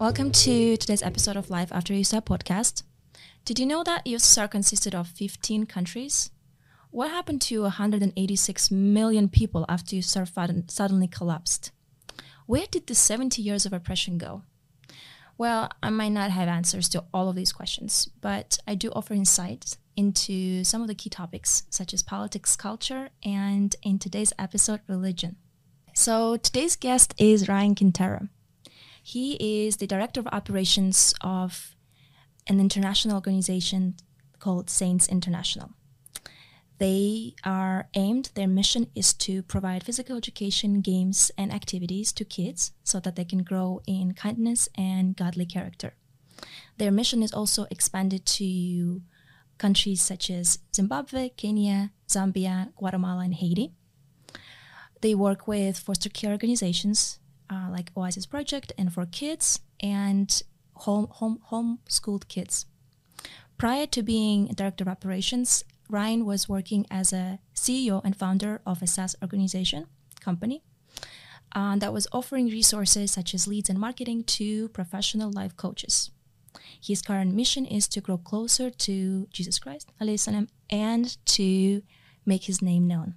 Welcome 0.00 0.30
to 0.30 0.78
today's 0.78 1.02
episode 1.02 1.36
of 1.36 1.50
Life 1.50 1.70
After 1.70 1.92
USSR 1.92 2.22
podcast. 2.22 2.84
Did 3.44 3.58
you 3.58 3.66
know 3.66 3.84
that 3.84 4.06
USSR 4.06 4.50
consisted 4.50 4.94
of 4.94 5.08
15 5.08 5.66
countries? 5.66 6.30
What 6.90 7.10
happened 7.10 7.42
to 7.42 7.60
186 7.64 8.70
million 8.70 9.28
people 9.28 9.66
after 9.68 9.96
USSR 9.96 10.70
suddenly 10.70 11.06
collapsed? 11.06 11.72
Where 12.46 12.64
did 12.70 12.86
the 12.86 12.94
70 12.94 13.42
years 13.42 13.66
of 13.66 13.74
oppression 13.74 14.16
go? 14.16 14.44
Well, 15.36 15.68
I 15.82 15.90
might 15.90 16.12
not 16.12 16.30
have 16.30 16.48
answers 16.48 16.88
to 16.88 17.04
all 17.12 17.28
of 17.28 17.36
these 17.36 17.52
questions, 17.52 18.08
but 18.22 18.56
I 18.66 18.76
do 18.76 18.88
offer 18.92 19.12
insight 19.12 19.76
into 19.96 20.64
some 20.64 20.80
of 20.80 20.88
the 20.88 20.94
key 20.94 21.10
topics, 21.10 21.64
such 21.68 21.92
as 21.92 22.02
politics, 22.02 22.56
culture, 22.56 23.10
and 23.22 23.76
in 23.82 23.98
today's 23.98 24.32
episode, 24.38 24.80
religion. 24.88 25.36
So 25.94 26.38
today's 26.38 26.74
guest 26.74 27.12
is 27.18 27.50
Ryan 27.50 27.74
Quintero. 27.74 28.28
He 29.10 29.66
is 29.66 29.78
the 29.78 29.88
director 29.88 30.20
of 30.20 30.28
operations 30.28 31.16
of 31.20 31.74
an 32.46 32.60
international 32.60 33.16
organization 33.16 33.96
called 34.38 34.70
Saints 34.70 35.08
International. 35.08 35.70
They 36.78 37.34
are 37.42 37.88
aimed, 37.94 38.30
their 38.36 38.46
mission 38.46 38.86
is 38.94 39.12
to 39.14 39.42
provide 39.42 39.82
physical 39.82 40.16
education, 40.16 40.80
games, 40.80 41.32
and 41.36 41.52
activities 41.52 42.12
to 42.12 42.24
kids 42.24 42.70
so 42.84 43.00
that 43.00 43.16
they 43.16 43.24
can 43.24 43.42
grow 43.42 43.82
in 43.84 44.14
kindness 44.14 44.68
and 44.76 45.16
godly 45.16 45.44
character. 45.44 45.94
Their 46.78 46.92
mission 46.92 47.20
is 47.20 47.32
also 47.32 47.66
expanded 47.68 48.24
to 48.38 49.02
countries 49.58 50.02
such 50.02 50.30
as 50.30 50.60
Zimbabwe, 50.72 51.30
Kenya, 51.30 51.90
Zambia, 52.06 52.72
Guatemala, 52.76 53.24
and 53.24 53.34
Haiti. 53.34 53.72
They 55.00 55.16
work 55.16 55.48
with 55.48 55.80
foster 55.80 56.10
care 56.10 56.30
organizations 56.30 57.18
uh, 57.50 57.68
like 57.70 57.90
Oasis 57.96 58.26
Project 58.26 58.72
and 58.78 58.92
for 58.92 59.06
kids 59.06 59.60
and 59.80 60.42
home 60.74 61.08
home 61.10 61.40
homeschooled 61.50 62.28
kids. 62.28 62.66
Prior 63.58 63.86
to 63.86 64.02
being 64.02 64.46
director 64.46 64.84
of 64.84 64.88
operations, 64.88 65.64
Ryan 65.88 66.24
was 66.24 66.48
working 66.48 66.86
as 66.90 67.12
a 67.12 67.40
CEO 67.54 68.00
and 68.04 68.16
founder 68.16 68.60
of 68.64 68.80
a 68.80 68.86
SaaS 68.86 69.16
organization 69.22 69.86
company 70.20 70.62
uh, 71.54 71.76
that 71.76 71.92
was 71.92 72.06
offering 72.12 72.46
resources 72.46 73.10
such 73.10 73.34
as 73.34 73.46
leads 73.46 73.68
and 73.68 73.78
marketing 73.78 74.24
to 74.24 74.68
professional 74.68 75.30
life 75.30 75.56
coaches. 75.56 76.10
His 76.80 77.02
current 77.02 77.34
mission 77.34 77.66
is 77.66 77.86
to 77.88 78.00
grow 78.00 78.18
closer 78.18 78.70
to 78.70 79.26
Jesus 79.32 79.58
Christ 79.58 79.90
salam, 80.16 80.48
and 80.70 81.16
to 81.26 81.82
make 82.24 82.44
his 82.44 82.62
name 82.62 82.86
known. 82.86 83.14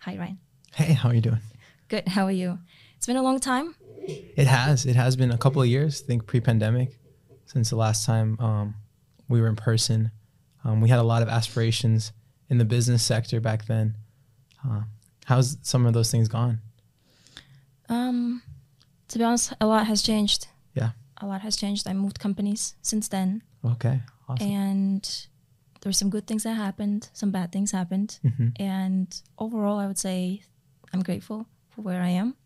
Hi, 0.00 0.16
Ryan. 0.16 0.38
Hey, 0.74 0.92
how 0.92 1.08
are 1.08 1.14
you 1.14 1.20
doing? 1.20 1.40
Good. 1.88 2.08
How 2.08 2.26
are 2.26 2.32
you? 2.32 2.58
It's 2.96 3.06
been 3.06 3.16
a 3.16 3.22
long 3.22 3.40
time. 3.40 3.74
It 4.00 4.46
has. 4.46 4.86
It 4.86 4.96
has 4.96 5.16
been 5.16 5.30
a 5.30 5.38
couple 5.38 5.62
of 5.62 5.68
years. 5.68 6.02
I 6.02 6.06
think 6.06 6.26
pre-pandemic, 6.26 6.98
since 7.46 7.70
the 7.70 7.76
last 7.76 8.06
time 8.06 8.38
um, 8.40 8.74
we 9.28 9.40
were 9.40 9.48
in 9.48 9.56
person. 9.56 10.10
Um, 10.64 10.80
we 10.80 10.90
had 10.90 10.98
a 10.98 11.04
lot 11.04 11.22
of 11.22 11.28
aspirations 11.28 12.12
in 12.48 12.58
the 12.58 12.64
business 12.64 13.02
sector 13.02 13.40
back 13.40 13.64
then. 13.66 13.96
Uh, 14.68 14.82
how's 15.24 15.56
some 15.62 15.86
of 15.86 15.94
those 15.94 16.10
things 16.10 16.28
gone? 16.28 16.60
Um, 17.88 18.42
to 19.08 19.18
be 19.18 19.24
honest, 19.24 19.54
a 19.60 19.66
lot 19.66 19.86
has 19.86 20.02
changed. 20.02 20.48
Yeah, 20.74 20.90
a 21.18 21.26
lot 21.26 21.40
has 21.40 21.56
changed. 21.56 21.88
I 21.88 21.94
moved 21.94 22.20
companies 22.20 22.74
since 22.82 23.08
then. 23.08 23.42
Okay, 23.64 24.00
awesome. 24.28 24.46
And 24.46 25.26
there 25.80 25.88
were 25.88 25.94
some 25.94 26.10
good 26.10 26.26
things 26.26 26.42
that 26.42 26.54
happened, 26.54 27.08
some 27.14 27.30
bad 27.30 27.52
things 27.52 27.72
happened, 27.72 28.18
mm-hmm. 28.24 28.48
and 28.56 29.22
overall, 29.38 29.78
I 29.78 29.86
would 29.86 29.98
say 29.98 30.42
I'm 30.92 31.02
grateful 31.02 31.46
for 31.70 31.82
where 31.82 32.02
I 32.02 32.10
am. 32.10 32.36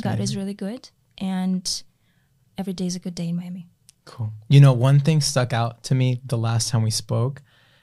God 0.00 0.20
is 0.20 0.36
really 0.36 0.54
good, 0.54 0.90
and 1.18 1.82
every 2.56 2.72
day 2.72 2.86
is 2.86 2.96
a 2.96 2.98
good 2.98 3.14
day 3.14 3.28
in 3.28 3.36
Miami. 3.36 3.68
Cool. 4.04 4.32
You 4.48 4.60
know, 4.60 4.72
one 4.72 5.00
thing 5.00 5.20
stuck 5.20 5.52
out 5.52 5.82
to 5.84 5.94
me 5.94 6.20
the 6.24 6.38
last 6.38 6.70
time 6.70 6.82
we 6.82 6.90
spoke, 6.90 7.42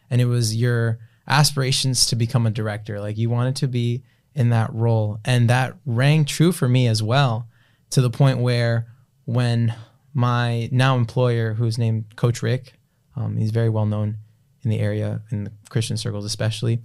and 0.10 0.20
it 0.20 0.26
was 0.26 0.56
your 0.56 1.00
aspirations 1.28 2.08
to 2.08 2.16
become 2.16 2.48
a 2.48 2.52
director. 2.52 3.00
Like 3.00 3.18
you 3.18 3.30
wanted 3.30 3.56
to 3.58 3.68
be 3.68 4.04
in 4.34 4.50
that 4.50 4.74
role, 4.74 5.20
and 5.24 5.50
that 5.50 5.76
rang 5.86 6.26
true 6.26 6.52
for 6.52 6.68
me 6.68 6.88
as 6.88 7.04
well, 7.04 7.48
to 7.92 8.02
the 8.02 8.10
point 8.10 8.40
where 8.40 8.88
when 9.26 9.76
my 10.14 10.70
now 10.72 10.96
employer, 10.96 11.54
who's 11.54 11.78
named 11.78 12.16
Coach 12.16 12.42
Rick, 12.42 12.74
um, 13.16 13.38
he's 13.38 13.52
very 13.52 13.70
well 13.70 13.86
known 13.86 14.18
in 14.64 14.70
the 14.70 14.80
area 14.80 15.22
in 15.32 15.46
the 15.46 15.52
Christian 15.70 15.98
circles, 15.98 16.26
especially, 16.26 16.82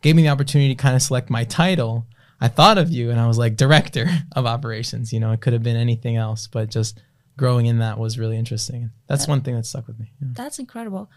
gave 0.00 0.16
me 0.16 0.22
the 0.22 0.28
opportunity 0.28 0.74
to 0.74 0.80
kind 0.80 0.96
of 0.96 1.02
select 1.02 1.28
my 1.28 1.44
title 1.44 2.06
I 2.40 2.48
thought 2.48 2.78
of 2.78 2.90
you 2.90 3.10
and 3.10 3.18
I 3.18 3.26
was 3.26 3.38
like 3.38 3.56
director 3.56 4.06
of 4.32 4.46
operations. 4.46 5.12
You 5.12 5.20
know, 5.20 5.32
it 5.32 5.40
could 5.40 5.52
have 5.52 5.62
been 5.62 5.76
anything 5.76 6.16
else, 6.16 6.46
but 6.46 6.70
just 6.70 7.00
growing 7.36 7.66
in 7.66 7.78
that 7.78 7.98
was 7.98 8.18
really 8.18 8.36
interesting. 8.36 8.90
That's 9.06 9.26
that, 9.26 9.30
one 9.30 9.40
thing 9.42 9.54
that 9.56 9.66
stuck 9.66 9.86
with 9.86 9.98
me. 9.98 10.12
Yeah. 10.20 10.28
That's 10.32 10.58
incredible. 10.58 11.10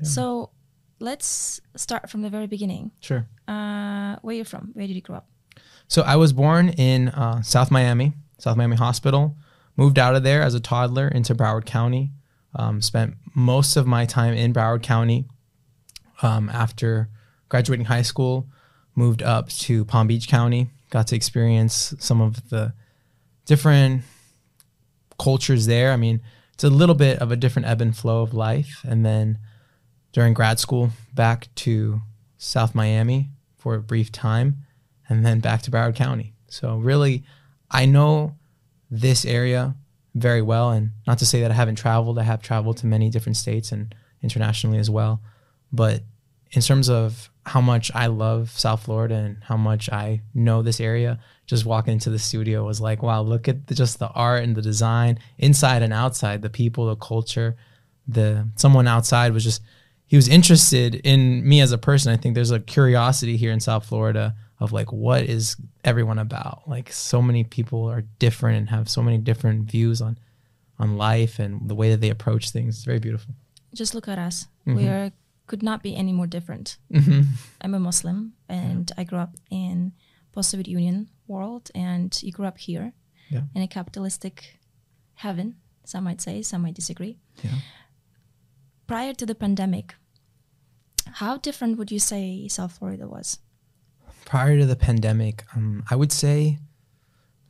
Yeah. 0.00 0.08
So 0.08 0.50
let's 0.98 1.60
start 1.76 2.10
from 2.10 2.22
the 2.22 2.30
very 2.30 2.46
beginning. 2.46 2.90
Sure. 3.00 3.26
Uh, 3.46 4.16
where 4.22 4.34
are 4.34 4.38
you 4.38 4.44
from? 4.44 4.70
Where 4.74 4.86
did 4.86 4.94
you 4.94 5.02
grow 5.02 5.16
up? 5.16 5.28
So 5.88 6.02
I 6.02 6.16
was 6.16 6.32
born 6.32 6.70
in 6.70 7.08
uh, 7.10 7.42
South 7.42 7.70
Miami, 7.70 8.14
South 8.38 8.56
Miami 8.56 8.76
Hospital. 8.76 9.36
Moved 9.76 9.98
out 9.98 10.16
of 10.16 10.22
there 10.22 10.42
as 10.42 10.54
a 10.54 10.60
toddler 10.60 11.08
into 11.08 11.34
Broward 11.34 11.66
County. 11.66 12.10
Um, 12.54 12.80
spent 12.80 13.14
most 13.34 13.76
of 13.76 13.86
my 13.86 14.06
time 14.06 14.34
in 14.34 14.52
Broward 14.52 14.82
County. 14.82 15.26
Um, 16.22 16.48
after 16.48 17.10
graduating 17.50 17.84
high 17.84 18.02
school, 18.02 18.48
moved 18.96 19.22
up 19.22 19.50
to 19.50 19.84
Palm 19.84 20.08
Beach 20.08 20.26
County, 20.26 20.68
got 20.90 21.06
to 21.08 21.16
experience 21.16 21.94
some 21.98 22.20
of 22.20 22.48
the 22.48 22.72
different 23.44 24.02
cultures 25.18 25.66
there. 25.66 25.92
I 25.92 25.96
mean, 25.96 26.20
it's 26.54 26.64
a 26.64 26.70
little 26.70 26.94
bit 26.94 27.18
of 27.20 27.30
a 27.30 27.36
different 27.36 27.68
ebb 27.68 27.80
and 27.80 27.96
flow 27.96 28.22
of 28.22 28.34
life. 28.34 28.80
And 28.82 29.04
then 29.04 29.38
during 30.12 30.34
grad 30.34 30.58
school, 30.58 30.90
back 31.14 31.48
to 31.56 32.00
South 32.38 32.74
Miami 32.74 33.28
for 33.56 33.74
a 33.74 33.80
brief 33.80 34.10
time, 34.10 34.56
and 35.08 35.24
then 35.24 35.40
back 35.40 35.62
to 35.62 35.70
Broward 35.70 35.94
County. 35.94 36.32
So, 36.48 36.78
really, 36.78 37.24
I 37.70 37.86
know 37.86 38.34
this 38.90 39.24
area 39.24 39.74
very 40.14 40.42
well. 40.42 40.70
And 40.70 40.92
not 41.06 41.18
to 41.18 41.26
say 41.26 41.40
that 41.42 41.50
I 41.50 41.54
haven't 41.54 41.76
traveled, 41.76 42.18
I 42.18 42.22
have 42.22 42.42
traveled 42.42 42.78
to 42.78 42.86
many 42.86 43.10
different 43.10 43.36
states 43.36 43.72
and 43.72 43.94
internationally 44.22 44.78
as 44.78 44.88
well. 44.88 45.20
But 45.72 46.02
in 46.52 46.62
terms 46.62 46.88
of 46.88 47.30
how 47.46 47.60
much 47.60 47.92
I 47.94 48.08
love 48.08 48.50
South 48.50 48.82
Florida 48.82 49.14
and 49.14 49.38
how 49.44 49.56
much 49.56 49.88
I 49.90 50.20
know 50.34 50.62
this 50.62 50.80
area, 50.80 51.20
just 51.46 51.64
walking 51.64 51.92
into 51.92 52.10
the 52.10 52.18
studio 52.18 52.66
was 52.66 52.80
like, 52.80 53.04
wow, 53.04 53.22
look 53.22 53.46
at 53.46 53.68
the, 53.68 53.74
just 53.74 54.00
the 54.00 54.08
art 54.08 54.42
and 54.42 54.56
the 54.56 54.62
design 54.62 55.20
inside 55.38 55.82
and 55.82 55.92
outside, 55.92 56.42
the 56.42 56.50
people, 56.50 56.86
the 56.86 56.96
culture. 56.96 57.56
The 58.08 58.48
someone 58.56 58.86
outside 58.86 59.32
was 59.32 59.42
just 59.42 59.62
he 60.06 60.16
was 60.16 60.28
interested 60.28 60.96
in 60.96 61.48
me 61.48 61.60
as 61.60 61.72
a 61.72 61.78
person. 61.78 62.12
I 62.12 62.16
think 62.16 62.34
there's 62.34 62.52
a 62.52 62.60
curiosity 62.60 63.36
here 63.36 63.52
in 63.52 63.60
South 63.60 63.86
Florida 63.86 64.34
of 64.60 64.72
like 64.72 64.92
what 64.92 65.22
is 65.22 65.56
everyone 65.84 66.18
about? 66.18 66.68
Like 66.68 66.92
so 66.92 67.20
many 67.20 67.44
people 67.44 67.88
are 67.90 68.02
different 68.18 68.58
and 68.58 68.70
have 68.70 68.88
so 68.88 69.02
many 69.02 69.18
different 69.18 69.70
views 69.70 70.00
on 70.00 70.18
on 70.78 70.96
life 70.96 71.38
and 71.38 71.68
the 71.68 71.74
way 71.74 71.90
that 71.90 72.00
they 72.00 72.10
approach 72.10 72.50
things. 72.50 72.76
It's 72.76 72.84
very 72.84 72.98
beautiful. 72.98 73.34
Just 73.74 73.94
look 73.94 74.08
at 74.08 74.18
us. 74.18 74.46
Mm-hmm. 74.66 74.76
We 74.76 74.88
are 74.88 75.12
could 75.46 75.62
not 75.62 75.82
be 75.82 75.96
any 75.96 76.12
more 76.12 76.26
different. 76.26 76.78
Mm-hmm. 76.92 77.22
I'm 77.60 77.74
a 77.74 77.78
Muslim 77.78 78.32
and 78.48 78.90
yeah. 78.90 79.00
I 79.00 79.04
grew 79.04 79.18
up 79.18 79.34
in 79.50 79.92
post-Soviet 80.32 80.68
Union 80.68 81.08
world 81.26 81.70
and 81.74 82.18
you 82.22 82.32
grew 82.32 82.46
up 82.46 82.58
here 82.58 82.92
yeah. 83.30 83.42
in 83.54 83.62
a 83.62 83.68
capitalistic 83.68 84.58
heaven, 85.14 85.56
some 85.84 86.04
might 86.04 86.20
say, 86.20 86.42
some 86.42 86.62
might 86.62 86.74
disagree. 86.74 87.18
Yeah. 87.42 87.50
Prior 88.86 89.14
to 89.14 89.26
the 89.26 89.34
pandemic, 89.34 89.94
how 91.14 91.38
different 91.38 91.78
would 91.78 91.90
you 91.90 91.98
say 91.98 92.48
South 92.48 92.78
Florida 92.78 93.06
was? 93.06 93.38
Prior 94.24 94.58
to 94.58 94.66
the 94.66 94.76
pandemic, 94.76 95.44
um, 95.54 95.84
I 95.90 95.96
would 95.96 96.12
say 96.12 96.58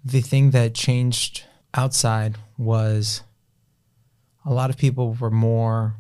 the 0.05 0.21
thing 0.21 0.51
that 0.51 0.75
changed 0.75 1.45
outside 1.75 2.37
was 2.57 3.23
a 4.45 4.53
lot 4.53 4.71
of 4.71 4.77
people 4.77 5.16
were 5.21 5.31
more 5.31 5.97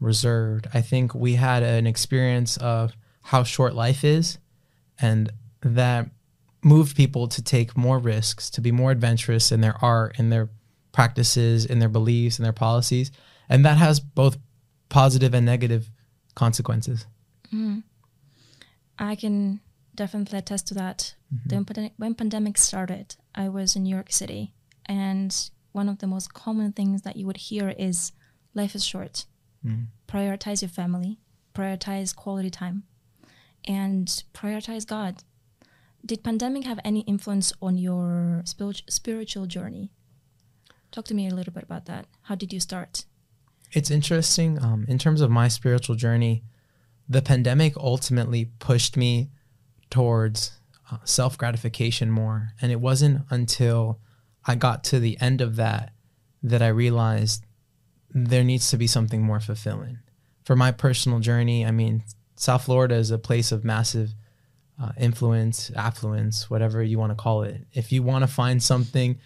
reserved. 0.00 0.66
I 0.72 0.80
think 0.80 1.14
we 1.14 1.34
had 1.34 1.62
an 1.62 1.86
experience 1.86 2.56
of 2.58 2.92
how 3.22 3.42
short 3.42 3.74
life 3.74 4.04
is, 4.04 4.38
and 5.00 5.32
that 5.62 6.08
moved 6.62 6.96
people 6.96 7.28
to 7.28 7.42
take 7.42 7.76
more 7.76 7.98
risks, 7.98 8.50
to 8.50 8.60
be 8.60 8.72
more 8.72 8.90
adventurous 8.90 9.52
in 9.52 9.60
their 9.60 9.76
art, 9.82 10.18
in 10.18 10.30
their 10.30 10.48
practices, 10.92 11.64
in 11.64 11.78
their 11.78 11.88
beliefs, 11.88 12.38
in 12.38 12.42
their 12.42 12.52
policies. 12.52 13.10
And 13.48 13.64
that 13.64 13.76
has 13.76 14.00
both 14.00 14.38
positive 14.88 15.34
and 15.34 15.46
negative 15.46 15.90
consequences. 16.34 17.06
Mm. 17.52 17.82
I 18.98 19.14
can 19.14 19.60
definitely 19.94 20.38
attest 20.38 20.66
to 20.68 20.74
that. 20.74 21.14
Mm-hmm. 21.34 21.86
when 21.98 22.14
pandemic 22.14 22.56
started, 22.56 23.16
I 23.34 23.50
was 23.50 23.76
in 23.76 23.82
New 23.82 23.94
York 23.94 24.10
City, 24.10 24.54
and 24.86 25.34
one 25.72 25.88
of 25.88 25.98
the 25.98 26.06
most 26.06 26.32
common 26.32 26.72
things 26.72 27.02
that 27.02 27.16
you 27.16 27.26
would 27.26 27.36
hear 27.36 27.74
is 27.78 28.12
life 28.54 28.74
is 28.74 28.84
short. 28.84 29.26
Mm. 29.64 29.86
Prioritize 30.06 30.62
your 30.62 30.68
family, 30.68 31.18
prioritize 31.54 32.14
quality 32.14 32.50
time, 32.50 32.84
and 33.66 34.06
prioritize 34.34 34.86
God. 34.86 35.22
Did 36.04 36.22
pandemic 36.22 36.64
have 36.64 36.78
any 36.84 37.00
influence 37.00 37.52
on 37.60 37.76
your 37.76 38.42
spiritual 38.44 39.46
journey? 39.46 39.90
Talk 40.90 41.04
to 41.06 41.14
me 41.14 41.28
a 41.28 41.34
little 41.34 41.52
bit 41.52 41.64
about 41.64 41.86
that. 41.86 42.06
How 42.22 42.34
did 42.34 42.52
you 42.52 42.60
start? 42.60 43.04
It's 43.72 43.90
interesting. 43.90 44.62
Um, 44.62 44.86
in 44.88 44.98
terms 44.98 45.20
of 45.20 45.30
my 45.30 45.48
spiritual 45.48 45.96
journey, 45.96 46.44
the 47.08 47.20
pandemic 47.20 47.76
ultimately 47.76 48.46
pushed 48.58 48.96
me 48.96 49.30
towards 49.90 50.52
uh, 50.90 50.98
self 51.04 51.36
gratification 51.36 52.10
more. 52.10 52.50
And 52.62 52.72
it 52.72 52.80
wasn't 52.80 53.22
until 53.30 54.00
I 54.46 54.54
got 54.54 54.84
to 54.84 55.00
the 55.00 55.18
end 55.20 55.40
of 55.40 55.56
that 55.56 55.92
that 56.42 56.62
I 56.62 56.68
realized 56.68 57.44
there 58.10 58.44
needs 58.44 58.70
to 58.70 58.76
be 58.76 58.86
something 58.86 59.22
more 59.22 59.40
fulfilling. 59.40 59.98
For 60.44 60.56
my 60.56 60.72
personal 60.72 61.20
journey, 61.20 61.66
I 61.66 61.70
mean, 61.70 62.04
South 62.36 62.64
Florida 62.64 62.94
is 62.94 63.10
a 63.10 63.18
place 63.18 63.52
of 63.52 63.64
massive 63.64 64.14
uh, 64.80 64.92
influence, 64.98 65.70
affluence, 65.74 66.48
whatever 66.48 66.82
you 66.82 66.98
want 66.98 67.10
to 67.10 67.22
call 67.22 67.42
it. 67.42 67.66
If 67.72 67.92
you 67.92 68.02
want 68.02 68.22
to 68.22 68.28
find 68.28 68.62
something 68.62 69.18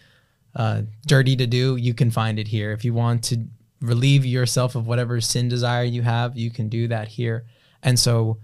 uh, 0.56 0.82
dirty 1.06 1.36
to 1.36 1.46
do, 1.46 1.76
you 1.76 1.94
can 1.94 2.10
find 2.10 2.38
it 2.38 2.48
here. 2.48 2.72
If 2.72 2.84
you 2.84 2.94
want 2.94 3.24
to 3.24 3.46
relieve 3.80 4.24
yourself 4.24 4.74
of 4.74 4.86
whatever 4.86 5.20
sin 5.20 5.48
desire 5.48 5.84
you 5.84 6.02
have, 6.02 6.36
you 6.36 6.50
can 6.50 6.68
do 6.68 6.88
that 6.88 7.08
here. 7.08 7.44
And 7.82 7.98
so, 7.98 8.38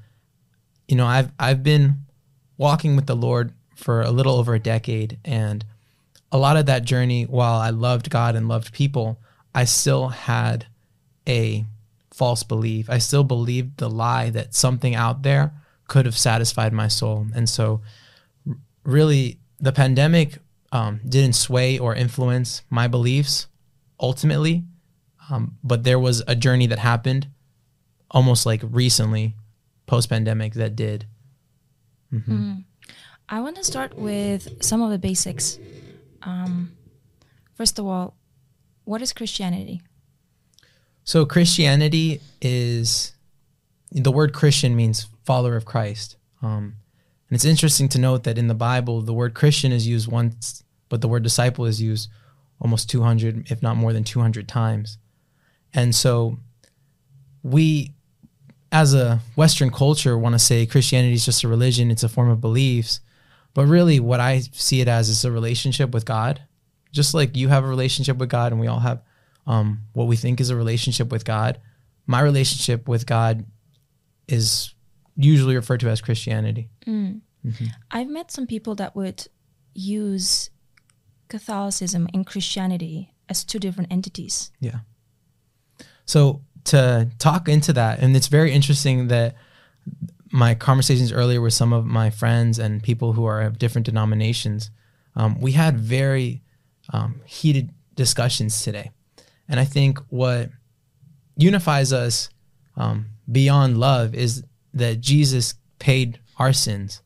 you 0.87 0.97
know, 0.97 1.07
I've 1.07 1.31
I've 1.39 1.63
been 1.63 2.07
walking 2.57 2.97
with 2.97 3.07
the 3.07 3.17
Lord 3.17 3.53
for 3.75 4.03
a 4.03 4.11
little 4.11 4.37
over 4.37 4.55
a 4.55 4.59
decade, 4.59 5.19
and 5.25 5.65
a 6.33 6.39
lot 6.39 6.57
of 6.57 6.67
that 6.67 6.85
journey, 6.85 7.25
while 7.25 7.61
I 7.61 7.71
loved 7.71 8.11
God 8.11 8.35
and 8.35 8.49
loved 8.49 8.73
people, 8.73 9.21
I 9.59 9.65
still 9.65 10.07
had 10.07 10.67
a 11.27 11.65
false 12.13 12.45
belief. 12.45 12.89
I 12.89 12.99
still 12.99 13.25
believed 13.25 13.79
the 13.79 13.91
lie 13.91 14.31
that 14.31 14.55
something 14.55 14.95
out 14.95 15.23
there 15.23 15.53
could 15.89 16.07
have 16.07 16.17
satisfied 16.17 16.73
my 16.73 16.87
soul. 16.87 17.27
And 17.35 17.49
so, 17.49 17.83
really, 18.85 19.41
the 19.59 19.73
pandemic 19.73 20.39
um, 20.71 21.01
didn't 21.09 21.35
sway 21.35 21.77
or 21.77 21.93
influence 21.93 22.63
my 22.71 22.87
beliefs 22.87 23.49
ultimately, 23.99 24.63
um, 25.29 25.57
but 25.65 25.83
there 25.83 25.99
was 25.99 26.23
a 26.29 26.37
journey 26.37 26.69
that 26.69 26.79
happened 26.79 27.27
almost 28.13 28.47
like 28.47 28.61
recently, 28.63 29.35
post 29.87 30.09
pandemic, 30.09 30.53
that 30.55 30.77
did. 30.77 31.05
Mm-hmm. 32.13 32.33
Mm. 32.33 32.65
I 33.29 33.41
want 33.41 33.57
to 33.57 33.65
start 33.65 33.99
with 33.99 34.63
some 34.63 34.83
of 34.83 34.91
the 34.93 35.01
basics. 35.01 35.59
Um, 36.23 36.77
first 37.57 37.81
of 37.81 37.87
all, 37.87 38.18
what 38.89 39.03
is 39.03 39.13
Christianity? 39.13 39.83
So, 41.05 41.27
Christianity 41.27 42.23
is 42.41 43.13
the 43.93 44.11
word 44.11 44.33
Christian 44.33 44.75
means 44.75 45.09
follower 45.25 45.57
of 45.57 45.67
Christ. 45.67 46.17
Um, 46.41 46.77
and 47.29 47.37
it's 47.37 47.45
interesting 47.45 47.91
to 47.91 47.99
note 47.99 48.25
that 48.25 48.39
in 48.39 48.49
the 48.49 48.55
Bible, 48.55 49.03
the 49.03 49.13
word 49.13 49.35
Christian 49.35 49.73
is 49.73 49.87
used 49.87 50.11
once, 50.11 50.65
but 50.89 51.03
the 51.03 51.09
word 51.09 51.23
disciple 51.23 51.67
is 51.67 51.83
used 51.83 52.09
almost 52.63 52.89
200, 52.89 53.51
if 53.51 53.63
not 53.63 53.77
more 53.77 53.93
than 53.93 54.05
200 54.05 54.49
times. 54.49 54.97
And 55.75 55.95
so 55.95 56.39
we, 57.43 57.93
as 58.73 58.95
a 58.95 59.21
Western 59.37 59.71
culture, 59.71 60.17
want 60.17 60.35
to 60.35 60.39
say 60.39 60.65
Christianity 60.65 61.13
is 61.13 61.27
just 61.27 61.45
a 61.45 61.49
religion, 61.49 61.91
it's 61.91 62.05
a 62.05 62.09
form 62.09 62.31
of 62.31 62.41
beliefs. 62.41 63.01
But 63.53 63.67
really, 63.67 64.01
what 64.01 64.21
I 64.21 64.39
see 64.39 64.81
it 64.81 64.89
as 64.89 65.11
is 65.11 65.27
a 65.27 65.31
relationship 65.31 65.91
with 65.91 66.07
God. 66.07 66.41
Just 66.93 67.15
like 67.15 67.37
you 67.37 67.49
have 67.49 67.65
a 67.65 67.69
relationship 67.69 68.17
with 68.17 68.29
God, 68.29 68.53
and 68.53 68.61
we 68.61 68.67
all 68.67 68.81
have 68.81 69.03
um, 69.47 69.81
what 69.93 70.07
we 70.07 70.17
think 70.17 70.41
is 70.41 70.51
a 70.51 70.57
relationship 70.57 71.11
with 71.11 71.25
God. 71.25 71.61
My 72.07 72.21
relationship 72.21 72.89
with 72.89 73.07
God 73.07 73.45
is 74.27 74.75
usually 75.17 75.57
referred 75.57 75.81
to 75.81 75.89
as 75.89 76.01
Christianity. 76.01 76.69
Mm. 76.87 77.21
Mm-hmm. 77.45 77.67
I've 77.91 78.09
met 78.09 78.31
some 78.31 78.47
people 78.47 78.75
that 78.77 78.95
would 78.97 79.27
use 79.75 80.51
Catholicism 81.29 82.09
and 82.15 82.27
Christianity 82.27 83.15
as 83.29 83.45
two 83.45 83.59
different 83.59 83.93
entities. 83.93 84.51
Yeah. 84.61 84.81
So 86.05 86.43
to 86.65 87.11
talk 87.19 87.49
into 87.49 87.73
that, 87.75 88.01
and 88.01 88.17
it's 88.17 88.29
very 88.29 88.53
interesting 88.53 89.09
that 89.09 89.35
my 90.31 90.55
conversations 90.55 91.13
earlier 91.13 91.41
with 91.41 91.55
some 91.55 91.73
of 91.73 91.85
my 91.87 92.11
friends 92.11 92.59
and 92.59 92.83
people 92.83 93.13
who 93.13 93.25
are 93.25 93.43
of 93.43 93.59
different 93.59 93.87
denominations, 93.87 94.71
um, 95.17 95.41
we 95.41 95.53
had 95.53 95.79
very 95.79 96.43
um, 96.93 97.21
heated 97.25 97.71
discussions 97.95 98.63
today. 98.63 98.91
And 99.49 99.59
I 99.59 99.65
think 99.65 99.99
what 100.09 100.51
unifies 101.37 101.93
us 101.93 102.29
um, 102.77 103.07
beyond 103.31 103.79
love 103.79 104.15
is 104.15 104.45
that 104.75 105.01
Jesus 105.01 105.55
paid 105.79 106.21
our 106.39 106.53
sins 106.53 107.03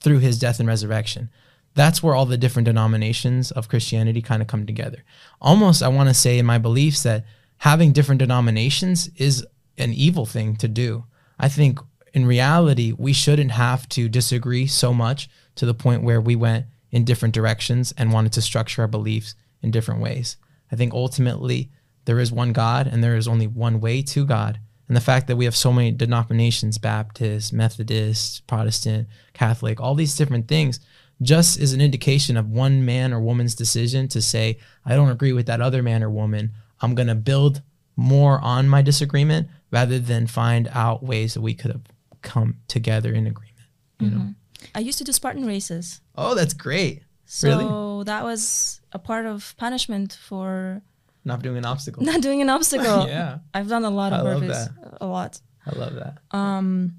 through 0.00 0.18
his 0.18 0.38
death 0.38 0.58
and 0.58 0.68
resurrection. 0.68 1.30
That's 1.74 2.02
where 2.02 2.14
all 2.14 2.26
the 2.26 2.36
different 2.36 2.66
denominations 2.66 3.50
of 3.50 3.68
Christianity 3.68 4.22
kind 4.22 4.42
of 4.42 4.48
come 4.48 4.66
together. 4.66 5.02
Almost, 5.40 5.82
I 5.82 5.88
want 5.88 6.08
to 6.08 6.14
say 6.14 6.38
in 6.38 6.46
my 6.46 6.58
beliefs 6.58 7.02
that 7.02 7.24
having 7.58 7.92
different 7.92 8.20
denominations 8.20 9.08
is 9.16 9.44
an 9.76 9.92
evil 9.92 10.26
thing 10.26 10.56
to 10.56 10.68
do. 10.68 11.04
I 11.38 11.48
think 11.48 11.80
in 12.12 12.26
reality, 12.26 12.92
we 12.96 13.12
shouldn't 13.12 13.50
have 13.50 13.88
to 13.90 14.08
disagree 14.08 14.66
so 14.66 14.94
much 14.94 15.28
to 15.56 15.66
the 15.66 15.74
point 15.74 16.04
where 16.04 16.20
we 16.20 16.36
went 16.36 16.66
in 16.94 17.04
different 17.04 17.34
directions 17.34 17.92
and 17.98 18.12
wanted 18.12 18.32
to 18.32 18.40
structure 18.40 18.82
our 18.82 18.88
beliefs 18.88 19.34
in 19.62 19.72
different 19.72 20.00
ways. 20.00 20.36
I 20.70 20.76
think 20.76 20.94
ultimately 20.94 21.72
there 22.04 22.20
is 22.20 22.30
one 22.30 22.52
God 22.52 22.86
and 22.86 23.02
there 23.02 23.16
is 23.16 23.26
only 23.26 23.48
one 23.48 23.80
way 23.80 24.00
to 24.02 24.24
God. 24.24 24.60
And 24.86 24.96
the 24.96 25.00
fact 25.00 25.26
that 25.26 25.34
we 25.34 25.44
have 25.44 25.56
so 25.56 25.72
many 25.72 25.90
denominations 25.90 26.78
Baptist, 26.78 27.52
Methodist, 27.52 28.46
Protestant, 28.46 29.08
Catholic, 29.32 29.80
all 29.80 29.96
these 29.96 30.14
different 30.14 30.46
things 30.46 30.78
just 31.20 31.58
is 31.58 31.72
an 31.72 31.80
indication 31.80 32.36
of 32.36 32.48
one 32.48 32.84
man 32.84 33.12
or 33.12 33.18
woman's 33.18 33.56
decision 33.56 34.06
to 34.08 34.22
say, 34.22 34.58
I 34.86 34.94
don't 34.94 35.10
agree 35.10 35.32
with 35.32 35.46
that 35.46 35.60
other 35.60 35.82
man 35.82 36.04
or 36.04 36.10
woman. 36.10 36.52
I'm 36.80 36.94
going 36.94 37.08
to 37.08 37.16
build 37.16 37.60
more 37.96 38.38
on 38.40 38.68
my 38.68 38.82
disagreement 38.82 39.48
rather 39.72 39.98
than 39.98 40.28
find 40.28 40.68
out 40.72 41.02
ways 41.02 41.34
that 41.34 41.40
we 41.40 41.54
could 41.54 41.72
have 41.72 41.82
come 42.22 42.58
together 42.68 43.12
in 43.12 43.26
agreement. 43.26 43.50
You 43.98 44.08
mm-hmm. 44.08 44.18
know, 44.18 44.34
I 44.74 44.80
used 44.80 44.98
to 44.98 45.04
do 45.04 45.12
Spartan 45.12 45.46
races. 45.46 46.00
Oh, 46.16 46.34
that's 46.34 46.54
great. 46.54 47.02
So 47.24 47.48
really? 47.48 48.04
that 48.04 48.24
was 48.24 48.80
a 48.92 48.98
part 48.98 49.26
of 49.26 49.54
punishment 49.56 50.18
for 50.28 50.82
not 51.24 51.42
doing 51.42 51.56
an 51.56 51.64
obstacle. 51.64 52.02
Not 52.12 52.20
doing 52.20 52.42
an 52.42 52.50
obstacle. 52.50 53.06
yeah. 53.08 53.38
I've 53.54 53.68
done 53.68 53.84
a 53.84 53.90
lot 53.90 54.12
of 54.12 54.26
burpees. 54.26 55.00
A 55.00 55.06
lot. 55.06 55.40
I 55.66 55.78
love 55.78 55.94
that. 55.94 56.18
Um 56.30 56.96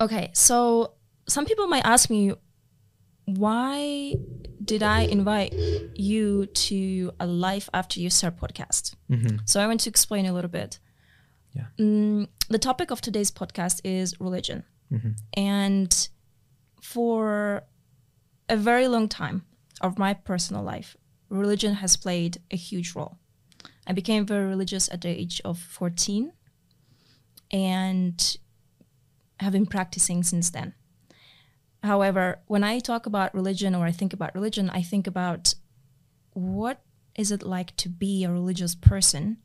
okay, 0.00 0.30
so 0.34 0.94
some 1.28 1.44
people 1.46 1.68
might 1.68 1.86
ask 1.86 2.10
me 2.10 2.32
why 3.26 4.14
did 4.64 4.82
I 4.82 5.02
invite 5.02 5.52
you 5.94 6.46
to 6.46 7.12
a 7.20 7.26
life 7.26 7.68
after 7.74 8.00
USSR 8.00 8.32
podcast? 8.36 8.94
Mm-hmm. 9.10 9.38
So 9.44 9.60
I 9.60 9.66
want 9.66 9.80
to 9.80 9.90
explain 9.90 10.26
a 10.26 10.32
little 10.32 10.50
bit. 10.50 10.78
Yeah. 11.52 11.66
Mm, 11.78 12.28
the 12.48 12.58
topic 12.58 12.90
of 12.90 13.00
today's 13.00 13.30
podcast 13.30 13.80
is 13.84 14.20
religion. 14.20 14.64
Mm-hmm. 14.92 15.10
And 15.34 16.08
for 16.86 17.64
a 18.48 18.56
very 18.56 18.86
long 18.86 19.08
time 19.08 19.44
of 19.80 19.98
my 19.98 20.14
personal 20.14 20.62
life, 20.62 20.96
religion 21.28 21.74
has 21.74 21.96
played 21.96 22.38
a 22.52 22.56
huge 22.56 22.94
role. 22.94 23.16
I 23.88 23.92
became 23.92 24.24
very 24.24 24.46
religious 24.46 24.88
at 24.92 25.00
the 25.00 25.08
age 25.08 25.40
of 25.44 25.58
14 25.58 26.32
and 27.50 28.36
have 29.40 29.52
been 29.52 29.66
practicing 29.66 30.22
since 30.22 30.50
then. 30.50 30.74
However, 31.82 32.38
when 32.46 32.62
I 32.62 32.78
talk 32.78 33.04
about 33.06 33.34
religion 33.34 33.74
or 33.74 33.84
I 33.84 33.92
think 33.92 34.12
about 34.12 34.34
religion, 34.36 34.70
I 34.70 34.82
think 34.82 35.08
about 35.08 35.54
what 36.34 36.82
is 37.16 37.32
it 37.32 37.42
like 37.42 37.74
to 37.78 37.88
be 37.88 38.22
a 38.22 38.30
religious 38.30 38.76
person 38.76 39.38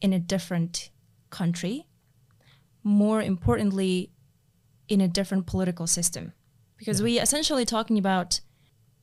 in 0.00 0.12
a 0.12 0.20
different 0.20 0.90
country? 1.30 1.88
More 2.84 3.20
importantly, 3.20 4.12
in 4.88 5.00
a 5.00 5.08
different 5.08 5.46
political 5.46 5.88
system. 5.88 6.32
Because 6.76 7.00
yeah. 7.00 7.04
we 7.04 7.20
essentially 7.20 7.64
talking 7.64 7.98
about 7.98 8.40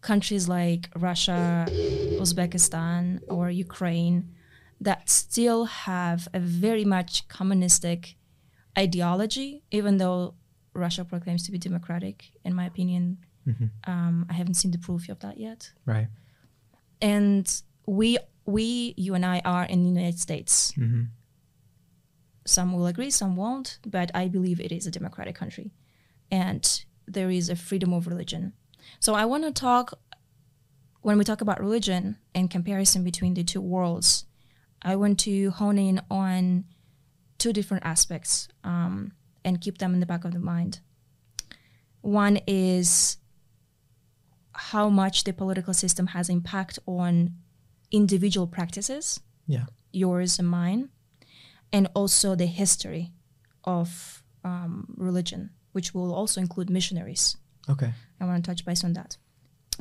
countries 0.02 0.48
like 0.50 0.90
Russia, 0.96 1.66
Uzbekistan, 1.70 3.22
or 3.28 3.50
Ukraine 3.50 4.36
that 4.82 5.10
still 5.10 5.66
have 5.66 6.28
a 6.34 6.40
very 6.40 6.86
much 6.86 7.28
communistic 7.30 8.16
ideology, 8.78 9.64
even 9.72 9.98
though 9.98 10.36
Russia 10.74 11.06
proclaims 11.06 11.46
to 11.46 11.52
be 11.52 11.58
democratic. 11.58 12.32
In 12.44 12.54
my 12.54 12.66
opinion, 12.66 13.20
mm-hmm. 13.48 13.66
um, 13.90 14.26
I 14.30 14.34
haven't 14.34 14.56
seen 14.56 14.72
the 14.72 14.78
proof 14.78 15.08
of 15.10 15.20
that 15.20 15.38
yet. 15.38 15.72
Right. 15.86 16.08
And 17.02 17.62
we, 17.86 18.18
we, 18.46 18.94
you 18.98 19.14
and 19.16 19.26
I, 19.26 19.42
are 19.46 19.64
in 19.66 19.84
the 19.84 19.90
United 19.90 20.20
States. 20.20 20.74
Mm-hmm. 20.74 21.04
Some 22.46 22.74
will 22.74 22.88
agree, 22.88 23.10
some 23.10 23.38
won't, 23.38 23.80
but 23.86 24.12
I 24.14 24.28
believe 24.28 24.60
it 24.60 24.72
is 24.74 24.86
a 24.86 24.92
democratic 24.92 25.36
country, 25.36 25.72
and 26.30 26.84
there 27.08 27.30
is 27.30 27.50
a 27.50 27.56
freedom 27.56 27.94
of 27.94 28.08
religion. 28.08 28.54
So 29.00 29.14
I 29.14 29.26
want 29.26 29.44
to 29.44 29.52
talk 29.52 30.00
when 31.02 31.18
we 31.18 31.24
talk 31.24 31.42
about 31.42 31.60
religion 31.60 32.18
and 32.34 32.50
comparison 32.50 33.04
between 33.04 33.34
the 33.34 33.44
two 33.44 33.62
worlds. 33.62 34.26
I 34.82 34.96
want 34.96 35.20
to 35.22 35.52
hone 35.52 35.78
in 35.78 36.02
on 36.10 36.66
two 37.38 37.54
different 37.54 37.86
aspects. 37.86 38.48
Um, 38.64 39.14
and 39.46 39.60
keep 39.60 39.78
them 39.78 39.94
in 39.94 40.00
the 40.00 40.06
back 40.06 40.24
of 40.26 40.32
the 40.32 40.40
mind. 40.40 40.80
One 42.02 42.40
is 42.48 43.18
how 44.54 44.90
much 44.90 45.24
the 45.24 45.34
political 45.34 45.74
system 45.74 46.08
has 46.08 46.30
impact 46.30 46.80
on 46.86 47.36
individual 47.92 48.48
practices, 48.48 49.20
Yeah. 49.48 49.66
yours 49.92 50.40
and 50.40 50.48
mine, 50.50 50.90
and 51.72 51.88
also 51.94 52.36
the 52.36 52.46
history 52.46 53.12
of 53.64 54.24
um, 54.44 54.94
religion, 54.98 55.50
which 55.74 55.94
will 55.94 56.14
also 56.14 56.42
include 56.42 56.70
missionaries. 56.70 57.38
Okay. 57.70 57.94
I 58.20 58.26
want 58.26 58.44
to 58.44 58.50
touch 58.52 58.66
base 58.66 58.84
on 58.84 58.94
that. 58.94 59.18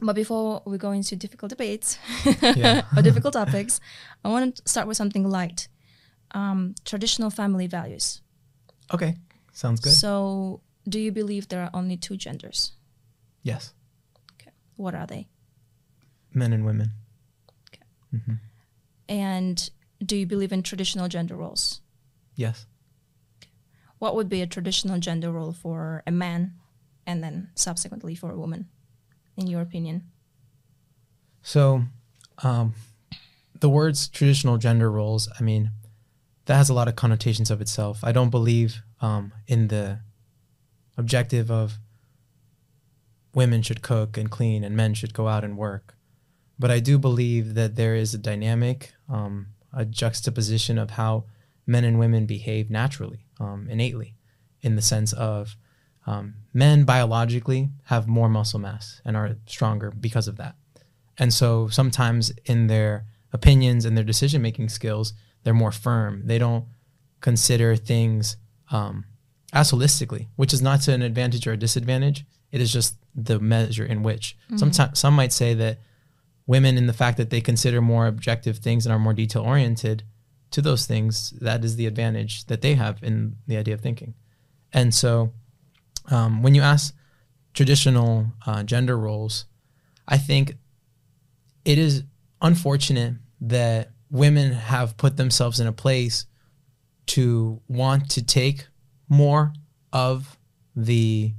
But 0.01 0.15
before 0.17 0.63
we 0.65 0.79
go 0.79 0.91
into 0.93 1.17
difficult 1.17 1.51
debates 1.51 1.99
or 2.97 3.03
difficult 3.03 3.35
topics, 3.35 3.81
I 4.25 4.29
want 4.29 4.57
to 4.57 4.63
start 4.67 4.89
with 4.89 4.97
something 4.97 5.29
light 5.29 5.69
um, 6.35 6.75
traditional 6.85 7.31
family 7.31 7.67
values. 7.67 8.23
Okay. 8.93 9.17
Sounds 9.53 9.81
good. 9.81 9.93
So, 9.93 10.63
do 10.89 10.99
you 10.99 11.13
believe 11.13 11.49
there 11.49 11.63
are 11.63 11.71
only 11.75 11.97
two 11.97 12.17
genders? 12.17 12.73
yes. 13.43 13.75
Okay. 14.35 14.51
What 14.77 14.95
are 14.95 15.07
they? 15.07 15.29
Men 16.33 16.53
and 16.53 16.65
women. 16.65 16.91
Okay. 17.69 17.83
Mm-hmm. 18.15 18.35
And 19.09 19.71
do 20.05 20.17
you 20.17 20.27
believe 20.27 20.53
in 20.53 20.63
traditional 20.63 21.09
gender 21.09 21.37
roles? 21.37 21.81
Yes. 22.35 22.67
What 24.03 24.17
would 24.17 24.29
be 24.29 24.43
a 24.43 24.49
traditional 24.49 24.99
gender 24.99 25.31
role 25.31 25.53
for 25.53 26.03
a 26.09 26.11
man 26.11 26.55
and 27.07 27.23
then 27.23 27.51
subsequently 27.55 28.17
for 28.17 28.33
a 28.33 28.37
woman, 28.37 28.67
in 29.37 29.47
your 29.47 29.61
opinion? 29.61 30.11
So, 31.41 31.85
um, 32.43 32.75
the 33.61 33.69
words 33.69 34.09
traditional 34.09 34.59
gender 34.59 34.91
roles, 34.91 35.29
I 35.39 35.45
mean, 35.45 35.71
that 36.47 36.57
has 36.57 36.69
a 36.69 36.75
lot 36.75 36.89
of 36.89 36.97
connotations 36.97 37.49
of 37.49 37.61
itself. 37.61 38.01
I 38.03 38.11
don't 38.11 38.31
believe 38.31 38.83
um, 39.01 39.33
in 39.47 39.69
the 39.69 40.01
objective 40.99 41.49
of 41.49 41.79
women 43.37 43.63
should 43.63 43.83
cook 43.83 44.17
and 44.17 44.29
clean 44.29 44.65
and 44.65 44.75
men 44.77 44.95
should 44.95 45.15
go 45.15 45.29
out 45.29 45.45
and 45.45 45.57
work. 45.57 45.95
But 46.59 46.73
I 46.73 46.81
do 46.81 46.99
believe 46.99 47.55
that 47.55 47.77
there 47.77 47.95
is 47.95 48.15
a 48.15 48.19
dynamic, 48.19 48.95
um, 49.09 49.47
a 49.73 49.85
juxtaposition 49.85 50.77
of 50.77 50.91
how 50.91 51.27
men 51.67 51.85
and 51.85 52.01
women 52.01 52.27
behave 52.27 52.69
naturally, 52.69 53.27
um, 53.43 53.69
innately, 53.69 54.15
in 54.61 54.77
the 54.77 54.83
sense 54.83 55.13
of 55.13 55.57
um, 56.07 56.35
men 56.53 56.85
biologically 56.85 57.71
have 57.85 58.09
more 58.09 58.29
muscle 58.29 58.59
mass 58.59 59.01
and 59.05 59.17
are 59.17 59.37
stronger 59.47 59.91
because 59.91 60.29
of 60.29 60.37
that. 60.37 60.57
And 61.19 61.33
so 61.33 61.69
sometimes 61.69 62.33
in 62.45 62.67
their 62.67 63.05
opinions 63.33 63.85
and 63.85 63.97
their 63.97 64.05
decision 64.05 64.43
making 64.43 64.69
skills, 64.69 65.13
they're 65.43 65.55
more 65.55 65.73
firm. 65.73 66.23
They 66.27 66.39
don't 66.39 66.65
consider 67.21 67.77
things 67.77 68.37
um, 68.71 69.05
as 69.53 69.71
holistically, 69.73 70.29
which 70.37 70.53
is 70.53 70.63
not 70.63 70.81
to 70.83 70.93
an 70.93 71.03
advantage 71.03 71.47
or 71.47 71.53
a 71.53 71.57
disadvantage. 71.57 72.25
It 72.51 72.61
is 72.61 72.73
just 72.73 72.97
the 73.15 73.39
measure 73.39 73.85
in 73.85 74.03
which. 74.03 74.37
Sometimes 74.57 74.99
some 74.99 75.15
might 75.15 75.33
say 75.33 75.55
that 75.55 75.79
women, 76.47 76.77
in 76.77 76.87
the 76.87 76.93
fact 76.93 77.17
that 77.17 77.31
they 77.31 77.41
consider 77.41 77.81
more 77.81 78.07
objective 78.07 78.59
things 78.59 78.87
and 78.87 78.93
are 78.93 78.99
more 78.99 79.15
detail 79.15 79.43
oriented 79.43 80.05
to 80.53 80.63
those 80.63 80.87
things, 80.87 81.31
that 81.41 81.65
is 81.65 81.77
the 81.77 81.87
advantage 81.87 82.47
that 82.47 82.63
they 82.63 82.75
have 82.75 83.03
in 83.03 83.37
the 83.47 83.57
idea 83.57 83.75
of 83.75 83.81
thinking. 83.81 84.15
And 84.73 84.95
so 84.95 85.33
um, 86.11 86.43
when 86.43 86.55
you 86.55 86.63
ask 86.63 86.95
traditional 87.55 88.27
uh, 88.47 88.63
gender 88.63 88.99
roles, 88.99 89.47
I 90.07 90.19
think 90.19 90.57
it 91.65 91.79
is 91.79 92.05
unfortunate 92.41 93.15
that 93.41 93.91
women 94.11 94.53
have 94.53 94.97
put 94.97 95.17
themselves 95.17 95.61
in 95.61 95.67
a 95.67 95.73
place 95.73 96.27
to 97.07 97.61
want 97.69 98.11
to 98.11 98.23
take 98.23 98.67
more 99.09 99.53
of 99.93 100.39
the 100.75 101.33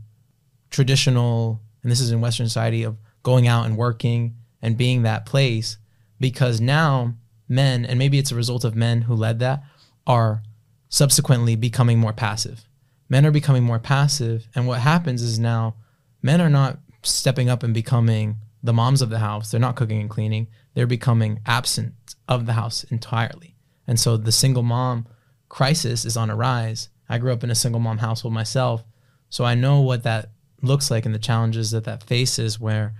traditional, 0.69 1.61
and 1.81 1.91
this 1.91 1.99
is 1.99 2.11
in 2.11 2.21
Western 2.21 2.47
society, 2.47 2.83
of 2.83 2.97
going 3.21 3.47
out 3.47 3.65
and 3.65 3.77
working 3.77 4.35
and 4.61 4.77
being 4.77 5.03
that 5.03 5.25
place 5.25 5.77
because 6.19 6.61
now 6.61 7.13
men, 7.47 7.85
and 7.85 7.99
maybe 7.99 8.19
it's 8.19 8.31
a 8.31 8.35
result 8.35 8.63
of 8.63 8.75
men 8.75 9.03
who 9.03 9.13
led 9.13 9.39
that, 9.39 9.63
are 10.05 10.43
subsequently 10.89 11.55
becoming 11.55 11.99
more 11.99 12.13
passive. 12.13 12.67
Men 13.09 13.25
are 13.25 13.31
becoming 13.31 13.63
more 13.63 13.79
passive, 13.79 14.47
and 14.55 14.67
what 14.67 14.79
happens 14.79 15.21
is 15.21 15.39
now 15.39 15.75
men 16.21 16.41
are 16.41 16.49
not 16.49 16.79
stepping 17.03 17.49
up 17.49 17.63
and 17.63 17.73
becoming 17.73 18.37
the 18.61 18.73
moms 18.73 19.01
of 19.01 19.09
the 19.09 19.19
house. 19.19 19.51
They're 19.51 19.59
not 19.59 19.75
cooking 19.75 19.99
and 19.99 20.09
cleaning. 20.09 20.47
They're 20.73 20.87
becoming 20.87 21.41
absent 21.45 21.93
of 22.27 22.45
the 22.45 22.53
house 22.53 22.83
entirely. 22.85 23.55
And 23.85 23.99
so 23.99 24.15
the 24.15 24.31
single 24.31 24.63
mom 24.63 25.05
crisis 25.49 26.05
is 26.05 26.15
on 26.15 26.29
a 26.29 26.35
rise. 26.35 26.89
I 27.09 27.17
grew 27.17 27.33
up 27.33 27.43
in 27.43 27.51
a 27.51 27.55
single 27.55 27.81
mom 27.81 27.97
household 27.97 28.33
myself, 28.33 28.83
so 29.29 29.43
I 29.43 29.55
know 29.55 29.81
what 29.81 30.03
that 30.03 30.29
looks 30.61 30.89
like 30.89 31.05
and 31.05 31.13
the 31.13 31.19
challenges 31.19 31.71
that 31.71 31.83
that 31.83 32.03
faces 32.03 32.59
where 32.59 32.93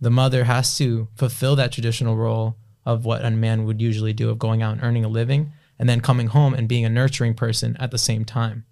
the 0.00 0.10
mother 0.10 0.44
has 0.44 0.76
to 0.78 1.08
fulfill 1.16 1.56
that 1.56 1.72
traditional 1.72 2.16
role 2.16 2.56
of 2.88 3.04
what 3.04 3.22
a 3.22 3.30
man 3.30 3.66
would 3.66 3.82
usually 3.82 4.14
do 4.14 4.30
of 4.30 4.38
going 4.38 4.62
out 4.62 4.72
and 4.72 4.82
earning 4.82 5.04
a 5.04 5.08
living 5.08 5.52
and 5.78 5.86
then 5.86 6.00
coming 6.00 6.28
home 6.28 6.54
and 6.54 6.66
being 6.66 6.86
a 6.86 6.88
nurturing 6.88 7.34
person 7.34 7.76
at 7.78 7.90
the 7.90 7.98
same 7.98 8.24
time. 8.24 8.64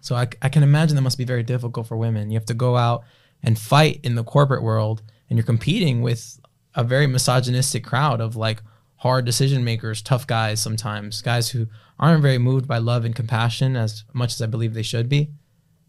So 0.00 0.16
I, 0.16 0.26
I 0.40 0.48
can 0.48 0.62
imagine 0.62 0.96
that 0.96 1.02
must 1.02 1.18
be 1.18 1.26
very 1.26 1.42
difficult 1.42 1.86
for 1.86 1.98
women. 1.98 2.30
You 2.30 2.38
have 2.38 2.46
to 2.46 2.54
go 2.54 2.78
out 2.78 3.04
and 3.42 3.58
fight 3.58 4.00
in 4.02 4.14
the 4.14 4.24
corporate 4.24 4.62
world 4.62 5.02
and 5.28 5.36
you're 5.36 5.44
competing 5.44 6.00
with 6.00 6.40
a 6.74 6.82
very 6.82 7.06
misogynistic 7.06 7.84
crowd 7.84 8.22
of 8.22 8.36
like 8.36 8.62
hard 8.96 9.26
decision 9.26 9.62
makers, 9.64 10.00
tough 10.00 10.26
guys 10.26 10.58
sometimes, 10.58 11.20
guys 11.20 11.50
who 11.50 11.66
aren't 11.98 12.22
very 12.22 12.38
moved 12.38 12.66
by 12.66 12.78
love 12.78 13.04
and 13.04 13.14
compassion 13.14 13.76
as 13.76 14.04
much 14.14 14.32
as 14.32 14.40
I 14.40 14.46
believe 14.46 14.72
they 14.72 14.82
should 14.82 15.10
be. 15.10 15.28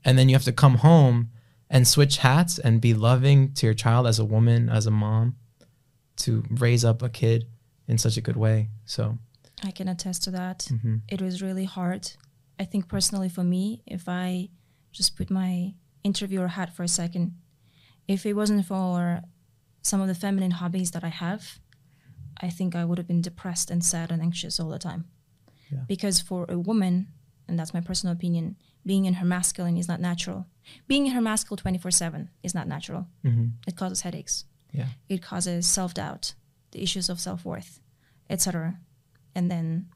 And 0.03 0.19
then 0.19 0.27
you 0.27 0.35
have 0.35 0.43
to 0.43 0.51
come 0.51 0.75
home 0.75 1.29
and 1.69 1.87
switch 1.87 2.17
hats 2.17 2.59
and 2.59 2.81
be 2.81 2.93
loving 2.93 3.53
to 3.53 3.65
your 3.65 3.73
child 3.73 4.05
as 4.05 4.19
a 4.19 4.25
woman, 4.25 4.67
as 4.67 4.85
a 4.85 4.91
mom, 4.91 5.37
to 6.17 6.43
raise 6.49 6.83
up 6.83 7.01
a 7.01 7.07
kid 7.07 7.45
in 7.93 7.97
such 7.97 8.17
a 8.17 8.21
good 8.27 8.35
way. 8.45 8.57
So, 8.85 9.17
I 9.69 9.71
can 9.71 9.87
attest 9.87 10.23
to 10.23 10.31
that. 10.31 10.59
mhm. 10.69 11.01
It 11.15 11.21
was 11.21 11.41
really 11.47 11.65
hard. 11.77 12.03
I 12.61 12.65
think 12.71 12.87
personally 12.87 13.29
for 13.29 13.43
me, 13.55 13.63
if 13.97 14.03
I 14.07 14.49
just 14.97 15.15
put 15.17 15.29
my 15.29 15.73
interviewer 16.03 16.49
hat 16.57 16.69
for 16.75 16.83
a 16.83 16.87
second, 17.01 17.27
if 18.07 18.25
it 18.25 18.33
wasn't 18.35 18.65
for 18.65 19.21
some 19.81 20.01
of 20.03 20.07
the 20.07 20.15
feminine 20.25 20.51
hobbies 20.61 20.91
that 20.91 21.03
I 21.03 21.09
have, 21.25 21.43
I 22.45 22.49
think 22.57 22.75
I 22.75 22.83
would 22.85 22.97
have 22.97 23.07
been 23.07 23.21
depressed 23.21 23.71
and 23.71 23.81
sad 23.83 24.11
and 24.11 24.21
anxious 24.21 24.59
all 24.59 24.69
the 24.69 24.79
time. 24.89 25.05
Yeah. 25.71 25.85
Because 25.87 26.19
for 26.29 26.45
a 26.49 26.57
woman, 26.69 27.07
and 27.47 27.57
that's 27.57 27.73
my 27.73 27.81
personal 27.81 28.13
opinion, 28.15 28.55
being 28.85 29.05
in 29.05 29.13
her 29.15 29.25
masculine 29.25 29.77
is 29.77 29.87
not 29.87 29.99
natural. 29.99 30.45
Being 30.87 31.05
in 31.07 31.13
her 31.13 31.21
masculine 31.21 31.61
24 31.61 31.91
7 31.91 32.29
is 32.43 32.53
not 32.53 32.67
natural. 32.67 33.07
Mm-hmm. 33.23 33.47
It 33.67 33.75
causes 33.77 34.01
headaches. 34.01 34.45
yeah, 34.71 34.87
It 35.09 35.21
causes 35.21 35.65
self 35.67 35.93
doubt, 35.93 36.33
the 36.71 36.81
issues 36.81 37.09
of 37.09 37.19
self 37.19 37.45
worth, 37.45 37.79
etc. 38.29 38.79
And 39.35 39.49
then 39.51 39.89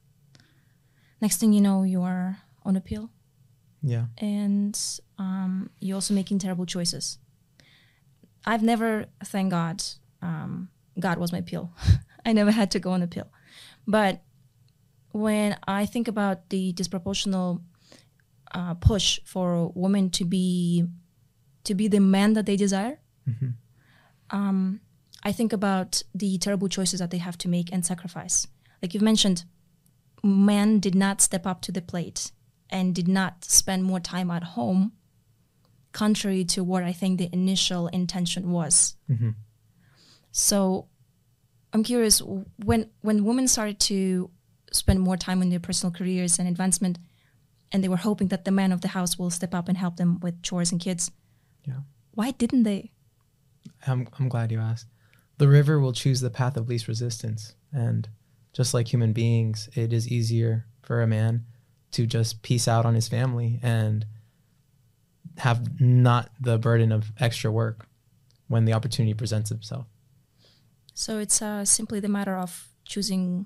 next 1.22 1.38
thing 1.38 1.54
you 1.54 1.62
know, 1.62 1.84
you 1.84 2.02
are 2.02 2.38
on 2.66 2.76
a 2.76 2.82
pill 2.82 3.10
yeah, 3.84 4.06
and 4.18 4.78
um, 5.20 5.70
you're 5.80 5.96
also 5.96 6.14
making 6.14 6.40
terrible 6.40 6.66
choices. 6.66 7.20
I've 8.46 8.64
never, 8.64 9.06
thank 9.26 9.52
God, 9.52 9.84
um, 10.22 10.70
God 11.00 11.18
was 11.20 11.32
my 11.32 11.42
pill. 11.42 11.72
I 12.26 12.34
never 12.34 12.52
had 12.52 12.72
to 12.72 12.80
go 12.80 12.92
on 12.92 13.02
a 13.04 13.08
pill. 13.08 13.28
But 13.86 14.22
when 15.12 15.58
I 15.68 15.86
think 15.86 16.08
about 16.08 16.50
the 16.50 16.74
disproportional 16.74 17.62
uh, 18.54 18.74
push 18.76 19.20
for 19.26 19.72
women 19.76 20.10
to 20.12 20.26
be 20.26 20.86
to 21.66 21.76
be 21.76 21.88
the 21.88 22.00
man 22.00 22.34
that 22.34 22.46
they 22.46 22.56
desire, 22.56 22.98
Mhm. 23.30 23.54
um, 24.32 24.80
I 25.28 25.34
think 25.34 25.52
about 25.52 26.04
the 26.16 26.38
terrible 26.38 26.70
choices 26.70 27.02
that 27.02 27.12
they 27.12 27.18
have 27.18 27.38
to 27.40 27.50
make 27.50 27.70
and 27.74 27.86
sacrifice. 27.86 28.48
Like 28.82 28.94
you've 28.94 29.04
mentioned, 29.12 29.44
men 30.24 30.80
did 30.80 30.96
not 30.96 31.20
step 31.20 31.46
up 31.46 31.62
to 31.64 31.72
the 31.74 31.82
plate 31.82 32.32
and 32.70 32.96
did 32.96 33.10
not 33.10 33.44
spend 33.44 33.84
more 33.84 34.00
time 34.00 34.32
at 34.32 34.44
home, 34.56 34.94
contrary 35.92 36.46
to 36.46 36.64
what 36.64 36.84
I 36.84 36.94
think 36.94 37.18
the 37.18 37.30
initial 37.34 37.88
intention 37.90 38.52
was. 38.52 38.96
Mhm. 39.10 39.36
So 40.32 40.88
I'm 41.74 41.84
curious 41.84 42.22
when 42.70 42.90
when 43.02 43.26
women 43.26 43.48
started 43.50 43.80
to 43.92 44.32
spend 44.72 45.00
more 45.02 45.18
time 45.18 45.42
on 45.42 45.50
their 45.50 45.60
personal 45.60 45.92
careers 45.92 46.40
and 46.40 46.48
advancement, 46.48 47.00
and 47.72 47.84
they 47.84 47.90
were 47.90 48.04
hoping 48.10 48.30
that 48.30 48.46
the 48.46 48.52
man 48.52 48.72
of 48.72 48.80
the 48.80 48.90
house 48.98 49.20
will 49.20 49.30
step 49.30 49.54
up 49.54 49.68
and 49.68 49.78
help 49.78 49.98
them 49.98 50.20
with 50.22 50.42
chores 50.42 50.72
and 50.72 50.80
kids. 50.80 51.12
Yeah. 51.66 51.82
Why 52.12 52.32
didn't 52.32 52.64
they? 52.64 52.92
I'm, 53.86 54.08
I'm 54.18 54.30
glad 54.30 54.52
you 54.54 54.60
asked. 54.62 54.88
The 55.38 55.48
river 55.48 55.80
will 55.80 55.94
choose 55.94 56.22
the 56.22 56.30
path 56.30 56.58
of 56.58 56.68
least 56.68 56.88
resistance. 56.88 57.56
And 57.72 58.10
just 58.54 58.74
like 58.74 58.92
human 58.92 59.14
beings, 59.14 59.70
it 59.76 59.94
is 59.94 60.08
easier 60.08 60.66
for 60.82 61.02
a 61.02 61.08
man 61.08 61.46
to 61.92 62.06
just 62.06 62.42
peace 62.42 62.68
out 62.68 62.86
on 62.86 62.96
his 62.96 63.08
family 63.08 63.60
and 63.62 64.06
have 65.38 65.80
not 65.80 66.32
the 66.40 66.58
burden 66.58 66.92
of 66.92 67.12
extra 67.20 67.52
work 67.52 67.88
when 68.48 68.66
the 68.66 68.74
opportunity 68.74 69.14
presents 69.14 69.52
itself. 69.52 69.86
So 70.94 71.20
it's 71.20 71.42
uh, 71.42 71.64
simply 71.66 72.00
the 72.00 72.10
matter 72.10 72.36
of 72.36 72.70
choosing 72.86 73.46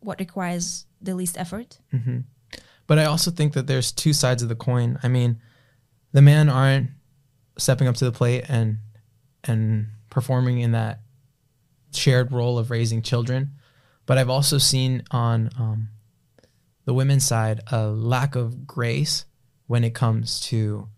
what 0.00 0.18
requires 0.18 0.84
the 1.00 1.14
least 1.14 1.38
effort. 1.38 1.78
hmm 1.90 2.18
But 2.86 2.98
I 2.98 3.06
also 3.06 3.30
think 3.30 3.54
that 3.54 3.66
there's 3.66 3.92
two 3.92 4.12
sides 4.12 4.42
of 4.42 4.48
the 4.48 4.54
coin. 4.54 4.98
I 5.02 5.08
mean, 5.08 5.40
the 6.12 6.22
men 6.22 6.48
aren't 6.48 6.90
stepping 7.56 7.88
up 7.88 7.96
to 7.96 8.04
the 8.04 8.12
plate 8.12 8.44
and 8.48 8.78
and 9.44 9.86
performing 10.16 10.60
in 10.60 10.72
that 10.72 11.00
shared 11.92 12.32
role 12.32 12.58
of 12.58 12.70
raising 12.70 13.02
children. 13.02 13.50
But 14.06 14.16
I've 14.16 14.30
also 14.30 14.56
seen 14.56 15.02
on 15.10 15.50
um, 15.58 15.88
the 16.86 16.94
women's 16.94 17.26
side 17.26 17.60
a 17.70 17.88
lack 17.88 18.34
of 18.34 18.66
grace 18.66 19.26
when 19.66 19.84
it 19.84 19.94
comes 19.94 20.40
to 20.40 20.88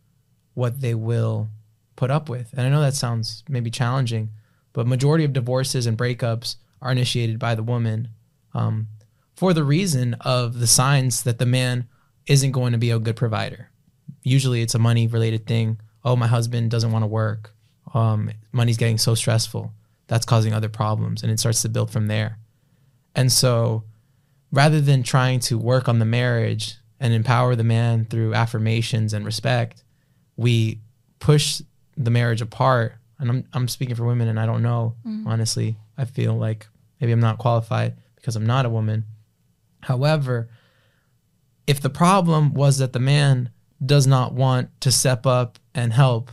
what 0.55 0.81
they 0.81 0.95
will 0.95 1.49
put 1.97 2.13
up 2.13 2.29
with. 2.29 2.53
And 2.53 2.61
I 2.61 2.69
know 2.69 2.81
that 2.81 2.95
sounds 2.95 3.43
maybe 3.49 3.73
challenging, 3.73 4.31
but 4.73 4.87
majority 4.87 5.25
of 5.25 5.33
divorces 5.33 5.85
and 5.87 5.99
breakups 5.99 6.55
are 6.81 6.93
initiated 6.93 7.41
by 7.41 7.57
the 7.57 7.65
woman 7.65 8.11
um, 8.55 8.87
for 9.35 9.53
the 9.53 9.65
reason 9.65 10.15
of 10.21 10.61
the 10.61 10.69
signs 10.69 11.25
that 11.25 11.41
the 11.41 11.47
man 11.47 11.89
isn't 12.29 12.53
going 12.53 12.71
to 12.71 12.79
be 12.79 12.93
a 12.93 13.01
good 13.01 13.17
provider. 13.17 13.71
Usually 14.23 14.63
it's 14.63 14.77
a 14.77 14.79
money 14.79 15.09
related 15.09 15.45
thing. 15.45 15.81
Oh, 16.05 16.15
my 16.15 16.29
husband 16.29 16.71
doesn't 16.71 16.93
want 16.93 17.03
to 17.03 17.09
work. 17.09 17.53
Um, 17.95 18.31
money's 18.53 18.77
getting 18.77 18.99
so 18.99 19.15
stressful. 19.15 19.73
That's 20.07 20.27
causing 20.27 20.53
other 20.53 20.69
problems. 20.69 21.23
And 21.23 21.31
it 21.31 21.41
starts 21.41 21.63
to 21.63 21.69
build 21.69 21.91
from 21.91 22.07
there. 22.09 22.39
And 23.15 23.31
so 23.31 23.85
rather 24.53 24.81
than 24.81 25.03
trying 25.03 25.41
to 25.41 25.59
work 25.59 25.89
on 25.89 25.99
the 25.99 26.05
marriage 26.05 26.77
and 27.01 27.13
empower 27.13 27.55
the 27.55 27.65
man 27.65 28.05
through 28.05 28.35
affirmations 28.35 29.13
and 29.13 29.25
respect, 29.25 29.85
we 30.37 30.81
push 31.19 31.63
the 31.97 32.11
marriage 32.11 32.41
apart. 32.41 32.95
And 33.19 33.31
I'm, 33.31 33.45
I'm 33.53 33.69
speaking 33.69 33.97
for 33.97 34.05
women 34.05 34.29
and 34.29 34.39
I 34.39 34.47
don't 34.47 34.63
know, 34.63 34.95
mm-hmm. 35.07 35.27
honestly. 35.27 35.77
I 35.97 36.05
feel 36.05 36.35
like 36.35 36.67
maybe 37.01 37.13
I'm 37.13 37.21
not 37.21 37.39
qualified 37.39 37.95
because 38.17 38.37
I'm 38.37 38.47
not 38.47 38.67
a 38.67 38.71
woman. 38.71 39.05
However, 39.83 40.49
if 41.67 41.81
the 41.81 41.91
problem 41.91 42.55
was 42.55 42.79
that 42.79 42.93
the 42.93 43.01
man 43.01 43.51
does 43.85 44.07
not 44.07 44.33
want 44.33 44.71
to 44.81 44.91
step 44.91 45.27
up 45.27 45.59
and 45.75 45.93
help, 45.93 46.31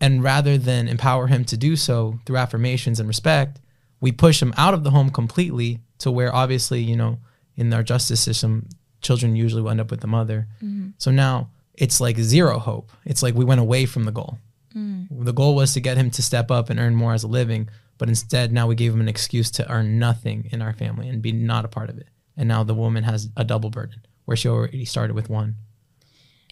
and 0.00 0.22
rather 0.22 0.56
than 0.56 0.88
empower 0.88 1.26
him 1.26 1.44
to 1.46 1.56
do 1.56 1.76
so 1.76 2.18
through 2.24 2.36
affirmations 2.36 2.98
and 2.98 3.08
respect, 3.08 3.60
we 4.00 4.12
push 4.12 4.40
him 4.40 4.54
out 4.56 4.74
of 4.74 4.84
the 4.84 4.90
home 4.90 5.10
completely 5.10 5.80
to 5.98 6.10
where 6.10 6.34
obviously, 6.34 6.80
you 6.80 6.96
know, 6.96 7.18
in 7.56 7.72
our 7.72 7.82
justice 7.82 8.20
system, 8.20 8.68
children 9.02 9.36
usually 9.36 9.62
will 9.62 9.70
end 9.70 9.80
up 9.80 9.90
with 9.90 10.00
the 10.00 10.06
mother. 10.06 10.48
Mm-hmm. 10.62 10.90
So 10.98 11.10
now 11.10 11.50
it's 11.74 12.00
like 12.00 12.18
zero 12.18 12.58
hope. 12.58 12.92
It's 13.04 13.22
like 13.22 13.34
we 13.34 13.44
went 13.44 13.60
away 13.60 13.86
from 13.86 14.04
the 14.04 14.12
goal. 14.12 14.38
Mm. 14.74 15.24
The 15.24 15.32
goal 15.32 15.54
was 15.54 15.74
to 15.74 15.80
get 15.80 15.96
him 15.96 16.10
to 16.12 16.22
step 16.22 16.50
up 16.50 16.70
and 16.70 16.78
earn 16.78 16.94
more 16.94 17.12
as 17.12 17.22
a 17.22 17.28
living, 17.28 17.68
but 17.98 18.08
instead 18.08 18.52
now 18.52 18.66
we 18.66 18.74
gave 18.74 18.92
him 18.92 19.00
an 19.00 19.08
excuse 19.08 19.50
to 19.52 19.70
earn 19.70 19.98
nothing 19.98 20.48
in 20.52 20.62
our 20.62 20.72
family 20.72 21.08
and 21.08 21.20
be 21.20 21.32
not 21.32 21.64
a 21.64 21.68
part 21.68 21.90
of 21.90 21.98
it. 21.98 22.08
And 22.36 22.48
now 22.48 22.62
the 22.62 22.74
woman 22.74 23.04
has 23.04 23.28
a 23.36 23.44
double 23.44 23.70
burden 23.70 24.02
where 24.24 24.36
she 24.36 24.48
already 24.48 24.84
started 24.84 25.14
with 25.14 25.28
one. 25.28 25.56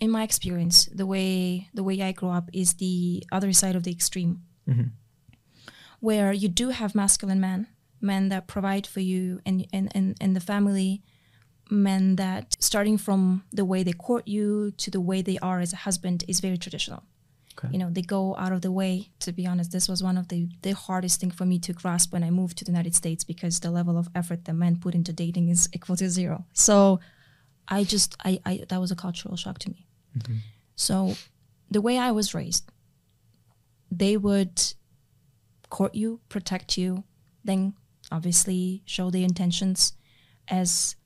In 0.01 0.11
my 0.11 0.23
experience, 0.23 0.87
the 0.87 1.07
way 1.07 1.69
the 1.75 1.83
way 1.83 2.01
I 2.03 2.13
grew 2.13 2.31
up 2.31 2.51
is 2.53 2.75
the 2.75 3.25
other 3.33 3.53
side 3.53 3.75
of 3.77 3.83
the 3.83 3.91
extreme, 3.91 4.43
mm-hmm. 4.69 4.89
where 6.01 6.33
you 6.33 6.49
do 6.49 6.69
have 6.71 6.95
masculine 6.95 7.41
men, 7.41 7.67
men 8.01 8.29
that 8.29 8.47
provide 8.47 8.87
for 8.87 9.01
you 9.01 9.41
and 9.45 9.67
and 9.73 9.91
and, 9.95 10.17
and 10.21 10.37
the 10.37 10.41
family, 10.41 11.03
men 11.71 12.17
that 12.17 12.57
starting 12.61 12.97
from 12.97 13.45
the 13.53 13.65
way 13.65 13.83
they 13.83 13.93
court 13.93 14.29
you 14.29 14.71
to 14.73 14.91
the 14.91 15.01
way 15.01 15.21
they 15.21 15.39
are 15.39 15.61
as 15.61 15.73
a 15.73 15.77
husband 15.77 16.25
is 16.29 16.41
very 16.41 16.59
traditional. 16.59 17.03
Okay. 17.59 17.73
You 17.73 17.79
know, 17.79 17.91
they 17.91 18.03
go 18.03 18.37
out 18.37 18.53
of 18.53 18.63
the 18.63 18.71
way. 18.71 19.11
To 19.21 19.33
be 19.33 19.47
honest, 19.47 19.73
this 19.73 19.89
was 19.89 20.01
one 20.03 20.17
of 20.17 20.29
the 20.29 20.49
the 20.63 20.75
hardest 20.75 21.21
thing 21.21 21.33
for 21.33 21.45
me 21.45 21.59
to 21.61 21.73
grasp 21.73 22.13
when 22.13 22.23
I 22.23 22.31
moved 22.31 22.57
to 22.59 22.65
the 22.65 22.71
United 22.71 22.95
States 22.95 23.25
because 23.25 23.61
the 23.61 23.73
level 23.73 23.99
of 23.99 24.09
effort 24.15 24.45
that 24.45 24.55
men 24.55 24.77
put 24.77 24.95
into 24.95 25.13
dating 25.13 25.49
is 25.49 25.69
equal 25.73 25.97
to 25.97 26.09
zero. 26.09 26.45
So, 26.53 27.01
I 27.67 27.83
just 27.83 28.17
I, 28.25 28.41
I 28.47 28.65
that 28.69 28.81
was 28.81 28.93
a 28.93 28.97
cultural 28.97 29.37
shock 29.37 29.59
to 29.61 29.71
me. 29.71 29.88
Mm-hmm. 30.25 30.37
So, 30.77 31.15
the 31.71 31.81
way 31.81 31.99
I 31.99 32.11
was 32.13 32.35
raised, 32.35 32.71
they 33.91 34.17
would 34.17 34.63
court 35.71 35.95
you, 35.95 36.21
protect 36.29 36.79
you, 36.79 37.05
then 37.45 37.75
obviously 38.11 38.83
show 38.87 39.11
their 39.11 39.25
intentions 39.25 39.93
as 40.49 40.97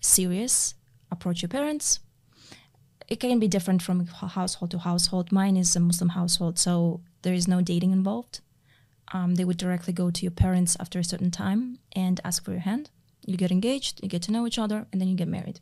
serious, 0.00 0.74
approach 1.10 1.42
your 1.42 1.48
parents, 1.48 2.00
it 3.10 3.18
can 3.18 3.40
be 3.40 3.48
different 3.48 3.82
from 3.82 4.06
household 4.06 4.70
to 4.70 4.78
household. 4.78 5.32
Mine 5.32 5.56
is 5.56 5.74
a 5.74 5.80
Muslim 5.80 6.10
household, 6.10 6.58
so 6.58 7.00
there 7.22 7.34
is 7.34 7.48
no 7.48 7.60
dating 7.60 7.90
involved. 7.90 8.40
Um, 9.12 9.34
they 9.34 9.44
would 9.44 9.56
directly 9.56 9.92
go 9.92 10.10
to 10.12 10.22
your 10.22 10.30
parents 10.30 10.76
after 10.78 11.00
a 11.00 11.04
certain 11.04 11.32
time 11.32 11.80
and 11.96 12.20
ask 12.24 12.44
for 12.44 12.52
your 12.52 12.60
hand. 12.60 12.90
You 13.26 13.36
get 13.36 13.50
engaged, 13.50 14.00
you 14.02 14.08
get 14.08 14.22
to 14.22 14.32
know 14.32 14.46
each 14.46 14.58
other, 14.58 14.86
and 14.92 15.00
then 15.00 15.08
you 15.08 15.16
get 15.16 15.26
married. 15.26 15.60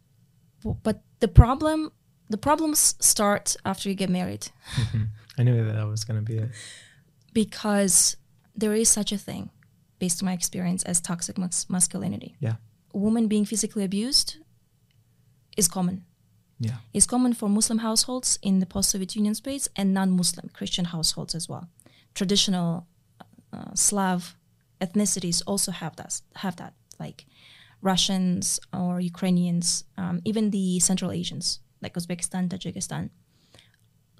But 0.82 1.00
the 1.20 1.28
problem, 1.28 1.92
the 2.28 2.38
problems 2.38 2.94
start 3.00 3.56
after 3.64 3.88
you 3.88 3.94
get 3.94 4.10
married. 4.10 4.48
Mm-hmm. 4.74 5.04
I 5.38 5.42
knew 5.42 5.64
that 5.64 5.72
that 5.72 5.86
was 5.86 6.04
going 6.04 6.18
to 6.18 6.24
be 6.24 6.38
it. 6.38 6.50
Because 7.32 8.16
there 8.54 8.74
is 8.74 8.88
such 8.88 9.12
a 9.12 9.18
thing, 9.18 9.50
based 9.98 10.22
on 10.22 10.26
my 10.26 10.32
experience, 10.32 10.82
as 10.82 11.00
toxic 11.00 11.38
mas- 11.38 11.68
masculinity. 11.68 12.36
Yeah. 12.40 12.54
A 12.94 12.98
woman 12.98 13.28
being 13.28 13.44
physically 13.44 13.84
abused 13.84 14.38
is 15.56 15.68
common 15.68 16.04
yeah. 16.58 16.76
is 16.92 17.06
common 17.06 17.32
for 17.34 17.48
Muslim 17.48 17.78
households 17.78 18.38
in 18.42 18.58
the 18.58 18.66
post-Soviet 18.66 19.14
Union 19.16 19.34
space 19.34 19.68
and 19.76 19.94
non-Muslim 19.94 20.50
Christian 20.52 20.86
households 20.86 21.34
as 21.34 21.48
well. 21.48 21.68
Traditional 22.14 22.86
uh, 23.52 23.74
Slav 23.74 24.36
ethnicities 24.80 25.42
also 25.46 25.72
have 25.72 25.96
that. 25.96 26.20
Have 26.36 26.56
that, 26.56 26.74
like 26.98 27.26
Russians 27.80 28.60
or 28.72 29.00
Ukrainians, 29.00 29.84
um, 29.96 30.20
even 30.24 30.50
the 30.50 30.80
Central 30.80 31.12
Asians 31.12 31.60
like 31.82 31.94
Uzbekistan, 31.94 32.48
Tajikistan. 32.48 33.10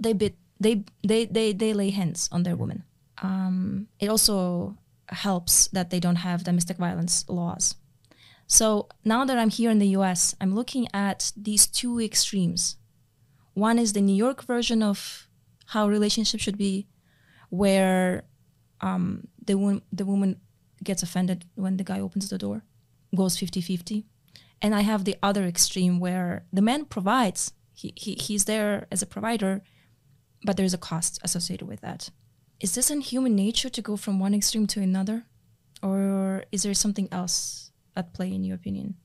They 0.01 0.13
bit, 0.13 0.37
they 0.61 0.85
they 1.07 1.27
they 1.27 1.53
they 1.53 1.73
lay 1.73 1.91
hands 1.91 2.29
on 2.33 2.43
their 2.43 2.57
women. 2.57 2.85
Um, 3.23 3.89
it 3.99 4.09
also 4.09 4.77
helps 5.09 5.69
that 5.69 5.91
they 5.91 6.01
don't 6.01 6.17
have 6.23 6.45
domestic 6.45 6.77
violence 6.77 7.25
laws 7.29 7.75
so 8.49 8.89
now 9.05 9.27
that 9.27 9.39
I'm 9.39 9.51
here 9.51 9.71
in 9.71 9.79
the 9.79 9.89
US, 9.89 10.35
I'm 10.41 10.55
looking 10.55 10.89
at 10.95 11.33
these 11.37 11.67
two 11.67 12.01
extremes. 12.01 12.77
One 13.53 13.79
is 13.79 13.93
the 13.93 14.01
New 14.01 14.17
York 14.17 14.43
version 14.43 14.83
of 14.83 15.29
how 15.67 15.87
relationships 15.87 16.43
should 16.43 16.57
be, 16.57 16.89
where 17.51 18.25
um, 18.81 19.29
the, 19.45 19.57
wo- 19.59 19.83
the 19.93 20.07
woman 20.07 20.41
gets 20.83 21.03
offended 21.03 21.45
when 21.57 21.77
the 21.77 21.85
guy 21.85 22.01
opens 22.01 22.31
the 22.31 22.39
door, 22.39 22.63
goes 23.15 23.37
50 23.37 23.61
50. 23.61 24.07
And 24.61 24.75
I 24.75 24.81
have 24.81 25.05
the 25.05 25.17
other 25.23 25.45
extreme 25.45 26.01
where 26.01 26.45
the 26.53 26.63
man 26.63 26.85
provides, 26.85 27.53
he, 27.73 27.93
he, 27.97 28.15
he's 28.15 28.45
there 28.45 28.87
as 28.91 29.03
a 29.03 29.07
provider, 29.07 29.63
but 30.45 30.57
there's 30.57 30.75
a 30.75 30.79
cost 30.79 31.21
associated 31.23 31.67
with 31.69 31.81
that. 31.81 32.11
Is 32.61 32.75
this 32.75 32.91
in 32.91 33.01
human 33.01 33.37
nature 33.37 33.69
to 33.69 33.83
go 33.83 33.97
from 33.97 34.19
one 34.19 34.35
extreme 34.35 34.67
to 34.69 34.81
another? 34.81 35.25
Or 35.81 36.45
is 36.51 36.65
there 36.65 36.75
something 36.75 37.09
else 37.13 37.71
at 37.95 38.13
play 38.15 38.33
in 38.33 38.43
your 38.43 38.57
opinion? 38.57 38.97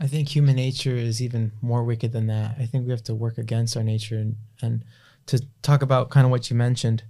I 0.00 0.06
think 0.06 0.28
human 0.28 0.56
nature 0.56 0.94
is 0.94 1.22
even 1.22 1.52
more 1.60 1.84
wicked 1.84 2.12
than 2.12 2.26
that. 2.26 2.56
I 2.58 2.66
think 2.66 2.84
we 2.84 2.90
have 2.90 3.04
to 3.04 3.14
work 3.14 3.38
against 3.38 3.76
our 3.76 3.82
nature 3.82 4.16
and, 4.16 4.36
and 4.62 4.84
to 5.26 5.42
talk 5.62 5.82
about 5.82 6.10
kind 6.10 6.24
of 6.24 6.30
what 6.30 6.50
you 6.50 6.56
mentioned. 6.56 7.04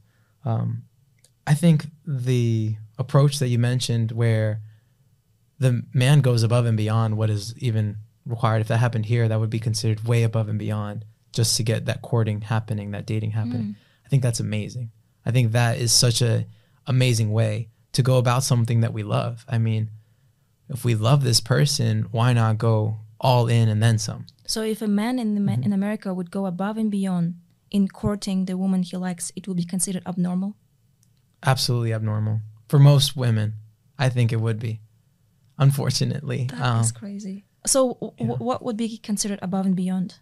Um, 0.45 0.85
I 1.47 1.55
think 1.55 1.87
the 2.05 2.77
approach 2.99 3.38
that 3.38 3.49
you 3.49 3.59
mentioned, 3.59 4.12
where 4.12 4.61
the 5.59 5.83
man 5.92 6.21
goes 6.21 6.42
above 6.42 6.66
and 6.66 6.77
beyond 6.77 7.16
what 7.16 7.31
is 7.31 7.55
even 7.59 7.97
required, 8.27 8.61
if 8.61 8.69
that 8.69 8.79
happened 8.79 9.07
here, 9.07 9.29
that 9.29 9.40
would 9.40 9.51
be 9.51 9.59
considered 9.59 10.05
way 10.05 10.23
above 10.23 10.49
and 10.49 10.59
beyond 10.59 11.05
just 11.33 11.57
to 11.57 11.62
get 11.62 11.87
that 11.87 12.03
courting 12.03 12.40
happening, 12.40 12.90
that 12.90 13.07
dating 13.07 13.31
happening. 13.31 13.62
Mm. 13.62 13.77
I 14.05 14.09
think 14.09 14.23
that's 14.23 14.40
amazing. 14.40 14.90
I 15.25 15.31
think 15.31 15.53
that 15.53 15.79
is 15.79 15.92
such 15.92 16.23
a 16.23 16.47
amazing 16.87 17.33
way 17.33 17.69
to 17.92 18.03
go 18.03 18.19
about 18.19 18.42
something 18.42 18.81
that 18.81 18.92
we 18.92 19.03
love. 19.03 19.45
I 19.49 19.59
mean, 19.59 19.90
if 20.69 20.85
we 20.85 20.95
love 20.95 21.23
this 21.23 21.40
person, 21.40 22.07
why 22.11 22.33
not 22.33 22.59
go 22.59 22.99
all 23.21 23.49
in 23.49 23.69
and 23.69 23.83
then 23.83 23.99
some? 23.99 24.27
So 24.47 24.62
if 24.62 24.83
a 24.83 24.88
man 24.88 25.19
in 25.19 25.38
mm-hmm. 25.38 25.62
in 25.62 25.73
America 25.73 26.12
would 26.14 26.31
go 26.31 26.47
above 26.47 26.77
and 26.77 26.90
beyond 26.90 27.35
in 27.71 27.88
courting 27.88 28.45
the 28.45 28.57
woman 28.57 28.83
he 28.83 28.97
likes, 28.97 29.33
it 29.35 29.49
would 29.49 29.57
be 29.57 29.64
considered 29.64 30.03
abnormal. 30.07 30.57
Absolutely 31.45 31.92
abnormal 31.92 32.40
for 32.69 32.79
most 32.79 33.16
women. 33.16 33.55
I 33.99 34.09
think 34.09 34.33
it 34.33 34.40
would 34.40 34.59
be. 34.59 34.81
Unfortunately, 35.59 36.49
that 36.51 36.61
um, 36.61 36.81
is 36.81 36.92
crazy. 36.92 37.45
So, 37.66 37.95
w- 37.95 38.12
yeah. 38.19 38.27
what 38.37 38.62
would 38.64 38.77
be 38.77 38.99
considered 38.99 39.38
above 39.42 39.66
and 39.66 39.75
beyond? 39.75 40.16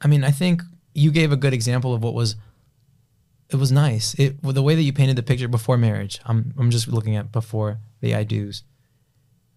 I 0.00 0.08
mean, 0.08 0.24
I 0.24 0.30
think 0.30 0.62
you 0.94 1.10
gave 1.10 1.32
a 1.32 1.36
good 1.36 1.52
example 1.52 1.94
of 1.94 2.02
what 2.02 2.14
was. 2.14 2.36
It 3.50 3.56
was 3.56 3.72
nice. 3.72 4.14
It 4.14 4.40
the 4.42 4.62
way 4.62 4.74
that 4.76 4.82
you 4.82 4.92
painted 4.92 5.16
the 5.16 5.22
picture 5.22 5.48
before 5.48 5.76
marriage. 5.76 6.20
I'm 6.24 6.54
I'm 6.56 6.70
just 6.70 6.88
looking 6.88 7.16
at 7.16 7.32
before 7.32 7.78
the 8.00 8.14
I 8.14 8.22
do's 8.24 8.62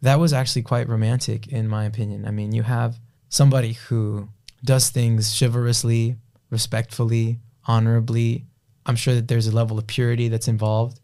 that 0.04 0.20
was 0.20 0.34
actually 0.34 0.62
quite 0.62 0.90
romantic 0.90 1.48
in 1.48 1.68
my 1.68 1.86
opinion. 1.86 2.28
I 2.28 2.32
mean, 2.32 2.52
you 2.52 2.64
have 2.64 3.00
somebody 3.30 3.74
who 3.74 4.28
does 4.64 4.90
things 4.90 5.34
chivalrously, 5.34 6.18
respectfully, 6.50 7.40
honorably. 7.66 8.46
I'm 8.86 8.98
sure 8.98 9.16
that 9.16 9.30
there's 9.30 9.48
a 9.48 9.56
level 9.56 9.80
of 9.80 9.88
purity 9.88 10.28
that's 10.28 10.50
involved 10.50 11.00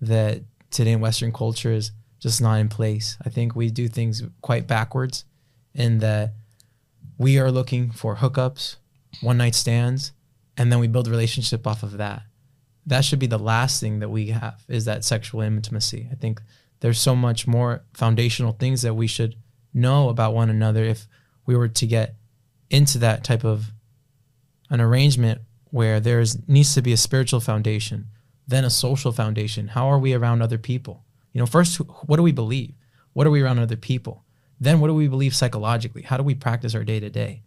that 0.00 0.42
today 0.70 0.92
in 0.92 1.00
Western 1.00 1.32
culture 1.32 1.72
is 1.72 1.90
just 2.24 2.40
not 2.40 2.54
in 2.54 2.70
place. 2.70 3.18
I 3.22 3.28
think 3.28 3.54
we 3.54 3.70
do 3.70 3.86
things 3.86 4.22
quite 4.40 4.66
backwards 4.66 5.26
in 5.74 5.98
that 5.98 6.32
we 7.18 7.38
are 7.38 7.50
looking 7.52 7.90
for 7.90 8.16
hookups, 8.16 8.76
one 9.20 9.36
night 9.36 9.54
stands, 9.54 10.12
and 10.56 10.72
then 10.72 10.80
we 10.80 10.88
build 10.88 11.06
a 11.06 11.10
relationship 11.10 11.66
off 11.66 11.82
of 11.82 11.98
that. 11.98 12.22
that 12.86 13.04
should 13.04 13.18
be 13.18 13.26
the 13.26 13.38
last 13.38 13.80
thing 13.80 14.00
that 14.00 14.08
we 14.08 14.28
have 14.28 14.62
is 14.68 14.84
that 14.84 15.04
sexual 15.04 15.40
intimacy. 15.40 16.08
I 16.10 16.14
think 16.14 16.42
there's 16.80 17.00
so 17.00 17.16
much 17.16 17.46
more 17.46 17.82
foundational 17.94 18.52
things 18.52 18.82
that 18.82 18.94
we 18.94 19.06
should 19.06 19.36
know 19.72 20.08
about 20.08 20.34
one 20.34 20.50
another 20.50 20.84
if 20.84 21.06
we 21.46 21.56
were 21.56 21.68
to 21.68 21.86
get 21.86 22.14
into 22.70 22.98
that 22.98 23.24
type 23.24 23.44
of 23.44 23.72
an 24.70 24.80
arrangement 24.80 25.40
where 25.70 26.00
there 26.00 26.24
needs 26.46 26.74
to 26.74 26.82
be 26.82 26.92
a 26.92 26.96
spiritual 26.96 27.40
foundation, 27.40 28.06
then 28.46 28.64
a 28.64 28.70
social 28.70 29.12
foundation. 29.12 29.68
How 29.68 29.88
are 29.88 29.98
we 29.98 30.14
around 30.14 30.42
other 30.42 30.58
people? 30.58 31.03
You 31.34 31.40
know, 31.40 31.46
first, 31.46 31.76
what 31.76 32.16
do 32.16 32.22
we 32.22 32.32
believe? 32.32 32.74
What 33.12 33.26
are 33.26 33.30
we 33.30 33.42
around 33.42 33.58
other 33.58 33.76
people? 33.76 34.24
Then, 34.58 34.80
what 34.80 34.86
do 34.86 34.94
we 34.94 35.08
believe 35.08 35.34
psychologically? 35.34 36.02
How 36.02 36.16
do 36.16 36.22
we 36.22 36.34
practice 36.34 36.74
our 36.74 36.84
day 36.84 37.00
to 37.00 37.10
day? 37.10 37.42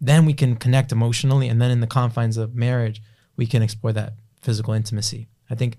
Then 0.00 0.26
we 0.26 0.34
can 0.34 0.54
connect 0.54 0.92
emotionally, 0.92 1.48
and 1.48 1.60
then 1.60 1.70
in 1.70 1.80
the 1.80 1.86
confines 1.86 2.36
of 2.36 2.54
marriage, 2.54 3.02
we 3.36 3.46
can 3.46 3.62
explore 3.62 3.92
that 3.94 4.14
physical 4.42 4.74
intimacy. 4.74 5.28
I 5.50 5.54
think 5.54 5.78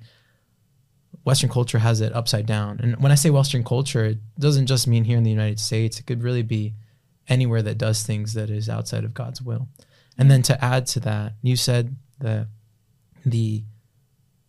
Western 1.23 1.49
culture 1.49 1.79
has 1.79 2.01
it 2.01 2.13
upside 2.13 2.45
down. 2.45 2.79
And 2.81 2.97
when 3.01 3.11
I 3.11 3.15
say 3.15 3.29
Western 3.29 3.63
culture, 3.63 4.05
it 4.05 4.17
doesn't 4.39 4.65
just 4.65 4.87
mean 4.87 5.03
here 5.03 5.17
in 5.17 5.23
the 5.23 5.29
United 5.29 5.59
States. 5.59 5.99
It 5.99 6.05
could 6.05 6.23
really 6.23 6.41
be 6.41 6.73
anywhere 7.29 7.61
that 7.61 7.77
does 7.77 8.03
things 8.03 8.33
that 8.33 8.49
is 8.49 8.67
outside 8.67 9.03
of 9.03 9.13
God's 9.13 9.41
will. 9.41 9.67
And 10.17 10.29
then 10.29 10.41
to 10.43 10.63
add 10.63 10.87
to 10.87 10.99
that, 11.01 11.33
you 11.41 11.55
said 11.55 11.95
that 12.19 12.47
the 13.25 13.63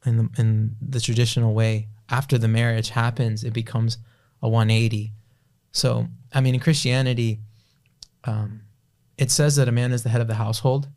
in 0.04 0.16
the 0.16 0.28
in 0.38 0.76
the 0.80 1.00
traditional 1.00 1.54
way, 1.54 1.88
after 2.14 2.38
the 2.38 2.46
marriage 2.46 2.90
happens, 2.90 3.42
it 3.42 3.52
becomes 3.52 3.98
a 4.40 4.48
180. 4.48 5.12
So, 5.72 6.06
I 6.32 6.40
mean, 6.40 6.54
in 6.54 6.60
Christianity, 6.60 7.40
um, 8.22 8.60
it 9.18 9.32
says 9.32 9.56
that 9.56 9.68
a 9.68 9.72
man 9.72 9.90
is 9.90 10.04
the 10.04 10.10
head 10.10 10.20
of 10.20 10.28
the 10.28 10.42
household, 10.44 10.88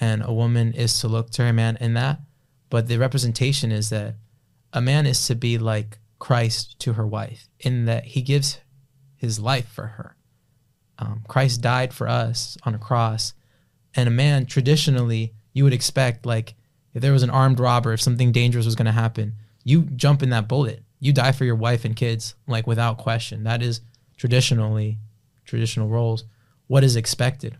and 0.00 0.24
a 0.24 0.32
woman 0.32 0.72
is 0.72 0.98
to 1.00 1.06
look 1.06 1.30
to 1.30 1.44
her 1.44 1.52
man 1.52 1.78
in 1.80 1.94
that. 1.94 2.18
But 2.70 2.88
the 2.88 2.98
representation 2.98 3.70
is 3.70 3.90
that 3.90 4.16
a 4.72 4.80
man 4.80 5.06
is 5.06 5.24
to 5.28 5.36
be 5.36 5.58
like 5.58 5.98
Christ 6.18 6.80
to 6.80 6.94
her 6.94 7.06
wife, 7.06 7.48
in 7.60 7.84
that 7.84 8.04
he 8.06 8.20
gives 8.20 8.58
his 9.14 9.38
life 9.38 9.68
for 9.68 9.86
her. 9.86 10.16
Um, 10.98 11.22
Christ 11.28 11.60
died 11.60 11.94
for 11.94 12.08
us 12.08 12.58
on 12.64 12.74
a 12.74 12.78
cross, 12.88 13.32
and 13.94 14.08
a 14.08 14.20
man 14.24 14.46
traditionally 14.46 15.34
you 15.52 15.62
would 15.62 15.72
expect 15.72 16.26
like 16.26 16.54
if 16.94 17.00
there 17.00 17.12
was 17.12 17.22
an 17.22 17.30
armed 17.30 17.60
robber, 17.60 17.92
if 17.92 18.00
something 18.00 18.32
dangerous 18.32 18.66
was 18.66 18.74
going 18.74 18.86
to 18.86 19.02
happen, 19.04 19.34
you 19.64 19.82
jump 19.82 20.22
in 20.22 20.30
that 20.30 20.46
bullet. 20.46 20.82
You 21.00 21.12
die 21.12 21.32
for 21.32 21.44
your 21.44 21.56
wife 21.56 21.84
and 21.84 21.96
kids, 21.96 22.34
like 22.46 22.66
without 22.66 22.98
question. 22.98 23.44
That 23.44 23.62
is 23.62 23.80
traditionally 24.16 24.98
traditional 25.44 25.88
roles. 25.88 26.24
What 26.66 26.84
is 26.84 26.96
expected? 26.96 27.56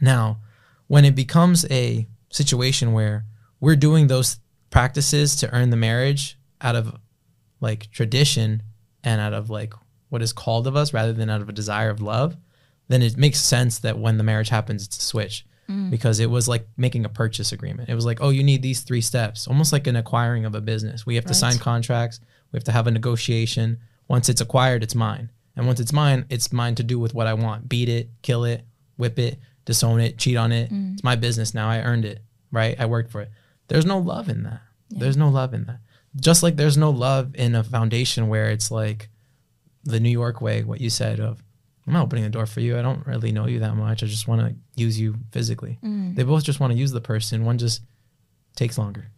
Now, 0.00 0.38
when 0.86 1.04
it 1.04 1.14
becomes 1.14 1.66
a 1.70 2.06
situation 2.30 2.92
where 2.92 3.24
we're 3.60 3.76
doing 3.76 4.06
those 4.06 4.38
practices 4.70 5.36
to 5.36 5.52
earn 5.52 5.70
the 5.70 5.76
marriage 5.76 6.38
out 6.60 6.76
of 6.76 6.96
like 7.60 7.90
tradition 7.90 8.62
and 9.04 9.20
out 9.20 9.34
of 9.34 9.50
like 9.50 9.74
what 10.08 10.22
is 10.22 10.32
called 10.32 10.66
of 10.66 10.76
us 10.76 10.92
rather 10.92 11.12
than 11.12 11.30
out 11.30 11.40
of 11.40 11.48
a 11.48 11.52
desire 11.52 11.90
of 11.90 12.00
love, 12.00 12.36
then 12.88 13.02
it 13.02 13.16
makes 13.16 13.40
sense 13.40 13.78
that 13.78 13.98
when 13.98 14.18
the 14.18 14.24
marriage 14.24 14.48
happens, 14.48 14.84
it's 14.84 14.98
a 14.98 15.02
switch 15.02 15.46
mm. 15.68 15.90
because 15.90 16.20
it 16.20 16.30
was 16.30 16.48
like 16.48 16.66
making 16.76 17.04
a 17.04 17.08
purchase 17.08 17.52
agreement. 17.52 17.88
It 17.88 17.94
was 17.94 18.06
like, 18.06 18.18
oh, 18.20 18.30
you 18.30 18.42
need 18.42 18.62
these 18.62 18.80
three 18.80 19.00
steps, 19.00 19.46
almost 19.46 19.72
like 19.72 19.86
an 19.86 19.96
acquiring 19.96 20.44
of 20.44 20.54
a 20.54 20.60
business. 20.60 21.06
We 21.06 21.16
have 21.16 21.24
right. 21.24 21.28
to 21.28 21.34
sign 21.34 21.58
contracts, 21.58 22.20
we 22.50 22.56
have 22.56 22.64
to 22.64 22.72
have 22.72 22.86
a 22.86 22.90
negotiation. 22.90 23.78
Once 24.08 24.28
it's 24.28 24.40
acquired, 24.40 24.82
it's 24.82 24.94
mine. 24.94 25.30
And 25.56 25.66
once 25.66 25.80
it's 25.80 25.92
mine, 25.92 26.26
it's 26.28 26.52
mine 26.52 26.74
to 26.76 26.82
do 26.82 26.98
with 26.98 27.14
what 27.14 27.26
I 27.26 27.34
want 27.34 27.68
beat 27.68 27.88
it, 27.88 28.10
kill 28.22 28.44
it, 28.44 28.64
whip 28.96 29.18
it, 29.18 29.38
disown 29.64 30.00
it, 30.00 30.18
cheat 30.18 30.36
on 30.36 30.52
it. 30.52 30.72
Mm. 30.72 30.94
It's 30.94 31.04
my 31.04 31.16
business 31.16 31.54
now. 31.54 31.68
I 31.68 31.80
earned 31.80 32.04
it, 32.04 32.20
right? 32.50 32.78
I 32.78 32.86
worked 32.86 33.10
for 33.10 33.20
it. 33.20 33.30
There's 33.68 33.86
no 33.86 33.98
love 33.98 34.28
in 34.28 34.42
that. 34.44 34.60
Yeah. 34.88 34.98
There's 35.00 35.16
no 35.16 35.28
love 35.28 35.54
in 35.54 35.64
that. 35.64 35.78
Just 36.16 36.42
like 36.42 36.56
there's 36.56 36.76
no 36.76 36.90
love 36.90 37.34
in 37.34 37.54
a 37.54 37.64
foundation 37.64 38.28
where 38.28 38.50
it's 38.50 38.70
like 38.70 39.08
the 39.84 40.00
New 40.00 40.10
York 40.10 40.40
way, 40.40 40.62
what 40.62 40.80
you 40.80 40.90
said 40.90 41.20
of 41.20 41.42
I'm 41.86 41.92
not 41.94 42.04
opening 42.04 42.24
the 42.24 42.30
door 42.30 42.46
for 42.46 42.60
you. 42.60 42.78
I 42.78 42.82
don't 42.82 43.04
really 43.06 43.32
know 43.32 43.46
you 43.46 43.58
that 43.60 43.74
much. 43.74 44.02
I 44.02 44.06
just 44.06 44.28
want 44.28 44.40
to 44.40 44.54
use 44.76 45.00
you 45.00 45.16
physically. 45.32 45.78
Mm. 45.82 46.14
They 46.14 46.22
both 46.22 46.44
just 46.44 46.60
want 46.60 46.72
to 46.72 46.78
use 46.78 46.92
the 46.92 47.00
person. 47.00 47.44
One 47.44 47.58
just 47.58 47.82
takes 48.54 48.78
longer. 48.78 49.08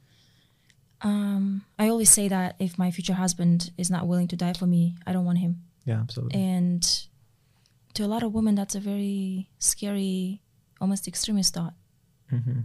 Um, 1.03 1.65
I 1.79 1.89
always 1.89 2.09
say 2.09 2.29
that 2.29 2.57
if 2.59 2.79
my 2.79 2.91
future 2.91 3.13
husband 3.13 3.71
is 3.77 3.91
not 3.91 4.07
willing 4.07 4.29
to 4.29 4.37
die 4.37 4.55
for 4.55 4.67
me, 4.67 4.97
I 5.07 5.13
don't 5.13 5.27
want 5.27 5.39
him. 5.39 5.63
Yeah, 5.85 6.01
absolutely. 6.01 6.41
And 6.41 6.83
to 7.93 8.05
a 8.05 8.07
lot 8.07 8.23
of 8.23 8.33
women, 8.33 8.55
that's 8.55 8.75
a 8.75 8.81
very 8.81 9.51
scary, 9.59 10.41
almost 10.81 11.07
extremist 11.07 11.53
thought. 11.53 11.75
Mm-hmm. 12.33 12.61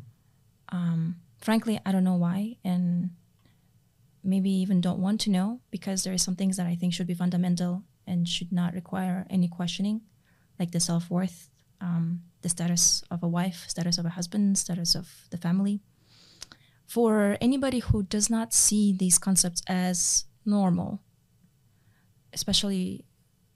Um, 0.69 1.17
frankly, 1.41 1.81
I 1.85 1.91
don't 1.91 2.05
know 2.05 2.15
why, 2.15 2.55
and 2.63 3.09
maybe 4.23 4.49
even 4.49 4.79
don't 4.79 4.99
want 4.99 5.19
to 5.21 5.29
know 5.29 5.59
because 5.71 6.03
there 6.03 6.13
are 6.13 6.17
some 6.17 6.35
things 6.35 6.55
that 6.55 6.65
I 6.65 6.75
think 6.75 6.93
should 6.93 7.07
be 7.07 7.13
fundamental 7.13 7.83
and 8.09 8.27
should 8.27 8.51
not 8.51 8.73
require 8.73 9.25
any 9.29 9.47
questioning, 9.47 10.01
like 10.59 10.71
the 10.71 10.79
self 10.79 11.09
worth, 11.09 11.49
um, 11.79 12.21
the 12.41 12.49
status 12.49 13.03
of 13.11 13.23
a 13.23 13.27
wife, 13.27 13.65
status 13.67 13.97
of 13.97 14.05
a 14.05 14.09
husband, 14.09 14.57
status 14.57 14.95
of 14.95 15.07
the 15.29 15.37
family. 15.37 15.79
For 16.87 17.37
anybody 17.39 17.79
who 17.79 18.03
does 18.03 18.29
not 18.29 18.53
see 18.53 18.91
these 18.91 19.19
concepts 19.19 19.61
as 19.67 20.25
normal, 20.45 21.01
especially 22.33 23.05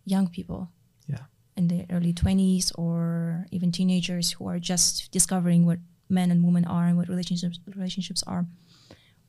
young 0.05 0.27
people 0.27 0.69
yeah. 1.07 1.25
in 1.57 1.67
the 1.67 1.85
early 1.89 2.13
20s 2.13 2.71
or 2.77 3.45
even 3.51 3.71
teenagers 3.71 4.33
who 4.33 4.47
are 4.47 4.59
just 4.59 5.11
discovering 5.11 5.65
what 5.65 5.79
men 6.09 6.29
and 6.29 6.43
women 6.43 6.65
are 6.65 6.85
and 6.85 6.97
what 6.97 7.07
relationships 7.07 7.59
relationships 7.75 8.23
are 8.27 8.45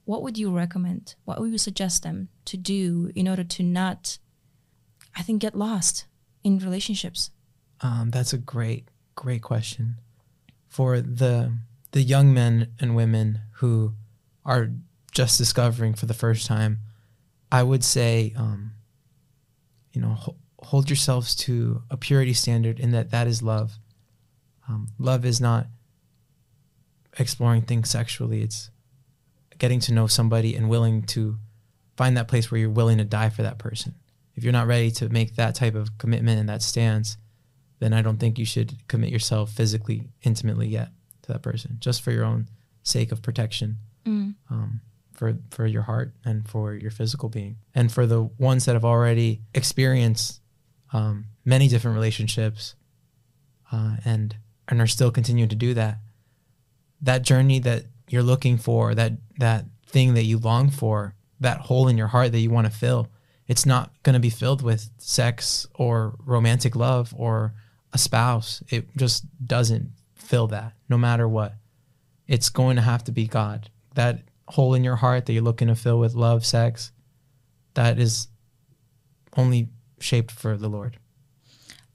what 0.04 0.22
would 0.22 0.36
you 0.36 0.50
recommend 0.50 1.14
what 1.24 1.40
would 1.40 1.52
you 1.52 1.58
suggest 1.58 2.02
them 2.02 2.28
to 2.44 2.56
do 2.56 3.10
in 3.14 3.28
order 3.28 3.44
to 3.44 3.62
not 3.62 4.18
I 5.16 5.22
think 5.22 5.40
get 5.40 5.54
lost 5.54 6.06
in 6.42 6.58
relationships? 6.58 7.30
Um, 7.80 8.10
that's 8.10 8.32
a 8.32 8.38
great, 8.38 8.88
great 9.14 9.42
question. 9.42 9.96
For 10.68 11.00
the 11.00 11.52
the 11.92 12.02
young 12.02 12.34
men 12.34 12.72
and 12.80 12.96
women 12.96 13.40
who 13.58 13.94
are 14.44 14.70
just 15.12 15.38
discovering 15.38 15.94
for 15.94 16.06
the 16.06 16.14
first 16.14 16.46
time, 16.46 16.80
I 17.52 17.62
would 17.62 17.84
say, 17.84 18.32
um, 18.36 18.72
you 19.92 20.00
know, 20.00 20.14
ho- 20.14 20.36
hold 20.60 20.90
yourselves 20.90 21.36
to 21.36 21.82
a 21.90 21.96
purity 21.96 22.32
standard 22.32 22.80
in 22.80 22.90
that 22.90 23.10
that 23.12 23.28
is 23.28 23.42
love. 23.42 23.78
Um, 24.68 24.88
love 24.98 25.24
is 25.24 25.40
not 25.40 25.68
exploring 27.18 27.62
things 27.62 27.90
sexually. 27.90 28.42
It's 28.42 28.70
getting 29.58 29.78
to 29.80 29.92
know 29.92 30.08
somebody 30.08 30.56
and 30.56 30.68
willing 30.68 31.02
to 31.02 31.38
find 31.96 32.16
that 32.16 32.26
place 32.26 32.50
where 32.50 32.60
you're 32.60 32.70
willing 32.70 32.98
to 32.98 33.04
die 33.04 33.30
for 33.30 33.42
that 33.42 33.58
person 33.58 33.94
if 34.34 34.42
you're 34.42 34.52
not 34.52 34.66
ready 34.66 34.90
to 34.92 35.08
make 35.08 35.36
that 35.36 35.54
type 35.54 35.74
of 35.74 35.96
commitment 35.98 36.40
and 36.40 36.48
that 36.48 36.62
stance, 36.62 37.16
then 37.78 37.92
I 37.92 38.02
don't 38.02 38.18
think 38.18 38.38
you 38.38 38.44
should 38.44 38.76
commit 38.88 39.10
yourself 39.10 39.50
physically, 39.50 40.08
intimately 40.22 40.68
yet 40.68 40.88
to 41.22 41.32
that 41.32 41.42
person, 41.42 41.76
just 41.78 42.02
for 42.02 42.10
your 42.10 42.24
own 42.24 42.48
sake 42.82 43.12
of 43.12 43.22
protection, 43.22 43.76
mm. 44.06 44.34
um, 44.50 44.80
for 45.12 45.38
for 45.50 45.66
your 45.66 45.82
heart 45.82 46.12
and 46.24 46.48
for 46.48 46.74
your 46.74 46.90
physical 46.90 47.28
being, 47.28 47.56
and 47.74 47.92
for 47.92 48.06
the 48.06 48.22
ones 48.38 48.64
that 48.64 48.74
have 48.74 48.84
already 48.84 49.42
experienced 49.54 50.40
um, 50.92 51.26
many 51.44 51.68
different 51.68 51.94
relationships, 51.94 52.74
uh, 53.72 53.96
and 54.04 54.36
and 54.68 54.80
are 54.80 54.86
still 54.86 55.10
continuing 55.10 55.50
to 55.50 55.56
do 55.56 55.74
that. 55.74 55.98
That 57.02 57.22
journey 57.22 57.58
that 57.60 57.84
you're 58.08 58.22
looking 58.22 58.56
for, 58.56 58.94
that 58.94 59.12
that 59.38 59.66
thing 59.86 60.14
that 60.14 60.24
you 60.24 60.38
long 60.38 60.70
for, 60.70 61.14
that 61.40 61.60
hole 61.60 61.88
in 61.88 61.96
your 61.98 62.08
heart 62.08 62.32
that 62.32 62.38
you 62.38 62.50
want 62.50 62.66
to 62.66 62.72
fill 62.72 63.08
it's 63.46 63.66
not 63.66 63.90
going 64.02 64.14
to 64.14 64.20
be 64.20 64.30
filled 64.30 64.62
with 64.62 64.90
sex 64.98 65.66
or 65.74 66.14
romantic 66.24 66.74
love 66.74 67.12
or 67.16 67.54
a 67.92 67.98
spouse. 67.98 68.62
It 68.68 68.96
just 68.96 69.24
doesn't 69.46 69.90
fill 70.14 70.46
that 70.48 70.72
no 70.88 70.96
matter 70.96 71.28
what. 71.28 71.54
It's 72.26 72.48
going 72.48 72.76
to 72.76 72.82
have 72.82 73.04
to 73.04 73.12
be 73.12 73.26
God. 73.26 73.70
That 73.94 74.22
hole 74.48 74.74
in 74.74 74.84
your 74.84 74.96
heart 74.96 75.26
that 75.26 75.32
you're 75.32 75.42
looking 75.42 75.68
to 75.68 75.74
fill 75.74 75.98
with 75.98 76.14
love, 76.14 76.44
sex, 76.44 76.92
that 77.74 77.98
is 77.98 78.28
only 79.36 79.68
shaped 80.00 80.30
for 80.30 80.56
the 80.56 80.68
Lord. 80.68 80.98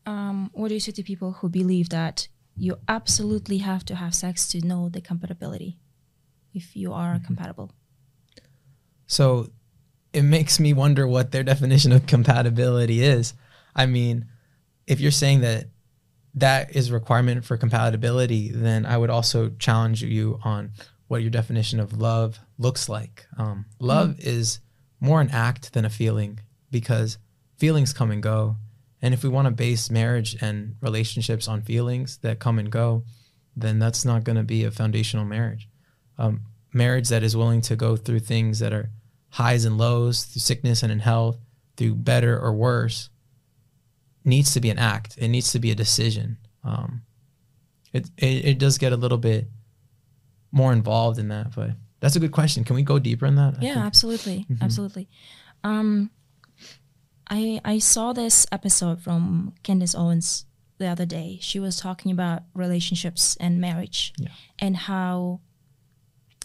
Um, 0.05 0.49
what 0.53 0.69
do 0.69 0.73
you 0.75 0.79
say 0.79 0.91
to 0.91 1.03
people 1.03 1.33
who 1.33 1.49
believe 1.49 1.89
that 1.89 2.27
you 2.55 2.77
absolutely 2.87 3.59
have 3.59 3.85
to 3.85 3.95
have 3.95 4.13
sex 4.13 4.47
to 4.49 4.65
know 4.65 4.89
the 4.89 5.01
compatibility 5.01 5.77
if 6.53 6.75
you 6.75 6.93
are 6.93 7.15
mm-hmm. 7.15 7.25
compatible? 7.25 7.71
So 9.07 9.49
it 10.13 10.23
makes 10.23 10.59
me 10.59 10.73
wonder 10.73 11.07
what 11.07 11.31
their 11.31 11.43
definition 11.43 11.91
of 11.91 12.05
compatibility 12.05 13.03
is. 13.03 13.33
I 13.75 13.85
mean, 13.85 14.25
if 14.87 14.99
you're 14.99 15.11
saying 15.11 15.41
that 15.41 15.65
that 16.35 16.75
is 16.75 16.89
a 16.89 16.93
requirement 16.93 17.45
for 17.45 17.57
compatibility, 17.57 18.49
then 18.49 18.85
I 18.85 18.97
would 18.97 19.09
also 19.09 19.49
challenge 19.59 20.03
you 20.03 20.39
on 20.43 20.71
what 21.07 21.21
your 21.21 21.31
definition 21.31 21.79
of 21.79 21.99
love 21.99 22.39
looks 22.57 22.87
like. 22.87 23.25
Um, 23.37 23.65
love 23.79 24.11
mm. 24.11 24.25
is 24.25 24.59
more 24.99 25.21
an 25.21 25.29
act 25.31 25.73
than 25.73 25.85
a 25.85 25.89
feeling 25.89 26.39
because 26.71 27.17
feelings 27.57 27.93
come 27.93 28.11
and 28.11 28.21
go. 28.21 28.57
And 29.01 29.13
if 29.13 29.23
we 29.23 29.29
want 29.29 29.45
to 29.47 29.51
base 29.51 29.89
marriage 29.89 30.35
and 30.41 30.75
relationships 30.81 31.47
on 31.47 31.61
feelings 31.61 32.17
that 32.17 32.39
come 32.39 32.59
and 32.59 32.71
go, 32.71 33.03
then 33.55 33.79
that's 33.79 34.05
not 34.05 34.23
going 34.23 34.35
to 34.35 34.43
be 34.43 34.63
a 34.63 34.71
foundational 34.71 35.25
marriage. 35.25 35.67
Um, 36.17 36.41
marriage 36.73 37.09
that 37.09 37.23
is 37.23 37.35
willing 37.35 37.61
to 37.61 37.75
go 37.75 37.95
through 37.95 38.19
things 38.19 38.59
that 38.59 38.73
are 38.73 38.89
highs 39.29 39.65
and 39.65 39.77
lows, 39.77 40.23
through 40.23 40.39
sickness 40.41 40.83
and 40.83 40.91
in 40.91 40.99
health, 40.99 41.37
through 41.77 41.95
better 41.95 42.39
or 42.39 42.53
worse, 42.53 43.09
needs 44.25 44.53
to 44.53 44.59
be 44.61 44.69
an 44.69 44.77
act. 44.79 45.15
It 45.17 45.27
needs 45.29 45.51
to 45.53 45.59
be 45.59 45.71
a 45.71 45.75
decision. 45.75 46.37
Um, 46.63 47.03
it, 47.93 48.09
it 48.17 48.45
it 48.45 48.59
does 48.59 48.77
get 48.77 48.91
a 48.93 48.97
little 48.97 49.17
bit 49.17 49.47
more 50.51 50.73
involved 50.73 51.19
in 51.19 51.27
that, 51.29 51.55
but 51.55 51.71
that's 51.99 52.15
a 52.15 52.19
good 52.19 52.31
question. 52.31 52.63
Can 52.63 52.75
we 52.75 52.83
go 52.83 52.99
deeper 52.99 53.25
in 53.25 53.35
that? 53.35 53.55
I 53.59 53.61
Yeah, 53.61 53.73
think- 53.75 53.85
absolutely, 53.85 54.45
Mhm. 54.49 54.61
absolutely. 54.61 55.09
Um, 55.63 56.11
I 57.29 57.61
I 57.63 57.79
saw 57.79 58.13
this 58.13 58.45
episode 58.51 59.01
from 59.01 59.53
Candace 59.63 59.95
Owens 59.95 60.45
the 60.79 60.87
other 60.87 61.05
day. 61.05 61.37
She 61.41 61.59
was 61.59 61.77
talking 61.77 62.11
about 62.11 62.43
relationships 62.53 63.35
and 63.39 63.59
marriage, 63.61 64.13
Yeah. 64.17 64.29
and 64.59 64.75
how 64.75 65.41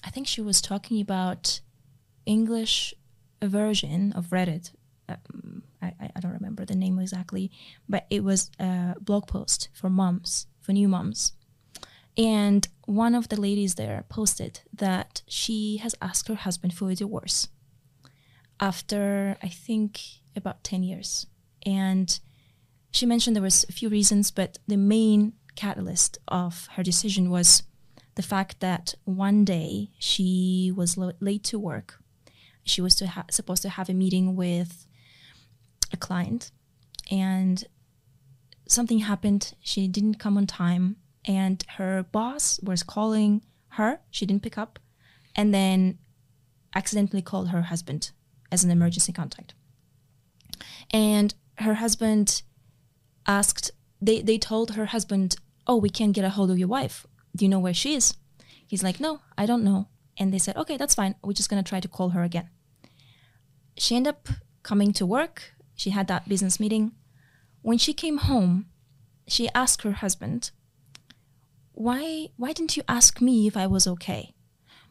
I 0.02 0.10
think 0.10 0.26
she 0.26 0.40
was 0.42 0.60
talking 0.60 1.00
about 1.00 1.60
English 2.26 2.94
version 3.42 4.12
of 4.12 4.28
Reddit. 4.30 4.72
Um, 5.08 5.62
I, 5.82 5.92
I- 6.16 6.20
don't 6.20 6.32
remember 6.32 6.64
the 6.64 6.74
name 6.74 6.98
exactly, 6.98 7.50
but 7.88 8.06
it 8.08 8.24
was 8.24 8.50
a 8.58 8.94
blog 9.00 9.26
post 9.26 9.68
for 9.74 9.90
moms, 9.90 10.46
for 10.60 10.72
new 10.72 10.88
moms. 10.88 11.32
And 12.16 12.66
one 12.86 13.14
of 13.14 13.28
the 13.28 13.40
ladies 13.40 13.74
there 13.74 14.04
posted 14.08 14.60
that 14.72 15.22
she 15.26 15.78
has 15.78 15.94
asked 16.00 16.28
her 16.28 16.36
husband 16.36 16.72
for 16.72 16.88
a 16.90 16.94
divorce 16.94 17.48
after, 18.60 19.36
I 19.42 19.48
think, 19.48 20.00
about 20.36 20.62
10 20.64 20.82
years. 20.82 21.26
And 21.66 22.18
she 22.92 23.06
mentioned 23.06 23.34
there 23.34 23.42
was 23.42 23.64
a 23.68 23.72
few 23.72 23.88
reasons, 23.88 24.30
but 24.30 24.58
the 24.68 24.76
main 24.76 25.32
catalyst 25.56 26.18
of 26.28 26.68
her 26.72 26.82
decision 26.82 27.30
was 27.30 27.62
the 28.14 28.22
fact 28.22 28.60
that 28.60 28.94
one 29.04 29.44
day 29.44 29.90
she 29.98 30.72
was 30.74 30.96
lo- 30.96 31.12
late 31.20 31.42
to 31.44 31.58
work. 31.58 32.00
She 32.64 32.80
was 32.80 32.94
to 32.96 33.06
ha- 33.06 33.26
supposed 33.30 33.62
to 33.62 33.68
have 33.68 33.88
a 33.88 33.94
meeting 33.94 34.36
with 34.36 34.86
a 35.92 35.96
client, 35.96 36.50
and 37.10 37.64
something 38.68 39.00
happened. 39.00 39.54
She 39.60 39.88
didn't 39.88 40.18
come 40.18 40.36
on 40.36 40.46
time, 40.46 40.96
and 41.24 41.64
her 41.76 42.04
boss 42.10 42.60
was 42.62 42.82
calling 42.82 43.42
her. 43.70 44.00
She 44.10 44.26
didn't 44.26 44.42
pick 44.42 44.58
up, 44.58 44.78
and 45.36 45.52
then 45.54 45.98
accidentally 46.74 47.22
called 47.22 47.50
her 47.50 47.62
husband 47.62 48.10
as 48.50 48.64
an 48.64 48.70
emergency 48.70 49.12
contact. 49.12 49.54
And 50.90 51.34
her 51.58 51.74
husband 51.74 52.42
asked, 53.26 53.70
they, 54.00 54.22
they 54.22 54.38
told 54.38 54.72
her 54.72 54.86
husband, 54.86 55.36
Oh, 55.66 55.76
we 55.76 55.88
can't 55.88 56.12
get 56.12 56.24
a 56.24 56.30
hold 56.30 56.50
of 56.50 56.58
your 56.58 56.68
wife. 56.68 57.06
Do 57.34 57.44
you 57.44 57.48
know 57.48 57.58
where 57.58 57.74
she 57.74 57.94
is? 57.94 58.14
He's 58.66 58.82
like, 58.82 59.00
No, 59.00 59.20
I 59.38 59.46
don't 59.46 59.64
know. 59.64 59.88
And 60.18 60.32
they 60.32 60.38
said, 60.38 60.56
Okay, 60.56 60.76
that's 60.76 60.94
fine. 60.94 61.14
We're 61.22 61.32
just 61.32 61.50
going 61.50 61.62
to 61.62 61.68
try 61.68 61.80
to 61.80 61.88
call 61.88 62.10
her 62.10 62.22
again. 62.22 62.48
She 63.76 63.96
ended 63.96 64.14
up 64.14 64.28
coming 64.62 64.92
to 64.94 65.06
work. 65.06 65.54
She 65.74 65.90
had 65.90 66.06
that 66.08 66.28
business 66.28 66.60
meeting. 66.60 66.92
When 67.62 67.78
she 67.78 67.92
came 67.92 68.18
home, 68.18 68.66
she 69.26 69.48
asked 69.54 69.82
her 69.82 69.92
husband, 69.92 70.50
why, 71.72 72.28
why 72.36 72.52
didn't 72.52 72.76
you 72.76 72.84
ask 72.88 73.20
me 73.20 73.46
if 73.46 73.56
I 73.56 73.66
was 73.66 73.86
okay? 73.86 74.34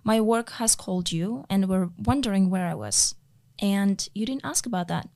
My 0.03 0.19
work 0.19 0.51
has 0.51 0.75
called 0.75 1.11
you 1.11 1.45
and 1.49 1.69
we're 1.69 1.89
wondering 1.97 2.49
where 2.49 2.67
I 2.67 2.73
was. 2.73 3.15
And 3.59 4.07
you 4.13 4.25
didn't 4.25 4.43
ask 4.43 4.65
about 4.65 4.89
that. 4.89 5.07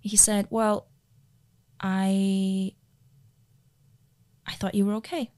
He 0.00 0.16
said, 0.16 0.48
Well, 0.50 0.88
I 1.80 2.72
I 4.44 4.52
thought 4.54 4.74
you 4.74 4.84
were 4.84 4.94
okay. 4.94 5.30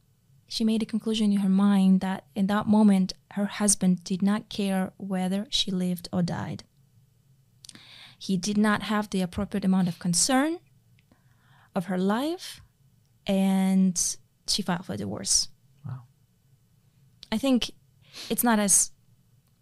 She 0.49 0.65
made 0.65 0.83
a 0.83 0.87
conclusion 0.87 1.33
in 1.33 1.39
her 1.39 1.49
mind 1.49 2.01
that 2.01 2.25
in 2.35 2.47
that 2.47 2.67
moment 2.67 3.13
her 3.33 3.45
husband 3.45 4.05
did 4.05 4.23
not 4.23 4.49
care 4.49 4.93
whether 4.97 5.47
she 5.51 5.71
lived 5.71 6.09
or 6.13 6.23
died. 6.23 6.65
He 8.27 8.37
did 8.39 8.57
not 8.57 8.81
have 8.85 9.11
the 9.11 9.21
appropriate 9.21 9.65
amount 9.67 9.89
of 9.89 9.99
concern 9.99 10.59
of 11.75 11.87
her 11.87 11.99
life 11.99 12.63
and 13.27 13.95
she 14.47 14.63
filed 14.63 14.87
for 14.87 14.97
divorce. 14.97 15.49
Wow. 15.87 16.03
I 17.31 17.37
think 17.39 17.73
it's 18.31 18.43
not 18.45 18.59
as 18.59 18.93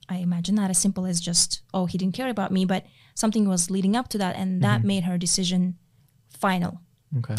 I 0.08 0.16
imagine 0.18 0.54
not 0.54 0.70
as 0.70 0.78
simple 0.78 1.06
as 1.06 1.20
just 1.20 1.62
oh 1.74 1.86
he 1.86 1.98
didn't 1.98 2.14
care 2.14 2.28
about 2.28 2.52
me, 2.52 2.64
but 2.64 2.84
something 3.14 3.48
was 3.48 3.70
leading 3.70 3.96
up 3.96 4.08
to 4.10 4.18
that, 4.18 4.36
and 4.36 4.62
that 4.62 4.80
Mhm. 4.82 4.84
made 4.92 5.04
her 5.04 5.18
decision 5.18 5.78
final. 6.28 6.80
Okay. 7.18 7.36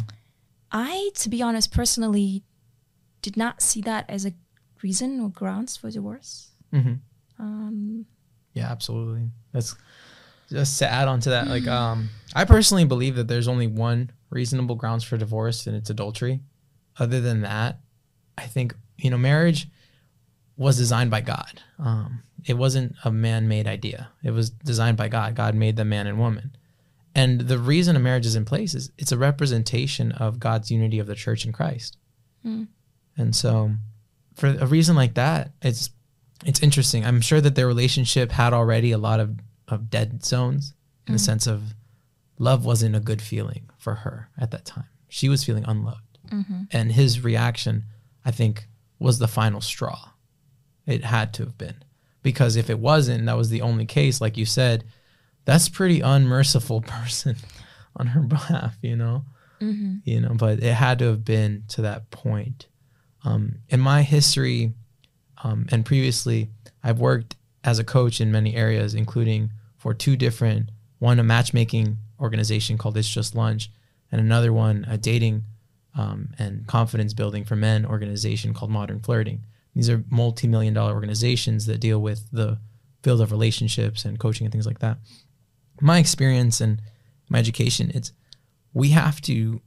I, 0.72 1.12
to 1.22 1.30
be 1.30 1.42
honest, 1.42 1.72
personally, 1.72 2.44
did 3.22 3.38
not 3.38 3.62
see 3.62 3.82
that 3.82 4.10
as 4.10 4.26
a 4.26 4.34
reason 4.82 5.20
or 5.22 5.30
grounds 5.30 5.78
for 5.78 5.90
divorce. 5.92 6.52
hmm 6.72 6.96
Um, 7.40 8.06
Yeah, 8.54 8.70
absolutely. 8.72 9.32
That's 9.54 9.76
just 10.54 10.80
to 10.80 10.90
add 10.90 11.08
on 11.08 11.20
to 11.22 11.32
that. 11.32 11.48
Like, 11.48 11.68
um, 11.68 12.10
I 12.34 12.46
personally 12.46 12.86
believe 12.86 13.16
that 13.16 13.28
there's 13.28 13.48
only 13.48 13.68
one 13.68 14.12
reasonable 14.30 14.76
grounds 14.76 15.04
for 15.04 15.18
divorce, 15.18 15.68
and 15.68 15.76
it's 15.76 15.90
adultery. 15.90 16.40
Other 16.98 17.20
than 17.20 17.42
that, 17.42 17.80
I 18.38 18.44
think 18.44 18.76
you 18.98 19.10
know 19.10 19.18
marriage 19.18 19.68
was 20.56 20.78
designed 20.78 21.12
by 21.12 21.22
God. 21.22 21.62
Um, 21.80 22.24
it 22.46 22.56
wasn't 22.56 22.96
a 23.04 23.12
man-made 23.12 23.68
idea. 23.68 24.10
It 24.24 24.32
was 24.32 24.50
designed 24.50 24.98
by 24.98 25.08
God. 25.08 25.36
God 25.36 25.56
made 25.56 25.76
the 25.76 25.86
man 25.86 26.08
and 26.08 26.20
woman. 26.20 26.56
And 27.16 27.42
the 27.42 27.60
reason 27.60 27.96
a 27.96 28.00
marriage 28.00 28.26
is 28.26 28.36
in 28.36 28.46
place 28.46 28.74
is 28.74 28.92
it's 28.98 29.12
a 29.12 29.18
representation 29.18 30.12
of 30.14 30.40
God's 30.40 30.72
unity 30.72 31.00
of 31.00 31.08
the 31.08 31.16
church 31.16 31.46
in 31.46 31.52
Christ. 31.52 31.98
Hmm. 32.44 32.64
And 33.18 33.36
so, 33.36 33.72
for 34.36 34.48
a 34.48 34.66
reason 34.66 34.96
like 34.96 35.14
that, 35.16 35.52
it's 35.62 35.90
it's 36.46 36.62
interesting. 36.62 37.06
I'm 37.06 37.22
sure 37.22 37.42
that 37.42 37.56
their 37.56 37.68
relationship 37.68 38.32
had 38.32 38.54
already 38.54 38.92
a 38.92 38.98
lot 38.98 39.20
of, 39.20 39.36
of 39.74 39.90
dead 39.90 40.24
zones 40.24 40.74
in 41.08 41.14
the 41.14 41.20
Mm. 41.20 41.26
sense 41.26 41.48
of 41.48 41.74
love 42.40 42.64
wasn't 42.66 42.96
a 42.96 43.00
good 43.00 43.22
feeling 43.22 43.70
for 43.78 43.96
her 43.96 44.30
at 44.38 44.52
that 44.52 44.66
time. 44.66 44.86
She 45.10 45.30
was 45.30 45.44
feeling 45.44 45.66
unloved. 45.66 46.00
mhm. 46.30 46.68
And 46.72 46.92
his 46.94 47.22
reaction, 47.24 47.84
I 48.26 48.32
think, 48.32 48.68
was 48.98 49.20
the 49.20 49.28
final 49.28 49.60
straw. 49.62 50.12
It 50.86 51.04
had 51.04 51.34
to 51.36 51.44
have 51.46 51.58
been. 51.58 51.84
Because 52.24 52.56
if 52.56 52.70
it 52.70 52.80
wasn't, 52.80 53.26
that 53.26 53.38
was 53.38 53.50
the 53.50 53.62
only 53.62 53.86
case, 53.86 54.22
like 54.22 54.38
you 54.38 54.46
said, 54.46 54.86
that's 55.46 55.68
pretty 55.70 56.00
unmerciful 56.00 56.82
person 56.88 57.36
on 57.98 58.08
her 58.08 58.22
behalf, 58.22 58.78
you 58.82 58.96
know? 58.96 59.26
Mhm. 59.62 60.02
you 60.06 60.20
know, 60.22 60.34
but 60.34 60.62
it 60.64 60.74
had 60.74 61.00
to 61.00 61.06
have 61.06 61.24
been 61.24 61.64
to 61.70 61.82
that 61.84 62.10
point. 62.12 62.68
Um, 63.24 63.60
in 63.70 63.80
my 63.80 64.02
history 64.04 64.74
um, 65.44 65.68
and 65.72 65.86
previously, 65.86 66.50
I've 66.84 67.00
worked 67.00 67.36
as 67.64 67.80
a 67.80 67.84
coach 67.84 68.20
in 68.22 68.32
many 68.32 68.56
areas, 68.56 68.94
including 68.96 69.52
for 69.84 69.94
two 69.94 70.16
different 70.16 70.70
one, 71.00 71.20
a 71.20 71.24
matchmaking 71.24 71.98
organization 72.18 72.78
called 72.78 72.96
It's 72.96 73.10
Just 73.10 73.36
Lunch, 73.36 73.70
and 74.14 74.22
another 74.22 74.54
one, 74.54 74.86
a 74.88 74.98
dating 74.98 75.44
um, 75.94 76.30
and 76.40 76.66
confidence 76.68 77.14
building 77.14 77.44
for 77.44 77.58
men 77.58 77.86
organization 77.86 78.54
called 78.54 78.72
Modern 78.72 79.02
Flirting. 79.02 79.42
These 79.76 79.90
are 79.90 80.06
multi 80.10 80.48
million 80.48 80.74
dollar 80.74 80.94
organizations 80.94 81.66
that 81.66 81.82
deal 81.82 82.02
with 82.02 82.32
the 82.32 82.60
field 83.04 83.20
of 83.20 83.34
relationships 83.34 84.06
and 84.06 84.18
coaching 84.18 84.46
and 84.46 84.54
things 84.54 84.66
like 84.66 84.80
that. 84.80 85.00
My 85.82 86.00
experience 86.00 86.62
and 86.62 86.82
my 87.28 87.40
education, 87.40 87.92
it's 87.94 88.14
we 88.74 88.92
have 88.92 89.20
to 89.24 89.60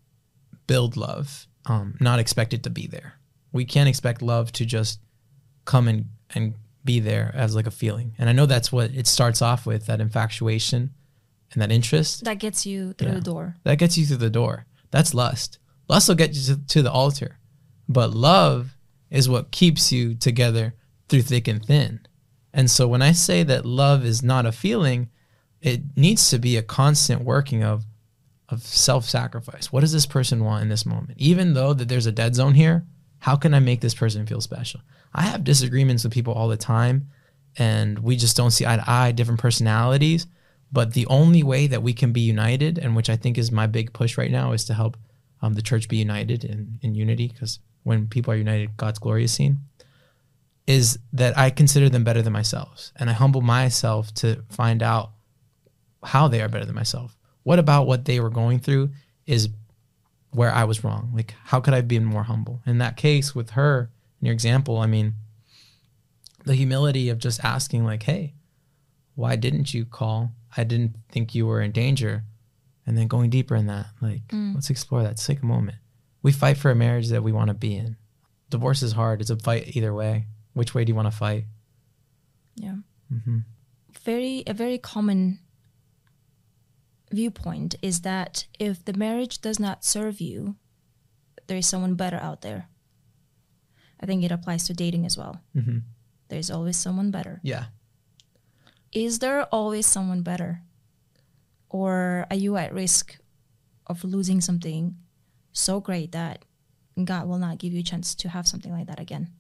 build 0.66 0.96
love, 0.96 1.46
um, 1.66 1.94
not 2.00 2.18
expect 2.20 2.55
it 2.55 2.62
to 2.62 2.70
be 2.70 2.87
there. 2.87 3.18
We 3.52 3.66
can't 3.66 3.88
expect 3.88 4.22
love 4.22 4.50
to 4.52 4.64
just 4.64 4.98
come 5.66 5.88
and, 5.88 6.07
and 6.35 6.55
be 6.87 7.01
there 7.01 7.31
as 7.35 7.55
like 7.55 7.66
a 7.66 7.70
feeling. 7.70 8.14
And 8.18 8.31
I 8.31 8.33
know 8.33 8.46
that's 8.46 8.72
what 8.72 8.90
it 8.92 9.07
starts 9.07 9.42
off 9.42 9.66
with 9.66 9.85
that 9.87 10.01
infatuation 10.01 10.94
and 11.53 11.61
that 11.61 11.70
interest. 11.70 12.25
That 12.25 12.38
gets 12.38 12.64
you 12.64 12.94
through 12.94 13.09
Yeah. 13.09 13.14
the 13.14 13.20
door. 13.20 13.57
That 13.64 13.79
gets 13.79 13.99
you 13.99 14.07
through 14.07 14.16
the 14.16 14.31
door. 14.31 14.64
That's 14.90 15.12
lust. 15.12 15.59
Lust 15.88 16.09
will 16.09 16.14
get 16.14 16.35
you 16.35 16.55
to, 16.55 16.66
to 16.66 16.83
the 16.83 16.90
altar. 16.90 17.38
But 17.88 18.12
love 18.14 18.77
is 19.11 19.29
what 19.29 19.51
keeps 19.51 19.92
you 19.92 20.14
together 20.14 20.75
through 21.09 21.22
thick 21.22 21.46
and 21.46 21.64
thin. 21.64 22.01
And 22.55 22.70
so 22.70 22.88
when 22.88 23.03
I 23.03 23.12
say 23.12 23.42
that 23.42 23.66
love 23.66 24.05
is 24.05 24.22
not 24.22 24.46
a 24.46 24.53
feeling, 24.53 25.11
it 25.61 25.83
needs 25.96 26.31
to 26.31 26.38
be 26.38 26.57
a 26.57 26.62
constant 26.62 27.22
working 27.22 27.62
of 27.62 27.85
of 28.49 28.62
self-sacrifice. 28.62 29.72
What 29.72 29.81
does 29.81 29.90
this 29.92 30.07
person 30.07 30.44
want 30.44 30.62
in 30.62 30.68
this 30.68 30.87
moment? 30.87 31.18
Even 31.18 31.55
though 31.55 31.75
that 31.75 31.88
there's 31.88 32.07
a 32.07 32.12
dead 32.12 32.37
zone 32.37 32.55
here, 32.55 32.87
how 33.18 33.35
can 33.35 33.53
I 33.55 33.59
make 33.59 33.81
this 33.81 33.94
person 33.94 34.25
feel 34.25 34.40
special? 34.40 34.81
I 35.16 35.22
have 35.22 35.44
disagreements 35.44 36.05
with 36.05 36.12
people 36.12 36.35
all 36.35 36.46
the 36.46 36.57
time 36.57 37.09
and 37.59 37.98
we 37.98 38.16
just 38.16 38.37
don't 38.37 38.50
see 38.50 38.66
eye 38.66 38.76
to 38.76 38.90
eye, 38.90 39.12
different 39.12 39.40
personalities. 39.40 40.26
But 40.70 40.92
the 40.92 41.07
only 41.07 41.42
way 41.42 41.66
that 41.68 41.83
we 41.83 41.92
can 41.92 42.12
be 42.12 42.20
united, 42.20 42.79
and 42.79 42.94
which 42.94 43.09
I 43.09 43.16
think 43.16 43.38
is 43.38 43.50
my 43.50 43.66
big 43.66 43.92
push 43.92 44.18
right 44.18 44.31
now, 44.31 44.52
is 44.52 44.64
to 44.66 44.74
help 44.74 44.96
um, 45.40 45.55
the 45.55 45.62
church 45.62 45.88
be 45.88 45.96
united 45.96 46.44
in, 46.44 46.79
in 46.83 46.94
unity. 46.94 47.29
Because 47.29 47.61
when 47.85 48.09
people 48.09 48.33
are 48.33 48.37
united, 48.37 48.76
God's 48.76 48.98
glory 48.98 49.24
is 49.24 49.33
seen. 49.33 49.61
Is 50.66 50.98
that 51.12 51.38
I 51.38 51.50
consider 51.50 51.88
them 51.88 52.02
better 52.02 52.20
than 52.22 52.33
myself, 52.33 52.90
and 52.96 53.09
I 53.09 53.12
humble 53.12 53.40
myself 53.40 54.12
to 54.14 54.42
find 54.50 54.83
out 54.83 55.12
how 56.02 56.26
they 56.26 56.42
are 56.42 56.48
better 56.48 56.64
than 56.64 56.74
myself. 56.74 57.16
What 57.44 57.61
about 57.61 57.87
what 57.87 58.05
they 58.05 58.18
were 58.18 58.31
going 58.31 58.59
through 58.59 58.90
is 59.26 59.48
where 60.33 60.52
I 60.52 60.64
was 60.64 60.83
wrong? 60.83 61.12
Like, 61.14 61.35
how 61.44 61.61
could 61.61 61.72
I 61.72 61.83
be 61.83 62.00
more 62.00 62.24
humble? 62.24 62.62
In 62.66 62.79
that 62.79 62.96
case, 62.96 63.33
with 63.33 63.50
her, 63.50 63.90
your 64.27 64.35
example, 64.35 64.79
I 64.79 64.87
mean, 64.87 65.15
the 66.45 66.55
humility 66.55 67.09
of 67.09 67.19
just 67.19 67.43
asking, 67.45 67.85
like, 67.85 68.03
hey, 68.03 68.35
why 69.15 69.37
didn't 69.37 69.73
you 69.73 69.85
call? 69.85 70.33
I 70.57 70.65
didn't 70.65 70.97
think 71.11 71.35
you 71.35 71.47
were 71.47 71.61
in 71.61 71.73
danger. 71.73 72.25
And 72.87 72.97
then 72.97 73.09
going 73.09 73.31
deeper 73.31 73.57
in 73.57 73.67
that, 73.67 73.87
like, 74.01 74.27
Mm. 74.29 74.55
let's 74.55 74.71
explore 74.71 75.03
that. 75.03 75.17
Take 75.17 75.43
a 75.43 75.47
moment. 75.47 75.79
We 76.23 76.31
fight 76.33 76.57
for 76.57 76.71
a 76.71 76.75
marriage 76.77 77.09
that 77.09 77.23
we 77.23 77.33
want 77.33 77.49
to 77.49 77.55
be 77.55 77.75
in. 77.75 77.97
Divorce 78.51 78.83
is 78.83 78.93
hard. 78.93 79.21
It's 79.21 79.31
a 79.31 79.37
fight 79.37 79.75
either 79.77 79.93
way. 79.93 80.27
Which 80.53 80.75
way 80.75 80.85
do 80.85 80.91
you 80.91 80.95
want 80.97 81.11
to 81.11 81.17
fight? 81.17 81.47
Yeah. 82.55 82.77
Mm-hmm. 83.12 83.39
very 84.05 84.43
a 84.47 84.53
very 84.55 84.79
common 84.79 85.39
viewpoint 87.12 87.75
is 87.83 88.01
that 88.01 88.47
if 88.59 88.85
the 88.85 88.93
marriage 88.93 89.41
does 89.41 89.59
not 89.61 89.85
serve 89.85 90.21
you 90.21 90.57
there 91.47 91.57
is 91.59 91.67
someone 91.67 91.95
better 91.95 92.17
out 92.17 92.41
there 92.43 92.69
i 94.07 94.09
think 94.09 94.25
it 94.25 94.33
applies 94.33 94.64
to 94.64 94.73
dating 94.73 95.05
as 95.05 95.16
well. 95.19 95.40
Hmm 95.53 95.79
there's 96.29 96.51
always 96.51 96.77
someone 96.77 97.11
better. 97.11 97.40
Yeah. 97.42 97.66
is 98.92 99.19
there 99.19 99.45
always 99.53 99.87
someone 99.87 100.23
better? 100.23 100.62
Or 101.69 102.27
are 102.31 102.37
you 102.37 102.57
at 102.57 102.73
risk 102.73 103.19
of 103.87 104.05
losing 104.05 104.40
something 104.40 104.97
so 105.53 105.81
great 105.81 106.12
that 106.12 106.45
god 107.05 107.29
will 107.29 107.38
not 107.38 107.59
give 107.59 107.73
you 107.73 107.81
a 107.81 107.83
chance 107.83 108.14
to 108.14 108.29
have 108.29 108.47
something 108.47 108.73
like 108.73 108.87
that 108.87 109.01
again? 109.01 109.31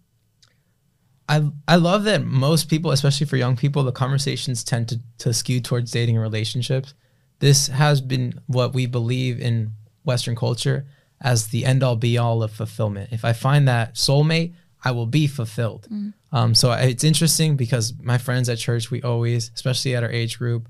I 1.28 1.50
I 1.66 1.76
love 1.76 2.04
that 2.04 2.24
most 2.24 2.68
people, 2.68 2.90
especially 2.92 3.26
for 3.26 3.36
young 3.36 3.56
people, 3.56 3.82
the 3.82 3.92
conversations 3.92 4.62
tend 4.62 4.88
to, 4.90 5.00
to 5.18 5.32
skew 5.32 5.60
towards 5.60 5.90
dating 5.90 6.16
and 6.16 6.22
relationships. 6.22 6.94
This 7.38 7.66
has 7.68 8.00
been 8.00 8.40
what 8.46 8.74
we 8.74 8.86
believe 8.86 9.40
in 9.40 9.72
Western 10.04 10.36
culture 10.36 10.86
as 11.20 11.48
the 11.48 11.64
end 11.64 11.82
all 11.82 11.96
be 11.96 12.18
all 12.18 12.42
of 12.42 12.52
fulfillment. 12.52 13.10
If 13.12 13.24
I 13.24 13.32
find 13.32 13.66
that 13.68 13.94
soulmate, 13.94 14.54
I 14.84 14.90
will 14.92 15.06
be 15.06 15.26
fulfilled. 15.26 15.88
Um, 16.32 16.54
so 16.54 16.72
it's 16.72 17.04
interesting 17.04 17.56
because 17.56 17.94
my 18.00 18.18
friends 18.18 18.48
at 18.48 18.58
church, 18.58 18.90
we 18.90 19.02
always, 19.02 19.50
especially 19.54 19.96
at 19.96 20.02
our 20.02 20.10
age 20.10 20.38
group, 20.38 20.68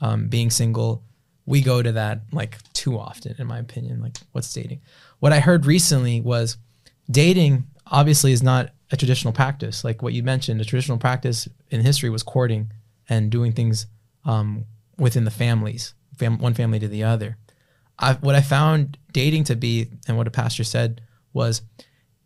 um, 0.00 0.28
being 0.28 0.50
single, 0.50 1.02
we 1.46 1.62
go 1.62 1.82
to 1.82 1.92
that 1.92 2.20
like 2.32 2.58
too 2.72 2.98
often, 2.98 3.34
in 3.38 3.46
my 3.46 3.58
opinion. 3.58 4.00
Like, 4.02 4.16
what's 4.32 4.52
dating? 4.52 4.80
What 5.20 5.32
I 5.32 5.40
heard 5.40 5.64
recently 5.64 6.20
was 6.20 6.58
dating 7.10 7.64
obviously 7.90 8.32
is 8.32 8.42
not 8.42 8.70
a 8.90 8.96
traditional 8.96 9.32
practice. 9.32 9.84
Like 9.84 10.02
what 10.02 10.12
you 10.12 10.22
mentioned, 10.22 10.60
a 10.60 10.64
traditional 10.64 10.98
practice 10.98 11.48
in 11.70 11.80
history 11.80 12.10
was 12.10 12.22
courting 12.22 12.70
and 13.08 13.30
doing 13.30 13.52
things 13.52 13.86
um, 14.24 14.64
within 14.98 15.24
the 15.24 15.30
families, 15.30 15.94
fam- 16.16 16.38
one 16.38 16.54
family 16.54 16.78
to 16.80 16.88
the 16.88 17.04
other. 17.04 17.38
I, 17.98 18.14
what 18.14 18.34
I 18.34 18.40
found 18.42 18.98
dating 19.12 19.44
to 19.44 19.56
be, 19.56 19.88
and 20.06 20.16
what 20.16 20.26
a 20.26 20.30
pastor 20.30 20.64
said 20.64 21.00
was, 21.32 21.62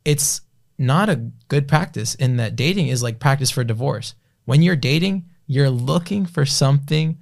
it's 0.05 0.41
not 0.79 1.09
a 1.09 1.17
good 1.49 1.69
practice 1.69 2.15
in 2.15 2.37
that 2.39 2.57
dating 2.57 2.89
is 2.89 3.03
like 3.03 3.21
practice 3.21 3.51
for 3.51 3.63
divorce. 3.63 4.15
When 4.47 4.63
you're 4.63 4.77
dating, 4.77 5.27
you're 5.47 5.71
looking 5.71 6.27
for 6.27 6.45
something 6.47 7.19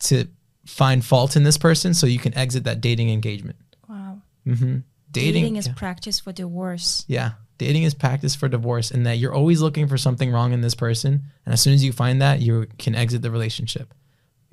to 0.00 0.26
find 0.66 1.04
fault 1.04 1.34
in 1.36 1.42
this 1.44 1.56
person 1.56 1.94
so 1.94 2.06
you 2.06 2.18
can 2.18 2.36
exit 2.36 2.64
that 2.64 2.80
dating 2.80 3.10
engagement. 3.10 3.56
wow 3.88 4.20
hmm 4.44 4.78
Dating, 5.10 5.32
dating, 5.42 5.56
is 5.56 5.66
yeah. 5.66 5.72
practice 5.74 6.20
for 6.20 6.32
divorce 6.32 7.04
Yeah. 7.08 7.32
Dating 7.56 7.84
is 7.84 7.94
practice 7.94 8.34
for 8.36 8.46
divorce 8.46 8.90
and 8.90 9.06
that 9.06 9.16
you're 9.16 9.34
always 9.34 9.62
looking 9.62 9.88
for 9.88 9.96
something 9.96 10.30
wrong 10.30 10.52
in 10.52 10.60
this 10.60 10.74
person. 10.74 11.22
And 11.46 11.52
as 11.54 11.60
soon 11.62 11.72
as 11.72 11.82
you 11.82 11.92
find 11.92 12.20
that, 12.20 12.40
you 12.40 12.66
can 12.78 12.94
exit 12.94 13.22
the 13.22 13.30
relationship. 13.30 13.94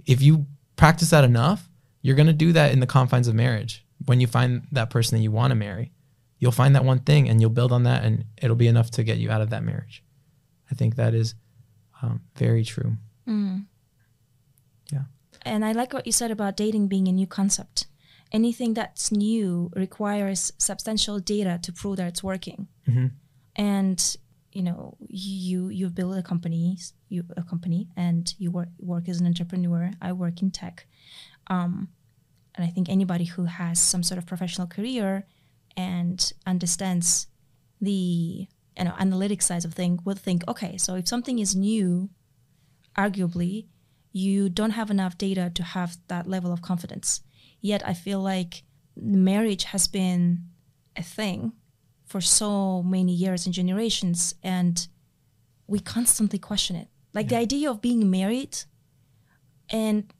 If 0.05 0.21
you 0.21 0.45
practice 0.77 1.09
that 1.11 1.23
enough, 1.25 1.69
you're 2.05 2.15
going 2.15 2.27
to 2.27 2.33
do 2.33 2.53
that 2.53 2.71
in 2.71 2.79
the 2.81 2.85
confines 2.85 3.27
of 3.27 3.33
marriage. 3.33 3.83
When 4.05 4.21
you 4.21 4.27
find 4.27 4.67
that 4.71 4.91
person 4.91 5.17
that 5.17 5.23
you 5.23 5.31
want 5.31 5.49
to 5.49 5.55
marry, 5.55 5.91
you'll 6.37 6.51
find 6.51 6.75
that 6.75 6.85
one 6.85 6.99
thing 6.99 7.27
and 7.27 7.41
you'll 7.41 7.49
build 7.49 7.71
on 7.71 7.81
that 7.83 8.03
and 8.03 8.25
it'll 8.39 8.55
be 8.55 8.67
enough 8.67 8.91
to 8.91 9.03
get 9.03 9.17
you 9.17 9.31
out 9.31 9.41
of 9.41 9.49
that 9.49 9.63
marriage. 9.63 10.03
I 10.69 10.75
think 10.75 10.97
that 10.97 11.15
is 11.15 11.33
um, 12.03 12.21
very 12.35 12.63
true. 12.63 12.97
Mm. 13.27 13.65
Yeah. 14.93 15.05
And 15.41 15.65
I 15.65 15.71
like 15.71 15.93
what 15.93 16.05
you 16.05 16.11
said 16.11 16.29
about 16.29 16.55
dating 16.55 16.89
being 16.89 17.07
a 17.07 17.11
new 17.11 17.25
concept. 17.25 17.87
Anything 18.31 18.75
that's 18.75 19.11
new 19.11 19.71
requires 19.75 20.53
substantial 20.59 21.17
data 21.19 21.59
to 21.63 21.73
prove 21.73 21.97
that 21.97 22.07
it's 22.09 22.23
working. 22.23 22.67
Mhm. 22.87 23.13
And 23.55 24.17
you 24.51 24.61
know, 24.61 24.95
you 25.09 25.69
you 25.69 25.89
build 25.89 26.15
a 26.17 26.23
company, 26.23 26.77
you 27.09 27.23
a 27.35 27.43
company, 27.43 27.89
and 27.97 28.31
you 28.37 28.51
work 28.51 28.69
work 28.79 29.09
as 29.09 29.19
an 29.19 29.25
entrepreneur. 29.25 29.91
I 30.01 30.13
work 30.13 30.41
in 30.41 30.51
tech, 30.51 30.87
um, 31.47 31.89
and 32.55 32.65
I 32.65 32.69
think 32.69 32.89
anybody 32.89 33.25
who 33.25 33.45
has 33.45 33.79
some 33.79 34.03
sort 34.03 34.17
of 34.17 34.25
professional 34.25 34.67
career 34.67 35.27
and 35.77 36.33
understands 36.47 37.27
the 37.81 38.47
you 38.77 38.83
know 38.83 38.95
analytic 38.97 39.41
side 39.41 39.65
of 39.65 39.73
thing 39.73 39.99
would 40.05 40.17
think, 40.19 40.43
okay, 40.47 40.77
so 40.77 40.95
if 40.95 41.07
something 41.07 41.39
is 41.39 41.55
new, 41.55 42.09
arguably 42.97 43.67
you 44.15 44.47
don't 44.47 44.71
have 44.71 44.89
enough 44.89 45.17
data 45.17 45.51
to 45.53 45.61
have 45.61 45.97
that 46.07 46.25
level 46.25 46.53
of 46.53 46.61
confidence. 46.61 47.19
Yet 47.59 47.85
I 47.85 47.93
feel 47.93 48.21
like 48.21 48.63
marriage 48.95 49.65
has 49.65 49.89
been 49.89 50.45
a 50.95 51.03
thing 51.03 51.51
for 52.05 52.21
so 52.21 52.81
many 52.81 53.11
years 53.11 53.45
and 53.45 53.53
generations, 53.53 54.35
and 54.41 54.87
we 55.67 55.79
constantly 55.79 56.39
question 56.39 56.77
it. 56.77 56.87
Like 57.13 57.27
the 57.27 57.35
idea 57.35 57.69
of 57.69 57.81
being 57.81 58.09
married, 58.09 58.57
and 59.69 60.13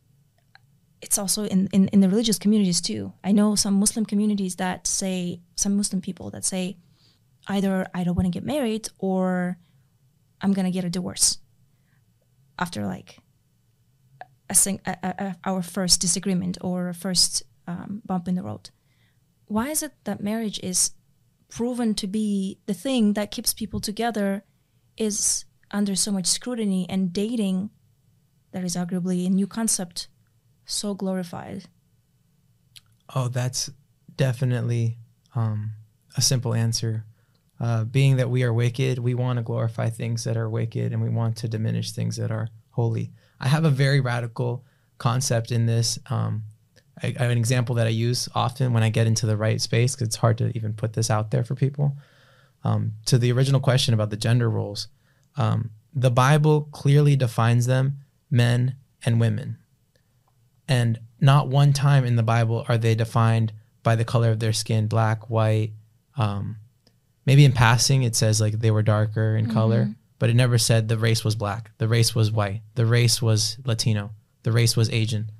it's 1.06 1.20
also 1.20 1.46
in, 1.46 1.70
in, 1.72 1.88
in 1.90 2.00
the 2.02 2.10
religious 2.10 2.40
communities 2.40 2.82
too. 2.82 3.14
I 3.24 3.32
know 3.32 3.56
some 3.56 3.76
Muslim 3.76 4.06
communities 4.06 4.56
that 4.56 4.88
say, 4.88 5.42
some 5.56 5.78
Muslim 5.78 6.02
people 6.02 6.32
that 6.32 6.44
say, 6.44 6.78
either 7.48 7.86
I 7.94 8.04
don't 8.04 8.16
want 8.16 8.26
to 8.26 8.32
get 8.32 8.44
married 8.44 8.90
or 8.98 9.58
I'm 10.42 10.52
going 10.52 10.66
to 10.66 10.72
get 10.72 10.84
a 10.84 10.90
divorce 10.90 11.38
after 12.58 12.86
like 12.86 13.20
a 14.50 14.56
sing- 14.56 14.82
a, 14.86 14.98
a, 15.04 15.36
our 15.46 15.62
first 15.62 16.02
disagreement 16.02 16.58
or 16.62 16.92
first 16.94 17.44
um, 17.68 18.02
bump 18.04 18.28
in 18.28 18.36
the 18.36 18.44
road. 18.44 18.72
Why 19.46 19.70
is 19.70 19.84
it 19.84 19.94
that 20.06 20.22
marriage 20.22 20.60
is 20.64 20.92
proven 21.50 21.94
to 21.96 22.08
be 22.08 22.58
the 22.66 22.74
thing 22.74 23.14
that 23.14 23.30
keeps 23.30 23.54
people 23.54 23.80
together 23.80 24.44
is 24.98 25.46
under 25.70 25.96
so 25.96 26.12
much 26.12 26.26
scrutiny 26.26 26.88
and 26.90 27.14
dating 27.14 27.70
that 28.54 28.64
is 28.64 28.76
arguably 28.76 29.28
a 29.28 29.30
new 29.30 29.46
concept 29.46 30.08
so 30.66 30.94
glorified? 30.94 31.66
Oh, 33.14 33.28
that's 33.28 33.70
definitely 34.18 34.98
um, 35.36 35.72
a 36.18 36.22
simple 36.22 36.54
answer. 36.54 37.06
Uh, 37.60 37.86
being 37.86 38.18
that 38.18 38.30
we 38.30 38.44
are 38.44 38.54
wicked, 38.54 39.00
we 39.00 39.14
want 39.14 39.38
to 39.38 39.44
glorify 39.44 39.90
things 39.90 40.24
that 40.26 40.36
are 40.36 40.50
wicked 40.50 40.92
and 40.92 41.02
we 41.02 41.10
want 41.10 41.38
to 41.38 41.48
diminish 41.48 41.92
things 41.92 42.18
that 42.18 42.32
are 42.32 42.50
holy. 42.72 43.12
I 43.40 43.48
have 43.48 43.64
a 43.64 43.70
very 43.70 44.02
radical 44.02 44.66
concept 44.98 45.52
in 45.52 45.66
this. 45.66 45.98
Um, 46.10 46.44
I, 47.02 47.16
I 47.18 47.24
have 47.24 47.32
an 47.32 47.38
example 47.38 47.76
that 47.76 47.88
I 47.88 47.92
use 47.92 48.28
often 48.36 48.74
when 48.74 48.84
I 48.84 48.90
get 48.90 49.08
into 49.08 49.26
the 49.26 49.38
right 49.38 49.62
space 49.62 49.96
because 49.96 50.08
it's 50.08 50.16
hard 50.18 50.38
to 50.40 50.56
even 50.56 50.74
put 50.74 50.94
this 50.94 51.10
out 51.10 51.32
there 51.32 51.44
for 51.44 51.56
people. 51.56 51.96
Um, 52.64 52.94
to 53.06 53.18
the 53.18 53.32
original 53.32 53.62
question 53.62 53.94
about 53.94 54.10
the 54.10 54.18
gender 54.18 54.50
roles, 54.50 54.88
um, 55.38 55.72
the 55.94 56.12
Bible 56.12 56.68
clearly 56.72 57.16
defines 57.16 57.68
them 57.68 58.00
men 58.30 58.76
and 59.06 59.20
women. 59.20 59.58
And 60.68 61.00
not 61.20 61.48
one 61.48 61.74
time 61.74 62.06
in 62.06 62.16
the 62.16 62.24
Bible 62.24 62.66
are 62.68 62.78
they 62.78 62.96
defined 62.96 63.54
by 63.84 63.96
the 63.96 64.06
color 64.06 64.32
of 64.32 64.40
their 64.40 64.54
skin 64.54 64.88
black, 64.88 65.30
white. 65.30 65.72
Um, 66.18 66.58
maybe 67.26 67.46
in 67.46 67.52
passing 67.52 68.04
it 68.04 68.16
says 68.16 68.42
like 68.42 68.60
they 68.60 68.72
were 68.72 68.82
darker 68.82 69.36
in 69.36 69.52
color, 69.52 69.90
but 70.20 70.30
it 70.30 70.36
never 70.36 70.58
said 70.58 70.88
the 70.88 70.98
race 70.98 71.24
was 71.24 71.36
black, 71.36 71.72
the 71.78 71.88
race 71.88 72.16
was 72.16 72.32
white, 72.32 72.62
the 72.76 72.86
race 72.86 73.22
was 73.22 73.58
Latino, 73.66 74.12
the 74.44 74.52
race 74.52 74.76
was 74.76 74.90
Asian. 74.90 75.32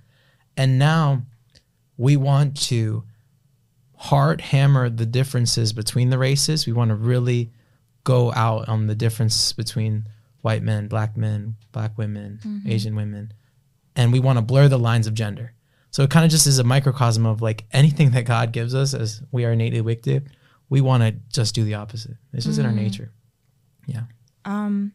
And 0.58 0.78
now 0.78 1.24
we 1.98 2.18
want 2.18 2.58
to 2.64 3.04
hard 3.98 4.42
hammer 4.42 4.90
the 4.90 5.06
differences 5.06 5.74
between 5.74 6.10
the 6.10 6.18
races. 6.18 6.68
We 6.68 6.74
want 6.74 6.90
to 6.90 6.96
really 6.96 7.52
go 8.04 8.32
out 8.34 8.68
on 8.70 8.88
the 8.88 8.96
difference 8.96 9.54
between 9.54 10.08
white 10.42 10.62
men, 10.62 10.88
black 10.88 11.18
men, 11.18 11.56
black 11.72 11.98
women, 11.98 12.40
Asian 12.68 12.96
women, 12.96 13.34
and 13.96 14.12
we 14.12 14.20
want 14.20 14.38
to 14.38 14.42
blur 14.42 14.68
the 14.68 14.80
lines 14.80 15.08
of 15.08 15.14
gender. 15.14 15.54
So 15.92 16.04
it 16.04 16.10
kind 16.10 16.26
of 16.26 16.32
just 16.32 16.46
is 16.46 16.60
a 16.60 16.64
microcosm 16.64 17.26
of 17.26 17.42
like 17.42 17.66
anything 17.72 18.12
that 18.12 18.26
God 18.26 18.52
gives 18.52 18.76
us 18.76 18.94
as 18.94 19.22
we 19.32 19.46
are 19.46 19.54
innately 19.54 19.82
wicked, 19.82 20.30
we 20.70 20.82
want 20.82 21.04
to 21.04 21.12
just 21.32 21.56
do 21.56 21.64
the 21.64 21.76
opposite. 21.76 22.18
It's 22.34 22.46
just 22.46 22.60
in 22.60 22.66
our 22.66 22.72
nature. 22.72 23.12
Yeah. 23.86 24.04
Um, 24.44 24.94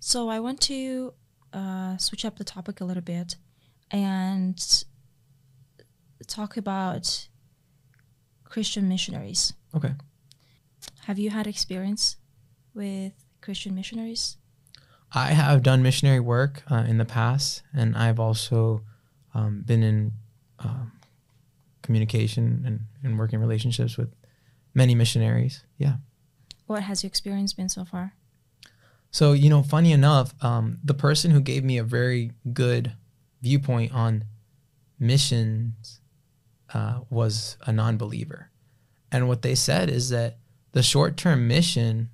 so 0.00 0.28
I 0.28 0.40
want 0.40 0.60
to 0.62 1.14
uh, 1.52 1.96
switch 1.96 2.24
up 2.24 2.36
the 2.36 2.44
topic 2.44 2.80
a 2.80 2.84
little 2.84 3.02
bit 3.02 3.36
and 3.90 4.84
talk 6.26 6.56
about 6.56 7.28
Christian 8.44 8.88
missionaries. 8.88 9.52
Okay. 9.74 9.92
Have 11.06 11.18
you 11.18 11.30
had 11.30 11.46
experience 11.46 12.16
with 12.74 13.12
Christian 13.40 13.74
missionaries? 13.74 14.36
I 15.14 15.32
have 15.32 15.62
done 15.62 15.82
missionary 15.82 16.20
work 16.20 16.62
uh, 16.68 16.84
in 16.88 16.98
the 16.98 17.04
past, 17.04 17.62
and 17.72 17.96
I've 17.96 18.18
also 18.18 18.82
um, 19.32 19.62
been 19.64 19.82
in 19.82 20.12
um, 20.58 20.92
communication 21.82 22.64
and, 22.66 22.80
and 23.02 23.18
working 23.18 23.38
relationships 23.38 23.96
with 23.96 24.12
many 24.74 24.94
missionaries. 24.94 25.62
Yeah. 25.78 25.96
What 26.66 26.82
has 26.82 27.02
your 27.02 27.08
experience 27.08 27.52
been 27.52 27.68
so 27.68 27.84
far? 27.84 28.14
So, 29.10 29.32
you 29.32 29.48
know, 29.48 29.62
funny 29.62 29.92
enough, 29.92 30.34
um, 30.42 30.78
the 30.82 30.94
person 30.94 31.30
who 31.30 31.40
gave 31.40 31.62
me 31.62 31.78
a 31.78 31.84
very 31.84 32.32
good 32.52 32.92
viewpoint 33.40 33.92
on 33.92 34.24
missions 34.98 36.00
uh, 36.72 37.00
was 37.10 37.56
a 37.64 37.72
non 37.72 37.96
believer. 37.96 38.50
And 39.12 39.28
what 39.28 39.42
they 39.42 39.54
said 39.54 39.88
is 39.88 40.08
that 40.08 40.38
the 40.72 40.82
short 40.82 41.16
term 41.16 41.46
mission 41.46 42.10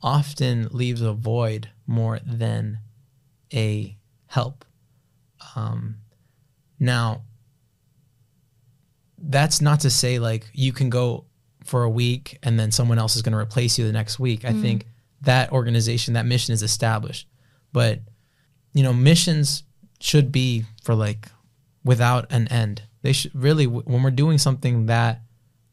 often 0.00 0.68
leaves 0.70 1.02
a 1.02 1.12
void 1.12 1.68
more 1.88 2.20
than 2.24 2.78
a 3.52 3.96
help. 4.26 4.64
Um, 5.56 5.96
now, 6.78 7.22
that's 9.18 9.60
not 9.60 9.80
to 9.80 9.90
say 9.90 10.20
like 10.20 10.48
you 10.52 10.72
can 10.72 10.90
go 10.90 11.24
for 11.64 11.82
a 11.82 11.90
week 11.90 12.38
and 12.42 12.60
then 12.60 12.70
someone 12.70 12.98
else 12.98 13.16
is 13.16 13.22
going 13.22 13.32
to 13.32 13.38
replace 13.38 13.78
you 13.78 13.86
the 13.86 13.92
next 13.92 14.18
week. 14.20 14.44
I 14.44 14.52
think 14.52 14.86
that 15.22 15.50
organization, 15.50 16.14
that 16.14 16.26
mission 16.26 16.54
is 16.54 16.62
established. 16.62 17.26
But, 17.72 18.00
you 18.72 18.82
know, 18.82 18.92
missions 18.92 19.64
should 20.00 20.30
be 20.30 20.64
for 20.82 20.94
like 20.94 21.28
without 21.84 22.30
an 22.30 22.48
end. 22.48 22.82
They 23.02 23.12
should 23.12 23.34
really, 23.34 23.66
when 23.66 24.02
we're 24.02 24.10
doing 24.10 24.38
something 24.38 24.86
that 24.86 25.22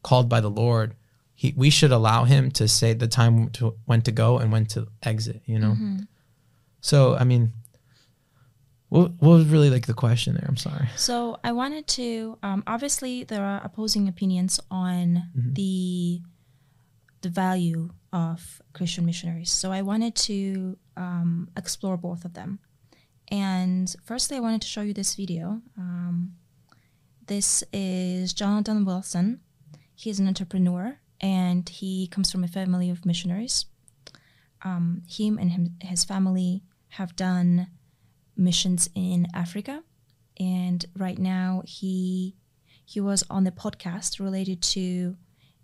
called 0.02 0.28
by 0.28 0.40
the 0.40 0.50
Lord, 0.50 0.94
he, 1.36 1.52
we 1.56 1.68
should 1.70 1.92
allow 1.92 2.24
him 2.24 2.50
to 2.52 2.66
say 2.66 2.94
the 2.94 3.06
time 3.06 3.50
to 3.50 3.76
when 3.84 4.00
to 4.02 4.10
go 4.10 4.38
and 4.38 4.50
when 4.50 4.64
to 4.66 4.88
exit, 5.02 5.42
you 5.44 5.58
know? 5.58 5.76
So, 6.80 7.14
I 7.14 7.24
mean, 7.24 7.52
what, 8.88 9.12
what 9.20 9.30
was 9.30 9.46
really 9.46 9.68
like 9.68 9.86
the 9.86 9.94
question 9.94 10.34
there? 10.34 10.46
I'm 10.48 10.56
sorry. 10.56 10.88
So 10.96 11.38
I 11.44 11.52
wanted 11.52 11.86
to. 11.88 12.38
Um, 12.42 12.64
obviously, 12.66 13.24
there 13.24 13.44
are 13.44 13.60
opposing 13.62 14.08
opinions 14.08 14.58
on 14.70 15.24
the 15.34 16.22
the 17.20 17.28
value 17.28 17.90
of 18.12 18.62
Christian 18.72 19.04
missionaries. 19.04 19.50
So 19.50 19.72
I 19.72 19.82
wanted 19.82 20.14
to 20.14 20.78
um, 20.96 21.50
explore 21.56 21.96
both 21.96 22.24
of 22.24 22.34
them. 22.34 22.60
And 23.28 23.94
firstly, 24.04 24.36
I 24.36 24.40
wanted 24.40 24.62
to 24.62 24.68
show 24.68 24.82
you 24.82 24.94
this 24.94 25.16
video. 25.16 25.60
Um, 25.76 26.36
this 27.26 27.64
is 27.72 28.32
Jonathan 28.32 28.84
Wilson. 28.84 29.40
He's 29.94 30.20
an 30.20 30.28
entrepreneur 30.28 31.00
and 31.20 31.68
he 31.68 32.06
comes 32.08 32.30
from 32.30 32.44
a 32.44 32.48
family 32.48 32.90
of 32.90 33.06
missionaries. 33.06 33.66
Um, 34.62 35.02
him 35.08 35.38
and 35.38 35.50
him, 35.52 35.76
his 35.80 36.04
family 36.04 36.62
have 36.90 37.16
done 37.16 37.68
missions 38.36 38.88
in 38.94 39.26
Africa, 39.34 39.82
and 40.38 40.84
right 40.96 41.18
now 41.18 41.62
he 41.66 42.36
he 42.84 43.00
was 43.00 43.24
on 43.28 43.44
the 43.44 43.50
podcast 43.50 44.20
related 44.20 44.62
to 44.62 45.16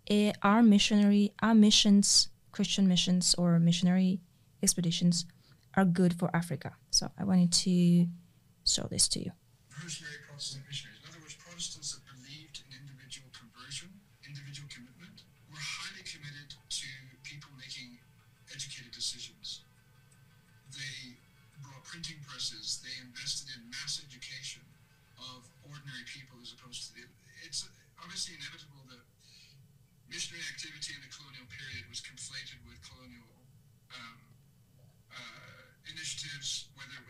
eh, 0.08 0.32
our 0.42 0.62
missionary 0.62 1.32
our 1.42 1.54
missions 1.54 2.28
Christian 2.52 2.86
missions 2.86 3.34
or 3.34 3.58
missionary 3.58 4.20
expeditions 4.62 5.24
are 5.74 5.84
good 5.84 6.18
for 6.18 6.30
Africa. 6.34 6.76
So 6.90 7.10
I 7.18 7.24
wanted 7.24 7.52
to 7.52 8.06
show 8.64 8.86
this 8.90 9.08
to 9.08 9.20
you. 9.20 9.32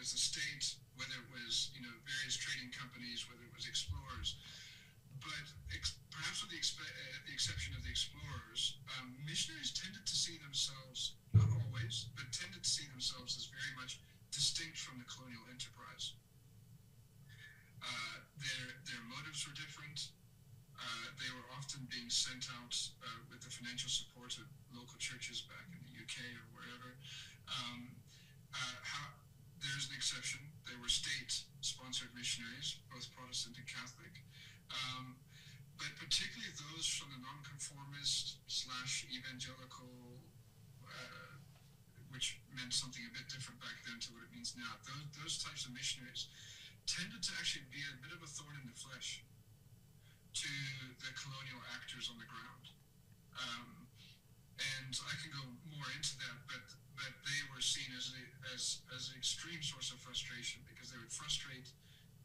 Was 0.03 0.11
the 0.11 0.19
state, 0.19 0.75
whether 0.99 1.15
it 1.15 1.31
was 1.31 1.71
you 1.79 1.83
know 1.87 1.95
various 2.03 2.35
trading 2.35 2.75
companies, 2.75 3.23
whether 3.31 3.47
it 3.47 3.55
was 3.55 3.71
explorers. 3.71 4.35
But 5.23 5.47
ex- 5.71 5.95
perhaps 6.11 6.43
with 6.43 6.51
the, 6.51 6.59
uh, 6.59 7.23
the 7.23 7.31
exception 7.31 7.79
of 7.79 7.87
the 7.87 7.93
explorers, 7.95 8.83
um, 8.99 9.15
missionaries 9.23 9.71
tended 9.71 10.03
to 10.03 10.17
see 10.19 10.43
themselves, 10.43 11.15
not 11.31 11.47
always, 11.47 12.11
but 12.19 12.27
tended 12.35 12.67
to 12.67 12.67
see 12.67 12.91
themselves 12.91 13.39
as 13.39 13.47
very 13.47 13.71
much 13.79 14.03
distinct 14.35 14.75
from 14.75 14.99
the 14.99 15.07
colonial 15.07 15.47
enterprise. 15.47 16.19
Uh, 17.79 18.27
their 18.43 18.83
their 18.83 19.03
motives 19.07 19.47
were 19.47 19.55
different. 19.55 20.11
Uh, 20.75 21.15
they 21.15 21.31
were 21.31 21.47
often 21.55 21.87
being 21.87 22.11
sent 22.11 22.51
out 22.59 22.75
uh, 23.07 23.23
with 23.31 23.39
the 23.39 23.53
financial 23.55 23.87
support 23.87 24.35
of 24.43 24.51
local 24.75 24.99
churches 24.99 25.47
back 25.47 25.71
in 25.71 25.79
the 25.87 25.95
UK 25.95 26.27
or 26.43 26.47
wherever. 26.59 26.91
Um, 27.47 27.95
uh, 28.51 28.77
how, 28.83 29.22
there's 29.63 29.87
an 29.89 29.95
exception. 29.95 30.43
They 30.67 30.75
were 30.83 30.91
state-sponsored 30.91 32.11
missionaries, 32.13 32.83
both 32.91 33.07
Protestant 33.15 33.57
and 33.57 33.67
Catholic. 33.67 34.23
Um, 34.69 35.17
but 35.79 35.91
particularly 35.99 36.51
those 36.71 36.87
from 36.87 37.15
the 37.15 37.21
nonconformist 37.23 38.43
slash 38.51 39.07
evangelical, 39.11 40.19
uh, 40.87 41.39
which 42.11 42.39
meant 42.55 42.75
something 42.75 43.03
a 43.07 43.13
bit 43.15 43.27
different 43.31 43.59
back 43.63 43.79
then 43.87 43.99
to 44.03 44.09
what 44.15 44.27
it 44.27 44.31
means 44.35 44.55
now. 44.59 44.79
Those, 44.85 45.07
those 45.17 45.35
types 45.43 45.65
of 45.67 45.75
missionaries 45.75 46.29
tended 46.87 47.23
to 47.23 47.33
actually 47.39 47.67
be 47.71 47.83
a 47.87 47.95
bit 48.03 48.13
of 48.13 48.21
a 48.21 48.29
thorn 48.29 48.59
in 48.59 48.67
the 48.67 48.75
flesh 48.77 49.23
to 50.35 50.53
the 50.99 51.11
colonial 51.15 51.63
actors 51.79 52.11
on 52.11 52.19
the 52.19 52.27
ground. 52.27 52.65
Um, 53.39 53.87
and 54.59 54.93
I 54.93 55.15
can 55.23 55.31
go 55.33 55.43
more 55.73 55.89
into 55.95 56.15
that, 56.21 56.37
but 56.47 56.63
but 56.97 57.13
they 57.25 57.41
were 57.51 57.63
seen 57.63 57.89
as 57.97 58.13
a, 58.13 58.23
as 58.53 58.63
as 58.95 59.11
an 59.13 59.17
extreme 59.17 59.61
source 59.65 59.91
of 59.91 59.99
frustration 59.99 60.61
because 60.69 60.93
they 60.93 61.01
would 61.01 61.13
frustrate 61.13 61.73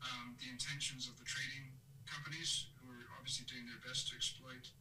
um, 0.03 0.37
the 0.37 0.49
intentions 0.51 1.07
of 1.09 1.17
the 1.17 1.25
trading 1.25 1.73
companies 2.05 2.69
who 2.79 2.91
were 2.91 3.07
obviously 3.17 3.43
doing 3.49 3.65
their 3.67 3.81
best 3.83 4.07
to 4.09 4.13
exploit 4.15 4.71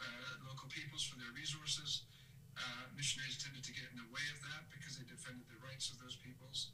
uh, 0.00 0.30
local 0.46 0.66
peoples 0.70 1.04
for 1.04 1.18
their 1.20 1.30
resources. 1.34 2.06
Uh, 2.54 2.86
missionaries 2.94 3.34
tended 3.34 3.66
to 3.66 3.74
get 3.74 3.82
in 3.90 3.98
the 3.98 4.10
way 4.14 4.22
of 4.30 4.38
that 4.46 4.70
because 4.70 4.94
they 4.94 5.06
defended 5.10 5.42
the 5.50 5.58
rights 5.66 5.90
of 5.90 5.98
those 5.98 6.14
peoples. 6.14 6.70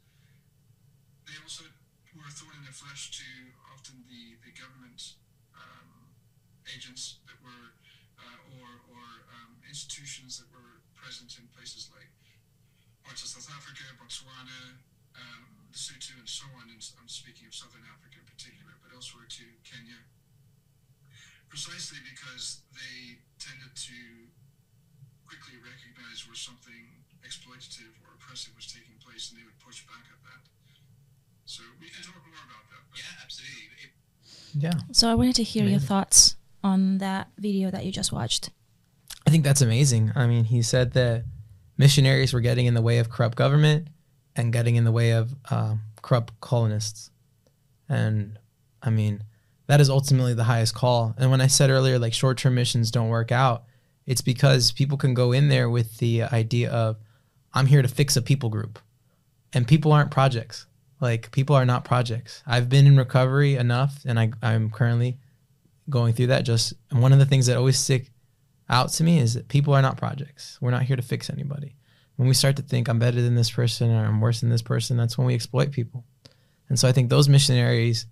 They 1.24 1.36
also 1.40 1.64
were 2.12 2.28
a 2.28 2.34
thorn 2.34 2.52
in 2.60 2.64
the 2.68 2.74
flesh 2.74 3.08
to 3.16 3.28
often 3.72 4.04
the, 4.10 4.36
the 4.44 4.52
government 4.52 5.16
um, 5.56 6.12
agents 6.68 7.22
that 7.24 7.38
were, 7.40 7.72
uh, 8.20 8.56
or, 8.60 8.68
or 8.92 9.04
um, 9.40 9.56
institutions 9.64 10.36
that 10.36 10.52
were 10.52 10.84
present 10.92 11.32
in 11.40 11.48
places 11.56 11.88
like 11.96 12.12
parts 13.10 13.26
of 13.26 13.42
South 13.42 13.50
Africa, 13.58 13.82
Botswana, 13.98 14.78
um, 15.18 15.42
Lesotho, 15.74 16.14
and 16.14 16.30
so 16.30 16.46
on. 16.62 16.70
And 16.70 16.78
I'm 16.78 17.10
speaking 17.10 17.50
of 17.50 17.54
Southern 17.58 17.82
Africa 17.90 18.22
in 18.22 18.26
particular, 18.30 18.70
but 18.78 18.94
elsewhere 18.94 19.26
too, 19.26 19.50
Kenya. 19.66 19.98
Precisely 21.50 21.98
because 22.06 22.62
they 22.70 23.18
tended 23.42 23.74
to 23.74 23.98
quickly 25.26 25.58
recognize 25.58 26.22
where 26.30 26.38
something 26.38 27.02
exploitative 27.26 27.98
or 28.06 28.14
oppressive 28.14 28.54
was 28.54 28.70
taking 28.70 28.94
place, 29.02 29.34
and 29.34 29.42
they 29.42 29.44
would 29.44 29.58
push 29.58 29.82
back 29.90 30.06
at 30.06 30.22
that. 30.30 30.46
So 31.50 31.66
we 31.82 31.90
can 31.90 32.06
talk 32.06 32.22
more 32.22 32.46
about 32.46 32.62
that. 32.70 32.86
but- 32.94 32.98
Yeah, 33.02 33.26
absolutely. 33.26 33.90
It, 33.90 33.92
Yeah. 34.54 34.78
So 34.94 35.10
I 35.10 35.18
wanted 35.18 35.34
to 35.36 35.42
hear 35.42 35.66
your 35.66 35.82
thoughts 35.82 36.36
on 36.62 36.98
that 36.98 37.26
video 37.38 37.70
that 37.74 37.84
you 37.84 37.90
just 37.90 38.12
watched. 38.14 38.50
I 39.26 39.30
think 39.30 39.42
that's 39.42 39.60
amazing. 39.62 40.12
I 40.14 40.26
mean, 40.30 40.44
he 40.44 40.62
said 40.62 40.92
that 40.94 41.24
missionaries 41.80 42.34
were 42.34 42.42
getting 42.42 42.66
in 42.66 42.74
the 42.74 42.82
way 42.82 42.98
of 42.98 43.08
corrupt 43.08 43.36
government 43.36 43.88
and 44.36 44.52
getting 44.52 44.76
in 44.76 44.84
the 44.84 44.92
way 44.92 45.12
of 45.12 45.34
um, 45.50 45.80
corrupt 46.02 46.38
colonists. 46.40 47.10
And 47.88 48.38
I 48.82 48.90
mean, 48.90 49.24
that 49.66 49.80
is 49.80 49.88
ultimately 49.88 50.34
the 50.34 50.44
highest 50.44 50.74
call. 50.74 51.14
And 51.16 51.30
when 51.30 51.40
I 51.40 51.46
said 51.46 51.70
earlier, 51.70 51.98
like 51.98 52.12
short 52.12 52.36
term 52.36 52.54
missions 52.54 52.90
don't 52.90 53.08
work 53.08 53.32
out, 53.32 53.64
it's 54.04 54.20
because 54.20 54.72
people 54.72 54.98
can 54.98 55.14
go 55.14 55.32
in 55.32 55.48
there 55.48 55.70
with 55.70 55.96
the 55.96 56.24
idea 56.24 56.70
of, 56.70 56.98
I'm 57.54 57.66
here 57.66 57.80
to 57.80 57.88
fix 57.88 58.14
a 58.14 58.22
people 58.22 58.50
group. 58.50 58.78
And 59.54 59.66
people 59.66 59.90
aren't 59.90 60.10
projects. 60.10 60.66
Like, 61.00 61.32
people 61.32 61.56
are 61.56 61.64
not 61.64 61.86
projects. 61.86 62.42
I've 62.46 62.68
been 62.68 62.86
in 62.86 62.98
recovery 62.98 63.56
enough, 63.56 64.02
and 64.04 64.20
I, 64.20 64.32
I'm 64.42 64.68
currently 64.68 65.16
going 65.88 66.12
through 66.12 66.26
that. 66.26 66.44
Just 66.44 66.74
and 66.90 67.00
one 67.00 67.14
of 67.14 67.18
the 67.18 67.24
things 67.24 67.46
that 67.46 67.56
always 67.56 67.78
stick 67.78 68.10
out 68.70 68.90
to 68.90 69.04
me 69.04 69.18
is 69.18 69.34
that 69.34 69.48
people 69.48 69.74
are 69.74 69.82
not 69.82 69.96
projects. 69.96 70.56
We're 70.60 70.70
not 70.70 70.84
here 70.84 70.96
to 70.96 71.02
fix 71.02 71.28
anybody. 71.28 71.76
When 72.16 72.28
we 72.28 72.34
start 72.34 72.56
to 72.56 72.62
think 72.62 72.88
I'm 72.88 72.98
better 72.98 73.20
than 73.20 73.34
this 73.34 73.50
person 73.50 73.90
or 73.90 74.04
I'm 74.04 74.20
worse 74.20 74.40
than 74.40 74.50
this 74.50 74.62
person, 74.62 74.96
that's 74.96 75.18
when 75.18 75.26
we 75.26 75.34
exploit 75.34 75.72
people. 75.72 76.04
And 76.68 76.78
so 76.78 76.88
I 76.88 76.92
think 76.92 77.10
those 77.10 77.28
missionaries, 77.28 78.06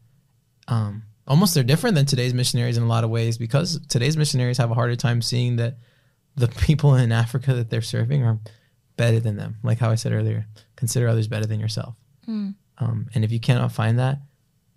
um, 0.66 1.04
almost 1.26 1.54
they're 1.54 1.62
different 1.62 1.94
than 1.94 2.06
today's 2.06 2.34
missionaries 2.34 2.76
in 2.76 2.82
a 2.82 2.88
lot 2.88 3.04
of 3.04 3.10
ways 3.10 3.38
because 3.38 3.78
today's 3.88 4.16
missionaries 4.16 4.58
have 4.58 4.70
a 4.70 4.74
harder 4.74 4.96
time 4.96 5.22
seeing 5.22 5.56
that 5.56 5.76
the 6.34 6.48
people 6.48 6.94
in 6.94 7.12
Africa 7.12 7.54
that 7.54 7.70
they're 7.70 7.82
serving 7.82 8.24
are 8.24 8.38
better 8.96 9.20
than 9.20 9.36
them. 9.36 9.56
Like 9.62 9.78
how 9.78 9.90
I 9.90 9.94
said 9.94 10.12
earlier, 10.12 10.46
consider 10.76 11.06
others 11.08 11.28
better 11.28 11.46
than 11.46 11.60
yourself. 11.60 11.96
Um, 12.78 13.08
and 13.14 13.24
if 13.24 13.30
you 13.32 13.40
cannot 13.40 13.72
find 13.72 13.98
that, 13.98 14.18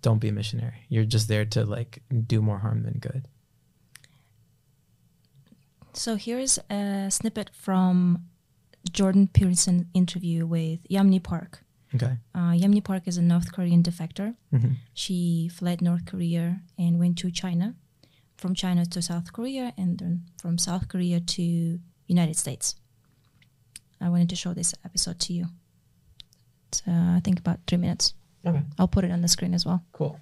don't 0.02 0.18
be 0.18 0.28
a 0.28 0.32
missionary. 0.32 0.84
You're 0.88 1.04
just 1.04 1.28
there 1.28 1.44
to 1.46 1.64
like 1.64 2.02
do 2.26 2.42
more 2.42 2.58
harm 2.58 2.82
than 2.82 2.94
good. 2.94 3.26
So 5.94 6.16
here's 6.16 6.58
a 6.70 7.10
snippet 7.10 7.50
from 7.54 8.24
Jordan 8.90 9.28
Peterson 9.28 9.88
interview 9.94 10.46
with 10.46 10.86
Yeonmi 10.88 11.22
Park. 11.22 11.64
Okay. 11.94 12.16
Uh, 12.34 12.52
Yeonmi 12.52 12.82
Park 12.82 13.02
is 13.06 13.18
a 13.18 13.22
North 13.22 13.52
Korean 13.52 13.82
defector. 13.82 14.34
Mhm. 14.52 14.76
She 14.94 15.48
fled 15.48 15.82
North 15.82 16.06
Korea 16.06 16.62
and 16.78 16.98
went 16.98 17.18
to 17.18 17.30
China, 17.30 17.74
from 18.36 18.54
China 18.54 18.86
to 18.86 19.02
South 19.02 19.32
Korea, 19.32 19.74
and 19.76 19.98
then 19.98 20.24
from 20.40 20.56
South 20.58 20.88
Korea 20.88 21.20
to 21.20 21.78
United 22.08 22.36
States. 22.36 22.76
I 24.00 24.08
wanted 24.08 24.30
to 24.30 24.36
show 24.36 24.54
this 24.54 24.74
episode 24.84 25.18
to 25.20 25.32
you. 25.34 25.46
It's, 26.68 26.82
uh, 26.88 27.16
I 27.16 27.20
think 27.22 27.38
about 27.38 27.60
three 27.66 27.78
minutes. 27.78 28.14
Okay. 28.44 28.62
I'll 28.78 28.88
put 28.88 29.04
it 29.04 29.10
on 29.12 29.20
the 29.20 29.28
screen 29.28 29.54
as 29.54 29.64
well. 29.66 29.84
Cool. 29.92 30.18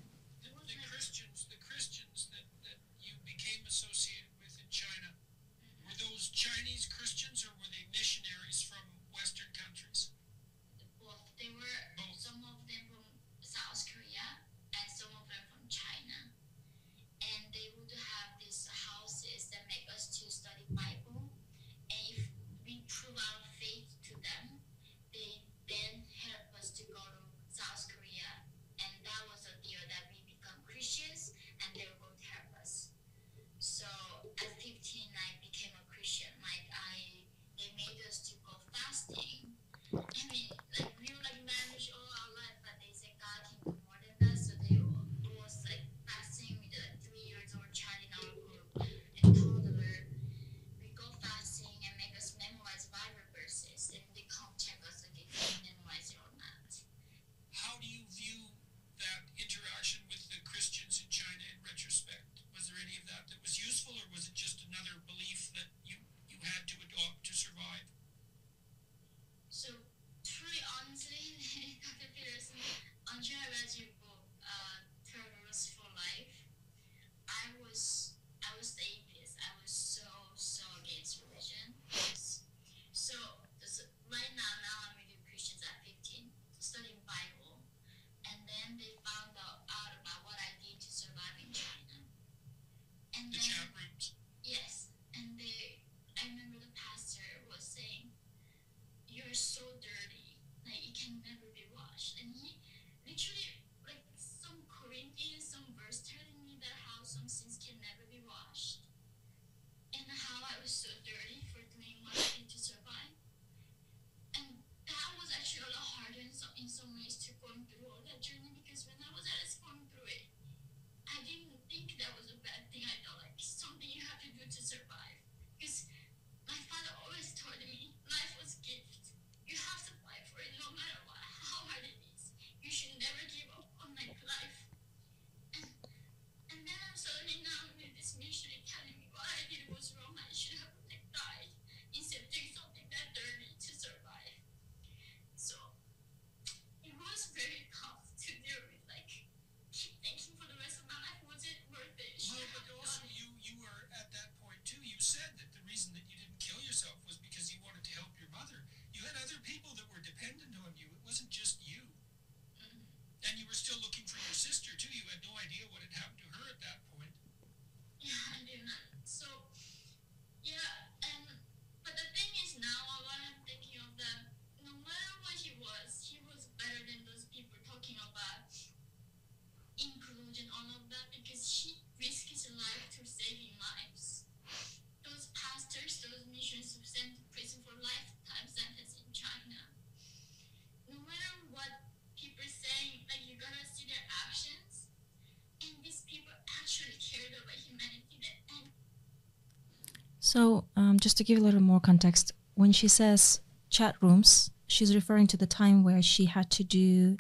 So, 200.33 200.65
um, 200.77 201.01
just 201.01 201.17
to 201.17 201.25
give 201.25 201.39
a 201.39 201.43
little 201.43 201.61
more 201.61 201.81
context, 201.81 202.31
when 202.55 202.71
she 202.71 202.87
says 202.87 203.41
chat 203.69 203.97
rooms, 204.01 204.53
she's 204.69 204.95
referring 204.95 205.27
to 205.27 205.37
the 205.37 205.45
time 205.45 205.83
where 205.83 206.01
she 206.03 206.27
had 206.27 206.51
to 206.51 206.63
do 206.63 207.17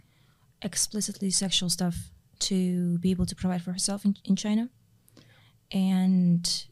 explicitly 0.63 1.33
sexual 1.33 1.69
stuff 1.69 2.13
to 2.39 2.99
be 2.99 3.11
able 3.11 3.27
to 3.27 3.35
provide 3.35 3.63
for 3.63 3.73
herself 3.73 4.05
in, 4.05 4.15
in 4.25 4.37
China. 4.37 4.69
And 5.73 6.67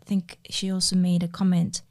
I 0.00 0.04
think 0.06 0.38
she 0.48 0.72
also 0.72 0.96
made 0.96 1.22
a 1.22 1.28
comment 1.28 1.82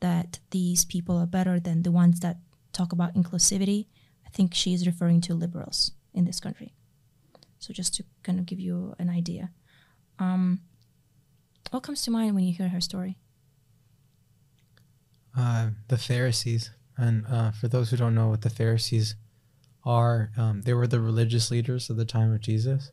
that 0.00 0.38
these 0.50 0.86
people 0.86 1.18
are 1.18 1.26
better 1.26 1.60
than 1.60 1.82
the 1.82 1.92
ones 1.92 2.20
that 2.20 2.38
talk 2.72 2.90
about 2.90 3.14
inclusivity. 3.14 3.88
I 4.24 4.30
think 4.30 4.54
she 4.54 4.72
is 4.72 4.86
referring 4.86 5.20
to 5.22 5.34
liberals 5.34 5.90
in 6.14 6.24
this 6.24 6.40
country. 6.40 6.72
So, 7.58 7.74
just 7.74 7.94
to 7.96 8.04
kind 8.22 8.38
of 8.38 8.46
give 8.46 8.60
you 8.60 8.94
an 8.98 9.10
idea. 9.10 9.50
Um, 10.18 10.62
what 11.72 11.82
comes 11.82 12.02
to 12.02 12.10
mind 12.10 12.34
when 12.34 12.44
you 12.44 12.52
hear 12.52 12.68
her 12.68 12.80
story? 12.80 13.16
uh, 15.36 15.70
the 15.88 15.98
Pharisees. 15.98 16.70
And 16.96 17.26
uh, 17.26 17.52
for 17.52 17.68
those 17.68 17.90
who 17.90 17.96
don't 17.96 18.14
know 18.14 18.28
what 18.28 18.42
the 18.42 18.50
Pharisees 18.50 19.16
are, 19.84 20.30
um, 20.36 20.62
they 20.62 20.74
were 20.74 20.86
the 20.86 21.00
religious 21.00 21.50
leaders 21.50 21.90
of 21.90 21.96
the 21.96 22.04
time 22.04 22.32
of 22.32 22.40
Jesus, 22.40 22.92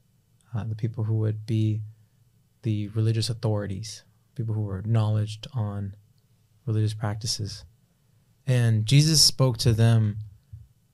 uh, 0.56 0.64
the 0.64 0.76
people 0.76 1.04
who 1.04 1.16
would 1.16 1.46
be 1.46 1.82
the 2.64 2.88
religious 2.90 3.30
authorities, 3.30 4.04
people 4.36 4.56
who 4.56 4.62
were 4.62 4.80
acknowledged 4.80 5.48
on 5.54 5.96
religious 6.66 6.94
practices. 6.94 7.66
And 8.48 8.86
Jesus 8.86 9.22
spoke 9.22 9.58
to 9.60 9.74
them 9.74 10.18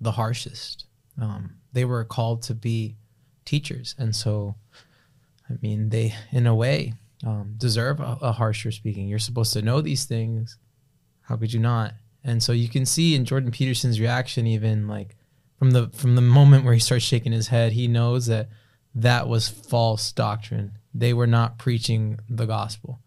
the 0.02 0.12
harshest. 0.12 0.86
Um, 1.20 1.56
they 1.72 1.86
were 1.86 2.04
called 2.04 2.42
to 2.44 2.54
be 2.54 2.98
teachers. 3.46 3.96
And 3.98 4.16
so, 4.16 4.56
I 5.50 5.54
mean, 5.62 5.90
they, 5.90 6.16
in 6.32 6.48
a 6.48 6.56
way, 6.56 6.94
um, 7.26 7.56
deserve 7.58 8.00
a, 8.00 8.18
a 8.22 8.32
harsher 8.32 8.72
speaking. 8.72 9.08
You're 9.08 9.20
supposed 9.20 9.54
to 9.54 9.62
know 9.62 9.82
these 9.82 10.06
things 10.06 10.58
how 11.26 11.36
could 11.36 11.52
you 11.52 11.60
not 11.60 11.94
and 12.24 12.42
so 12.42 12.52
you 12.52 12.70
can 12.70 12.86
see 12.86 13.16
in 13.16 13.26
jordan 13.26 13.52
peterson's 13.52 14.00
reaction 14.00 14.48
even 14.48 14.88
like 14.88 15.16
from 15.58 15.72
the 15.72 15.90
from 15.90 16.16
the 16.16 16.22
moment 16.22 16.64
where 16.64 16.74
he 16.74 16.80
starts 16.80 17.04
shaking 17.04 17.32
his 17.32 17.48
head 17.48 17.72
he 17.72 17.88
knows 17.88 18.28
that 18.28 18.50
that 18.94 19.28
was 19.28 19.50
false 19.50 20.12
doctrine 20.12 20.78
they 20.94 21.14
were 21.14 21.28
not 21.28 21.58
preaching 21.58 22.20
the 22.30 22.46
gospel 22.46 23.00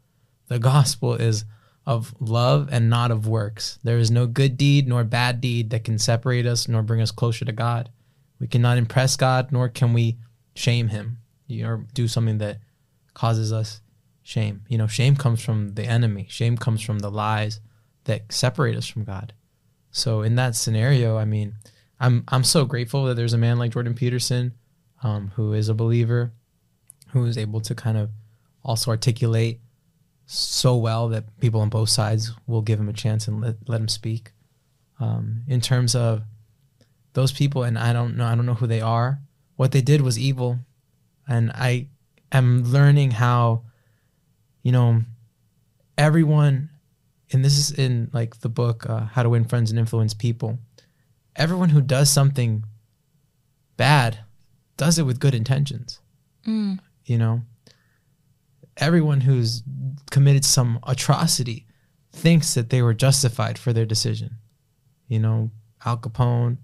the 0.48 0.58
gospel 0.58 1.14
is 1.14 1.44
of 1.86 2.14
love 2.20 2.68
and 2.70 2.90
not 2.90 3.10
of 3.10 3.26
works. 3.26 3.78
There 3.82 3.96
is 3.96 4.10
no 4.10 4.26
good 4.26 4.58
deed 4.58 4.86
nor 4.86 5.04
bad 5.04 5.40
deed 5.40 5.70
that 5.70 5.84
can 5.84 5.98
separate 5.98 6.44
us 6.44 6.68
nor 6.68 6.82
bring 6.82 7.00
us 7.00 7.10
closer 7.10 7.46
to 7.46 7.52
God. 7.52 7.88
We 8.38 8.46
cannot 8.46 8.76
impress 8.76 9.16
God 9.16 9.52
nor 9.52 9.70
can 9.70 9.94
we 9.94 10.18
shame 10.54 10.88
him 10.88 11.16
or 11.62 11.86
do 11.94 12.06
something 12.06 12.36
that 12.38 12.58
causes 13.14 13.54
us 13.54 13.80
shame. 14.28 14.62
You 14.68 14.76
know, 14.76 14.86
shame 14.86 15.16
comes 15.16 15.42
from 15.42 15.74
the 15.74 15.84
enemy. 15.84 16.26
Shame 16.28 16.58
comes 16.58 16.82
from 16.82 16.98
the 16.98 17.10
lies 17.10 17.60
that 18.04 18.30
separate 18.30 18.76
us 18.76 18.86
from 18.86 19.04
God. 19.04 19.32
So 19.90 20.20
in 20.20 20.34
that 20.34 20.54
scenario, 20.54 21.16
I 21.16 21.24
mean, 21.24 21.54
I'm 21.98 22.24
I'm 22.28 22.44
so 22.44 22.66
grateful 22.66 23.06
that 23.06 23.14
there's 23.14 23.32
a 23.32 23.38
man 23.38 23.58
like 23.58 23.72
Jordan 23.72 23.94
Peterson, 23.94 24.52
um, 25.02 25.32
who 25.36 25.54
is 25.54 25.70
a 25.70 25.74
believer, 25.74 26.32
who 27.12 27.24
is 27.24 27.38
able 27.38 27.60
to 27.62 27.74
kind 27.74 27.96
of 27.96 28.10
also 28.62 28.90
articulate 28.90 29.60
so 30.26 30.76
well 30.76 31.08
that 31.08 31.24
people 31.40 31.62
on 31.62 31.70
both 31.70 31.88
sides 31.88 32.32
will 32.46 32.60
give 32.60 32.78
him 32.78 32.90
a 32.90 32.92
chance 32.92 33.28
and 33.28 33.40
let, 33.40 33.56
let 33.66 33.80
him 33.80 33.88
speak. 33.88 34.32
Um, 35.00 35.44
in 35.48 35.62
terms 35.62 35.94
of 35.94 36.22
those 37.14 37.32
people, 37.32 37.62
and 37.62 37.78
I 37.78 37.94
don't 37.94 38.18
know, 38.18 38.26
I 38.26 38.34
don't 38.34 38.44
know 38.44 38.54
who 38.54 38.66
they 38.66 38.82
are. 38.82 39.20
What 39.56 39.72
they 39.72 39.80
did 39.80 40.02
was 40.02 40.18
evil, 40.18 40.58
and 41.26 41.50
I 41.52 41.88
am 42.30 42.64
learning 42.64 43.12
how, 43.12 43.64
you 44.68 44.72
know, 44.72 45.00
everyone, 45.96 46.68
and 47.32 47.42
this 47.42 47.56
is 47.56 47.72
in 47.72 48.10
like 48.12 48.40
the 48.40 48.50
book 48.50 48.84
uh, 48.86 49.06
How 49.06 49.22
to 49.22 49.30
Win 49.30 49.46
Friends 49.46 49.70
and 49.70 49.80
Influence 49.80 50.12
People. 50.12 50.58
Everyone 51.36 51.70
who 51.70 51.80
does 51.80 52.10
something 52.10 52.64
bad 53.78 54.18
does 54.76 54.98
it 54.98 55.04
with 55.04 55.20
good 55.20 55.34
intentions. 55.34 56.00
Mm. 56.46 56.80
You 57.06 57.16
know, 57.16 57.40
everyone 58.76 59.22
who's 59.22 59.62
committed 60.10 60.44
some 60.44 60.80
atrocity 60.86 61.66
thinks 62.12 62.52
that 62.52 62.68
they 62.68 62.82
were 62.82 62.92
justified 62.92 63.56
for 63.56 63.72
their 63.72 63.86
decision. 63.86 64.36
You 65.06 65.20
know, 65.20 65.50
Al 65.86 65.96
Capone, 65.96 66.58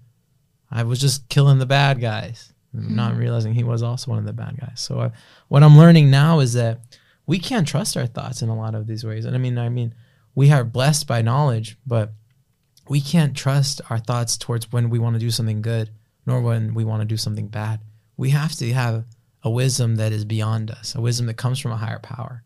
I 0.69 0.83
was 0.83 1.01
just 1.01 1.27
killing 1.29 1.57
the 1.57 1.65
bad 1.65 1.99
guys, 1.99 2.53
not 2.71 3.17
realizing 3.17 3.55
he 3.55 3.63
was 3.63 3.81
also 3.81 4.11
one 4.11 4.19
of 4.19 4.25
the 4.25 4.33
bad 4.33 4.59
guys. 4.59 4.79
So, 4.79 4.99
uh, 4.99 5.09
what 5.47 5.63
I'm 5.63 5.75
learning 5.75 6.11
now 6.11 6.39
is 6.39 6.53
that 6.53 6.81
we 7.25 7.39
can't 7.39 7.67
trust 7.67 7.97
our 7.97 8.07
thoughts 8.07 8.41
in 8.41 8.49
a 8.49 8.55
lot 8.55 8.75
of 8.75 8.87
these 8.87 9.03
ways. 9.03 9.25
And 9.25 9.35
I 9.35 9.39
mean, 9.39 9.57
I 9.57 9.69
mean, 9.69 9.93
we 10.35 10.51
are 10.51 10.63
blessed 10.63 11.07
by 11.07 11.21
knowledge, 11.21 11.77
but 11.85 12.11
we 12.87 13.01
can't 13.01 13.35
trust 13.35 13.81
our 13.89 13.97
thoughts 13.97 14.37
towards 14.37 14.71
when 14.71 14.89
we 14.89 14.99
want 14.99 15.15
to 15.15 15.19
do 15.19 15.31
something 15.31 15.61
good, 15.61 15.89
nor 16.25 16.41
when 16.41 16.73
we 16.73 16.83
want 16.83 17.01
to 17.01 17.05
do 17.05 17.17
something 17.17 17.47
bad. 17.47 17.79
We 18.17 18.29
have 18.29 18.53
to 18.55 18.73
have 18.73 19.05
a 19.43 19.49
wisdom 19.49 19.95
that 19.95 20.11
is 20.11 20.25
beyond 20.25 20.71
us, 20.71 20.95
a 20.95 21.01
wisdom 21.01 21.27
that 21.27 21.37
comes 21.37 21.59
from 21.59 21.71
a 21.71 21.77
higher 21.77 21.99
power. 21.99 22.43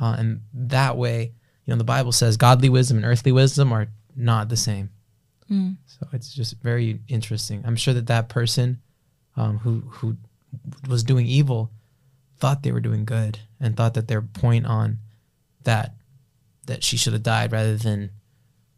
Uh, 0.00 0.16
and 0.18 0.40
that 0.54 0.96
way, 0.96 1.32
you 1.64 1.72
know, 1.72 1.78
the 1.78 1.84
Bible 1.84 2.12
says 2.12 2.36
godly 2.36 2.68
wisdom 2.68 2.96
and 2.96 3.06
earthly 3.06 3.32
wisdom 3.32 3.72
are 3.72 3.88
not 4.16 4.48
the 4.48 4.56
same. 4.56 4.90
Mm. 5.50 5.76
So 5.86 6.06
it's 6.12 6.32
just 6.32 6.60
very 6.60 7.00
interesting. 7.08 7.62
I'm 7.64 7.76
sure 7.76 7.94
that 7.94 8.06
that 8.06 8.28
person 8.28 8.80
um, 9.36 9.58
who 9.58 9.80
who 9.88 10.16
was 10.88 11.04
doing 11.04 11.26
evil 11.26 11.70
thought 12.42 12.62
they 12.62 12.72
were 12.72 12.80
doing 12.88 13.04
good 13.04 13.38
and 13.60 13.76
thought 13.76 13.94
that 13.94 14.08
their 14.08 14.20
point 14.22 14.66
on 14.66 14.98
that 15.62 15.94
that 16.66 16.82
she 16.82 16.96
should 16.96 17.12
have 17.12 17.22
died 17.22 17.52
rather 17.52 17.76
than 17.76 18.10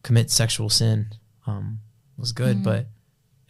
commit 0.03 0.31
sexual 0.31 0.69
sin 0.69 0.99
um, 1.47 1.81
was 2.17 2.33
good. 2.33 2.59
Mhm. 2.59 2.65
But 2.71 2.83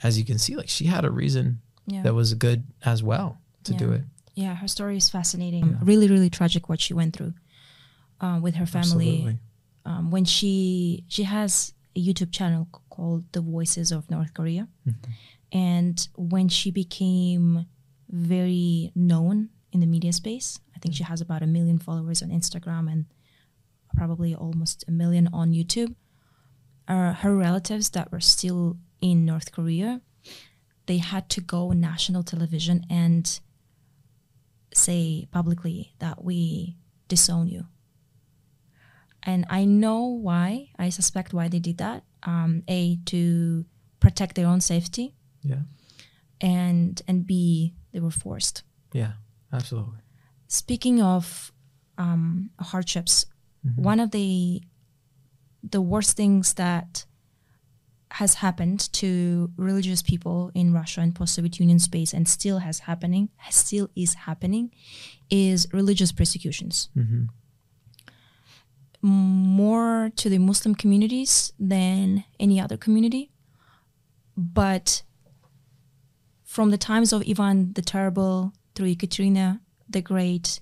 as 0.02 0.16
you 0.18 0.24
can 0.24 0.38
see, 0.38 0.54
like 0.60 0.68
she 0.68 0.86
had 0.86 1.04
a 1.04 1.10
reason 1.10 1.60
Yeah. 1.86 2.02
that 2.04 2.14
was 2.14 2.32
good 2.34 2.60
as 2.82 3.02
well 3.02 3.28
to 3.64 3.74
do 3.74 3.92
it. 3.92 4.02
yeah, 4.36 4.54
her 4.62 4.68
story 4.68 4.96
is 4.96 5.08
fascinating. 5.10 5.64
Yeah. 5.66 5.78
Really, 5.90 6.08
really 6.08 6.30
tragic 6.30 6.68
what 6.68 6.80
she 6.80 6.92
went 6.94 7.14
through 7.16 7.34
uh, 8.20 8.38
with 8.42 8.54
her 8.56 8.66
family. 8.66 9.38
Um, 9.86 10.10
when 10.14 10.24
she 10.24 11.04
she 11.08 11.24
has 11.24 11.72
a 11.96 12.00
YouTube 12.06 12.32
channel 12.32 12.68
called 12.94 13.22
The 13.32 13.40
Voices 13.42 13.92
of 13.92 14.08
North 14.10 14.32
Korea, 14.38 14.64
Mm-hmm. 14.86 15.10
and 15.52 15.96
when 16.16 16.48
she 16.48 16.70
became 16.70 17.66
very 18.08 18.90
known 18.94 19.50
in 19.74 19.80
the 19.80 19.86
media 19.86 20.12
space, 20.12 20.60
I 20.74 20.78
think 20.78 20.94
she 20.94 21.02
has 21.04 21.20
about 21.20 21.42
a 21.42 21.46
million 21.46 21.78
followers 21.78 22.22
on 22.22 22.30
Instagram 22.30 22.90
and 22.90 23.06
probably 23.96 24.34
almost 24.34 24.84
a 24.88 24.90
million 24.92 25.28
on 25.32 25.52
YouTube. 25.52 25.94
Uh, 26.88 27.12
her 27.12 27.34
relatives 27.34 27.90
that 27.90 28.10
were 28.12 28.20
still 28.20 28.76
in 29.00 29.24
North 29.24 29.52
Korea, 29.52 30.00
they 30.86 30.98
had 30.98 31.28
to 31.30 31.40
go 31.40 31.70
on 31.70 31.80
national 31.80 32.22
television 32.22 32.84
and 32.90 33.40
say 34.74 35.26
publicly 35.30 35.94
that 35.98 36.24
we 36.24 36.76
disown 37.08 37.48
you. 37.48 37.66
And 39.22 39.46
I 39.48 39.64
know 39.64 40.04
why. 40.04 40.70
I 40.78 40.90
suspect 40.90 41.32
why 41.32 41.48
they 41.48 41.58
did 41.58 41.78
that. 41.78 42.04
Um, 42.24 42.62
a 42.68 42.96
to 43.06 43.64
protect 44.00 44.34
their 44.34 44.46
own 44.46 44.60
safety, 44.60 45.14
Yeah. 45.42 45.62
and 46.40 47.00
and 47.08 47.26
B 47.26 47.74
they 47.92 48.00
were 48.00 48.10
forced. 48.10 48.62
Yeah. 48.92 49.12
Absolutely. 49.54 49.98
Speaking 50.48 51.00
of 51.00 51.52
um, 51.96 52.50
hardships, 52.60 53.26
one 53.76 54.00
of 54.00 54.10
the 54.10 54.62
the 55.70 55.80
worst 55.80 56.16
things 56.16 56.54
that 56.54 57.06
has 58.10 58.34
happened 58.34 58.92
to 58.92 59.50
religious 59.56 60.02
people 60.02 60.50
in 60.54 60.74
Russia 60.74 61.00
and 61.00 61.14
post-Soviet 61.14 61.58
Union 61.58 61.78
space, 61.78 62.12
and 62.12 62.28
still 62.28 62.58
has 62.58 62.80
happening, 62.80 63.30
still 63.50 63.88
is 63.96 64.14
happening, 64.14 64.70
is 65.30 65.66
religious 65.72 66.12
persecutions. 66.12 66.90
hmm 66.94 67.24
More 69.00 70.10
to 70.16 70.28
the 70.28 70.38
Muslim 70.38 70.74
communities 70.74 71.52
than 71.58 72.24
any 72.38 72.60
other 72.60 72.76
community, 72.76 73.30
but 74.36 75.02
from 76.44 76.70
the 76.70 76.78
times 76.78 77.12
of 77.12 77.22
Ivan 77.28 77.72
the 77.72 77.82
Terrible 77.82 78.52
through 78.74 78.88
Ekaterina 78.88 79.60
the 79.88 80.02
Great, 80.02 80.60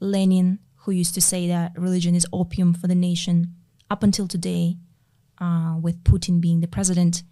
Lenin, 0.00 0.58
who 0.76 0.92
used 0.92 1.14
to 1.14 1.20
say 1.20 1.48
that 1.48 1.72
religion 1.76 2.14
is 2.14 2.26
opium 2.32 2.74
for 2.74 2.86
the 2.86 2.94
nation, 2.94 3.54
up 3.90 4.02
until 4.02 4.26
today, 4.26 4.76
uh, 5.38 5.76
with 5.80 6.02
Putin 6.04 6.40
being 6.40 6.60
the 6.60 6.68
president, 6.68 7.22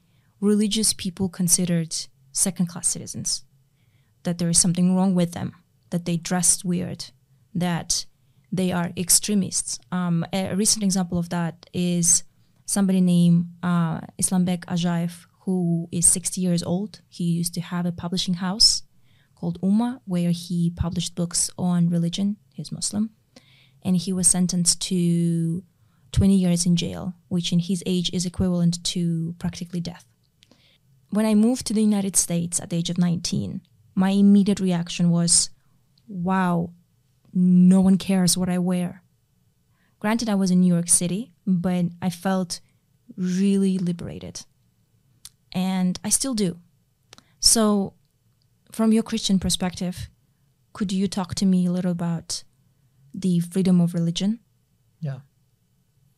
religious 0.40 0.92
people 0.92 1.28
considered 1.28 1.94
second 2.32 2.66
class 2.66 2.88
citizens, 2.88 3.44
that 4.22 4.38
there 4.38 4.48
is 4.48 4.58
something 4.58 4.94
wrong 4.94 5.14
with 5.14 5.32
them, 5.32 5.54
that 5.90 6.04
they 6.04 6.16
dressed 6.16 6.64
weird, 6.64 7.06
that 7.54 8.06
they 8.52 8.72
are 8.72 8.92
extremists. 8.96 9.78
Um, 9.92 10.24
a 10.32 10.54
recent 10.54 10.82
example 10.82 11.18
of 11.18 11.28
that 11.30 11.66
is 11.72 12.24
somebody 12.66 13.00
named 13.00 13.46
uh, 13.62 14.00
Islambek 14.20 14.64
Ajayev, 14.66 15.26
who 15.44 15.88
is 15.90 16.06
60 16.06 16.40
years 16.40 16.62
old. 16.62 17.00
He 17.08 17.24
used 17.24 17.54
to 17.54 17.60
have 17.60 17.86
a 17.86 17.92
publishing 17.92 18.34
house 18.34 18.82
called 19.40 19.60
Umma, 19.62 20.00
where 20.04 20.30
he 20.30 20.70
published 20.76 21.14
books 21.14 21.50
on 21.56 21.88
religion. 21.88 22.36
He's 22.52 22.70
Muslim. 22.70 23.10
And 23.82 23.96
he 23.96 24.12
was 24.12 24.28
sentenced 24.28 24.82
to 24.82 25.64
20 26.12 26.36
years 26.36 26.66
in 26.66 26.76
jail, 26.76 27.14
which 27.28 27.52
in 27.52 27.58
his 27.58 27.82
age 27.86 28.10
is 28.12 28.26
equivalent 28.26 28.84
to 28.84 29.34
practically 29.38 29.80
death. 29.80 30.04
When 31.08 31.24
I 31.24 31.34
moved 31.34 31.66
to 31.66 31.72
the 31.72 31.82
United 31.82 32.16
States 32.16 32.60
at 32.60 32.68
the 32.68 32.76
age 32.76 32.90
of 32.90 32.98
19, 32.98 33.62
my 33.94 34.10
immediate 34.10 34.60
reaction 34.60 35.10
was, 35.10 35.50
wow, 36.06 36.70
no 37.32 37.80
one 37.80 37.96
cares 37.96 38.36
what 38.36 38.48
I 38.48 38.58
wear. 38.58 39.02
Granted, 40.00 40.28
I 40.28 40.34
was 40.34 40.50
in 40.50 40.60
New 40.60 40.72
York 40.72 40.88
City, 40.88 41.32
but 41.46 41.86
I 42.02 42.10
felt 42.10 42.60
really 43.16 43.78
liberated. 43.78 44.44
And 45.52 45.98
I 46.04 46.10
still 46.10 46.34
do. 46.34 46.58
So, 47.40 47.94
from 48.72 48.92
your 48.92 49.02
Christian 49.02 49.38
perspective, 49.38 50.08
could 50.72 50.92
you 50.92 51.08
talk 51.08 51.34
to 51.36 51.46
me 51.46 51.66
a 51.66 51.72
little 51.72 51.90
about 51.90 52.44
the 53.12 53.40
freedom 53.40 53.80
of 53.80 53.94
religion? 53.94 54.40
Yeah. 55.00 55.20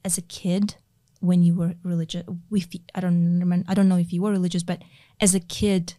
As 0.04 0.18
a 0.18 0.22
kid, 0.22 0.76
when 1.20 1.42
you 1.42 1.54
were 1.54 1.74
religious, 1.82 2.24
if 2.50 2.74
you- 2.74 2.80
I 2.94 3.00
don't 3.00 3.38
remember, 3.38 3.64
I 3.68 3.74
don't 3.74 3.88
know 3.88 3.96
if 3.96 4.12
you 4.12 4.22
were 4.22 4.32
religious, 4.32 4.62
but 4.62 4.82
as 5.20 5.34
a 5.34 5.40
kid, 5.40 5.94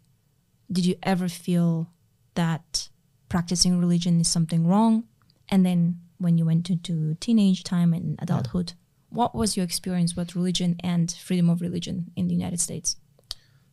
did 0.72 0.86
you 0.86 0.95
ever 1.04 1.28
feel 1.28 1.89
that 2.36 2.89
practicing 3.30 3.80
religion 3.80 4.20
is 4.20 4.28
something 4.28 4.68
wrong? 4.68 5.06
And 5.49 5.66
then 5.66 6.01
when 6.18 6.38
you 6.38 6.45
went 6.45 6.70
into 6.70 7.16
teenage 7.16 7.64
time 7.64 7.93
and 7.93 8.16
adulthood, 8.20 8.74
what 9.10 9.34
was 9.36 9.56
your 9.56 9.64
experience 9.64 10.16
with 10.16 10.36
religion 10.36 10.76
and 10.82 11.12
freedom 11.12 11.49
of 11.49 11.62
religion 11.62 12.12
in 12.16 12.28
the 12.28 12.36
United 12.36 12.60
States? 12.60 12.97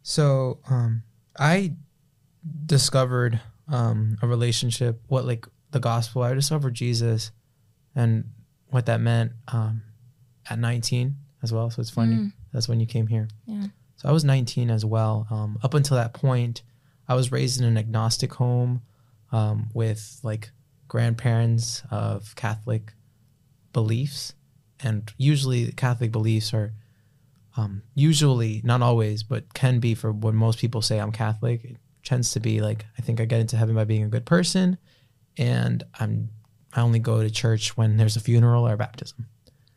So 0.02 0.60
um, 0.68 1.02
I 1.38 1.74
discovered 2.66 3.40
um, 3.68 4.16
a 4.22 4.26
relationship, 4.26 5.00
what 5.08 5.24
like 5.24 5.46
the 5.70 5.80
gospel. 5.80 6.22
I 6.22 6.34
discovered 6.34 6.74
Jesus 6.74 7.30
and 7.94 8.24
what 8.70 8.86
that 8.86 9.00
meant 9.00 9.32
um, 9.48 9.82
at 10.48 10.58
19 10.58 11.16
as 11.42 11.52
well. 11.52 11.70
So 11.70 11.80
it's 11.80 11.90
funny. 11.90 12.16
Mm. 12.16 12.32
That's 12.52 12.68
when 12.68 12.80
you 12.80 12.86
came 12.86 13.06
here. 13.06 13.28
Yeah. 13.46 13.66
So 13.96 14.08
I 14.08 14.12
was 14.12 14.24
19 14.24 14.70
as 14.70 14.84
well. 14.84 15.26
Um, 15.30 15.58
up 15.62 15.74
until 15.74 15.96
that 15.96 16.14
point, 16.14 16.62
I 17.08 17.14
was 17.14 17.30
raised 17.32 17.60
in 17.60 17.66
an 17.66 17.76
agnostic 17.76 18.32
home 18.34 18.82
um, 19.32 19.68
with 19.74 20.20
like 20.22 20.50
grandparents 20.88 21.82
of 21.90 22.34
Catholic 22.36 22.92
beliefs. 23.72 24.34
and 24.82 25.12
usually 25.18 25.70
Catholic 25.72 26.10
beliefs 26.10 26.54
are 26.54 26.72
um, 27.56 27.82
usually 27.94 28.60
not 28.64 28.80
always, 28.80 29.22
but 29.22 29.52
can 29.54 29.80
be 29.80 29.94
for 29.94 30.12
when 30.12 30.34
most 30.34 30.58
people 30.58 30.82
say 30.82 30.98
I'm 30.98 31.12
Catholic. 31.12 31.76
Tends 32.04 32.30
to 32.32 32.40
be 32.40 32.60
like 32.60 32.86
I 32.98 33.02
think 33.02 33.20
I 33.20 33.24
get 33.26 33.40
into 33.40 33.56
heaven 33.56 33.74
by 33.74 33.84
being 33.84 34.04
a 34.04 34.08
good 34.08 34.24
person, 34.26 34.78
and 35.36 35.82
I'm 35.98 36.30
I 36.72 36.80
only 36.80 36.98
go 36.98 37.22
to 37.22 37.30
church 37.30 37.76
when 37.76 37.96
there's 37.96 38.16
a 38.16 38.20
funeral 38.20 38.66
or 38.66 38.72
a 38.74 38.76
baptism. 38.76 39.26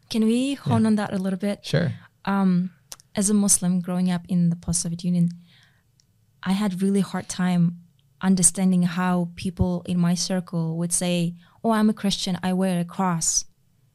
Can 0.10 0.26
we 0.26 0.54
hone 0.54 0.86
on 0.86 0.96
that 0.96 1.12
a 1.14 1.18
little 1.18 1.40
bit? 1.40 1.66
Sure. 1.66 1.92
um, 2.26 2.72
as 3.16 3.30
a 3.30 3.34
Muslim 3.34 3.80
growing 3.80 4.10
up 4.12 4.22
in 4.28 4.50
the 4.50 4.56
post-Soviet 4.56 5.04
Union, 5.04 5.30
I 6.42 6.52
had 6.54 6.82
really 6.82 7.02
hard 7.02 7.30
time 7.30 7.80
understanding 8.22 8.84
how 8.84 9.30
people 9.36 9.84
in 9.86 10.00
my 10.00 10.16
circle 10.16 10.78
would 10.78 10.92
say, 10.94 11.36
"Oh, 11.64 11.72
I'm 11.72 11.90
a 11.90 11.94
Christian. 11.94 12.38
I 12.42 12.54
wear 12.54 12.80
a 12.80 12.86
cross." 12.86 13.46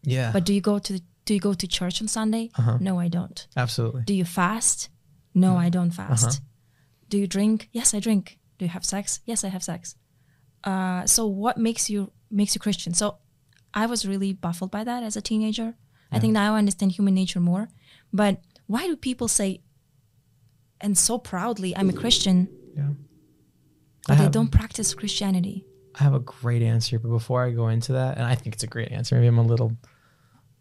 Yeah. 0.02 0.30
But 0.32 0.44
do 0.44 0.52
you 0.54 0.60
go 0.60 0.78
to 0.78 0.92
the, 0.94 1.02
do 1.24 1.34
you 1.34 1.40
go 1.40 1.54
to 1.54 1.66
church 1.66 2.00
on 2.02 2.08
Sunday? 2.08 2.50
Uh-huh. 2.58 2.78
No, 2.80 2.98
I 2.98 3.08
don't. 3.08 3.46
absolutely. 3.56 4.02
Do 4.02 4.14
you 4.14 4.24
fast? 4.24 4.88
No, 5.34 5.56
I 5.56 5.68
don't 5.68 5.90
fast. 5.90 6.24
Uh-huh. 6.26 6.38
Do 7.08 7.18
you 7.18 7.26
drink? 7.26 7.68
Yes, 7.72 7.94
I 7.94 8.00
drink. 8.00 8.38
Do 8.58 8.64
you 8.64 8.70
have 8.70 8.84
sex? 8.84 9.20
Yes, 9.24 9.44
I 9.44 9.48
have 9.48 9.62
sex. 9.62 9.94
Uh, 10.64 11.06
so 11.06 11.26
what 11.26 11.56
makes 11.58 11.88
you 11.88 12.12
makes 12.30 12.54
you 12.54 12.60
Christian? 12.60 12.92
So 12.94 13.18
I 13.72 13.86
was 13.86 14.04
really 14.06 14.32
baffled 14.32 14.70
by 14.70 14.84
that 14.84 15.02
as 15.02 15.16
a 15.16 15.20
teenager. 15.22 15.74
I 16.10 16.18
think 16.18 16.32
now 16.32 16.54
I 16.54 16.58
understand 16.58 16.92
human 16.92 17.14
nature 17.14 17.38
more. 17.40 17.68
But 18.12 18.40
why 18.66 18.86
do 18.86 18.96
people 18.96 19.28
say 19.28 19.60
and 20.80 20.96
so 20.96 21.18
proudly, 21.18 21.76
I'm 21.76 21.90
a 21.90 21.92
Christian, 21.92 22.48
Yeah. 22.76 22.90
I 24.08 24.14
but 24.14 24.18
they 24.18 24.28
don't 24.30 24.48
practice 24.50 24.94
Christianity? 24.94 25.66
I 25.98 26.02
have 26.04 26.14
a 26.14 26.20
great 26.20 26.62
answer, 26.62 26.98
but 26.98 27.08
before 27.10 27.44
I 27.44 27.50
go 27.50 27.68
into 27.68 27.92
that, 27.92 28.16
and 28.16 28.24
I 28.26 28.34
think 28.36 28.54
it's 28.54 28.62
a 28.62 28.68
great 28.68 28.90
answer. 28.92 29.16
Maybe 29.16 29.26
I'm 29.26 29.38
a 29.38 29.42
little 29.42 29.76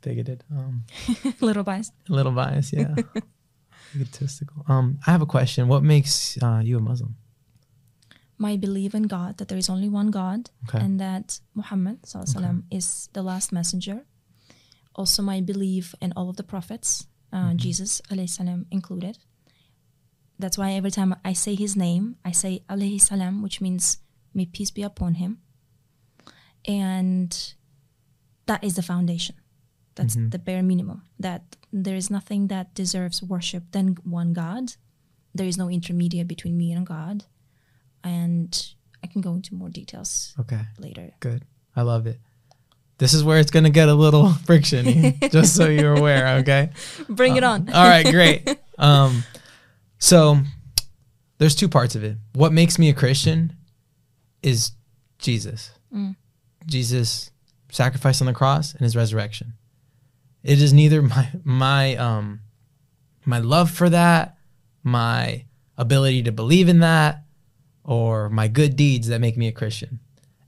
bigoted, 0.02 0.44
um, 0.52 0.84
Little 1.40 1.64
biased. 1.64 1.94
a 2.10 2.14
little 2.14 2.32
biased. 2.32 2.74
Yeah. 2.74 2.96
Egotistical. 3.98 4.64
Um, 4.68 5.00
I 5.08 5.12
have 5.12 5.22
a 5.22 5.26
question. 5.36 5.68
What 5.68 5.84
makes 5.84 6.38
uh, 6.42 6.62
you 6.64 6.78
a 6.78 6.82
Muslim? 6.92 7.16
My 8.38 8.56
belief 8.56 8.94
in 8.94 9.04
God, 9.04 9.38
that 9.38 9.48
there 9.50 9.58
is 9.58 9.70
only 9.76 9.90
one 9.90 10.10
God, 10.12 10.42
Okay. 10.68 10.80
and 10.84 11.00
that 11.00 11.40
Muhammad 11.56 11.98
sallallahu 12.04 12.36
alaihi 12.36 12.36
wasallam, 12.38 12.64
is 12.80 12.88
the 13.14 13.24
last 13.24 13.52
messenger. 13.52 13.98
Also, 15.00 15.20
my 15.24 15.40
belief 15.42 15.96
in 16.06 16.14
all 16.18 16.30
of 16.30 16.38
the 16.38 16.44
prophets, 16.54 17.08
uh, 17.34 17.54
Jesus 17.66 18.02
alayhi 18.12 18.30
salam 18.30 18.66
included. 18.72 19.18
That's 20.40 20.58
why 20.58 20.70
every 20.74 20.92
time 20.92 21.16
I 21.26 21.34
say 21.34 21.56
his 21.56 21.76
name, 21.76 22.04
I 22.24 22.32
say 22.32 22.64
alayhi 22.70 23.02
salam, 23.02 23.42
which 23.42 23.60
means 23.66 23.98
may 24.34 24.46
peace 24.46 24.70
be 24.70 24.84
upon 24.84 25.16
him. 25.16 25.40
And 26.66 27.32
that 28.46 28.64
is 28.64 28.76
the 28.76 28.84
foundation. 28.84 29.36
That's 29.98 30.16
mm-hmm. 30.16 30.30
the 30.30 30.40
bare 30.40 30.64
minimum. 30.64 31.02
That 31.20 31.58
there 31.74 31.96
is 31.96 32.10
nothing 32.10 32.48
that 32.48 32.74
deserves 32.74 33.22
worship 33.22 33.64
than 33.72 33.98
one 34.04 34.32
God. 34.32 34.74
There 35.34 35.48
is 35.48 35.58
no 35.58 35.70
intermediate 35.70 36.28
between 36.28 36.56
me 36.56 36.72
and 36.72 36.86
God. 36.86 37.26
And 38.04 38.54
I 39.04 39.08
can 39.08 39.22
go 39.22 39.34
into 39.34 39.56
more 39.56 39.70
details 39.70 40.34
Okay. 40.40 40.62
later. 40.78 41.12
Good. 41.20 41.44
I 41.76 41.82
love 41.82 42.08
it. 42.08 42.20
This 43.00 43.14
is 43.14 43.24
where 43.24 43.40
it's 43.40 43.52
gonna 43.52 43.70
get 43.70 43.90
a 43.90 43.94
little 43.94 44.34
friction, 44.46 45.20
just 45.32 45.56
so 45.56 45.68
you're 45.68 45.96
aware. 45.96 46.38
Okay. 46.38 46.70
Bring 47.10 47.36
it 47.36 47.44
um, 47.44 47.68
on. 47.68 47.74
All 47.74 47.88
right, 47.88 48.06
great. 48.06 48.58
Um, 48.78 49.24
so 50.00 50.40
there's 51.40 51.56
two 51.56 51.70
parts 51.70 51.96
of 51.96 52.04
it. 52.04 52.18
What 52.34 52.54
makes 52.54 52.80
me 52.80 52.90
a 52.90 52.94
Christian 52.94 53.54
is 54.42 54.72
Jesus. 55.20 55.72
Mm. 55.94 56.16
Jesus 56.66 57.32
sacrifice 57.72 58.22
on 58.22 58.28
the 58.28 58.34
cross 58.34 58.74
and 58.74 58.82
his 58.82 58.96
resurrection. 58.96 59.54
It 60.48 60.62
is 60.62 60.72
neither 60.72 61.02
my 61.02 61.30
my 61.44 61.98
um 61.98 62.40
my 63.26 63.40
love 63.40 63.70
for 63.70 63.90
that, 63.90 64.38
my 64.82 65.44
ability 65.78 66.24
to 66.24 66.32
believe 66.32 66.70
in 66.70 66.80
that, 66.80 67.26
or 67.84 68.30
my 68.30 68.48
good 68.48 68.78
deeds 68.78 69.10
that 69.10 69.20
make 69.20 69.36
me 69.36 69.50
a 69.50 69.52
Christian. 69.52 70.00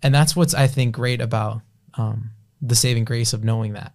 And 0.01 0.15
that's 0.15 0.37
what's 0.37 0.53
I 0.53 0.67
think 0.67 0.95
great 0.95 1.19
about 1.19 1.61
um, 1.95 2.31
the 2.61 2.75
saving 2.75 3.03
grace 3.03 3.33
of 3.33 3.43
knowing 3.43 3.73
that. 3.73 3.91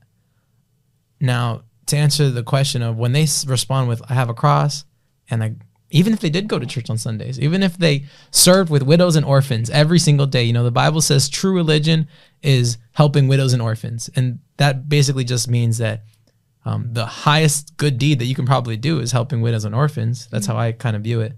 Now, 1.21 1.63
to 1.87 1.97
answer 1.97 2.29
the 2.29 2.43
question 2.43 2.83
of 2.83 2.99
when 2.99 3.13
they 3.13 3.27
respond 3.47 3.89
with 3.89 4.03
"I 4.07 4.13
have 4.13 4.29
a 4.29 4.35
cross," 4.35 4.85
and 5.31 5.43
I, 5.43 5.55
even 5.89 6.13
if 6.13 6.21
they 6.21 6.29
did 6.29 6.49
go 6.49 6.59
to 6.59 6.67
church 6.67 6.91
on 6.91 6.99
Sundays, 6.99 7.41
even 7.41 7.63
if 7.63 7.79
they 7.79 8.05
served 8.31 8.69
with 8.69 8.83
widows 8.83 9.17
and 9.17 9.25
orphans 9.25 9.71
every 9.71 9.99
single 9.99 10.27
day, 10.27 10.45
you 10.45 10.53
know, 10.53 10.65
the 10.65 10.71
Bible 10.71 11.01
says 11.01 11.31
true 11.31 11.55
religion 11.55 12.09
is 12.43 12.77
helping 12.93 13.27
widows 13.27 13.55
and 13.55 13.63
orphans, 13.63 14.11
and 14.15 14.41
that 14.57 14.89
basically 14.89 15.25
just 15.25 15.49
means 15.49 15.79
that 15.79 16.03
um, 16.65 16.89
the 16.93 17.05
highest 17.07 17.77
good 17.77 17.99
deed 17.99 18.19
that 18.21 18.25
you 18.27 18.35
can 18.35 18.47
probably 18.47 18.77
do 18.77 19.01
is 19.01 19.13
helping 19.13 19.43
widows 19.43 19.65
and 19.65 19.75
orphans. 19.75 20.27
That's 20.31 20.47
how 20.47 20.57
I 20.57 20.73
kind 20.73 20.97
of 20.97 21.03
view 21.03 21.21
it. 21.21 21.37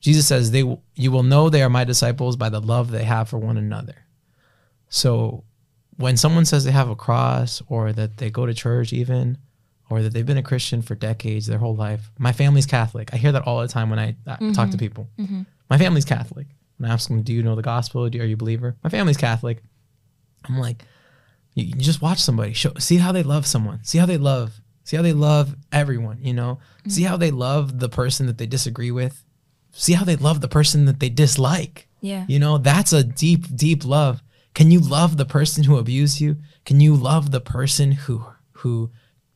Jesus 0.00 0.26
says, 0.26 0.50
"They, 0.50 0.62
will- 0.62 0.82
you 0.94 1.10
will 1.12 1.22
know 1.24 1.50
they 1.50 1.62
are 1.62 1.68
my 1.68 1.84
disciples 1.84 2.36
by 2.36 2.48
the 2.48 2.60
love 2.60 2.90
they 2.90 3.04
have 3.04 3.28
for 3.28 3.38
one 3.38 3.56
another." 3.58 4.06
So, 4.88 5.44
when 5.96 6.16
someone 6.16 6.44
says 6.46 6.64
they 6.64 6.70
have 6.72 6.88
a 6.88 6.96
cross, 6.96 7.62
or 7.68 7.92
that 7.92 8.16
they 8.16 8.30
go 8.30 8.46
to 8.46 8.54
church, 8.54 8.92
even, 8.92 9.36
or 9.90 10.02
that 10.02 10.12
they've 10.14 10.24
been 10.26 10.38
a 10.38 10.42
Christian 10.42 10.80
for 10.82 10.94
decades, 10.94 11.46
their 11.46 11.58
whole 11.58 11.76
life, 11.76 12.10
my 12.18 12.32
family's 12.32 12.66
Catholic. 12.66 13.12
I 13.12 13.16
hear 13.18 13.32
that 13.32 13.46
all 13.46 13.60
the 13.60 13.68
time 13.68 13.90
when 13.90 13.98
I 13.98 14.16
uh, 14.26 14.36
talk 14.54 14.70
to 14.70 14.78
people. 14.78 15.08
My 15.68 15.78
family's 15.78 16.04
Catholic. 16.06 16.46
And 16.78 16.86
I 16.86 16.90
ask 16.94 17.08
them, 17.08 17.22
"Do 17.22 17.34
you 17.34 17.42
know 17.42 17.54
the 17.56 17.62
gospel? 17.62 18.08
Do, 18.08 18.20
are 18.20 18.24
you 18.24 18.34
a 18.34 18.38
believer?" 18.38 18.76
My 18.82 18.88
family's 18.90 19.18
Catholic. 19.18 19.62
I'm 20.48 20.58
like, 20.58 20.84
you, 21.60 21.74
just 21.74 22.02
watch 22.02 22.18
somebody. 22.18 22.52
Show 22.52 22.74
see 22.78 22.96
how 22.96 23.12
they 23.12 23.22
love 23.22 23.46
someone. 23.46 23.82
See 23.84 23.98
how 23.98 24.06
they 24.06 24.18
love 24.18 24.60
see 24.84 24.96
how 24.96 25.02
they 25.02 25.12
love 25.12 25.54
everyone 25.70 26.18
you 26.20 26.34
know? 26.34 26.58
See 26.88 27.02
how 27.02 27.16
they 27.16 27.30
love 27.30 27.78
the 27.78 27.88
person 27.88 28.26
that 28.26 28.38
they 28.38 28.46
disagree 28.46 28.90
with. 28.90 29.24
See 29.72 29.92
how 29.92 30.04
they 30.04 30.16
love 30.16 30.40
the 30.40 30.48
person 30.48 30.86
that 30.86 31.00
they 31.00 31.08
dislike. 31.08 31.86
Yeah. 32.02 32.24
you 32.28 32.38
know 32.38 32.56
that's 32.56 32.92
a 32.92 33.04
deep 33.04 33.54
deep 33.54 33.84
love. 33.84 34.22
Can 34.54 34.70
you 34.70 34.80
love 34.80 35.16
the 35.16 35.26
person 35.26 35.64
who 35.64 35.76
abused 35.76 36.20
you? 36.20 36.36
Can 36.64 36.80
you 36.80 36.94
love 36.94 37.30
the 37.30 37.40
person 37.40 37.92
who 37.92 38.24
who 38.52 38.90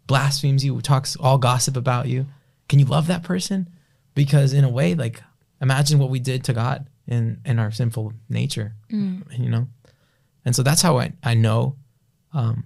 blasphemes 0.06 0.64
you 0.64 0.74
who 0.74 0.80
talks 0.80 1.16
all 1.16 1.38
gossip 1.38 1.76
about 1.76 2.08
you? 2.08 2.26
Can 2.68 2.78
you 2.78 2.86
love 2.86 3.06
that 3.06 3.22
person? 3.22 3.68
Because 4.14 4.52
in 4.52 4.64
a 4.64 4.70
way 4.70 4.94
like 4.94 5.22
imagine 5.60 5.98
what 5.98 6.10
we 6.10 6.20
did 6.20 6.44
to 6.44 6.52
god 6.52 6.88
in 7.06 7.40
in 7.44 7.58
our 7.58 7.70
sinful 7.70 8.12
nature 8.28 8.74
mm. 8.90 9.22
you 9.38 9.50
know? 9.50 9.68
And 10.44 10.54
so 10.54 10.62
that's 10.62 10.82
how 10.82 10.98
i 10.98 11.12
i 11.22 11.34
know 11.34 11.76
um 12.34 12.64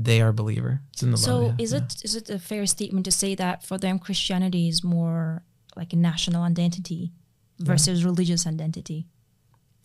they 0.00 0.20
are 0.22 0.28
a 0.28 0.32
believer. 0.32 0.80
It's 0.92 1.02
in 1.02 1.10
the 1.10 1.16
love 1.16 1.24
So 1.24 1.46
yeah, 1.46 1.54
is 1.64 1.72
yeah. 1.72 1.78
it 1.78 2.04
is 2.04 2.14
it 2.14 2.30
a 2.30 2.38
fair 2.38 2.64
statement 2.66 3.04
to 3.06 3.10
say 3.12 3.34
that 3.34 3.64
for 3.64 3.76
them 3.78 3.98
Christianity 3.98 4.68
is 4.68 4.84
more 4.84 5.42
like 5.76 5.92
a 5.92 5.96
national 5.96 6.42
identity 6.44 7.12
versus 7.58 8.04
religious 8.04 8.46
identity? 8.46 9.06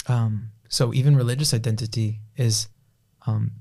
um, 0.08 0.50
so 0.70 0.94
even 0.94 1.16
religious 1.16 1.54
identity 1.54 2.20
is 2.36 2.68
um, 3.26 3.52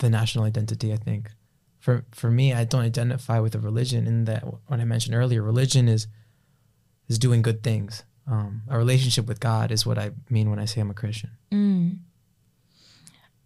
the 0.00 0.08
national 0.10 0.44
identity 0.44 0.92
i 0.92 0.96
think. 0.96 1.30
For 1.78 2.04
for 2.12 2.30
me 2.30 2.52
i 2.54 2.64
don't 2.64 2.82
identify 2.82 3.38
with 3.40 3.54
a 3.54 3.58
religion 3.60 4.06
in 4.06 4.24
that 4.24 4.42
what 4.44 4.80
i 4.80 4.84
mentioned 4.84 5.14
earlier 5.14 5.42
religion 5.42 5.88
is 5.88 6.06
is 7.08 7.18
doing 7.18 7.42
good 7.42 7.62
things. 7.62 8.04
Um, 8.26 8.62
a 8.68 8.76
relationship 8.78 9.26
with 9.26 9.38
god 9.40 9.70
is 9.70 9.84
what 9.86 9.98
i 9.98 10.10
mean 10.30 10.50
when 10.50 10.58
i 10.58 10.64
say 10.66 10.80
i'm 10.80 10.90
a 10.90 10.94
christian. 10.94 11.30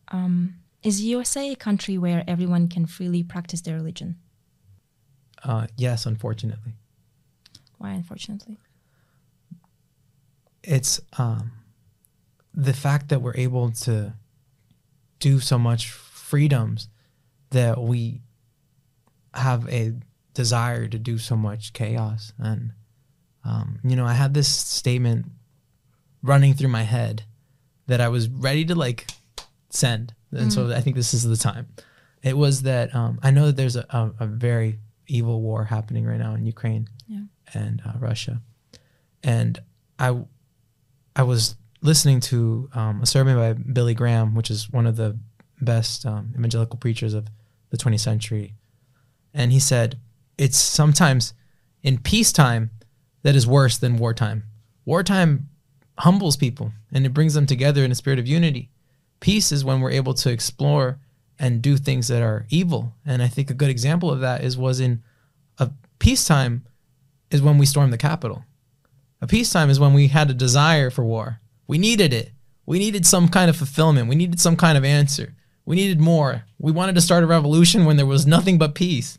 Um, 0.08 0.54
is 0.86 1.00
USA 1.02 1.52
a 1.52 1.56
country 1.56 1.98
where 1.98 2.22
everyone 2.28 2.68
can 2.68 2.86
freely 2.86 3.22
practice 3.22 3.60
their 3.62 3.76
religion? 3.76 4.16
uh, 5.44 5.66
yes 5.76 6.06
unfortunately 6.06 6.72
Why, 7.78 7.90
unfortunately? 7.92 8.58
it's 10.64 11.00
um, 11.18 11.52
the 12.54 12.72
fact 12.72 13.08
that 13.10 13.20
we're 13.22 13.36
able 13.36 13.70
to 13.70 14.14
do 15.20 15.40
so 15.40 15.58
much 15.58 15.90
freedoms 15.90 16.88
that 17.50 17.80
we 17.80 18.20
have 19.34 19.68
a 19.68 19.92
desire 20.34 20.88
to 20.88 20.98
do 20.98 21.18
so 21.18 21.36
much 21.36 21.72
chaos 21.72 22.32
and 22.38 22.72
um, 23.44 23.78
you 23.84 23.94
know 23.96 24.04
i 24.06 24.12
had 24.14 24.34
this 24.34 24.48
statement 24.48 25.26
running 26.22 26.54
through 26.54 26.68
my 26.68 26.82
head 26.82 27.22
that 27.86 28.00
i 28.00 28.08
was 28.08 28.28
ready 28.28 28.64
to 28.64 28.74
like 28.74 29.06
send 29.70 30.14
and 30.38 30.52
so 30.52 30.72
i 30.74 30.80
think 30.80 30.96
this 30.96 31.12
is 31.14 31.22
the 31.24 31.36
time 31.36 31.66
it 32.22 32.36
was 32.36 32.62
that 32.62 32.94
um, 32.94 33.18
i 33.22 33.30
know 33.30 33.46
that 33.46 33.56
there's 33.56 33.76
a, 33.76 33.86
a, 33.90 34.24
a 34.24 34.26
very 34.26 34.78
evil 35.06 35.40
war 35.40 35.64
happening 35.64 36.04
right 36.04 36.18
now 36.18 36.34
in 36.34 36.44
ukraine 36.46 36.88
Yeah. 37.08 37.20
and 37.54 37.82
uh, 37.86 37.92
russia 37.98 38.40
and 39.22 39.60
i 39.98 40.16
I 41.18 41.22
was 41.22 41.56
listening 41.80 42.20
to 42.20 42.68
um, 42.74 43.00
a 43.00 43.06
sermon 43.06 43.36
by 43.36 43.54
Billy 43.54 43.94
Graham, 43.94 44.34
which 44.34 44.50
is 44.50 44.68
one 44.70 44.86
of 44.86 44.96
the 44.96 45.18
best 45.62 46.04
um, 46.04 46.34
evangelical 46.36 46.78
preachers 46.78 47.14
of 47.14 47.28
the 47.70 47.78
20th 47.78 48.00
century. 48.00 48.52
And 49.32 49.50
he 49.50 49.58
said, 49.58 49.98
It's 50.36 50.58
sometimes 50.58 51.32
in 51.82 51.96
peacetime 51.96 52.70
that 53.22 53.34
is 53.34 53.46
worse 53.46 53.78
than 53.78 53.96
wartime. 53.96 54.42
Wartime 54.84 55.48
humbles 55.98 56.36
people 56.36 56.72
and 56.92 57.06
it 57.06 57.14
brings 57.14 57.32
them 57.32 57.46
together 57.46 57.82
in 57.82 57.90
a 57.90 57.94
spirit 57.94 58.18
of 58.18 58.26
unity. 58.26 58.68
Peace 59.26 59.50
is 59.50 59.64
when 59.64 59.80
we're 59.80 59.90
able 59.90 60.14
to 60.14 60.30
explore 60.30 61.00
and 61.36 61.60
do 61.60 61.76
things 61.76 62.06
that 62.06 62.22
are 62.22 62.46
evil. 62.48 62.94
And 63.04 63.20
I 63.20 63.26
think 63.26 63.50
a 63.50 63.54
good 63.54 63.70
example 63.70 64.08
of 64.08 64.20
that 64.20 64.44
is 64.44 64.56
was 64.56 64.78
in 64.78 65.02
a 65.58 65.72
peacetime 65.98 66.64
is 67.32 67.42
when 67.42 67.58
we 67.58 67.66
stormed 67.66 67.92
the 67.92 67.98
Capitol. 67.98 68.44
A 69.20 69.26
peacetime 69.26 69.68
is 69.68 69.80
when 69.80 69.94
we 69.94 70.06
had 70.06 70.30
a 70.30 70.32
desire 70.32 70.90
for 70.90 71.04
war. 71.04 71.40
We 71.66 71.76
needed 71.76 72.12
it. 72.12 72.30
We 72.66 72.78
needed 72.78 73.04
some 73.04 73.26
kind 73.26 73.50
of 73.50 73.56
fulfillment. 73.56 74.08
We 74.08 74.14
needed 74.14 74.38
some 74.38 74.54
kind 74.54 74.78
of 74.78 74.84
answer. 74.84 75.34
We 75.64 75.74
needed 75.74 75.98
more. 75.98 76.44
We 76.60 76.70
wanted 76.70 76.94
to 76.94 77.00
start 77.00 77.24
a 77.24 77.26
revolution 77.26 77.84
when 77.84 77.96
there 77.96 78.06
was 78.06 78.28
nothing 78.28 78.58
but 78.58 78.76
peace. 78.76 79.18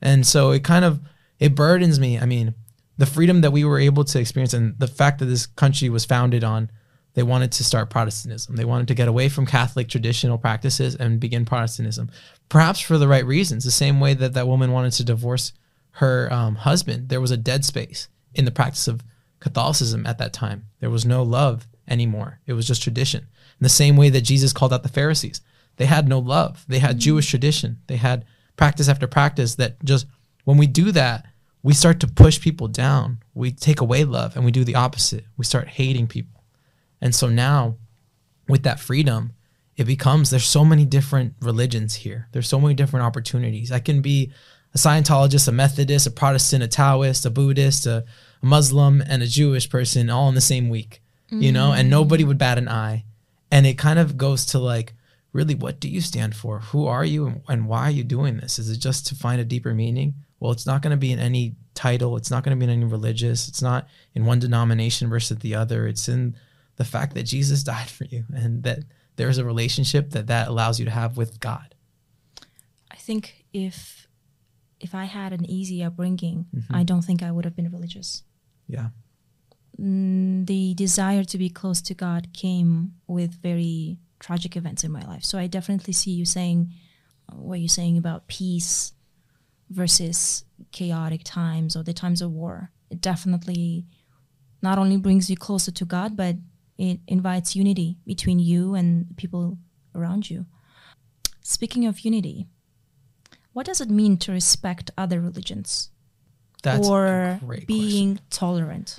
And 0.00 0.26
so 0.26 0.52
it 0.52 0.64
kind 0.64 0.86
of 0.86 1.00
it 1.38 1.54
burdens 1.54 2.00
me. 2.00 2.18
I 2.18 2.24
mean, 2.24 2.54
the 2.96 3.04
freedom 3.04 3.42
that 3.42 3.52
we 3.52 3.62
were 3.62 3.78
able 3.78 4.04
to 4.04 4.18
experience 4.18 4.54
and 4.54 4.78
the 4.78 4.88
fact 4.88 5.18
that 5.18 5.26
this 5.26 5.44
country 5.44 5.90
was 5.90 6.06
founded 6.06 6.42
on 6.42 6.70
they 7.14 7.22
wanted 7.22 7.52
to 7.52 7.64
start 7.64 7.90
Protestantism. 7.90 8.56
They 8.56 8.64
wanted 8.64 8.88
to 8.88 8.94
get 8.94 9.08
away 9.08 9.28
from 9.28 9.46
Catholic 9.46 9.88
traditional 9.88 10.38
practices 10.38 10.94
and 10.94 11.20
begin 11.20 11.44
Protestantism, 11.44 12.10
perhaps 12.48 12.80
for 12.80 12.98
the 12.98 13.08
right 13.08 13.26
reasons. 13.26 13.64
The 13.64 13.70
same 13.70 14.00
way 14.00 14.14
that 14.14 14.34
that 14.34 14.46
woman 14.46 14.72
wanted 14.72 14.92
to 14.92 15.04
divorce 15.04 15.52
her 15.92 16.32
um, 16.32 16.54
husband, 16.54 17.08
there 17.08 17.20
was 17.20 17.30
a 17.30 17.36
dead 17.36 17.64
space 17.64 18.08
in 18.34 18.44
the 18.44 18.50
practice 18.50 18.86
of 18.86 19.02
Catholicism 19.40 20.06
at 20.06 20.18
that 20.18 20.32
time. 20.32 20.66
There 20.78 20.90
was 20.90 21.04
no 21.04 21.22
love 21.22 21.66
anymore. 21.88 22.40
It 22.46 22.52
was 22.52 22.66
just 22.66 22.82
tradition. 22.82 23.22
In 23.22 23.64
the 23.64 23.68
same 23.68 23.96
way 23.96 24.08
that 24.10 24.20
Jesus 24.20 24.52
called 24.52 24.72
out 24.72 24.82
the 24.82 24.88
Pharisees, 24.88 25.40
they 25.76 25.86
had 25.86 26.08
no 26.08 26.18
love. 26.18 26.64
They 26.68 26.78
had 26.78 26.98
Jewish 26.98 27.28
tradition. 27.28 27.78
They 27.86 27.96
had 27.96 28.24
practice 28.56 28.88
after 28.88 29.06
practice 29.06 29.56
that 29.56 29.82
just 29.84 30.06
when 30.44 30.58
we 30.58 30.66
do 30.66 30.92
that, 30.92 31.26
we 31.62 31.74
start 31.74 32.00
to 32.00 32.06
push 32.06 32.40
people 32.40 32.68
down. 32.68 33.18
We 33.34 33.50
take 33.50 33.80
away 33.80 34.04
love 34.04 34.36
and 34.36 34.44
we 34.44 34.50
do 34.50 34.64
the 34.64 34.76
opposite. 34.76 35.24
We 35.36 35.44
start 35.44 35.68
hating 35.68 36.06
people. 36.06 36.39
And 37.00 37.14
so 37.14 37.28
now, 37.28 37.76
with 38.48 38.62
that 38.64 38.80
freedom, 38.80 39.32
it 39.76 39.84
becomes 39.84 40.30
there's 40.30 40.46
so 40.46 40.64
many 40.64 40.84
different 40.84 41.34
religions 41.40 41.94
here. 41.94 42.28
There's 42.32 42.48
so 42.48 42.60
many 42.60 42.74
different 42.74 43.06
opportunities. 43.06 43.72
I 43.72 43.78
can 43.78 44.02
be 44.02 44.32
a 44.74 44.78
Scientologist, 44.78 45.48
a 45.48 45.52
Methodist, 45.52 46.06
a 46.06 46.10
Protestant, 46.10 46.62
a 46.62 46.68
Taoist, 46.68 47.24
a 47.26 47.30
Buddhist, 47.30 47.86
a, 47.86 48.04
Muslim, 48.42 49.02
and 49.06 49.22
a 49.22 49.26
Jewish 49.26 49.68
person 49.68 50.10
all 50.10 50.28
in 50.28 50.34
the 50.34 50.40
same 50.40 50.68
week, 50.68 51.02
you 51.28 51.52
know, 51.52 51.72
and 51.72 51.88
mm. 51.88 51.90
nobody 51.90 52.24
would 52.24 52.38
bat 52.38 52.58
an 52.58 52.68
eye. 52.68 53.04
And 53.50 53.66
it 53.66 53.78
kind 53.78 53.98
of 53.98 54.16
goes 54.16 54.46
to 54.46 54.58
like, 54.58 54.94
really, 55.32 55.54
what 55.54 55.80
do 55.80 55.88
you 55.88 56.00
stand 56.00 56.34
for? 56.34 56.60
Who 56.60 56.86
are 56.86 57.04
you 57.04 57.26
and, 57.26 57.42
and 57.48 57.68
why 57.68 57.82
are 57.82 57.90
you 57.90 58.04
doing 58.04 58.38
this? 58.38 58.58
Is 58.58 58.70
it 58.70 58.78
just 58.78 59.06
to 59.08 59.14
find 59.14 59.40
a 59.40 59.44
deeper 59.44 59.74
meaning? 59.74 60.14
Well, 60.38 60.52
it's 60.52 60.66
not 60.66 60.82
going 60.82 60.92
to 60.92 60.96
be 60.96 61.12
in 61.12 61.18
any 61.18 61.54
title. 61.74 62.16
It's 62.16 62.30
not 62.30 62.44
going 62.44 62.58
to 62.58 62.66
be 62.66 62.70
in 62.70 62.78
any 62.78 62.90
religious. 62.90 63.46
It's 63.48 63.62
not 63.62 63.88
in 64.14 64.24
one 64.24 64.38
denomination 64.38 65.08
versus 65.08 65.38
the 65.38 65.54
other. 65.54 65.86
It's 65.86 66.08
in 66.08 66.36
the 66.80 66.84
fact 66.86 67.14
that 67.14 67.24
Jesus 67.24 67.62
died 67.74 67.90
for 67.90 68.04
you 68.04 68.24
and 68.34 68.62
that 68.62 68.80
there's 69.16 69.38
a 69.38 69.44
relationship 69.44 70.10
that 70.10 70.26
that 70.28 70.48
allows 70.48 70.78
you 70.78 70.86
to 70.86 70.90
have 70.90 71.18
with 71.18 71.38
God. 71.38 71.74
I 72.90 72.96
think 72.96 73.44
if 73.52 74.08
if 74.80 74.94
I 74.94 75.04
had 75.04 75.34
an 75.34 75.44
easy 75.58 75.84
upbringing, 75.84 76.46
I 76.70 76.84
don't 76.84 77.02
think 77.02 77.22
I 77.22 77.30
would 77.30 77.44
have 77.44 77.54
been 77.54 77.70
religious. 77.70 78.22
Yeah. 78.66 78.88
Mm, 79.78 80.46
the 80.46 80.72
desire 80.74 81.22
to 81.24 81.36
be 81.36 81.50
close 81.50 81.82
to 81.82 81.94
God 81.94 82.32
came 82.32 82.94
with 83.06 83.42
very 83.42 83.98
tragic 84.20 84.56
events 84.56 84.82
in 84.82 84.90
my 84.90 85.02
life. 85.02 85.24
So 85.24 85.38
I 85.38 85.48
definitely 85.48 85.92
see 85.92 86.12
you 86.12 86.24
saying 86.24 86.72
what 87.30 87.60
you're 87.60 87.68
saying 87.68 87.98
about 87.98 88.26
peace 88.26 88.94
versus 89.68 90.44
chaotic 90.72 91.22
times 91.24 91.76
or 91.76 91.82
the 91.82 91.92
times 91.92 92.22
of 92.22 92.32
war. 92.32 92.70
It 92.90 93.02
definitely 93.02 93.84
not 94.62 94.78
only 94.78 94.96
brings 94.96 95.28
you 95.28 95.36
closer 95.36 95.72
to 95.72 95.84
God, 95.84 96.16
but 96.16 96.36
it 96.80 97.00
invites 97.06 97.54
unity 97.54 97.98
between 98.06 98.38
you 98.38 98.74
and 98.74 99.06
the 99.10 99.14
people 99.14 99.58
around 99.94 100.30
you. 100.30 100.46
Speaking 101.42 101.84
of 101.86 102.00
unity, 102.00 102.46
what 103.52 103.66
does 103.66 103.82
it 103.82 103.90
mean 103.90 104.16
to 104.18 104.32
respect 104.32 104.90
other 104.96 105.20
religions 105.20 105.90
That's 106.62 106.88
or 106.88 107.38
being 107.66 108.14
question. 108.14 108.26
tolerant? 108.30 108.98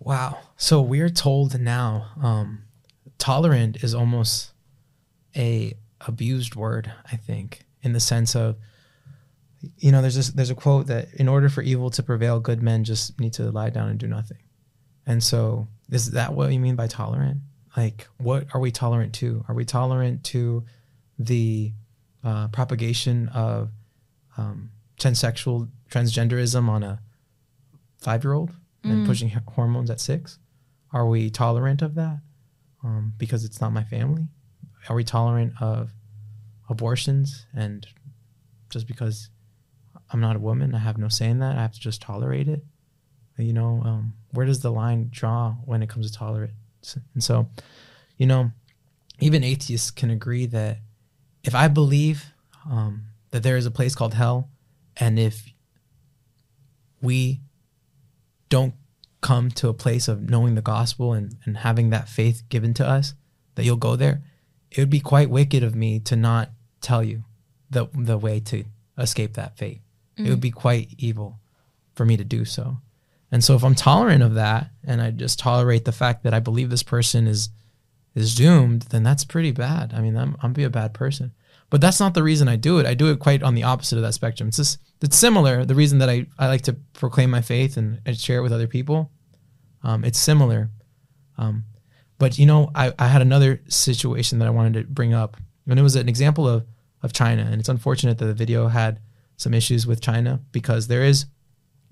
Wow. 0.00 0.40
So 0.56 0.82
we're 0.82 1.10
told 1.10 1.58
now 1.60 2.08
um, 2.20 2.64
tolerant 3.18 3.84
is 3.84 3.94
almost 3.94 4.52
a 5.36 5.74
abused 6.00 6.56
word, 6.56 6.92
I 7.12 7.16
think, 7.16 7.64
in 7.82 7.92
the 7.92 8.00
sense 8.00 8.34
of 8.34 8.56
you 9.76 9.92
know, 9.92 10.02
there's 10.02 10.16
this 10.16 10.30
there's 10.30 10.50
a 10.50 10.56
quote 10.56 10.88
that 10.88 11.14
in 11.14 11.28
order 11.28 11.48
for 11.48 11.62
evil 11.62 11.88
to 11.90 12.02
prevail, 12.02 12.40
good 12.40 12.60
men 12.60 12.82
just 12.82 13.20
need 13.20 13.32
to 13.34 13.48
lie 13.52 13.70
down 13.70 13.90
and 13.90 13.98
do 13.98 14.08
nothing. 14.08 14.38
And 15.06 15.22
so 15.22 15.68
is 15.90 16.12
that 16.12 16.34
what 16.34 16.52
you 16.52 16.60
mean 16.60 16.76
by 16.76 16.86
tolerant? 16.86 17.38
Like 17.76 18.06
what 18.18 18.46
are 18.54 18.60
we 18.60 18.70
tolerant 18.70 19.14
to? 19.14 19.44
Are 19.48 19.54
we 19.54 19.64
tolerant 19.64 20.24
to 20.24 20.64
the 21.18 21.72
uh, 22.24 22.48
propagation 22.48 23.28
of 23.28 23.70
um, 24.36 24.70
transsexual 24.98 25.68
transgenderism 25.90 26.68
on 26.68 26.82
a 26.82 27.00
five 27.98 28.24
year 28.24 28.32
old 28.32 28.50
and 28.84 29.06
pushing 29.06 29.28
hormones 29.28 29.90
at 29.90 30.00
six? 30.00 30.38
Are 30.92 31.06
we 31.06 31.30
tolerant 31.30 31.82
of 31.82 31.94
that 31.94 32.18
um, 32.84 33.14
because 33.16 33.44
it's 33.44 33.60
not 33.60 33.72
my 33.72 33.84
family? 33.84 34.26
Are 34.88 34.96
we 34.96 35.04
tolerant 35.04 35.52
of 35.60 35.92
abortions 36.68 37.46
and 37.54 37.86
just 38.70 38.86
because 38.86 39.28
I'm 40.12 40.20
not 40.20 40.36
a 40.36 40.40
woman, 40.40 40.74
I 40.74 40.78
have 40.78 40.98
no 40.98 41.08
say 41.08 41.28
in 41.28 41.38
that. 41.38 41.56
I 41.56 41.62
have 41.62 41.72
to 41.72 41.80
just 41.80 42.02
tolerate 42.02 42.48
it. 42.48 42.64
You 43.38 43.52
know, 43.52 43.82
um, 43.84 44.14
where 44.32 44.46
does 44.46 44.60
the 44.60 44.72
line 44.72 45.08
draw 45.10 45.52
when 45.64 45.82
it 45.82 45.88
comes 45.88 46.10
to 46.10 46.18
tolerance? 46.18 46.52
And 47.14 47.22
so, 47.22 47.48
you 48.16 48.26
know, 48.26 48.50
even 49.20 49.44
atheists 49.44 49.90
can 49.90 50.10
agree 50.10 50.46
that 50.46 50.78
if 51.44 51.54
I 51.54 51.68
believe 51.68 52.26
um, 52.68 53.04
that 53.30 53.42
there 53.42 53.56
is 53.56 53.66
a 53.66 53.70
place 53.70 53.94
called 53.94 54.14
hell, 54.14 54.48
and 54.96 55.18
if 55.18 55.52
we 57.00 57.40
don't 58.48 58.74
come 59.20 59.50
to 59.50 59.68
a 59.68 59.74
place 59.74 60.08
of 60.08 60.28
knowing 60.28 60.54
the 60.54 60.62
gospel 60.62 61.12
and, 61.12 61.36
and 61.44 61.58
having 61.58 61.90
that 61.90 62.08
faith 62.08 62.42
given 62.48 62.74
to 62.74 62.86
us, 62.86 63.14
that 63.54 63.64
you'll 63.64 63.76
go 63.76 63.96
there, 63.96 64.22
it 64.70 64.78
would 64.80 64.90
be 64.90 65.00
quite 65.00 65.30
wicked 65.30 65.62
of 65.62 65.74
me 65.74 66.00
to 66.00 66.16
not 66.16 66.50
tell 66.80 67.02
you 67.02 67.24
the 67.70 67.88
the 67.94 68.18
way 68.18 68.40
to 68.40 68.64
escape 68.98 69.34
that 69.34 69.56
fate. 69.56 69.80
It 70.16 70.28
would 70.28 70.40
be 70.40 70.50
quite 70.50 70.94
evil 70.98 71.40
for 71.94 72.04
me 72.04 72.16
to 72.16 72.24
do 72.24 72.44
so. 72.44 72.78
And 73.32 73.42
so 73.42 73.56
if 73.56 73.64
I'm 73.64 73.74
tolerant 73.74 74.22
of 74.22 74.34
that 74.34 74.70
and 74.84 75.00
I 75.00 75.10
just 75.10 75.38
tolerate 75.38 75.86
the 75.86 75.92
fact 75.92 76.22
that 76.22 76.34
I 76.34 76.38
believe 76.38 76.70
this 76.70 76.82
person 76.82 77.26
is 77.26 77.48
is 78.14 78.34
doomed, 78.34 78.82
then 78.82 79.02
that's 79.02 79.24
pretty 79.24 79.52
bad. 79.52 79.94
I 79.94 80.02
mean, 80.02 80.16
I'm 80.16 80.36
I'm 80.42 80.52
be 80.52 80.64
a 80.64 80.70
bad 80.70 80.92
person. 80.92 81.32
But 81.70 81.80
that's 81.80 81.98
not 81.98 82.12
the 82.12 82.22
reason 82.22 82.48
I 82.48 82.56
do 82.56 82.78
it. 82.78 82.84
I 82.84 82.92
do 82.92 83.10
it 83.10 83.18
quite 83.18 83.42
on 83.42 83.54
the 83.54 83.62
opposite 83.62 83.96
of 83.96 84.02
that 84.02 84.12
spectrum. 84.12 84.48
It's 84.48 84.58
just 84.58 84.78
it's 85.00 85.16
similar. 85.16 85.64
The 85.64 85.74
reason 85.74 85.98
that 86.00 86.10
I, 86.10 86.26
I 86.38 86.46
like 86.46 86.60
to 86.62 86.74
proclaim 86.92 87.30
my 87.30 87.40
faith 87.40 87.78
and, 87.78 87.98
share 88.16 88.38
it 88.38 88.42
with 88.42 88.52
other 88.52 88.66
people, 88.66 89.10
um, 89.82 90.04
it's 90.04 90.18
similar. 90.18 90.70
Um, 91.38 91.64
but 92.18 92.38
you 92.38 92.44
know, 92.44 92.70
I, 92.74 92.92
I 92.98 93.08
had 93.08 93.22
another 93.22 93.62
situation 93.68 94.38
that 94.38 94.46
I 94.46 94.50
wanted 94.50 94.74
to 94.74 94.84
bring 94.84 95.14
up, 95.14 95.38
and 95.66 95.78
it 95.78 95.82
was 95.82 95.96
an 95.96 96.10
example 96.10 96.46
of 96.46 96.66
of 97.02 97.14
China. 97.14 97.48
And 97.50 97.58
it's 97.58 97.70
unfortunate 97.70 98.18
that 98.18 98.26
the 98.26 98.34
video 98.34 98.68
had 98.68 99.00
some 99.38 99.54
issues 99.54 99.86
with 99.86 100.02
China 100.02 100.40
because 100.52 100.88
there 100.88 101.02
is 101.02 101.24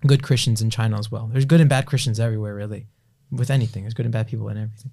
good 0.06 0.22
Christians 0.22 0.62
in 0.62 0.70
China 0.70 0.98
as 0.98 1.10
well. 1.10 1.28
There's 1.32 1.44
good 1.44 1.60
and 1.60 1.68
bad 1.68 1.86
Christians 1.86 2.20
everywhere, 2.20 2.54
really, 2.54 2.86
with 3.30 3.50
anything. 3.50 3.82
There's 3.82 3.94
good 3.94 4.06
and 4.06 4.12
bad 4.12 4.28
people 4.28 4.48
in 4.48 4.56
everything. 4.56 4.92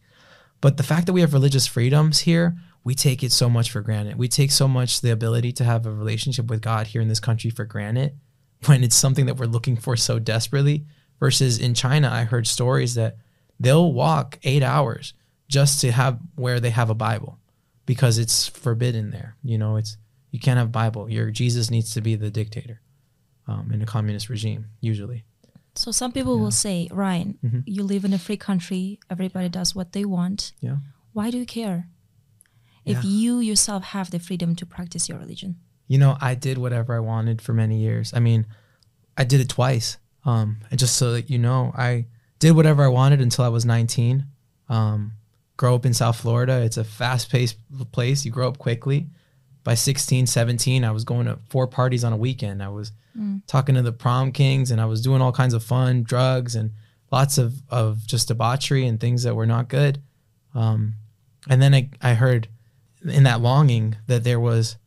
But 0.60 0.78
the 0.78 0.84
fact 0.84 1.06
that 1.06 1.14
we 1.14 1.22
have 1.22 1.34
religious 1.34 1.68
freedoms 1.68 2.20
here, 2.20 2.58
we 2.84 2.96
take 2.96 3.24
it 3.24 3.32
so 3.32 3.50
much 3.50 3.72
for 3.72 3.82
granted. 3.82 4.18
We 4.18 4.28
take 4.28 4.52
so 4.52 4.68
much 4.68 5.02
the 5.02 5.12
ability 5.12 5.52
to 5.54 5.64
have 5.64 5.86
a 5.86 5.92
relationship 5.92 6.48
with 6.48 6.62
God 6.62 6.88
here 6.88 7.02
in 7.02 7.08
this 7.08 7.20
country 7.20 7.50
for 7.50 7.66
granted 7.66 8.18
when 8.66 8.84
it's 8.84 8.96
something 8.96 9.28
that 9.28 9.38
we're 9.38 9.46
looking 9.46 9.78
for 9.78 9.96
so 9.96 10.20
desperately. 10.20 10.86
Versus 11.20 11.58
in 11.58 11.74
China, 11.74 12.10
I 12.12 12.24
heard 12.26 12.46
stories 12.46 12.94
that 12.94 13.18
they'll 13.60 13.92
walk 13.92 14.38
eight 14.44 14.62
hours 14.62 15.14
just 15.48 15.82
to 15.82 15.92
have 15.92 16.20
where 16.36 16.60
they 16.60 16.70
have 16.70 16.92
a 16.92 16.96
Bible 16.96 17.40
because 17.88 18.20
it's 18.20 18.48
forbidden 18.48 19.10
there. 19.10 19.36
You 19.44 19.58
know, 19.58 19.78
it's 19.78 19.98
you 20.32 20.40
can't 20.40 20.60
have 20.60 20.72
Bible. 20.72 21.10
Your 21.10 21.32
Jesus 21.32 21.72
needs 21.72 21.94
to 21.94 22.02
be 22.02 22.16
the 22.16 22.30
dictator 22.30 22.82
um, 23.48 23.72
in 23.72 23.82
a 23.82 23.86
communist 23.86 24.30
regime, 24.30 24.66
usually. 24.82 25.24
So 25.76 25.92
some 25.92 26.12
people 26.12 26.40
will 26.40 26.52
say, 26.52 26.88
Ryan, 26.92 27.38
Mhm. 27.44 27.64
you 27.66 27.84
live 27.84 28.04
in 28.04 28.14
a 28.14 28.18
free 28.18 28.38
country, 28.38 29.00
everybody 29.10 29.48
does 29.50 29.76
what 29.76 29.92
they 29.92 30.06
want. 30.06 30.54
Yeah. 30.60 30.78
Why 31.14 31.30
do 31.32 31.38
you 31.38 31.46
care? 31.46 31.90
If 32.86 33.04
Yeah. 33.04 33.10
you 33.10 33.40
yourself 33.40 33.84
have 33.84 34.10
the 34.12 34.20
freedom 34.20 34.56
to 34.56 34.66
practice 34.66 35.08
your 35.10 35.20
religion. 35.20 35.58
You 35.88 35.98
know, 36.00 36.18
I 36.20 36.36
did 36.36 36.58
whatever 36.58 36.96
I 36.96 37.00
wanted 37.00 37.42
for 37.42 37.54
many 37.54 37.80
years. 37.80 38.14
I 38.14 38.20
mean, 38.20 38.46
I 39.18 39.24
did 39.24 39.40
it 39.40 39.50
twice. 39.50 39.98
Um, 40.26 40.58
and 40.72 40.80
just 40.80 40.96
so 40.96 41.12
that 41.14 41.30
you 41.30 41.38
know, 41.38 41.72
I 41.76 42.08
did 42.40 42.52
whatever 42.56 42.84
I 42.84 42.88
wanted 42.90 43.22
until 43.22 43.46
I 43.46 43.50
was 43.50 43.64
19. 43.66 44.26
Um, 44.70 45.14
grow 45.58 45.76
up 45.76 45.86
in 45.86 45.94
South 45.94 46.18
Florida. 46.18 46.62
It's 46.62 46.78
a 46.78 46.84
fast 46.84 47.30
paced 47.30 47.58
place. 47.92 48.26
You 48.26 48.32
grow 48.32 48.48
up 48.48 48.58
quickly. 48.58 49.10
By 49.68 49.74
16, 49.74 50.28
17, 50.28 50.86
I 50.86 50.92
was 50.92 51.04
going 51.04 51.26
to 51.26 51.40
four 51.50 51.68
parties 51.68 52.06
on 52.06 52.14
a 52.14 52.16
weekend. 52.18 52.64
I 52.64 52.70
was 52.70 52.94
talking 53.48 53.76
to 53.76 53.82
the 53.82 53.92
prom 53.92 54.32
kings 54.32 54.72
and 54.72 54.80
I 54.80 54.86
was 54.86 55.02
doing 55.02 55.22
all 55.22 55.34
kinds 55.34 55.54
of 55.54 55.62
fun, 55.62 56.04
drugs 56.04 56.56
and 56.56 56.72
lots 57.12 57.38
of, 57.38 57.62
of 57.70 58.08
just 58.08 58.30
debauchery 58.30 58.88
and 58.88 58.98
things 58.98 59.24
that 59.24 59.36
were 59.36 59.46
not 59.46 59.68
good. 59.68 60.02
Um, 60.56 60.94
and 61.50 61.62
then 61.62 61.76
I, 61.76 61.90
I 62.02 62.14
heard 62.14 62.48
in 63.04 63.24
that 63.24 63.42
longing 63.42 63.98
that 64.08 64.24
there 64.24 64.40
was 64.40 64.78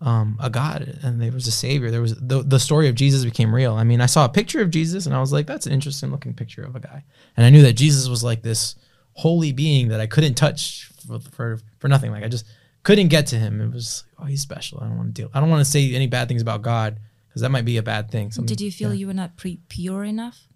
um, 0.00 0.36
a 0.42 0.50
God 0.50 0.98
and 1.04 1.22
there 1.22 1.30
was 1.30 1.46
a 1.46 1.52
Savior. 1.52 1.92
There 1.92 2.02
was 2.02 2.16
the 2.16 2.42
the 2.42 2.58
story 2.58 2.88
of 2.88 2.96
Jesus 2.96 3.24
became 3.24 3.54
real. 3.54 3.74
I 3.74 3.84
mean, 3.84 4.00
I 4.00 4.06
saw 4.06 4.24
a 4.24 4.28
picture 4.28 4.62
of 4.62 4.70
Jesus 4.72 5.06
and 5.06 5.14
I 5.14 5.20
was 5.20 5.32
like, 5.32 5.46
that's 5.46 5.66
an 5.66 5.72
interesting 5.72 6.10
looking 6.10 6.34
picture 6.34 6.64
of 6.64 6.74
a 6.74 6.80
guy. 6.80 7.04
And 7.36 7.46
I 7.46 7.50
knew 7.50 7.62
that 7.62 7.74
Jesus 7.74 8.08
was 8.08 8.24
like 8.24 8.42
this 8.42 8.74
holy 9.12 9.52
being 9.52 9.86
that 9.90 10.00
I 10.00 10.08
couldn't 10.08 10.34
touch 10.34 10.90
for 11.06 11.20
for, 11.20 11.60
for 11.78 11.86
nothing. 11.86 12.10
Like 12.10 12.24
I 12.24 12.28
just 12.28 12.46
couldn't 12.84 13.08
get 13.08 13.26
to 13.28 13.36
him. 13.36 13.60
It 13.60 13.72
was 13.72 14.04
oh, 14.18 14.24
he's 14.24 14.40
special. 14.42 14.78
I 14.80 14.86
don't 14.86 14.96
want 14.96 15.14
to 15.14 15.22
deal. 15.22 15.30
I 15.34 15.40
don't 15.40 15.50
want 15.50 15.64
to 15.64 15.70
say 15.70 15.94
any 15.94 16.06
bad 16.06 16.28
things 16.28 16.42
about 16.42 16.62
God 16.62 17.00
because 17.28 17.42
that 17.42 17.50
might 17.50 17.64
be 17.64 17.78
a 17.78 17.82
bad 17.82 18.10
thing. 18.10 18.30
Something- 18.30 18.46
Did 18.46 18.60
you 18.60 18.70
feel 18.70 18.90
yeah. 18.90 19.00
you 19.00 19.06
were 19.08 19.14
not 19.14 19.36
pre- 19.36 19.60
pure 19.68 20.04
enough? 20.04 20.46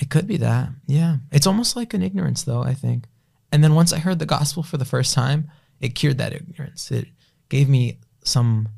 It 0.00 0.10
could 0.10 0.26
be 0.26 0.36
that. 0.38 0.70
Yeah. 0.86 1.18
It's 1.30 1.46
almost 1.46 1.76
like 1.76 1.94
an 1.94 2.02
ignorance, 2.02 2.42
though, 2.42 2.62
I 2.62 2.74
think. 2.74 3.06
And 3.52 3.62
then 3.62 3.74
once 3.74 3.92
I 3.92 3.98
heard 3.98 4.18
the 4.18 4.26
gospel 4.26 4.62
for 4.62 4.76
the 4.76 4.84
first 4.84 5.14
time, 5.14 5.50
it 5.80 5.94
cured 5.94 6.18
that 6.18 6.32
ignorance. 6.32 6.90
It 6.90 7.08
gave 7.48 7.68
me 7.68 7.98
some 8.24 8.68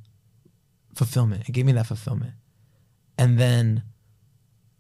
fulfillment. 0.95 1.49
It 1.49 1.53
gave 1.53 1.67
me 1.67 1.73
that 1.73 1.87
fulfillment. 1.87 2.33
And 3.19 3.39
then 3.39 3.83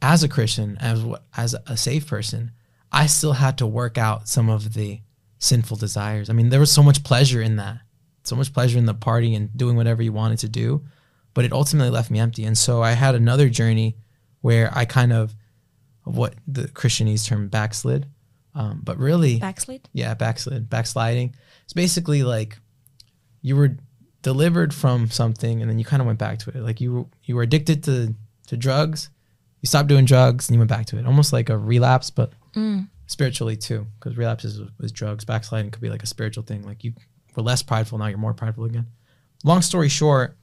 as 0.02 0.22
a 0.22 0.28
Christian, 0.28 0.76
as 0.78 1.04
as 1.36 1.54
a 1.66 1.76
saved 1.76 2.08
person, 2.08 2.52
I 2.90 3.06
still 3.06 3.34
had 3.34 3.58
to 3.58 3.66
work 3.66 3.98
out 3.98 4.28
some 4.28 4.48
of 4.48 4.74
the 4.74 5.00
sinful 5.38 5.76
desires. 5.76 6.30
I 6.30 6.32
mean, 6.32 6.48
there 6.48 6.60
was 6.60 6.72
so 6.72 6.82
much 6.82 7.04
pleasure 7.04 7.42
in 7.42 7.56
that. 7.56 7.80
So 8.22 8.36
much 8.36 8.52
pleasure 8.52 8.78
in 8.78 8.86
the 8.86 8.94
party 8.94 9.34
and 9.34 9.56
doing 9.56 9.76
whatever 9.76 10.02
you 10.02 10.12
wanted 10.12 10.38
to 10.40 10.48
do, 10.48 10.84
but 11.34 11.44
it 11.44 11.52
ultimately 11.52 11.90
left 11.90 12.10
me 12.10 12.18
empty. 12.18 12.44
And 12.44 12.56
so 12.56 12.82
I 12.82 12.92
had 12.92 13.14
another 13.14 13.48
journey 13.48 13.96
where 14.42 14.70
I 14.76 14.84
kind 14.84 15.12
of 15.12 15.34
of 16.06 16.16
what 16.16 16.34
the 16.46 16.64
Christianese 16.68 17.26
term 17.26 17.48
backslid. 17.48 18.06
Um, 18.54 18.80
but 18.82 18.98
really, 18.98 19.38
Backslid? 19.38 19.88
yeah, 19.92 20.14
backslid, 20.14 20.68
backsliding. 20.68 21.34
It's 21.64 21.72
basically 21.72 22.22
like 22.22 22.58
you 23.42 23.54
were 23.56 23.76
delivered 24.22 24.74
from 24.74 25.08
something 25.08 25.60
and 25.62 25.70
then 25.70 25.78
you 25.78 25.84
kind 25.84 26.00
of 26.02 26.06
went 26.06 26.18
back 26.18 26.38
to 26.40 26.50
it. 26.50 26.56
Like 26.56 26.80
you 26.80 27.08
you 27.24 27.36
were 27.36 27.42
addicted 27.42 27.84
to 27.84 28.14
to 28.48 28.56
drugs, 28.56 29.08
you 29.62 29.66
stopped 29.66 29.88
doing 29.88 30.04
drugs 30.04 30.48
and 30.48 30.54
you 30.54 30.58
went 30.58 30.68
back 30.70 30.86
to 30.86 30.98
it. 30.98 31.06
Almost 31.06 31.32
like 31.32 31.48
a 31.48 31.56
relapse, 31.58 32.10
but 32.10 32.32
Mm. 32.56 32.88
spiritually 33.06 33.56
too, 33.56 33.86
because 33.98 34.16
relapses 34.18 34.60
with 34.78 34.92
drugs. 34.92 35.24
Backsliding 35.24 35.70
could 35.70 35.80
be 35.82 35.88
like 35.90 36.02
a 36.02 36.06
spiritual 36.06 36.42
thing. 36.42 36.62
Like 36.64 36.82
you 36.82 36.92
were 37.36 37.42
less 37.42 37.62
prideful, 37.62 37.98
now 37.98 38.06
you're 38.06 38.18
more 38.18 38.34
prideful 38.34 38.64
again. 38.64 38.86
Long 39.44 39.62
story 39.62 39.88
short, 39.88 40.36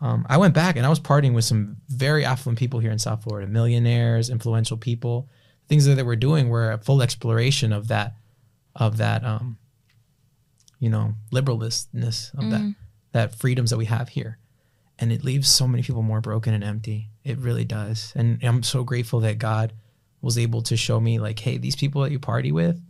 um, 0.00 0.26
I 0.28 0.38
went 0.38 0.54
back 0.54 0.76
and 0.76 0.86
I 0.86 0.88
was 0.88 1.00
partying 1.00 1.34
with 1.34 1.44
some 1.44 1.76
very 1.88 2.24
affluent 2.24 2.58
people 2.58 2.80
here 2.80 2.90
in 2.90 2.98
South 2.98 3.22
Florida, 3.22 3.46
millionaires, 3.46 4.30
influential 4.30 4.76
people. 4.76 5.28
Things 5.68 5.84
that 5.84 5.94
they 5.94 6.02
were 6.02 6.16
doing 6.16 6.48
were 6.48 6.72
a 6.72 6.78
full 6.78 7.02
exploration 7.02 7.72
of 7.72 7.88
that, 7.88 8.14
of 8.74 8.96
that, 8.96 9.24
um, 9.24 9.58
you 10.80 10.88
know, 10.88 11.14
liberalness 11.30 11.86
of 12.34 12.50
that, 12.50 12.74
that 13.12 13.34
freedoms 13.34 13.70
that 13.70 13.76
we 13.76 13.84
have 13.84 14.08
here, 14.08 14.38
and 14.98 15.12
it 15.12 15.22
leaves 15.22 15.48
so 15.48 15.68
many 15.68 15.82
people 15.82 16.02
more 16.02 16.22
broken 16.22 16.54
and 16.54 16.64
empty. 16.64 17.10
It 17.22 17.38
really 17.38 17.66
does, 17.66 18.12
and 18.16 18.42
I'm 18.42 18.62
so 18.62 18.82
grateful 18.82 19.20
that 19.20 19.38
God 19.38 19.74
was 20.22 20.38
able 20.38 20.62
to 20.62 20.76
show 20.76 20.98
me 20.98 21.18
like, 21.18 21.38
hey, 21.38 21.58
these 21.58 21.76
people 21.76 22.02
that 22.02 22.10
you 22.12 22.18
party 22.18 22.50
with, 22.50 22.80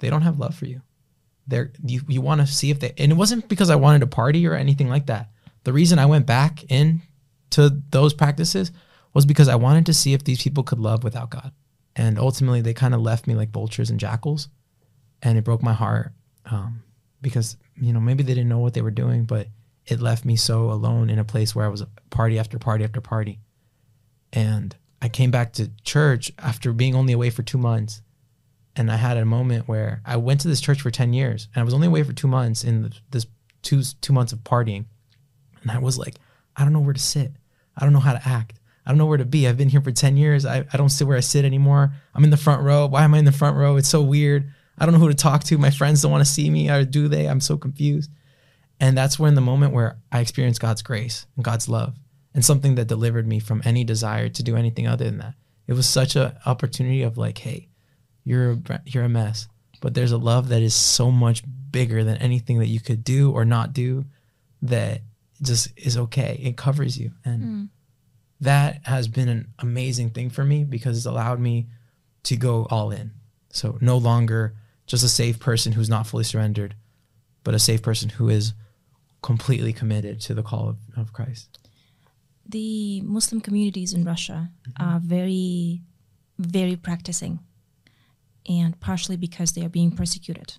they 0.00 0.10
don't 0.10 0.22
have 0.22 0.38
love 0.38 0.54
for 0.54 0.66
you. 0.66 0.82
They're 1.50 1.72
you 1.84 2.00
you 2.08 2.20
want 2.20 2.40
to 2.40 2.46
see 2.46 2.70
if 2.70 2.80
they 2.80 2.92
and 2.96 3.12
it 3.12 3.16
wasn't 3.16 3.48
because 3.48 3.70
I 3.70 3.76
wanted 3.76 4.00
to 4.00 4.06
party 4.06 4.46
or 4.46 4.54
anything 4.54 4.88
like 4.88 5.06
that. 5.06 5.30
The 5.64 5.72
reason 5.72 5.98
I 5.98 6.06
went 6.06 6.26
back 6.26 6.64
in 6.70 7.02
to 7.50 7.82
those 7.90 8.14
practices 8.14 8.72
was 9.12 9.26
because 9.26 9.48
I 9.48 9.56
wanted 9.56 9.86
to 9.86 9.94
see 9.94 10.14
if 10.14 10.24
these 10.24 10.42
people 10.42 10.62
could 10.62 10.78
love 10.78 11.04
without 11.04 11.30
God. 11.30 11.52
And 11.96 12.18
ultimately 12.18 12.60
they 12.60 12.74
kind 12.74 12.94
of 12.94 13.00
left 13.00 13.26
me 13.26 13.34
like 13.34 13.50
vultures 13.50 13.90
and 13.90 14.00
jackals. 14.00 14.48
And 15.22 15.36
it 15.36 15.44
broke 15.44 15.62
my 15.62 15.72
heart. 15.72 16.12
Um, 16.46 16.82
because, 17.20 17.56
you 17.76 17.92
know, 17.92 18.00
maybe 18.00 18.22
they 18.22 18.34
didn't 18.34 18.48
know 18.48 18.58
what 18.58 18.74
they 18.74 18.82
were 18.82 18.90
doing, 18.90 19.24
but 19.24 19.48
it 19.86 20.00
left 20.00 20.24
me 20.24 20.36
so 20.36 20.70
alone 20.70 21.10
in 21.10 21.18
a 21.18 21.24
place 21.24 21.54
where 21.54 21.66
I 21.66 21.68
was 21.68 21.84
party 22.08 22.38
after 22.38 22.58
party 22.58 22.84
after 22.84 23.00
party. 23.00 23.40
And 24.32 24.74
I 25.02 25.08
came 25.08 25.30
back 25.30 25.52
to 25.54 25.70
church 25.82 26.32
after 26.38 26.72
being 26.72 26.94
only 26.94 27.12
away 27.12 27.30
for 27.30 27.42
two 27.42 27.58
months. 27.58 28.02
And 28.76 28.90
I 28.90 28.96
had 28.96 29.16
a 29.16 29.24
moment 29.24 29.68
where 29.68 30.00
I 30.06 30.16
went 30.16 30.40
to 30.42 30.48
this 30.48 30.60
church 30.60 30.80
for 30.80 30.90
10 30.90 31.12
years 31.12 31.48
and 31.54 31.60
I 31.60 31.64
was 31.64 31.74
only 31.74 31.88
away 31.88 32.02
for 32.02 32.12
two 32.12 32.28
months 32.28 32.64
in 32.64 32.92
this 33.10 33.26
two, 33.62 33.82
two 34.00 34.12
months 34.12 34.32
of 34.32 34.40
partying. 34.40 34.86
And 35.62 35.70
I 35.70 35.78
was 35.78 35.98
like, 35.98 36.16
I 36.56 36.64
don't 36.64 36.72
know 36.72 36.80
where 36.80 36.94
to 36.94 37.00
sit. 37.00 37.32
I 37.76 37.84
don't 37.84 37.92
know 37.92 38.00
how 38.00 38.12
to 38.12 38.28
act. 38.28 38.60
I 38.86 38.90
don't 38.90 38.98
know 38.98 39.06
where 39.06 39.18
to 39.18 39.24
be. 39.24 39.46
I've 39.46 39.56
been 39.56 39.68
here 39.68 39.82
for 39.82 39.92
10 39.92 40.16
years. 40.16 40.46
I, 40.46 40.64
I 40.72 40.76
don't 40.76 40.88
sit 40.88 41.06
where 41.06 41.16
I 41.16 41.20
sit 41.20 41.44
anymore. 41.44 41.92
I'm 42.14 42.24
in 42.24 42.30
the 42.30 42.36
front 42.36 42.62
row. 42.62 42.86
Why 42.86 43.04
am 43.04 43.14
I 43.14 43.18
in 43.18 43.24
the 43.24 43.32
front 43.32 43.56
row? 43.56 43.76
It's 43.76 43.88
so 43.88 44.02
weird. 44.02 44.50
I 44.78 44.86
don't 44.86 44.94
know 44.94 45.00
who 45.00 45.08
to 45.08 45.14
talk 45.14 45.44
to. 45.44 45.58
My 45.58 45.70
friends 45.70 46.00
don't 46.00 46.10
want 46.10 46.24
to 46.24 46.30
see 46.30 46.48
me, 46.48 46.70
or 46.70 46.84
do 46.84 47.06
they? 47.06 47.26
I'm 47.26 47.40
so 47.40 47.58
confused. 47.58 48.10
And 48.80 48.96
that's 48.96 49.18
when 49.18 49.34
the 49.34 49.42
moment 49.42 49.74
where 49.74 49.98
I 50.10 50.20
experienced 50.20 50.60
God's 50.60 50.82
grace 50.82 51.26
and 51.36 51.44
God's 51.44 51.68
love 51.68 51.96
and 52.34 52.44
something 52.44 52.76
that 52.76 52.88
delivered 52.88 53.26
me 53.26 53.38
from 53.38 53.60
any 53.64 53.84
desire 53.84 54.30
to 54.30 54.42
do 54.42 54.56
anything 54.56 54.86
other 54.86 55.04
than 55.04 55.18
that. 55.18 55.34
It 55.66 55.74
was 55.74 55.86
such 55.86 56.16
an 56.16 56.32
opportunity 56.46 57.02
of 57.02 57.18
like, 57.18 57.38
hey, 57.38 57.68
you're 58.24 58.52
a, 58.52 58.80
you're 58.84 59.04
a 59.04 59.08
mess, 59.08 59.48
but 59.80 59.94
there's 59.94 60.12
a 60.12 60.18
love 60.18 60.48
that 60.48 60.62
is 60.62 60.74
so 60.74 61.10
much 61.10 61.42
bigger 61.70 62.04
than 62.04 62.16
anything 62.18 62.58
that 62.58 62.66
you 62.66 62.80
could 62.80 63.04
do 63.04 63.30
or 63.30 63.44
not 63.44 63.72
do 63.72 64.04
that 64.62 65.02
just 65.42 65.68
is 65.76 65.96
okay. 65.96 66.38
It 66.42 66.56
covers 66.56 66.98
you. 66.98 67.12
And 67.24 67.42
mm. 67.42 67.68
that 68.40 68.80
has 68.84 69.08
been 69.08 69.28
an 69.28 69.48
amazing 69.58 70.10
thing 70.10 70.30
for 70.30 70.44
me 70.44 70.64
because 70.64 70.96
it's 70.96 71.06
allowed 71.06 71.40
me 71.40 71.68
to 72.24 72.36
go 72.36 72.66
all 72.70 72.90
in. 72.90 73.12
So 73.50 73.78
no 73.80 73.96
longer 73.96 74.54
just 74.86 75.04
a 75.04 75.08
safe 75.08 75.38
person 75.38 75.72
who's 75.72 75.88
not 75.88 76.06
fully 76.06 76.24
surrendered, 76.24 76.74
but 77.44 77.54
a 77.54 77.58
safe 77.58 77.82
person 77.82 78.08
who 78.10 78.28
is 78.28 78.54
completely 79.22 79.72
committed 79.72 80.20
to 80.22 80.34
the 80.34 80.42
call 80.42 80.68
of, 80.68 80.76
of 80.96 81.12
Christ. 81.12 81.58
The 82.46 83.00
Muslim 83.02 83.40
communities 83.40 83.92
in 83.92 84.04
Russia 84.04 84.50
mm-hmm. 84.68 84.84
are 84.84 84.98
very, 84.98 85.82
very 86.38 86.76
practicing, 86.76 87.38
and 88.48 88.78
partially 88.80 89.16
because 89.16 89.52
they 89.52 89.64
are 89.64 89.68
being 89.68 89.90
persecuted. 89.90 90.54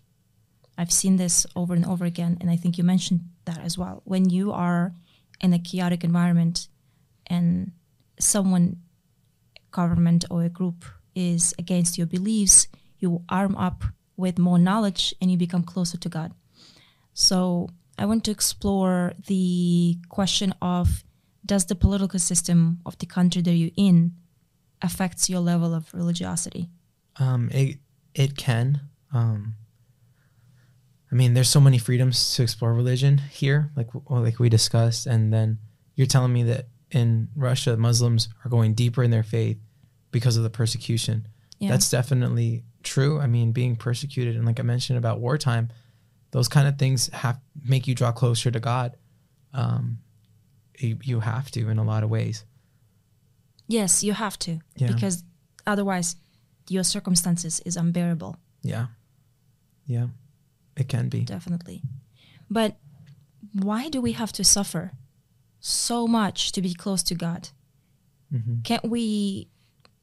I've 0.78 0.92
seen 0.92 1.18
this 1.18 1.46
over 1.56 1.74
and 1.74 1.86
over 1.86 2.06
again, 2.06 2.38
and 2.42 2.50
I 2.50 2.56
think 2.56 2.78
you 2.78 2.84
mentioned 2.84 3.22
that 3.46 3.60
as 3.60 3.78
well. 3.78 4.02
When 4.06 4.30
you 4.30 4.52
are 4.52 4.94
in 5.40 5.54
a 5.54 5.60
chaotic 5.60 6.04
environment 6.04 6.68
and 7.28 7.72
someone, 8.20 8.78
government 9.72 10.26
or 10.30 10.44
a 10.44 10.50
group 10.50 10.86
is 11.16 11.54
against 11.60 11.98
your 11.98 12.08
beliefs, 12.08 12.68
you 13.00 13.24
arm 13.30 13.56
up 13.56 13.84
with 14.18 14.38
more 14.38 14.60
knowledge 14.60 15.14
and 15.22 15.32
you 15.32 15.38
become 15.38 15.64
closer 15.64 15.98
to 15.98 16.10
God. 16.10 16.34
So 17.14 17.70
I 17.98 18.06
want 18.06 18.24
to 18.26 18.32
explore 18.32 19.14
the 19.28 19.98
question 20.10 20.54
of 20.62 21.04
does 21.46 21.66
the 21.66 21.76
political 21.76 22.20
system 22.20 22.80
of 22.86 22.98
the 23.00 23.06
country 23.06 23.42
that 23.42 23.54
you're 23.54 23.72
in 23.76 24.14
affects 24.82 25.30
your 25.30 25.40
level 25.40 25.74
of 25.74 25.94
religiosity? 25.94 26.70
Um, 27.18 27.50
it 27.52 27.78
it 28.14 28.38
can. 28.38 28.82
Um, 29.14 29.56
I 31.12 31.16
mean, 31.16 31.34
there's 31.34 31.50
so 31.50 31.60
many 31.60 31.78
freedoms 31.78 32.36
to 32.36 32.44
explore 32.44 32.74
religion 32.74 33.18
here, 33.18 33.72
like 33.76 33.90
like 34.10 34.40
we 34.40 34.50
discussed, 34.50 35.08
and 35.08 35.34
then 35.34 35.60
you're 35.96 36.08
telling 36.08 36.32
me 36.34 36.44
that 36.44 36.68
in 36.90 37.28
Russia, 37.36 37.76
Muslims 37.78 38.30
are 38.46 38.50
going 38.50 38.74
deeper 38.74 39.04
in 39.04 39.12
their 39.12 39.24
faith 39.24 39.58
because 40.12 40.38
of 40.38 40.44
the 40.44 40.50
persecution. 40.50 41.28
Yeah. 41.60 41.70
That's 41.70 41.90
definitely 41.90 42.64
true. 42.84 43.20
I 43.20 43.28
mean, 43.28 43.52
being 43.52 43.76
persecuted, 43.76 44.36
and 44.36 44.46
like 44.46 44.60
I 44.60 44.64
mentioned 44.64 44.98
about 44.98 45.20
wartime, 45.20 45.70
those 46.32 46.48
kind 46.48 46.68
of 46.68 46.78
things 46.80 47.10
have 47.14 47.40
make 47.64 47.88
you 47.88 47.96
draw 47.96 48.12
closer 48.12 48.50
to 48.52 48.60
God. 48.60 48.96
Um, 49.54 50.00
you, 50.80 50.98
you 51.04 51.20
have 51.20 51.52
to 51.52 51.70
in 51.70 51.78
a 51.78 51.84
lot 51.84 52.04
of 52.04 52.10
ways. 52.10 52.46
Yes, 53.68 54.04
you 54.04 54.14
have 54.14 54.40
to 54.40 54.60
Yeah. 54.78 54.88
because 54.88 55.24
otherwise 55.68 56.16
your 56.72 56.84
circumstances 56.84 57.60
is 57.66 57.76
unbearable, 57.78 58.38
Yeah, 58.64 58.88
yeah, 59.86 60.08
it 60.78 60.88
can 60.88 61.10
be. 61.10 61.22
definitely. 61.26 61.82
But 62.50 62.78
why 63.54 63.90
do 63.90 64.02
we 64.02 64.14
have 64.14 64.32
to 64.34 64.44
suffer 64.44 64.92
so 65.60 66.08
much 66.08 66.52
to 66.54 66.62
be 66.62 66.74
close 66.74 67.04
to 67.04 67.16
God? 67.16 67.50
Mhm. 68.32 68.64
Can't 68.64 68.90
we 68.90 69.48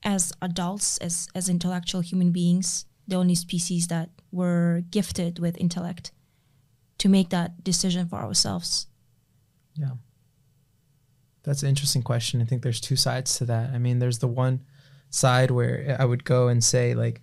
as 0.03 0.33
adults, 0.43 0.99
as 0.99 1.29
as 1.35 1.49
intellectual 1.49 2.03
human 2.03 2.31
beings, 2.33 2.87
the 3.09 3.16
only 3.16 3.35
species 3.35 3.87
that 3.89 4.11
were 4.31 4.83
gifted 4.91 5.39
with 5.39 5.57
intellect 5.57 6.12
to 6.99 7.09
make 7.09 7.29
that 7.31 7.64
decision 7.64 8.09
for 8.09 8.16
ourselves? 8.21 8.87
Yeah. 9.75 9.97
That's 11.45 11.62
an 11.62 11.69
interesting 11.69 12.03
question. 12.03 12.43
I 12.43 12.45
think 12.45 12.62
there's 12.62 12.81
two 12.81 12.97
sides 12.97 13.39
to 13.39 13.47
that. 13.47 13.71
I 13.71 13.79
mean, 13.79 13.99
there's 14.01 14.19
the 14.19 14.29
one 14.29 14.61
side 15.11 15.50
where 15.50 15.96
I 15.98 16.04
would 16.04 16.24
go 16.24 16.48
and 16.48 16.62
say, 16.62 16.94
like, 16.94 17.22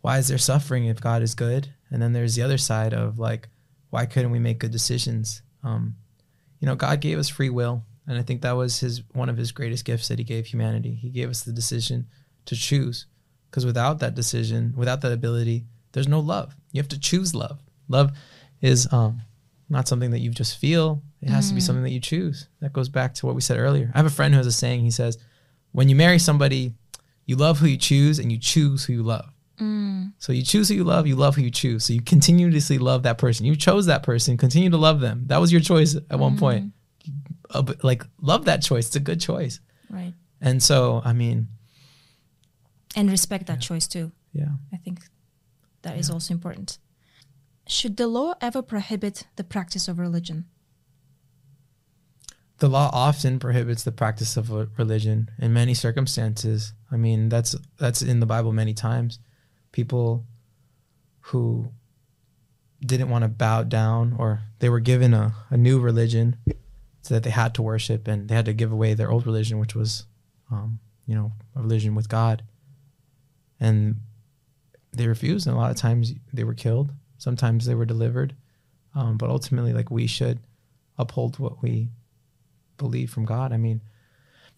why 0.00 0.18
is 0.18 0.28
there 0.28 0.38
suffering 0.38 0.86
if 0.86 1.00
God 1.00 1.22
is 1.22 1.34
good? 1.34 1.72
And 1.90 2.02
then 2.02 2.12
there's 2.12 2.34
the 2.34 2.42
other 2.42 2.58
side 2.58 2.92
of, 2.92 3.18
like, 3.18 3.48
why 3.90 4.06
couldn't 4.06 4.30
we 4.30 4.38
make 4.38 4.58
good 4.58 4.70
decisions? 4.70 5.42
Um, 5.62 5.96
you 6.60 6.66
know, 6.66 6.74
God 6.74 7.00
gave 7.00 7.18
us 7.18 7.28
free 7.28 7.50
will. 7.50 7.84
And 8.06 8.18
I 8.18 8.22
think 8.22 8.42
that 8.42 8.56
was 8.56 8.80
his 8.80 9.02
one 9.12 9.28
of 9.28 9.36
his 9.36 9.52
greatest 9.52 9.84
gifts 9.84 10.08
that 10.08 10.18
he 10.18 10.24
gave 10.24 10.46
humanity. 10.46 10.94
He 10.94 11.10
gave 11.10 11.30
us 11.30 11.42
the 11.42 11.52
decision 11.52 12.06
to 12.46 12.56
choose. 12.56 13.06
Because 13.50 13.66
without 13.66 14.00
that 14.00 14.14
decision, 14.14 14.72
without 14.76 15.02
that 15.02 15.12
ability, 15.12 15.66
there's 15.92 16.08
no 16.08 16.20
love. 16.20 16.56
You 16.72 16.80
have 16.80 16.88
to 16.88 16.98
choose 16.98 17.34
love. 17.34 17.60
Love 17.88 18.12
is 18.60 18.90
um, 18.92 19.22
not 19.68 19.86
something 19.86 20.10
that 20.10 20.20
you 20.20 20.30
just 20.30 20.58
feel. 20.58 21.02
It 21.20 21.28
has 21.28 21.48
to 21.48 21.54
be 21.54 21.60
something 21.60 21.84
that 21.84 21.92
you 21.92 22.00
choose. 22.00 22.48
That 22.60 22.72
goes 22.72 22.88
back 22.88 23.14
to 23.14 23.26
what 23.26 23.34
we 23.34 23.40
said 23.40 23.58
earlier. 23.58 23.92
I 23.94 23.98
have 23.98 24.06
a 24.06 24.10
friend 24.10 24.34
who 24.34 24.38
has 24.38 24.46
a 24.46 24.52
saying. 24.52 24.80
He 24.80 24.90
says, 24.90 25.18
"When 25.70 25.88
you 25.88 25.94
marry 25.94 26.18
somebody, 26.18 26.74
you 27.26 27.36
love 27.36 27.58
who 27.58 27.66
you 27.66 27.76
choose, 27.76 28.18
and 28.18 28.30
you 28.32 28.38
choose 28.38 28.84
who 28.84 28.92
you 28.94 29.02
love." 29.02 29.26
So 30.18 30.32
you 30.32 30.42
choose 30.42 30.68
who 30.68 30.74
you 30.74 30.82
love, 30.82 31.06
you 31.06 31.14
love 31.14 31.36
who 31.36 31.42
you 31.42 31.50
choose. 31.50 31.84
So 31.84 31.92
you 31.92 32.02
continuously 32.02 32.78
love 32.78 33.04
that 33.04 33.16
person. 33.18 33.46
You 33.46 33.54
chose 33.54 33.86
that 33.86 34.02
person, 34.02 34.36
continue 34.36 34.70
to 34.70 34.76
love 34.76 34.98
them. 35.00 35.24
That 35.28 35.40
was 35.40 35.52
your 35.52 35.60
choice 35.60 35.94
at 36.10 36.18
one 36.18 36.36
point. 36.36 36.72
Uh, 37.50 37.62
like 37.84 38.02
love 38.20 38.44
that 38.46 38.62
choice. 38.62 38.88
It's 38.88 38.96
a 38.96 39.00
good 39.00 39.20
choice. 39.20 39.60
Right. 39.88 40.14
And 40.40 40.60
so, 40.60 41.00
I 41.04 41.12
mean, 41.12 41.46
And 42.96 43.08
respect 43.08 43.46
that 43.46 43.60
choice 43.60 43.86
too. 43.86 44.10
yeah. 44.32 44.48
I 44.72 44.78
think 44.78 45.00
that 45.82 45.96
is 45.96 46.10
also 46.10 46.34
important. 46.34 46.78
Should 47.68 47.96
the 47.98 48.08
law 48.08 48.34
ever 48.40 48.62
prohibit 48.62 49.26
the 49.36 49.44
practice 49.44 49.86
of 49.86 49.98
religion? 50.00 50.46
The 52.62 52.68
law 52.68 52.88
often 52.92 53.40
prohibits 53.40 53.82
the 53.82 53.90
practice 53.90 54.36
of 54.36 54.48
religion 54.78 55.28
in 55.40 55.52
many 55.52 55.74
circumstances. 55.74 56.72
I 56.92 56.96
mean, 56.96 57.28
that's 57.28 57.56
that's 57.76 58.02
in 58.02 58.20
the 58.20 58.26
Bible 58.26 58.52
many 58.52 58.72
times. 58.72 59.18
People 59.72 60.24
who 61.22 61.72
didn't 62.80 63.08
want 63.08 63.22
to 63.22 63.28
bow 63.28 63.64
down 63.64 64.14
or 64.16 64.42
they 64.60 64.68
were 64.68 64.78
given 64.78 65.12
a, 65.12 65.34
a 65.50 65.56
new 65.56 65.80
religion 65.80 66.36
so 67.00 67.14
that 67.14 67.24
they 67.24 67.30
had 67.30 67.52
to 67.54 67.62
worship 67.62 68.06
and 68.06 68.28
they 68.28 68.36
had 68.36 68.44
to 68.44 68.52
give 68.52 68.70
away 68.70 68.94
their 68.94 69.10
old 69.10 69.26
religion, 69.26 69.58
which 69.58 69.74
was, 69.74 70.04
um, 70.52 70.78
you 71.04 71.16
know, 71.16 71.32
a 71.56 71.62
religion 71.62 71.96
with 71.96 72.08
God. 72.08 72.44
And 73.58 73.96
they 74.92 75.08
refused, 75.08 75.48
and 75.48 75.56
a 75.56 75.58
lot 75.58 75.72
of 75.72 75.76
times 75.76 76.12
they 76.32 76.44
were 76.44 76.54
killed. 76.54 76.92
Sometimes 77.18 77.66
they 77.66 77.74
were 77.74 77.86
delivered. 77.86 78.36
Um, 78.94 79.16
but 79.16 79.30
ultimately, 79.30 79.72
like 79.72 79.90
we 79.90 80.06
should 80.06 80.38
uphold 80.96 81.40
what 81.40 81.60
we 81.60 81.88
believe 82.82 83.10
from 83.10 83.24
God. 83.24 83.52
I 83.52 83.56
mean, 83.56 83.80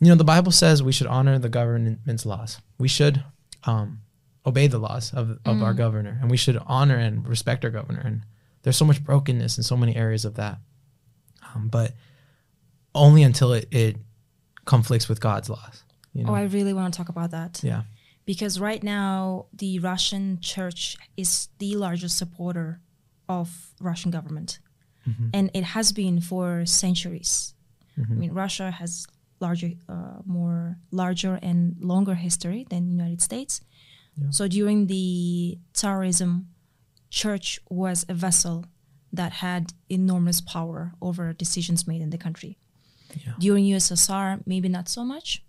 you 0.00 0.08
know, 0.08 0.16
the 0.16 0.24
Bible 0.34 0.52
says 0.52 0.82
we 0.82 0.92
should 0.98 1.06
honor 1.06 1.38
the 1.38 1.48
government's 1.48 2.26
laws. 2.26 2.60
We 2.78 2.88
should 2.88 3.22
um, 3.64 4.00
obey 4.44 4.66
the 4.66 4.78
laws 4.78 5.12
of, 5.14 5.38
of 5.44 5.62
our 5.62 5.74
governor, 5.84 6.18
and 6.20 6.30
we 6.30 6.36
should 6.36 6.58
honor 6.66 6.96
and 7.06 7.26
respect 7.28 7.64
our 7.64 7.70
governor. 7.70 8.02
And 8.04 8.22
there's 8.62 8.76
so 8.76 8.84
much 8.84 9.04
brokenness 9.04 9.56
in 9.58 9.62
so 9.64 9.76
many 9.76 9.94
areas 9.94 10.24
of 10.24 10.34
that, 10.34 10.58
um, 11.54 11.68
but 11.68 11.92
only 12.94 13.22
until 13.22 13.52
it, 13.52 13.66
it 13.70 13.96
conflicts 14.64 15.08
with 15.08 15.20
God's 15.20 15.48
laws. 15.48 15.84
You 16.12 16.24
know? 16.24 16.32
Oh, 16.32 16.34
I 16.34 16.44
really 16.44 16.74
want 16.74 16.92
to 16.92 16.98
talk 16.98 17.08
about 17.08 17.30
that. 17.30 17.60
yeah. 17.62 17.82
because 18.26 18.58
right 18.58 18.82
now 18.82 19.46
the 19.52 19.78
Russian 19.80 20.38
church 20.40 20.96
is 21.16 21.48
the 21.58 21.76
largest 21.76 22.16
supporter 22.18 22.80
of 23.28 23.48
Russian 23.80 24.10
government, 24.10 24.58
and 25.34 25.50
it 25.52 25.64
has 25.64 25.92
been 25.92 26.20
for 26.20 26.64
centuries. 26.66 27.54
I 27.96 28.14
mean, 28.14 28.32
Russia 28.32 28.70
has 28.70 29.06
larger, 29.40 29.72
uh, 29.88 30.18
more 30.24 30.78
larger 30.90 31.38
and 31.42 31.76
longer 31.80 32.14
history 32.14 32.66
than 32.70 32.90
United 32.90 33.20
States. 33.22 33.60
So 34.30 34.46
during 34.46 34.86
the 34.86 35.58
Tsarism, 35.72 36.44
church 37.10 37.60
was 37.68 38.04
a 38.08 38.14
vessel 38.14 38.64
that 39.12 39.32
had 39.32 39.72
enormous 39.88 40.40
power 40.40 40.92
over 41.00 41.32
decisions 41.32 41.86
made 41.86 42.00
in 42.00 42.10
the 42.10 42.18
country. 42.18 42.58
Yeah. 43.24 43.34
During 43.38 43.64
USSR, 43.64 44.42
maybe 44.46 44.68
not 44.68 44.88
so 44.88 45.04
much. 45.04 45.44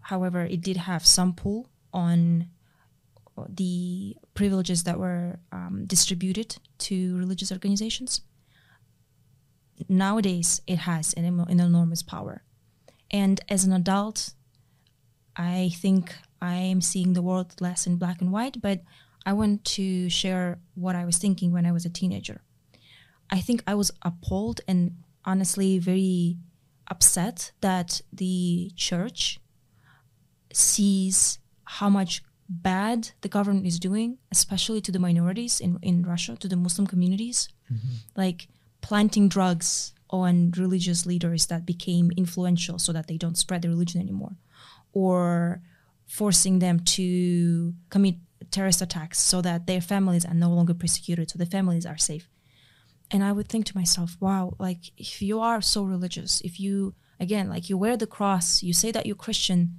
However, 0.00 0.42
it 0.44 0.60
did 0.62 0.78
have 0.78 1.06
some 1.06 1.34
pull 1.34 1.68
on 1.92 2.48
the 3.48 4.16
privileges 4.34 4.84
that 4.84 4.98
were 4.98 5.38
um, 5.52 5.84
distributed 5.86 6.56
to 6.78 7.16
religious 7.16 7.52
organizations. 7.52 8.22
Nowadays, 9.88 10.60
it 10.66 10.78
has 10.78 11.12
an, 11.14 11.24
an 11.24 11.60
enormous 11.60 12.02
power. 12.02 12.42
And 13.10 13.40
as 13.48 13.64
an 13.64 13.72
adult, 13.72 14.30
I 15.36 15.70
think 15.74 16.14
I 16.40 16.54
am 16.54 16.80
seeing 16.80 17.12
the 17.12 17.22
world 17.22 17.60
less 17.60 17.86
in 17.86 17.96
black 17.96 18.20
and 18.20 18.32
white, 18.32 18.60
but 18.60 18.80
I 19.24 19.32
want 19.32 19.64
to 19.76 20.08
share 20.08 20.58
what 20.74 20.96
I 20.96 21.04
was 21.04 21.18
thinking 21.18 21.52
when 21.52 21.66
I 21.66 21.72
was 21.72 21.84
a 21.84 21.90
teenager. 21.90 22.42
I 23.30 23.40
think 23.40 23.62
I 23.66 23.74
was 23.74 23.90
appalled 24.02 24.60
and 24.66 24.96
honestly 25.24 25.78
very 25.78 26.36
upset 26.88 27.52
that 27.60 28.00
the 28.12 28.72
church 28.76 29.40
sees 30.52 31.38
how 31.64 31.88
much 31.88 32.22
bad 32.48 33.10
the 33.22 33.28
government 33.28 33.66
is 33.66 33.78
doing, 33.78 34.18
especially 34.30 34.80
to 34.82 34.92
the 34.92 34.98
minorities 34.98 35.60
in, 35.60 35.78
in 35.80 36.02
Russia, 36.02 36.36
to 36.36 36.48
the 36.48 36.56
Muslim 36.56 36.86
communities, 36.86 37.48
mm-hmm. 37.72 37.94
like 38.16 38.48
planting 38.82 39.28
drugs 39.28 39.94
on 40.10 40.52
religious 40.58 41.06
leaders 41.06 41.46
that 41.46 41.64
became 41.64 42.10
influential 42.16 42.78
so 42.78 42.92
that 42.92 43.06
they 43.06 43.16
don't 43.16 43.38
spread 43.38 43.62
the 43.62 43.68
religion 43.68 44.00
anymore, 44.00 44.36
or 44.92 45.62
forcing 46.06 46.58
them 46.58 46.78
to 46.80 47.72
commit 47.88 48.16
terrorist 48.50 48.82
attacks 48.82 49.18
so 49.18 49.40
that 49.40 49.66
their 49.66 49.80
families 49.80 50.26
are 50.26 50.34
no 50.34 50.50
longer 50.50 50.74
persecuted, 50.74 51.30
so 51.30 51.38
the 51.38 51.46
families 51.46 51.86
are 51.86 51.96
safe. 51.96 52.28
And 53.10 53.24
I 53.24 53.32
would 53.32 53.48
think 53.48 53.66
to 53.66 53.76
myself, 53.76 54.16
wow, 54.20 54.54
like 54.58 54.90
if 54.98 55.22
you 55.22 55.40
are 55.40 55.62
so 55.62 55.84
religious, 55.84 56.40
if 56.42 56.60
you, 56.60 56.94
again, 57.18 57.48
like 57.48 57.70
you 57.70 57.78
wear 57.78 57.96
the 57.96 58.06
cross, 58.06 58.62
you 58.62 58.72
say 58.72 58.90
that 58.90 59.06
you're 59.06 59.16
Christian, 59.16 59.78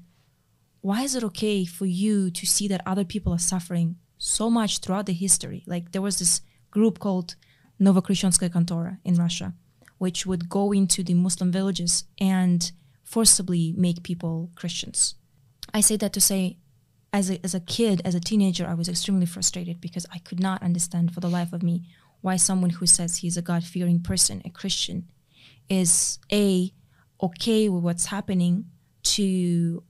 why 0.81 1.03
is 1.03 1.15
it 1.15 1.23
okay 1.23 1.65
for 1.65 1.85
you 1.85 2.31
to 2.31 2.45
see 2.45 2.67
that 2.67 2.81
other 2.85 3.05
people 3.05 3.33
are 3.33 3.39
suffering 3.39 3.97
so 4.17 4.49
much 4.49 4.79
throughout 4.79 5.05
the 5.05 5.13
history? 5.13 5.63
Like 5.67 5.91
there 5.91 6.01
was 6.01 6.19
this 6.19 6.41
group 6.71 6.99
called 6.99 7.35
Novokhreshchanskaya 7.84 8.49
Kontora 8.49 8.97
in 9.03 9.15
Russia, 9.15 9.53
which 9.97 10.25
would 10.25 10.49
go 10.49 10.71
into 10.71 11.03
the 11.03 11.13
Muslim 11.13 11.51
villages 11.51 12.05
and 12.19 12.71
forcibly 13.03 13.73
make 13.77 14.03
people 14.03 14.51
Christians. 14.55 15.15
I 15.73 15.81
say 15.81 15.97
that 15.97 16.13
to 16.13 16.21
say, 16.21 16.57
as 17.11 17.29
a, 17.29 17.39
as 17.43 17.53
a 17.53 17.59
kid, 17.59 18.01
as 18.03 18.15
a 18.15 18.19
teenager, 18.19 18.65
I 18.65 18.73
was 18.73 18.89
extremely 18.89 19.27
frustrated 19.27 19.79
because 19.79 20.05
I 20.11 20.17
could 20.19 20.39
not 20.39 20.63
understand 20.63 21.13
for 21.13 21.19
the 21.19 21.29
life 21.29 21.53
of 21.53 21.61
me 21.61 21.84
why 22.21 22.38
someone 22.38 22.71
who 22.71 22.88
says 22.88 23.17
he's 23.17 23.38
a 23.38 23.41
God 23.41 23.63
fearing 23.63 24.01
person, 24.01 24.41
a 24.45 24.49
Christian, 24.49 25.09
is 25.69 26.19
A, 26.31 26.73
okay 27.21 27.69
with 27.69 27.84
what's 27.84 28.07
happening 28.07 28.65
to 29.03 29.84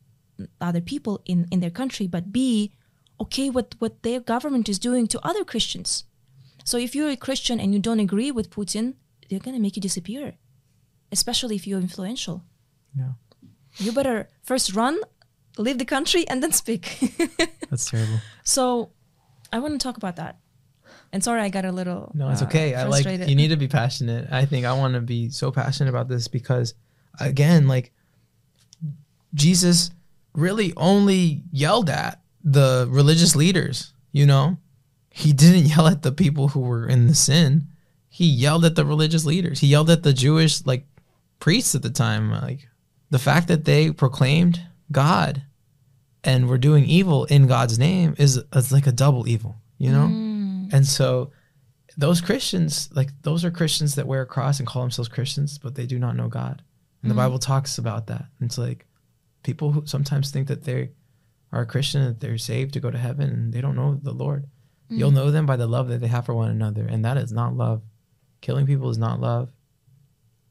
other 0.60 0.82
people 0.82 1.22
in, 1.26 1.48
in 1.52 1.60
their 1.60 1.70
country, 1.70 2.08
but 2.08 2.34
B, 2.34 2.74
okay 3.22 3.50
with 3.50 3.68
what 3.80 4.04
their 4.04 4.20
government 4.20 4.68
is 4.68 4.80
doing 4.80 5.08
to 5.08 5.26
other 5.26 5.46
Christians. 5.46 6.06
So 6.64 6.78
if 6.78 6.96
you're 6.96 7.10
a 7.10 7.18
Christian 7.18 7.60
and 7.60 7.74
you 7.74 7.80
don't 7.80 8.00
agree 8.00 8.32
with 8.32 8.50
Putin, 8.50 8.96
they're 9.30 9.40
going 9.40 9.56
to 9.56 9.62
make 9.62 9.76
you 9.76 9.82
disappear, 9.82 10.36
especially 11.12 11.56
if 11.56 11.68
you're 11.68 11.80
influential. 11.80 12.44
Yeah. 12.98 13.14
You 13.78 13.92
better 13.92 14.30
first 14.44 14.76
run, 14.76 15.00
leave 15.58 15.78
the 15.78 15.86
country, 15.86 16.28
and 16.28 16.42
then 16.44 16.52
speak. 16.52 16.98
That's 17.70 17.90
terrible. 17.90 18.20
so 18.44 18.92
I 19.52 19.60
want 19.60 19.74
to 19.80 19.84
talk 19.84 19.98
about 19.98 20.18
that. 20.18 20.38
And 21.12 21.24
sorry, 21.24 21.42
I 21.42 21.50
got 21.50 21.66
a 21.66 21.72
little. 21.72 22.12
No, 22.16 22.30
it's 22.30 22.42
uh, 22.42 22.46
okay. 22.46 22.74
I 22.74 22.86
like 22.86 23.06
you 23.06 23.36
need 23.36 23.50
to 23.50 23.56
be 23.56 23.68
passionate. 23.68 24.30
I 24.32 24.46
think 24.46 24.66
I 24.66 24.74
want 24.74 24.96
to 24.96 25.02
be 25.02 25.30
so 25.30 25.52
passionate 25.52 25.90
about 25.90 26.08
this 26.08 26.28
because 26.28 26.74
again, 27.20 27.68
like 27.68 27.92
Jesus 29.34 29.92
really 30.34 30.74
only 30.78 31.44
yelled 31.52 31.90
at 31.90 32.22
the 32.44 32.88
religious 32.90 33.36
leaders, 33.36 33.94
you 34.12 34.26
know? 34.26 34.58
He 35.16 35.32
didn't 35.32 35.68
yell 35.68 35.86
at 35.86 36.02
the 36.02 36.12
people 36.12 36.48
who 36.50 36.62
were 36.62 36.88
in 36.88 37.06
the 37.06 37.14
sin. 37.14 37.68
He 38.10 38.26
yelled 38.26 38.66
at 38.66 38.76
the 38.76 38.84
religious 38.84 39.26
leaders. 39.26 39.60
He 39.60 39.68
yelled 39.68 39.92
at 39.92 40.02
the 40.02 40.12
Jewish 40.12 40.66
like 40.66 40.88
priests 41.40 41.76
at 41.76 41.84
the 41.84 41.92
time. 41.92 42.32
Like 42.32 42.68
the 43.12 43.20
fact 43.20 43.48
that 43.50 43.64
they 43.64 43.92
proclaimed 43.92 44.60
God 44.92 45.44
and 46.24 46.50
were 46.50 46.58
doing 46.58 46.86
evil 46.86 47.26
in 47.26 47.46
God's 47.46 47.78
name 47.78 48.16
is, 48.18 48.42
is 48.56 48.72
like 48.72 48.88
a 48.88 48.92
double 48.92 49.28
evil, 49.28 49.58
you 49.78 49.92
know? 49.92 50.08
Mm. 50.08 50.74
And 50.74 50.88
so 50.88 51.32
those 51.96 52.20
Christians, 52.20 52.90
like 52.96 53.12
those 53.22 53.46
are 53.46 53.52
Christians 53.52 53.94
that 53.94 54.08
wear 54.08 54.24
a 54.24 54.26
cross 54.26 54.58
and 54.58 54.68
call 54.68 54.82
themselves 54.82 55.10
Christians, 55.10 55.60
but 55.60 55.76
they 55.76 55.86
do 55.86 56.00
not 56.00 56.16
know 56.16 56.28
God. 56.28 56.64
And 57.04 57.12
the 57.12 57.14
mm. 57.14 57.18
Bible 57.18 57.38
talks 57.38 57.78
about 57.78 58.08
that. 58.08 58.26
It's 58.42 58.58
like 58.58 58.88
people 59.44 59.74
who 59.74 59.86
sometimes 59.86 60.32
think 60.32 60.48
that 60.48 60.64
they 60.64 60.90
are 61.52 61.62
a 61.62 61.68
Christian, 61.68 62.04
that 62.04 62.20
they're 62.20 62.40
saved 62.40 62.74
to 62.74 62.80
go 62.80 62.90
to 62.90 62.98
heaven, 62.98 63.30
and 63.30 63.54
they 63.54 63.62
don't 63.62 63.76
know 63.76 64.00
the 64.02 64.12
Lord. 64.12 64.48
You'll 64.98 65.12
mm. 65.12 65.16
know 65.16 65.32
them 65.32 65.46
by 65.46 65.56
the 65.56 65.68
love 65.68 65.88
that 65.90 66.00
they 66.00 66.08
have 66.08 66.26
for 66.26 66.34
one 66.34 66.50
another, 66.50 66.86
and 66.86 67.04
that 67.06 67.18
is 67.18 67.32
not 67.32 67.56
love. 67.56 67.82
Killing 68.42 68.66
people 68.66 68.90
is 68.90 68.98
not 68.98 69.20
love. 69.20 69.52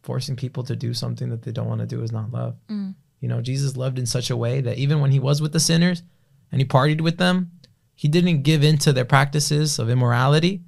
Forcing 0.02 0.36
people 0.36 0.64
to 0.64 0.74
do 0.74 0.94
something 0.94 1.28
that 1.31 1.43
they 1.43 1.52
don't 1.52 1.69
want 1.69 1.81
to 1.81 1.86
do 1.86 2.02
is 2.02 2.12
not 2.12 2.32
love. 2.32 2.56
Mm. 2.69 2.94
You 3.20 3.28
know, 3.28 3.40
Jesus 3.40 3.77
loved 3.77 3.98
in 3.98 4.06
such 4.06 4.31
a 4.31 4.36
way 4.36 4.60
that 4.60 4.78
even 4.78 5.01
when 5.01 5.12
he 5.12 5.20
was 5.20 5.40
with 5.40 5.52
the 5.52 5.60
sinners 5.60 6.02
and 6.51 6.60
he 6.60 6.66
partied 6.66 7.01
with 7.01 7.19
them, 7.19 7.52
he 7.94 8.09
didn't 8.09 8.43
give 8.43 8.64
in 8.64 8.78
to 8.78 8.93
their 8.93 9.05
practices 9.05 9.78
of 9.78 9.89
immorality, 9.89 10.62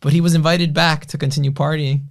but 0.00 0.12
he 0.12 0.20
was 0.20 0.34
invited 0.34 0.72
back 0.72 1.06
to 1.06 1.18
continue 1.18 1.50
partying. 1.50 2.04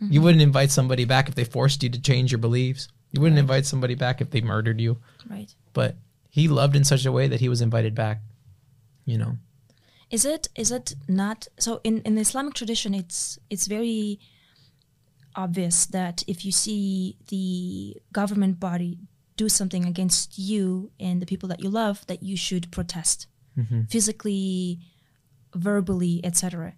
You 0.00 0.06
mm-hmm. 0.06 0.24
wouldn't 0.24 0.42
invite 0.42 0.70
somebody 0.70 1.04
back 1.04 1.28
if 1.28 1.34
they 1.34 1.44
forced 1.44 1.82
you 1.82 1.88
to 1.88 2.00
change 2.00 2.32
your 2.32 2.38
beliefs. 2.38 2.88
You 3.12 3.20
wouldn't 3.20 3.38
invite 3.38 3.66
somebody 3.66 3.94
back 3.94 4.20
if 4.20 4.30
they 4.30 4.40
murdered 4.40 4.80
you. 4.80 4.98
Right. 5.28 5.52
But 5.72 5.96
he 6.30 6.48
loved 6.48 6.76
in 6.76 6.84
such 6.84 7.06
a 7.06 7.12
way 7.12 7.28
that 7.28 7.40
he 7.40 7.48
was 7.48 7.60
invited 7.60 7.94
back. 7.94 8.20
You 9.04 9.18
know. 9.18 9.38
Is 10.10 10.24
it 10.24 10.48
is 10.56 10.70
it 10.70 10.94
not 11.06 11.48
so 11.58 11.80
in, 11.84 12.00
in 12.02 12.14
the 12.14 12.22
Islamic 12.22 12.54
tradition 12.54 12.94
it's 12.94 13.38
it's 13.50 13.66
very 13.66 14.18
obvious 15.34 15.86
that 15.86 16.22
if 16.26 16.44
you 16.44 16.52
see 16.52 17.16
the 17.28 17.96
government 18.12 18.58
body 18.58 18.98
do 19.36 19.48
something 19.48 19.84
against 19.84 20.38
you 20.38 20.90
and 20.98 21.22
the 21.22 21.26
people 21.26 21.48
that 21.48 21.62
you 21.62 21.70
love, 21.70 22.06
that 22.08 22.22
you 22.22 22.36
should 22.36 22.70
protest 22.72 23.26
mm-hmm. 23.56 23.82
physically, 23.84 24.80
verbally, 25.54 26.20
etc. 26.24 26.74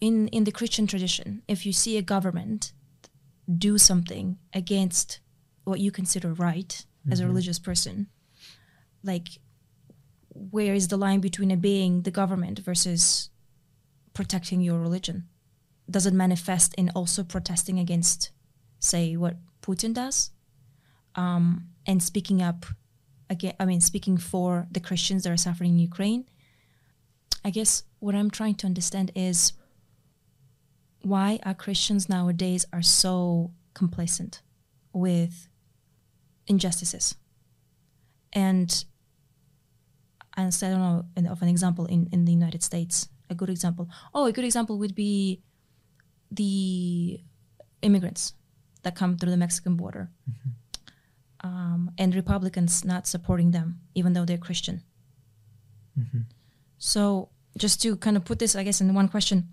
In 0.00 0.28
in 0.28 0.44
the 0.44 0.52
Christian 0.52 0.86
tradition, 0.86 1.42
if 1.48 1.66
you 1.66 1.72
see 1.72 1.96
a 1.96 2.02
government 2.02 2.72
do 3.56 3.78
something 3.78 4.38
against 4.52 5.20
what 5.64 5.80
you 5.80 5.90
consider 5.90 6.32
right 6.32 6.84
as 7.10 7.20
a 7.20 7.22
mm-hmm. 7.22 7.30
religious 7.30 7.58
person, 7.58 8.08
like 9.02 9.28
where 10.50 10.74
is 10.74 10.88
the 10.88 10.96
line 10.96 11.20
between 11.20 11.52
obeying 11.52 12.02
the 12.02 12.10
government 12.10 12.60
versus 12.60 13.30
protecting 14.14 14.60
your 14.60 14.78
religion? 14.78 15.28
Does 15.90 16.06
it 16.06 16.14
manifest 16.14 16.74
in 16.74 16.90
also 16.90 17.22
protesting 17.24 17.78
against, 17.78 18.30
say, 18.78 19.16
what 19.16 19.36
Putin 19.62 19.94
does, 19.94 20.30
um, 21.14 21.68
and 21.86 22.02
speaking 22.02 22.42
up 22.42 22.66
again? 23.30 23.54
I 23.58 23.64
mean, 23.64 23.80
speaking 23.80 24.18
for 24.18 24.66
the 24.70 24.80
Christians 24.80 25.22
that 25.22 25.32
are 25.32 25.36
suffering 25.36 25.70
in 25.70 25.78
Ukraine. 25.78 26.24
I 27.44 27.50
guess 27.50 27.84
what 28.00 28.14
I'm 28.14 28.30
trying 28.30 28.56
to 28.56 28.66
understand 28.66 29.12
is 29.14 29.52
why 31.02 31.38
our 31.44 31.54
Christians 31.54 32.08
nowadays 32.08 32.66
are 32.72 32.82
so 32.82 33.52
complacent 33.74 34.42
with 34.92 35.48
injustices, 36.46 37.16
and 38.32 38.84
and 40.38 40.54
so 40.54 40.66
I 40.66 40.70
don't 40.70 40.80
know 40.80 41.04
an- 41.16 41.26
of 41.26 41.42
an 41.42 41.48
example 41.48 41.86
in, 41.86 42.08
in 42.12 42.24
the 42.24 42.32
United 42.32 42.62
States. 42.62 43.08
A 43.28 43.34
good 43.34 43.50
example. 43.50 43.88
Oh, 44.14 44.26
a 44.26 44.32
good 44.32 44.44
example 44.44 44.78
would 44.78 44.94
be 44.94 45.42
the 46.30 47.20
immigrants 47.82 48.34
that 48.84 48.94
come 48.94 49.18
through 49.18 49.32
the 49.32 49.36
Mexican 49.36 49.74
border, 49.76 50.10
um, 51.40 51.90
and 51.98 52.14
Republicans 52.14 52.84
not 52.84 53.06
supporting 53.06 53.50
them, 53.50 53.80
even 53.94 54.12
though 54.12 54.24
they're 54.24 54.38
Christian. 54.38 54.82
So, 56.78 57.30
just 57.56 57.82
to 57.82 57.96
kind 57.96 58.16
of 58.16 58.24
put 58.24 58.38
this, 58.38 58.54
I 58.54 58.62
guess, 58.62 58.80
in 58.80 58.94
one 58.94 59.08
question: 59.08 59.48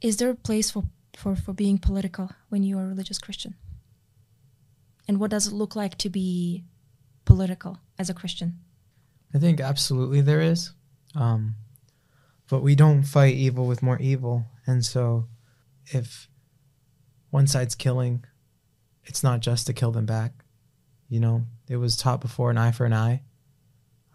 Is 0.00 0.18
there 0.18 0.30
a 0.30 0.34
place 0.34 0.70
for 0.70 0.84
for 1.16 1.34
for 1.34 1.54
being 1.54 1.78
political 1.78 2.30
when 2.50 2.62
you 2.62 2.78
are 2.78 2.84
a 2.84 2.88
religious 2.88 3.18
Christian? 3.18 3.54
And 5.08 5.18
what 5.18 5.30
does 5.30 5.46
it 5.48 5.54
look 5.54 5.74
like 5.74 5.96
to 5.98 6.10
be 6.10 6.64
political 7.24 7.78
as 7.98 8.10
a 8.10 8.14
Christian? 8.14 8.61
I 9.34 9.38
think 9.38 9.60
absolutely 9.60 10.20
there 10.20 10.40
is. 10.40 10.72
Um, 11.14 11.54
but 12.48 12.62
we 12.62 12.74
don't 12.74 13.02
fight 13.02 13.34
evil 13.34 13.66
with 13.66 13.82
more 13.82 13.98
evil. 13.98 14.46
And 14.66 14.84
so 14.84 15.28
if 15.86 16.28
one 17.30 17.46
side's 17.46 17.74
killing, 17.74 18.24
it's 19.04 19.22
not 19.22 19.40
just 19.40 19.66
to 19.66 19.72
kill 19.72 19.90
them 19.90 20.06
back. 20.06 20.32
You 21.08 21.20
know, 21.20 21.44
it 21.68 21.76
was 21.76 21.96
taught 21.96 22.20
before 22.20 22.50
an 22.50 22.58
eye 22.58 22.72
for 22.72 22.84
an 22.84 22.92
eye. 22.92 23.22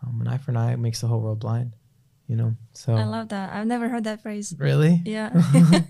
Um, 0.04 0.22
an 0.22 0.28
eye 0.28 0.38
for 0.38 0.52
an 0.52 0.58
eye 0.58 0.76
makes 0.76 1.02
the 1.02 1.08
whole 1.08 1.22
world 1.22 1.40
blind, 1.40 1.74
you 2.28 2.36
know? 2.36 2.56
So, 2.74 2.94
I 2.94 3.04
love 3.04 3.30
that. 3.30 3.54
I've 3.54 3.68
never 3.68 3.90
heard 3.90 4.04
that 4.04 4.22
phrase. 4.22 4.54
really? 4.58 5.02
Yeah. 5.06 5.32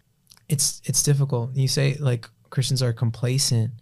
it's 0.48 0.80
it's 0.84 1.02
difficult. 1.02 1.54
You 1.54 1.68
say 1.68 1.96
like 2.00 2.28
Christians 2.50 2.82
are 2.82 2.92
complacent. 2.92 3.72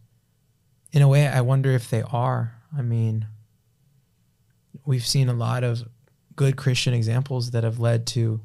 In 0.93 1.03
a 1.03 1.09
way, 1.09 1.27
I 1.27 1.41
wonder 1.41 1.71
if 1.71 1.89
they 1.89 2.03
are. 2.03 2.55
I 2.77 2.83
mean, 2.83 3.27
we've 4.87 5.07
seen 5.07 5.29
a 5.29 5.35
lot 5.35 5.63
of 5.65 5.83
good 6.37 6.57
Christian 6.57 6.95
examples 6.95 7.51
that 7.53 7.65
have 7.65 7.79
led 7.79 8.07
to 8.09 8.41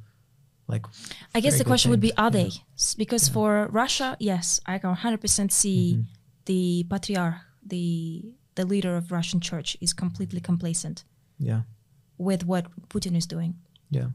like 0.68 0.85
I 1.34 1.39
guess 1.39 1.57
the 1.57 1.64
question 1.64 1.91
would 1.91 2.01
be 2.01 2.11
are 2.18 2.26
yeah. 2.26 2.30
they? 2.30 2.49
Because 2.97 3.30
for 3.30 3.68
Russia, 3.72 4.18
yes, 4.19 4.59
I 4.65 4.77
can 4.80 4.93
100% 4.95 5.51
see 5.51 5.93
Mm-hmm. 5.93 6.01
the 6.45 6.85
patriarch, 6.89 7.35
the 7.65 8.26
the 8.55 8.65
leader 8.65 8.97
of 8.97 9.11
Russian 9.11 9.39
church 9.39 9.77
is 9.80 9.93
completely 9.93 10.39
complacent 10.41 11.03
yeah, 11.39 11.61
with 12.18 12.43
what 12.45 12.65
Putin 12.89 13.15
is 13.15 13.27
doing. 13.27 13.55
yeah. 13.91 14.09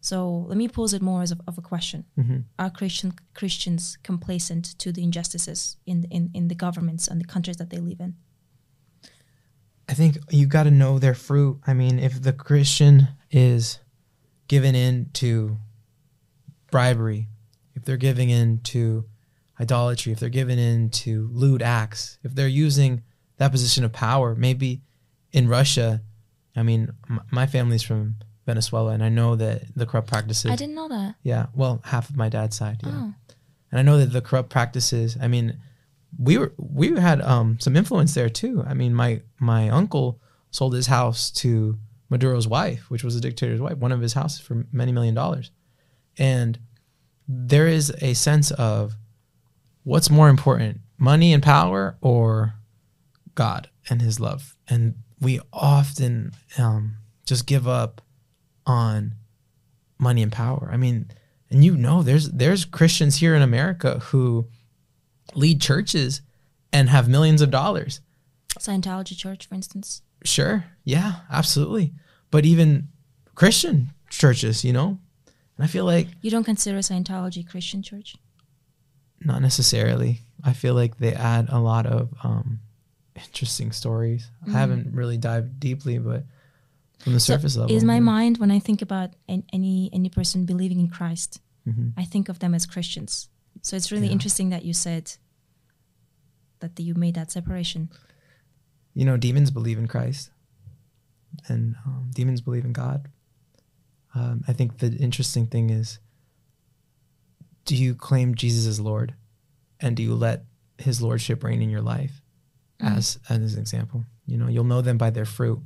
So 0.00 0.46
let 0.48 0.56
me 0.56 0.68
pose 0.68 0.92
it 0.94 1.02
more 1.02 1.22
as 1.22 1.32
a, 1.32 1.38
of 1.48 1.58
a 1.58 1.60
question: 1.62 2.04
hmm 2.14 2.38
Are 2.58 2.70
Christian 2.70 3.12
Christians 3.34 3.98
complacent 4.04 4.78
to 4.78 4.92
the 4.92 5.02
injustices 5.02 5.76
in, 5.86 6.04
in 6.10 6.30
in 6.34 6.48
the 6.48 6.54
governments 6.54 7.08
and 7.08 7.20
the 7.20 7.26
countries 7.34 7.56
that 7.56 7.70
they 7.70 7.78
live 7.80 8.00
in? 8.00 8.14
I 9.88 9.94
think 9.94 10.18
you 10.30 10.46
got 10.46 10.64
to 10.64 10.70
know 10.70 10.98
their 10.98 11.14
fruit. 11.14 11.60
I 11.66 11.72
mean, 11.74 11.98
if 11.98 12.20
the 12.22 12.32
Christian 12.32 13.08
is 13.30 13.78
given 14.46 14.74
in 14.74 15.10
to 15.14 15.56
bribery, 16.70 17.28
if 17.74 17.84
they're 17.84 17.96
giving 17.96 18.30
in 18.30 18.60
to 18.64 19.04
idolatry, 19.60 20.12
if 20.12 20.20
they're 20.20 20.28
given 20.28 20.58
in 20.58 20.90
to 20.90 21.28
lewd 21.32 21.62
acts, 21.62 22.18
if 22.22 22.34
they're 22.34 22.48
using 22.48 23.02
that 23.38 23.50
position 23.52 23.84
of 23.84 23.92
power, 23.92 24.34
maybe 24.34 24.82
in 25.32 25.48
Russia, 25.48 26.02
I 26.56 26.62
mean, 26.62 26.92
m- 27.08 27.20
my 27.30 27.46
family's 27.46 27.82
from 27.82 28.16
Venezuela, 28.46 28.92
and 28.92 29.02
I 29.04 29.08
know 29.08 29.36
that 29.36 29.62
the 29.76 29.86
corrupt 29.86 30.08
practices. 30.08 30.50
I 30.50 30.56
didn't 30.56 30.74
know 30.74 30.88
that. 30.88 31.14
Yeah, 31.22 31.46
well, 31.54 31.80
half 31.84 32.10
of 32.10 32.16
my 32.16 32.28
dad's 32.28 32.56
side. 32.56 32.80
Yeah. 32.82 32.90
Oh, 32.92 33.14
and 33.70 33.78
I 33.78 33.82
know 33.82 33.98
that 33.98 34.06
the 34.12 34.22
corrupt 34.22 34.48
practices. 34.48 35.16
I 35.20 35.28
mean, 35.28 35.58
we 36.16 36.38
were 36.38 36.52
we 36.56 36.94
had 36.98 37.20
um, 37.20 37.58
some 37.60 37.76
influence 37.76 38.14
there 38.14 38.30
too. 38.30 38.64
I 38.66 38.74
mean, 38.74 38.94
my 38.94 39.22
my 39.38 39.68
uncle 39.68 40.20
sold 40.50 40.74
his 40.74 40.86
house 40.86 41.30
to 41.30 41.78
Maduro's 42.08 42.48
wife, 42.48 42.90
which 42.90 43.04
was 43.04 43.14
a 43.16 43.20
dictator's 43.20 43.60
wife, 43.60 43.76
one 43.76 43.92
of 43.92 44.00
his 44.00 44.14
houses 44.14 44.40
for 44.40 44.66
many 44.72 44.92
million 44.92 45.14
dollars, 45.14 45.50
and 46.16 46.58
there 47.28 47.66
is 47.66 47.92
a 48.00 48.14
sense 48.14 48.50
of 48.52 48.94
what's 49.84 50.08
more 50.08 50.30
important, 50.30 50.80
money 50.96 51.32
and 51.32 51.42
power, 51.42 51.96
or 52.00 52.54
God 53.34 53.68
and 53.88 54.00
His 54.00 54.18
love, 54.18 54.56
and 54.68 54.94
we 55.20 55.40
often 55.52 56.32
um, 56.56 56.96
just 57.26 57.46
give 57.46 57.68
up 57.68 58.00
on 58.66 59.14
money 59.98 60.22
and 60.22 60.32
power. 60.32 60.68
I 60.72 60.76
mean, 60.76 61.10
and 61.50 61.64
you 61.64 61.76
know, 61.76 62.02
there's 62.02 62.30
there's 62.30 62.64
Christians 62.64 63.16
here 63.16 63.34
in 63.34 63.42
America 63.42 63.98
who 63.98 64.48
lead 65.34 65.60
churches 65.60 66.20
and 66.72 66.88
have 66.88 67.08
millions 67.08 67.40
of 67.42 67.50
dollars. 67.50 68.00
Scientology 68.58 69.16
Church, 69.16 69.46
for 69.46 69.54
instance. 69.54 70.02
Sure, 70.24 70.64
yeah, 70.84 71.20
absolutely. 71.30 71.92
But 72.30 72.44
even 72.44 72.88
Christian 73.34 73.90
churches, 74.10 74.64
you 74.64 74.72
know, 74.72 74.98
and 75.56 75.64
I 75.64 75.66
feel 75.66 75.84
like 75.84 76.08
You 76.22 76.30
don't 76.30 76.44
consider 76.44 76.78
Scientology 76.78 77.48
Christian 77.48 77.82
church? 77.82 78.16
not 79.24 79.42
necessarily. 79.42 80.20
I 80.44 80.52
feel 80.52 80.74
like 80.74 80.98
they 80.98 81.12
add 81.12 81.48
a 81.48 81.58
lot 81.58 81.86
of 81.86 82.08
um, 82.22 82.60
interesting 83.16 83.72
stories. 83.72 84.28
I 84.46 84.50
haven't 84.52 84.94
really 84.94 85.16
dived 85.16 85.58
deeply, 85.58 85.98
but 85.98 86.24
from 87.00 87.14
the 87.14 87.20
So 87.20 87.34
surface 87.34 87.56
level, 87.56 87.74
is 87.74 87.82
my 87.82 87.94
yeah. 87.94 88.00
mind 88.00 88.38
when 88.38 88.52
I 88.52 88.60
think 88.60 88.80
about 88.80 89.10
any 89.52 89.90
any 89.92 90.08
person 90.08 90.44
believing 90.46 90.78
in 90.78 90.88
Christ, 90.88 91.40
Mhm. 91.66 91.94
I 91.96 92.04
think 92.04 92.28
of 92.28 92.38
them 92.38 92.54
as 92.54 92.64
Christians. 92.66 93.28
So 93.62 93.76
it's 93.76 93.90
really 93.92 94.06
Yeah. 94.06 94.12
interesting 94.12 94.50
that 94.50 94.64
you 94.64 94.72
said 94.72 95.12
that 96.60 96.78
you 96.80 96.94
made 96.94 97.14
that 97.14 97.30
separation. 97.30 97.88
you 98.94 99.04
know, 99.04 99.16
demons 99.16 99.52
believe 99.52 99.78
in 99.78 99.86
Christ, 99.86 100.30
and 101.46 101.76
um, 101.86 102.10
demons 102.12 102.40
believe 102.40 102.64
in 102.64 102.72
God. 102.72 103.08
Um, 104.14 104.42
I 104.48 104.52
think 104.52 104.78
the 104.78 104.88
interesting 104.96 105.46
thing 105.46 105.70
is, 105.70 106.00
do 107.64 107.76
you 107.76 107.94
claim 107.94 108.34
Jesus 108.34 108.66
as 108.66 108.80
Lord, 108.80 109.14
and 109.78 109.96
do 109.96 110.02
you 110.02 110.14
let 110.14 110.46
His 110.78 111.00
lordship 111.00 111.44
reign 111.44 111.62
in 111.62 111.70
your 111.70 111.82
life, 111.82 112.22
as 112.80 113.20
as 113.28 113.54
an 113.54 113.60
example? 113.60 114.04
You 114.26 114.36
know, 114.36 114.48
you'll 114.48 114.64
know 114.64 114.80
them 114.82 114.98
by 114.98 115.10
their 115.10 115.26
fruit, 115.26 115.60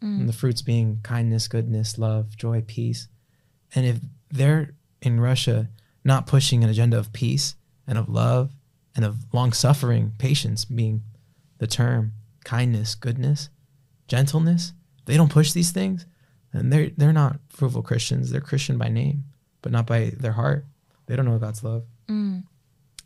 and 0.00 0.26
the 0.26 0.32
fruits 0.32 0.62
being 0.62 1.00
kindness, 1.02 1.48
goodness, 1.48 1.98
love, 1.98 2.34
joy, 2.36 2.62
peace. 2.66 3.08
And 3.74 3.84
if 3.84 4.00
they're 4.30 4.72
in 5.02 5.20
Russia 5.20 5.68
not 6.04 6.26
pushing 6.26 6.64
an 6.64 6.70
agenda 6.70 6.98
of 6.98 7.12
peace 7.12 7.56
and 7.86 7.98
of 7.98 8.08
love 8.08 8.52
and 8.96 9.04
of 9.04 9.18
long 9.32 9.52
suffering, 9.52 10.12
patience 10.18 10.64
being 10.64 11.02
the 11.58 11.66
term, 11.66 12.12
kindness, 12.44 12.94
goodness, 12.94 13.50
gentleness, 14.08 14.72
if 14.98 15.04
they 15.04 15.16
don't 15.16 15.30
push 15.30 15.52
these 15.52 15.70
things, 15.70 16.06
then 16.52 16.70
they're 16.70 16.90
they're 16.96 17.12
not 17.12 17.38
fruitful 17.48 17.82
Christians. 17.82 18.30
They're 18.30 18.40
Christian 18.40 18.78
by 18.78 18.88
name, 18.88 19.24
but 19.62 19.72
not 19.72 19.86
by 19.86 20.12
their 20.16 20.32
heart. 20.32 20.64
They 21.06 21.16
don't 21.16 21.26
know 21.26 21.38
God's 21.38 21.62
love. 21.62 21.84
Mm. 22.08 22.44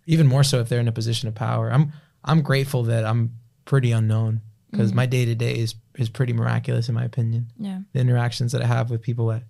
Even 0.06 0.26
more 0.26 0.44
so 0.44 0.60
if 0.60 0.68
they're 0.68 0.80
in 0.80 0.88
a 0.88 0.92
position 0.92 1.28
of 1.28 1.34
power. 1.34 1.70
I'm 1.70 1.92
I'm 2.24 2.42
grateful 2.42 2.84
that 2.84 3.04
I'm 3.04 3.34
pretty 3.64 3.92
unknown 3.92 4.40
because 4.70 4.92
my 4.92 5.06
day 5.06 5.24
to 5.24 5.34
day 5.34 5.56
is 5.56 5.74
is 5.96 6.08
pretty 6.08 6.32
miraculous 6.32 6.88
in 6.88 6.94
my 6.94 7.04
opinion. 7.04 7.48
Yeah. 7.58 7.80
The 7.92 8.00
interactions 8.00 8.52
that 8.52 8.62
I 8.62 8.66
have 8.66 8.90
with 8.90 9.02
people 9.02 9.30
at 9.30 9.44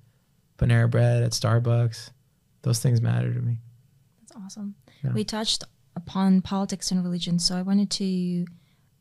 Panera 0.59 0.91
Bread, 0.91 1.23
at 1.23 1.33
Starbucks, 1.33 2.11
those 2.65 2.81
things 2.81 3.01
matter 3.01 3.33
to 3.33 3.41
me. 3.41 3.59
That's 4.21 4.33
awesome. 4.45 4.75
Yeah. 5.05 5.13
We 5.13 5.23
touched 5.23 5.63
upon 5.95 6.43
politics 6.43 6.91
and 6.91 7.05
religion, 7.05 7.39
so 7.39 7.57
I 7.57 7.63
wanted 7.63 7.91
to 7.93 8.47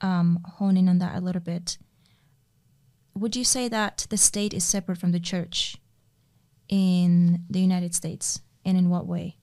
um, 0.01 0.39
hone 0.45 0.77
in 0.77 0.87
on 0.87 0.99
that 0.99 1.15
a 1.15 1.21
little 1.21 1.41
bit. 1.41 1.77
Would 3.15 3.35
you 3.35 3.43
say 3.43 3.67
that 3.69 4.05
the 4.09 4.17
state 4.17 4.53
is 4.53 4.63
separate 4.63 4.97
from 4.99 5.11
the 5.11 5.19
church 5.19 5.77
in 6.69 7.43
the 7.49 7.59
United 7.59 7.95
States, 7.95 8.41
and 8.65 8.77
in 8.77 8.89
what 8.89 9.07
way? 9.07 9.37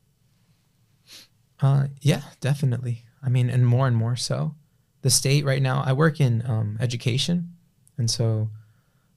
Uh, 1.61 1.89
yeah, 2.01 2.23
definitely. 2.41 3.05
I 3.23 3.29
mean, 3.29 3.51
and 3.51 3.67
more 3.67 3.87
and 3.87 3.97
more 3.97 4.17
so. 4.17 4.55
The 5.03 5.11
state 5.11 5.45
right 5.45 5.63
now, 5.63 5.83
I 5.85 5.93
work 5.93 6.21
in 6.21 6.45
um, 6.47 6.77
education, 6.81 7.55
and 7.97 8.11
so 8.11 8.51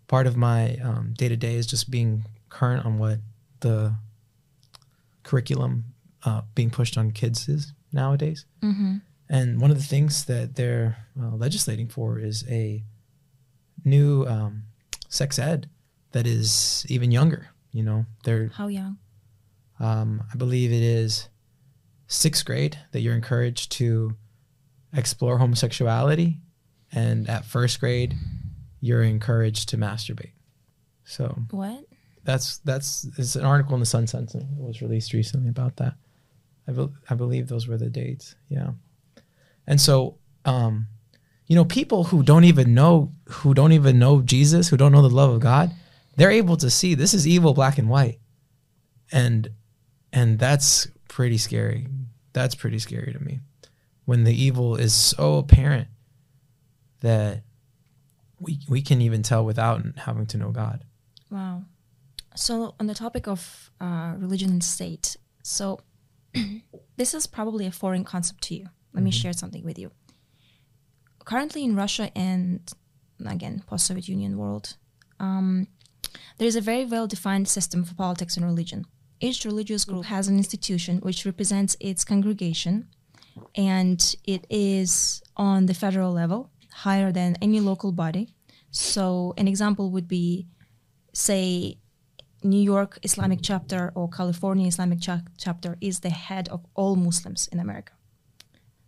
part 0.07 0.27
of 0.27 0.38
my 0.38 0.77
day 1.17 1.30
to 1.30 1.35
day 1.35 1.55
is 1.55 1.67
just 1.67 1.89
being 1.89 2.25
current 2.49 2.85
on 2.85 2.99
what 2.99 3.19
the 3.61 3.95
curriculum 5.24 5.86
uh, 6.26 6.41
being 6.56 6.70
pushed 6.70 6.98
on 6.98 7.12
kids 7.12 7.48
is 7.50 7.74
nowadays. 7.91 8.45
Mm-hmm. 8.62 8.98
And 9.30 9.60
one 9.62 9.72
of 9.72 9.78
the 9.78 9.84
things 9.84 10.26
that 10.26 10.56
they're 10.56 10.98
uh, 11.20 11.30
legislating 11.36 11.88
for 11.88 12.20
is 12.20 12.45
a 12.50 12.84
new 13.86 14.26
um, 14.26 14.64
sex 15.10 15.40
ed 15.40 15.70
that 16.12 16.28
is 16.28 16.86
even 16.90 17.12
younger. 17.12 17.50
You 17.72 17.84
know, 17.84 18.06
they're 18.24 18.50
How 18.54 18.68
young? 18.68 18.98
um, 19.80 20.24
I 20.32 20.36
believe 20.38 20.72
it 20.72 20.84
is 20.84 21.30
sixth 22.08 22.45
grade 22.45 22.78
that 22.91 23.02
you're 23.02 23.16
encouraged 23.16 23.72
to 23.74 24.16
explore 24.94 25.40
homosexuality, 25.40 26.40
and 26.91 27.28
at 27.28 27.45
first 27.45 27.80
grade, 27.80 28.14
you're 28.80 29.02
encouraged 29.02 29.70
to 29.70 29.78
masturbate. 29.78 30.34
So 31.06 31.40
What? 31.50 31.86
That's 32.24 32.60
that's 32.60 33.08
it's 33.18 33.36
an 33.36 33.45
article 33.45 33.74
in 33.74 33.80
the 33.80 33.86
Sun 33.86 34.08
Sentinel 34.08 34.48
that 34.58 34.64
was 34.64 34.82
released 34.82 35.14
recently 35.14 35.50
about 35.50 35.76
that. 35.78 35.95
I, 36.68 36.72
bel 36.72 36.94
I 37.10 37.16
believe 37.16 37.48
those 37.48 37.68
were 37.68 37.78
the 37.78 37.90
dates. 37.90 38.36
Yeah, 38.50 38.72
and 39.68 39.80
so 39.80 40.18
um, 40.45 40.88
you 41.48 41.56
know, 41.56 41.66
people 41.66 42.06
who 42.06 42.24
don't 42.24 42.45
even 42.45 42.74
know 42.74 43.12
who 43.26 43.54
don't 43.54 43.74
even 43.74 44.00
know 44.00 44.22
Jesus, 44.22 44.70
who 44.70 44.78
don't 44.78 44.91
know 44.91 45.02
the 45.02 45.10
love 45.10 45.32
of 45.32 45.40
God, 45.40 45.72
they're 46.16 46.32
able 46.32 46.58
to 46.58 46.70
see 46.70 46.95
this 46.95 47.14
is 47.14 47.28
evil, 47.28 47.54
black 47.54 47.78
and 47.78 47.90
white, 47.90 48.20
and 49.12 49.50
and 50.12 50.40
that's 50.40 50.88
pretty 51.08 51.38
scary. 51.38 51.88
That's 52.32 52.56
pretty 52.56 52.80
scary 52.80 53.14
to 53.14 53.20
me 53.20 53.41
when 54.06 54.24
the 54.24 54.34
evil 54.34 54.76
is 54.76 54.94
so 54.94 55.38
apparent 55.38 55.88
that 57.02 57.44
we 58.40 58.60
we 58.68 58.82
can 58.82 59.02
even 59.02 59.24
tell 59.24 59.45
without 59.45 59.82
having 59.98 60.26
to 60.28 60.38
know 60.38 60.52
God. 60.52 60.84
Wow. 61.30 61.64
So, 62.35 62.76
on 62.80 62.88
the 62.88 62.95
topic 62.95 63.27
of 63.27 63.72
uh, 63.80 64.15
religion 64.18 64.49
and 64.49 64.64
state, 64.64 65.18
so 65.43 65.81
this 66.97 67.14
is 67.14 67.27
probably 67.27 67.65
a 67.68 67.72
foreign 67.72 68.03
concept 68.03 68.41
to 68.43 68.55
you. 68.55 68.68
Let 68.93 69.03
me 69.03 69.11
share 69.11 69.34
something 69.34 69.64
with 69.64 69.77
you. 69.77 69.91
Currently, 71.26 71.64
in 71.64 71.76
Russia 71.76 72.11
and 72.15 72.61
again, 73.26 73.64
post 73.68 73.85
Soviet 73.85 74.07
Union 74.07 74.38
world, 74.38 74.77
um, 75.19 75.68
there 76.38 76.47
is 76.47 76.55
a 76.55 76.61
very 76.61 76.85
well 76.85 77.07
defined 77.07 77.47
system 77.47 77.84
for 77.84 77.93
politics 77.93 78.35
and 78.35 78.45
religion. 78.45 78.85
Each 79.19 79.45
religious 79.45 79.85
group 79.85 80.05
has 80.05 80.27
an 80.27 80.38
institution 80.38 80.97
which 80.99 81.26
represents 81.26 81.77
its 81.80 82.03
congregation, 82.03 82.88
and 83.55 84.15
it 84.26 84.45
is 84.49 85.22
on 85.38 85.68
the 85.68 85.73
federal 85.73 86.11
level, 86.11 86.49
higher 86.72 87.11
than 87.11 87.38
any 87.41 87.60
local 87.60 87.91
body. 87.91 88.34
So, 88.72 89.34
an 89.38 89.47
example 89.47 89.91
would 89.91 90.07
be 90.07 90.47
say 91.14 91.77
New 92.44 92.61
York 92.61 92.99
Islamic 93.03 93.40
chapter 93.41 93.91
or 93.95 94.10
California 94.10 94.68
Islamic 94.68 94.99
cha- 95.02 95.22
chapter 95.38 95.78
is 95.80 95.99
the 95.99 96.10
head 96.10 96.49
of 96.49 96.65
all 96.76 96.95
Muslims 96.95 97.48
in 97.48 97.60
America. 97.60 97.94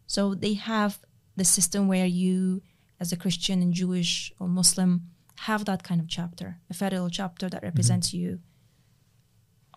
So 0.08 0.36
they 0.36 0.54
have 0.54 1.00
the 1.36 1.46
system 1.46 1.88
where 1.88 2.06
you, 2.06 2.62
as 3.00 3.12
a 3.12 3.18
Christian 3.18 3.62
and 3.62 3.74
Jewish 3.74 4.32
or 4.40 4.48
Muslim, 4.48 5.10
have 5.40 5.66
that 5.66 5.84
kind 5.84 6.00
of 6.02 6.08
chapter, 6.08 6.58
a 6.70 6.74
federal 6.74 7.10
chapter 7.10 7.50
that 7.50 7.64
represents 7.64 8.10
mm-hmm. 8.10 8.18
you 8.18 8.40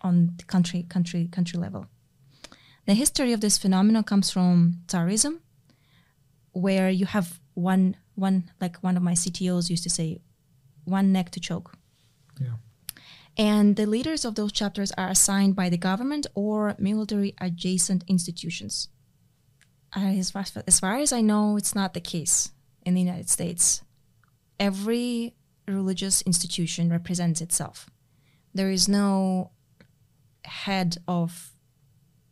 on 0.01 0.33
the 0.37 0.45
country, 0.45 0.83
country, 0.83 1.27
country 1.31 1.59
level. 1.59 1.87
The 2.85 2.93
history 2.93 3.33
of 3.33 3.41
this 3.41 3.57
phenomenon 3.57 4.03
comes 4.03 4.31
from 4.31 4.81
Tsarism, 4.87 5.39
where 6.51 6.89
you 6.89 7.05
have 7.05 7.39
one, 7.53 7.97
one 8.15 8.51
like 8.61 8.77
one 8.77 8.97
of 8.97 9.03
my 9.03 9.13
CTOs 9.13 9.69
used 9.69 9.83
to 9.83 9.89
say, 9.89 10.21
one 10.85 11.11
neck 11.11 11.29
to 11.31 11.39
choke. 11.39 11.73
Yeah. 12.39 12.55
And 13.39 13.77
the 13.77 13.85
leaders 13.85 14.25
of 14.25 14.35
those 14.35 14.51
chapters 14.51 14.91
are 14.97 15.07
assigned 15.07 15.55
by 15.55 15.69
the 15.69 15.77
government 15.77 16.27
or 16.35 16.75
military 16.77 17.33
adjacent 17.39 18.03
institutions. 18.05 18.89
As 19.95 20.29
far, 20.29 20.43
as 20.67 20.79
far 20.81 20.97
as 20.97 21.13
I 21.13 21.21
know, 21.21 21.55
it's 21.55 21.73
not 21.73 21.93
the 21.93 22.01
case 22.01 22.51
in 22.85 22.95
the 22.95 23.01
United 23.01 23.29
States. 23.29 23.81
Every 24.59 25.35
religious 25.69 26.21
institution 26.23 26.89
represents 26.89 27.39
itself. 27.39 27.89
There 28.53 28.71
is 28.71 28.89
no 28.89 29.51
head 30.43 30.97
of 31.07 31.53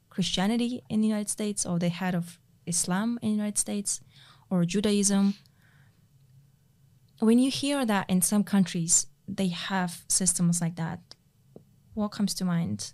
Christianity 0.09 0.83
in 0.89 0.99
the 0.99 1.07
United 1.07 1.29
States 1.29 1.65
or 1.65 1.79
the 1.79 1.87
head 1.87 2.15
of 2.15 2.37
Islam 2.65 3.17
in 3.21 3.29
the 3.29 3.35
United 3.35 3.57
States 3.57 4.01
or 4.49 4.65
Judaism. 4.65 5.35
When 7.19 7.39
you 7.39 7.49
hear 7.49 7.85
that 7.85 8.09
in 8.09 8.21
some 8.21 8.43
countries, 8.43 9.07
they 9.27 9.47
have 9.49 10.03
systems 10.07 10.61
like 10.61 10.75
that. 10.75 10.99
What 11.93 12.09
comes 12.09 12.33
to 12.35 12.45
mind? 12.45 12.93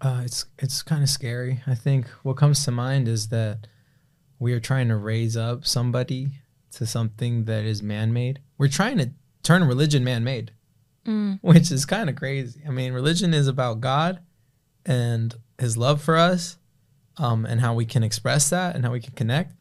Uh, 0.00 0.22
it's 0.24 0.46
it's 0.58 0.82
kind 0.82 1.02
of 1.02 1.08
scary. 1.08 1.62
I 1.66 1.74
think 1.74 2.08
what 2.22 2.36
comes 2.36 2.64
to 2.64 2.70
mind 2.70 3.08
is 3.08 3.28
that 3.28 3.66
we 4.38 4.52
are 4.52 4.60
trying 4.60 4.88
to 4.88 4.96
raise 4.96 5.36
up 5.36 5.66
somebody 5.66 6.32
to 6.72 6.86
something 6.86 7.44
that 7.44 7.64
is 7.64 7.82
man-made. 7.82 8.40
We're 8.58 8.68
trying 8.68 8.98
to 8.98 9.10
turn 9.42 9.64
religion 9.64 10.04
man-made, 10.04 10.50
which 11.40 11.70
is 11.70 11.86
kind 11.86 12.10
of 12.10 12.16
crazy. 12.16 12.60
I 12.66 12.70
mean, 12.70 12.92
religion 12.92 13.32
is 13.32 13.46
about 13.48 13.80
God 13.80 14.20
and 14.84 15.34
His 15.58 15.76
love 15.76 16.02
for 16.02 16.16
us, 16.16 16.58
um, 17.16 17.46
and 17.46 17.60
how 17.60 17.74
we 17.74 17.86
can 17.86 18.02
express 18.02 18.50
that 18.50 18.74
and 18.74 18.84
how 18.84 18.90
we 18.92 19.00
can 19.00 19.14
connect. 19.14 19.54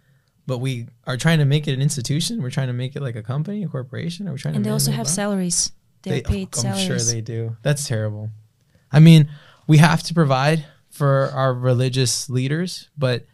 But 0.46 0.58
we 0.58 0.88
are 1.08 1.16
trying 1.16 1.40
to 1.40 1.46
make 1.46 1.68
it 1.70 1.74
an 1.74 1.82
institution. 1.82 2.42
We're 2.42 2.50
trying 2.50 2.68
to 2.68 2.74
make 2.74 2.96
it 2.98 3.02
like 3.02 3.16
a 3.16 3.24
company, 3.24 3.64
a 3.64 3.68
corporation. 3.70 4.28
Are 4.28 4.34
we 4.34 4.40
trying 4.40 4.56
And 4.56 4.64
to? 4.64 4.68
they 4.68 4.74
also 4.74 4.92
have 4.92 5.08
salaries. 5.08 5.72
They're 6.04 6.16
They- 6.16 6.22
paid 6.22 6.50
I'm 6.56 6.62
salaries. 6.62 6.86
sure 6.86 7.00
they 7.00 7.22
do. 7.22 7.58
That's 7.64 7.88
terrible. 7.88 8.30
I 8.92 9.00
mean, 9.00 9.30
we 9.68 9.78
have 9.78 10.04
to 10.04 10.14
provide 10.14 10.66
for 10.90 11.30
our 11.34 11.54
religious 11.54 12.30
leaders, 12.30 12.90
but 12.98 13.26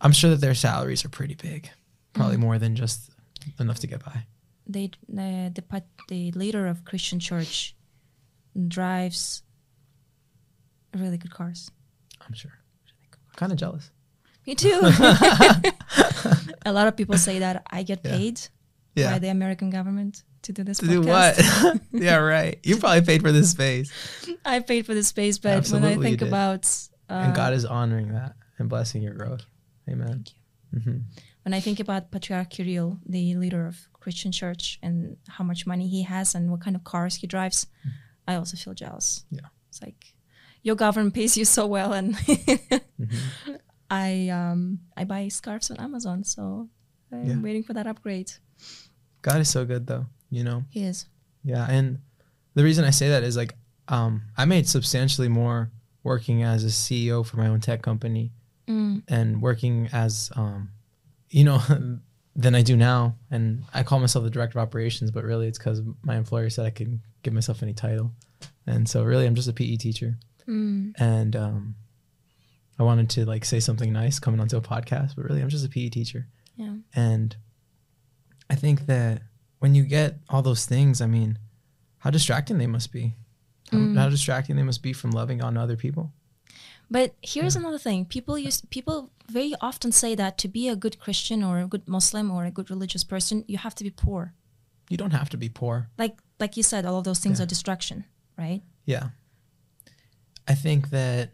I'm 0.00 0.12
sure 0.12 0.30
that 0.30 0.40
their 0.40 0.54
salaries 0.54 1.04
are 1.04 1.08
pretty 1.10 1.34
big, 1.34 1.68
probably 2.14 2.36
Mm-hmm. 2.36 2.42
more 2.44 2.58
than 2.58 2.76
just 2.76 3.10
enough 3.58 3.78
to 3.80 3.86
get 3.86 4.04
by. 4.04 4.26
they 4.66 4.90
the 5.08 5.50
the, 5.54 5.82
the 6.08 6.30
leader 6.32 6.66
of 6.68 6.84
Christian 6.84 7.18
church 7.20 7.74
drives 8.68 9.42
really 10.94 11.18
good 11.18 11.34
cars. 11.34 11.70
I'm 12.26 12.32
sure. 12.34 12.52
I'm 13.12 13.34
kind 13.36 13.52
of 13.52 13.58
jealous. 13.58 13.90
Me 14.46 14.54
too. 14.54 14.80
a 16.64 16.72
lot 16.72 16.86
of 16.86 16.96
people 16.96 17.18
say 17.18 17.40
that 17.40 17.62
I 17.70 17.82
get 17.82 18.00
Yeah. 18.04 18.16
paid 18.16 18.40
by 18.94 19.18
the 19.18 19.28
American 19.28 19.70
government 19.70 20.22
to 20.42 20.52
do 20.52 20.64
this 20.64 20.78
To 20.78 20.86
do 20.86 21.00
what? 21.02 21.38
yeah, 21.92 22.16
right. 22.16 22.58
You 22.62 22.76
probably 22.76 23.02
paid 23.02 23.22
for 23.22 23.32
this 23.32 23.50
space, 23.50 23.90
I 24.44 24.60
paid 24.60 24.86
for 24.86 24.94
this 24.94 25.08
space, 25.08 25.38
but 25.38 25.68
when 25.68 25.84
I 25.84 25.96
think 25.96 26.22
about 26.22 26.64
uh, 27.10 27.14
and 27.24 27.34
God 27.34 27.52
is 27.54 27.64
honoring 27.64 28.08
that 28.12 28.34
and 28.58 28.68
blessing 28.68 29.02
your 29.02 29.14
growth. 29.14 29.44
Amen. 29.88 30.08
Thank 30.08 30.30
you. 30.32 30.80
hmm 30.80 30.98
when 31.44 31.54
I 31.54 31.60
think 31.60 31.80
about 31.80 32.12
Patriarch 32.12 32.50
Kirill, 32.50 32.98
the 33.04 33.34
leader 33.34 33.66
of 33.66 33.76
Christian 33.98 34.30
church, 34.30 34.78
and 34.80 35.16
how 35.26 35.42
much 35.42 35.66
money 35.66 35.88
he 35.88 36.04
has 36.04 36.36
and 36.36 36.52
what 36.52 36.60
kind 36.60 36.76
of 36.76 36.84
cars 36.84 37.16
he 37.16 37.26
drives, 37.26 37.66
I 38.28 38.36
also 38.36 38.56
feel 38.56 38.74
jealous. 38.74 39.24
Yeah. 39.28 39.48
It's 39.68 39.82
like 39.82 40.14
your 40.62 40.76
government 40.76 41.14
pays 41.18 41.36
you 41.36 41.44
so 41.44 41.66
well, 41.66 41.92
and 41.92 42.14
Mm-hmm. 42.16 43.56
I 43.90 44.28
um 44.28 44.80
I 44.96 45.04
buy 45.04 45.28
scarves 45.28 45.70
on 45.70 45.78
Amazon, 45.78 46.24
so 46.24 46.68
I'm 47.12 47.26
Yeah. 47.28 47.40
waiting 47.40 47.62
for 47.64 47.74
that 47.74 47.86
upgrade. 47.86 48.32
God 49.22 49.40
is 49.40 49.48
so 49.48 49.64
good, 49.64 49.86
though. 49.86 50.06
You 50.30 50.44
know. 50.44 50.64
He 50.70 50.84
is. 50.84 51.06
Yeah, 51.44 51.66
and 51.68 51.98
the 52.54 52.62
reason 52.64 52.84
I 52.84 52.90
say 52.90 53.08
that 53.08 53.22
is 53.22 53.36
like 53.36 53.54
um, 53.88 54.22
I 54.36 54.44
made 54.44 54.68
substantially 54.68 55.28
more 55.28 55.70
working 56.04 56.42
as 56.42 56.64
a 56.64 56.68
CEO 56.68 57.24
for 57.24 57.36
my 57.36 57.48
own 57.48 57.60
tech 57.60 57.82
company 57.82 58.32
Mm. 58.68 59.02
and 59.08 59.42
working 59.42 59.88
as 59.92 60.30
um, 60.36 60.70
you 61.30 61.42
know 61.42 61.60
than 62.36 62.54
I 62.54 62.62
do 62.62 62.76
now. 62.76 63.16
And 63.28 63.64
I 63.74 63.82
call 63.82 63.98
myself 63.98 64.24
the 64.24 64.30
director 64.30 64.58
of 64.60 64.62
operations, 64.62 65.10
but 65.10 65.24
really 65.24 65.48
it's 65.48 65.58
because 65.58 65.82
my 66.04 66.16
employer 66.16 66.48
said 66.48 66.64
I 66.64 66.70
could 66.70 67.00
give 67.24 67.34
myself 67.34 67.62
any 67.64 67.74
title, 67.74 68.12
and 68.66 68.88
so 68.88 69.02
really 69.02 69.26
I'm 69.26 69.34
just 69.34 69.48
a 69.48 69.52
PE 69.52 69.76
teacher. 69.76 70.16
Mm. 70.46 70.92
And 70.96 71.34
um, 71.36 71.74
I 72.78 72.84
wanted 72.84 73.10
to 73.10 73.24
like 73.26 73.44
say 73.44 73.58
something 73.58 73.92
nice 73.92 74.20
coming 74.20 74.40
onto 74.40 74.56
a 74.56 74.60
podcast, 74.62 75.16
but 75.16 75.24
really 75.24 75.40
I'm 75.42 75.48
just 75.48 75.66
a 75.66 75.68
PE 75.68 75.88
teacher. 75.88 76.28
Yeah. 76.56 76.74
And 76.94 77.34
I 78.52 78.56
think 78.56 78.86
that 78.86 79.22
when 79.60 79.74
you 79.74 79.84
get 79.84 80.18
all 80.28 80.42
those 80.42 80.66
things, 80.66 81.00
I 81.00 81.06
mean, 81.06 81.38
how 81.98 82.10
distracting 82.10 82.58
they 82.58 82.66
must 82.66 82.92
be. 82.92 83.14
How, 83.70 83.78
Mm. 83.78 83.96
how 83.96 84.08
distracting 84.10 84.56
they 84.56 84.62
must 84.70 84.82
be 84.82 84.92
from 84.92 85.10
loving 85.12 85.42
on 85.42 85.56
other 85.56 85.76
people. 85.76 86.12
But 86.90 87.14
here's 87.22 87.56
another 87.56 87.78
thing: 87.78 88.04
people 88.04 88.36
use 88.48 88.60
people 88.76 89.10
very 89.38 89.54
often 89.60 89.92
say 89.92 90.14
that 90.16 90.36
to 90.42 90.48
be 90.48 90.68
a 90.68 90.76
good 90.76 90.96
Christian 91.04 91.42
or 91.42 91.54
a 91.60 91.66
good 91.66 91.88
Muslim 91.88 92.30
or 92.30 92.44
a 92.44 92.50
good 92.50 92.68
religious 92.70 93.04
person, 93.04 93.44
you 93.48 93.56
have 93.58 93.74
to 93.76 93.84
be 93.84 93.90
poor. 93.90 94.34
You 94.90 94.98
don't 94.98 95.14
have 95.20 95.30
to 95.30 95.38
be 95.38 95.48
poor. 95.48 95.88
Like 95.96 96.16
like 96.38 96.56
you 96.58 96.62
said, 96.62 96.84
all 96.84 96.98
of 96.98 97.04
those 97.04 97.20
things 97.20 97.38
Yeah. 97.38 97.44
are 97.44 97.48
distraction, 97.48 98.04
right? 98.36 98.62
Yeah. 98.84 99.06
I 100.46 100.54
think 100.54 100.90
that 100.90 101.30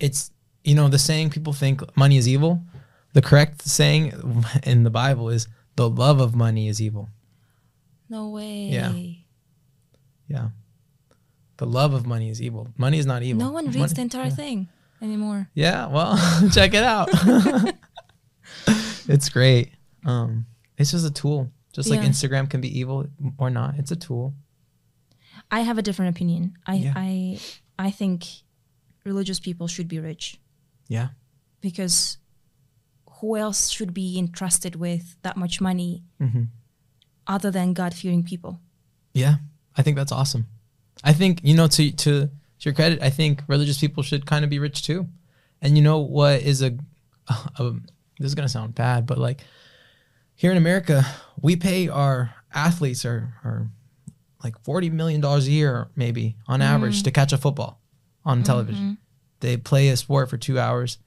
it's 0.00 0.30
you 0.62 0.74
know, 0.74 0.88
the 0.88 0.98
saying 0.98 1.28
people 1.30 1.52
think 1.52 1.82
money 1.96 2.16
is 2.16 2.26
evil. 2.26 2.62
The 3.12 3.20
correct 3.20 3.60
saying 3.62 4.02
in 4.62 4.84
the 4.84 4.90
Bible 4.90 5.28
is 5.28 5.46
the 5.76 5.88
love 5.88 6.20
of 6.20 6.34
money 6.34 6.68
is 6.68 6.80
evil. 6.80 7.08
No 8.08 8.28
way. 8.30 8.68
Yeah. 8.68 8.92
Yeah. 10.28 10.48
The 11.56 11.66
love 11.66 11.94
of 11.94 12.06
money 12.06 12.30
is 12.30 12.40
evil. 12.42 12.68
Money 12.76 12.98
is 12.98 13.06
not 13.06 13.22
evil. 13.22 13.40
No 13.44 13.52
one 13.52 13.66
reads 13.66 13.76
Money- 13.78 13.94
the 13.94 14.00
entire 14.02 14.30
thing 14.30 14.68
anymore. 15.00 15.48
Yeah, 15.54 15.86
well, 15.88 16.16
check 16.52 16.74
it 16.74 16.82
out. 16.82 17.08
it's 19.08 19.28
great. 19.28 19.72
Um, 20.04 20.46
it's 20.78 20.90
just 20.90 21.06
a 21.06 21.10
tool. 21.12 21.50
Just 21.72 21.90
like 21.90 22.00
Instagram 22.00 22.48
can 22.48 22.60
be 22.60 22.78
evil 22.78 23.06
or 23.38 23.50
not. 23.50 23.74
It's 23.78 23.90
a 23.90 23.96
tool. 23.96 24.34
I 25.50 25.60
have 25.60 25.76
a 25.78 25.82
different 25.82 26.14
opinion. 26.16 26.56
I 26.66 26.74
Yeah. 26.74 26.92
I 26.96 27.40
I 27.78 27.90
think 27.90 28.24
religious 29.04 29.40
people 29.40 29.66
should 29.66 29.88
be 29.88 29.98
rich 29.98 30.38
Yeah. 30.88 31.08
because 31.60 32.18
who 33.24 33.36
else 33.36 33.70
should 33.70 33.94
be 33.94 34.18
entrusted 34.18 34.76
with 34.76 35.16
that 35.22 35.36
much 35.36 35.60
money 35.60 36.02
hmm 36.20 36.44
other 37.26 37.50
than 37.50 37.72
God 37.72 37.94
fearing 37.94 38.22
people? 38.22 38.60
Yeah. 39.14 39.36
I 39.78 39.82
think 39.82 39.96
that's 39.96 40.12
awesome. 40.12 40.46
I 41.02 41.14
think, 41.14 41.40
you 41.42 41.54
know, 41.54 41.66
to 41.68 41.90
to 41.90 42.26
to 42.26 42.30
your 42.60 42.74
credit, 42.74 43.00
I 43.02 43.08
think 43.08 43.42
religious 43.48 43.78
people 43.78 44.02
should 44.02 44.26
kind 44.26 44.44
of 44.44 44.50
be 44.50 44.58
rich 44.58 44.82
too. 44.82 45.08
And 45.62 45.78
you 45.78 45.82
know 45.82 46.00
what 46.00 46.42
is 46.42 46.60
a, 46.60 46.76
a 47.28 47.36
um, 47.58 47.86
this 48.18 48.26
is 48.26 48.34
gonna 48.34 48.48
sound 48.50 48.74
bad, 48.74 49.06
but 49.06 49.16
like 49.16 49.40
here 50.34 50.50
in 50.50 50.58
America, 50.58 51.06
we 51.40 51.56
pay 51.56 51.88
our 51.88 52.34
athletes 52.52 53.06
or 53.06 53.32
or 53.42 53.70
like 54.44 54.58
forty 54.62 54.90
million 54.90 55.22
dollars 55.22 55.48
a 55.48 55.50
year, 55.50 55.88
maybe 55.96 56.36
on 56.46 56.60
average, 56.60 56.96
mm-hmm. 56.96 57.04
to 57.04 57.10
catch 57.10 57.32
a 57.32 57.38
football 57.38 57.80
on 58.22 58.38
mm-hmm. 58.38 58.44
television. 58.44 58.98
They 59.40 59.56
play 59.56 59.88
a 59.88 59.96
sport 59.96 60.28
for 60.28 60.36
two 60.36 60.58
hours, 60.58 60.98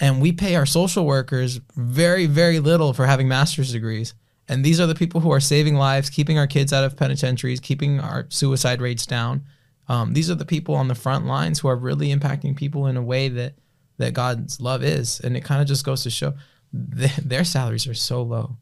and 0.00 0.20
we 0.20 0.32
pay 0.32 0.56
our 0.56 0.66
social 0.66 1.04
workers 1.04 1.60
very, 1.76 2.26
very 2.26 2.58
little 2.58 2.92
for 2.94 3.06
having 3.06 3.28
master's 3.28 3.70
degrees. 3.72 4.14
And 4.48 4.64
these 4.64 4.80
are 4.80 4.86
the 4.86 4.94
people 4.94 5.20
who 5.20 5.30
are 5.30 5.40
saving 5.40 5.76
lives, 5.76 6.10
keeping 6.10 6.38
our 6.38 6.46
kids 6.46 6.72
out 6.72 6.82
of 6.82 6.96
penitentiaries, 6.96 7.60
keeping 7.60 8.00
our 8.00 8.26
suicide 8.30 8.80
rates 8.80 9.06
down. 9.06 9.44
Um, 9.86 10.14
these 10.14 10.30
are 10.30 10.34
the 10.34 10.46
people 10.46 10.74
on 10.74 10.88
the 10.88 10.94
front 10.94 11.26
lines 11.26 11.60
who 11.60 11.68
are 11.68 11.76
really 11.76 12.12
impacting 12.14 12.56
people 12.56 12.86
in 12.86 12.96
a 12.96 13.02
way 13.02 13.28
that 13.28 13.54
that 13.98 14.14
God's 14.14 14.60
love 14.60 14.82
is, 14.82 15.20
and 15.20 15.36
it 15.36 15.44
kind 15.44 15.60
of 15.60 15.68
just 15.68 15.84
goes 15.84 16.02
to 16.04 16.10
show 16.10 16.32
th- 16.98 17.16
their 17.16 17.44
salaries 17.44 17.86
are 17.86 17.94
so 17.94 18.22
low, 18.22 18.56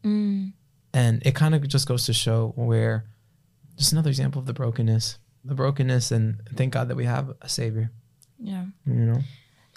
and 0.93 1.23
it 1.25 1.33
kind 1.33 1.55
of 1.55 1.65
just 1.67 1.87
goes 1.87 2.05
to 2.07 2.13
show 2.13 2.51
where 2.55 3.05
just 3.77 3.93
another 3.93 4.09
example 4.09 4.39
of 4.39 4.47
the 4.47 4.53
brokenness, 4.53 5.17
the 5.45 5.55
brokenness, 5.55 6.11
and 6.11 6.41
thank 6.55 6.73
God 6.73 6.89
that 6.89 6.95
we 6.97 7.05
have 7.05 7.31
a 7.41 7.47
Savior. 7.47 7.89
Yeah. 8.37 8.65
You 8.85 8.93
know, 8.93 9.19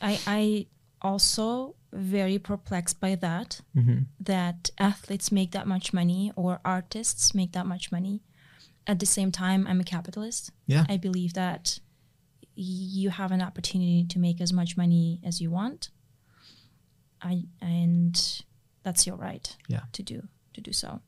I 0.00 0.18
I 0.26 0.66
also 1.02 1.74
very 1.92 2.38
perplexed 2.38 2.98
by 3.00 3.14
that 3.16 3.60
hmm 3.74 3.98
that 4.18 4.70
athletes 4.78 5.30
make 5.30 5.50
that 5.50 5.66
much 5.66 5.92
money 5.92 6.32
or 6.36 6.60
artists 6.64 7.34
make 7.34 7.52
that 7.52 7.66
much 7.66 7.92
money. 7.92 8.22
At 8.86 8.98
the 8.98 9.06
same 9.06 9.30
time, 9.30 9.66
I'm 9.68 9.80
a 9.80 9.84
capitalist. 9.84 10.50
Yeah. 10.66 10.86
I 10.88 10.96
believe 10.96 11.34
that 11.34 11.78
you 12.54 13.10
have 13.10 13.30
an 13.32 13.42
opportunity 13.42 14.04
to 14.08 14.18
make 14.18 14.40
as 14.40 14.52
much 14.52 14.76
money 14.76 15.20
as 15.24 15.40
you 15.40 15.50
want. 15.50 15.90
I 17.20 17.44
and 17.60 18.42
that's 18.82 19.06
your 19.06 19.16
right 19.16 19.56
Yeah. 19.68 19.82
to 19.92 20.02
do 20.02 20.28
to 20.54 20.60
do 20.60 20.72
so. 20.72 21.00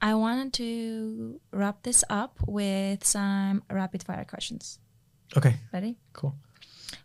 I 0.00 0.14
wanted 0.14 0.52
to 0.54 1.40
wrap 1.52 1.82
this 1.82 2.04
up 2.08 2.38
with 2.46 3.04
some 3.04 3.62
rapid 3.70 4.02
fire 4.04 4.24
questions. 4.24 4.78
Okay, 5.36 5.56
Ready? 5.72 5.96
cool. 6.12 6.36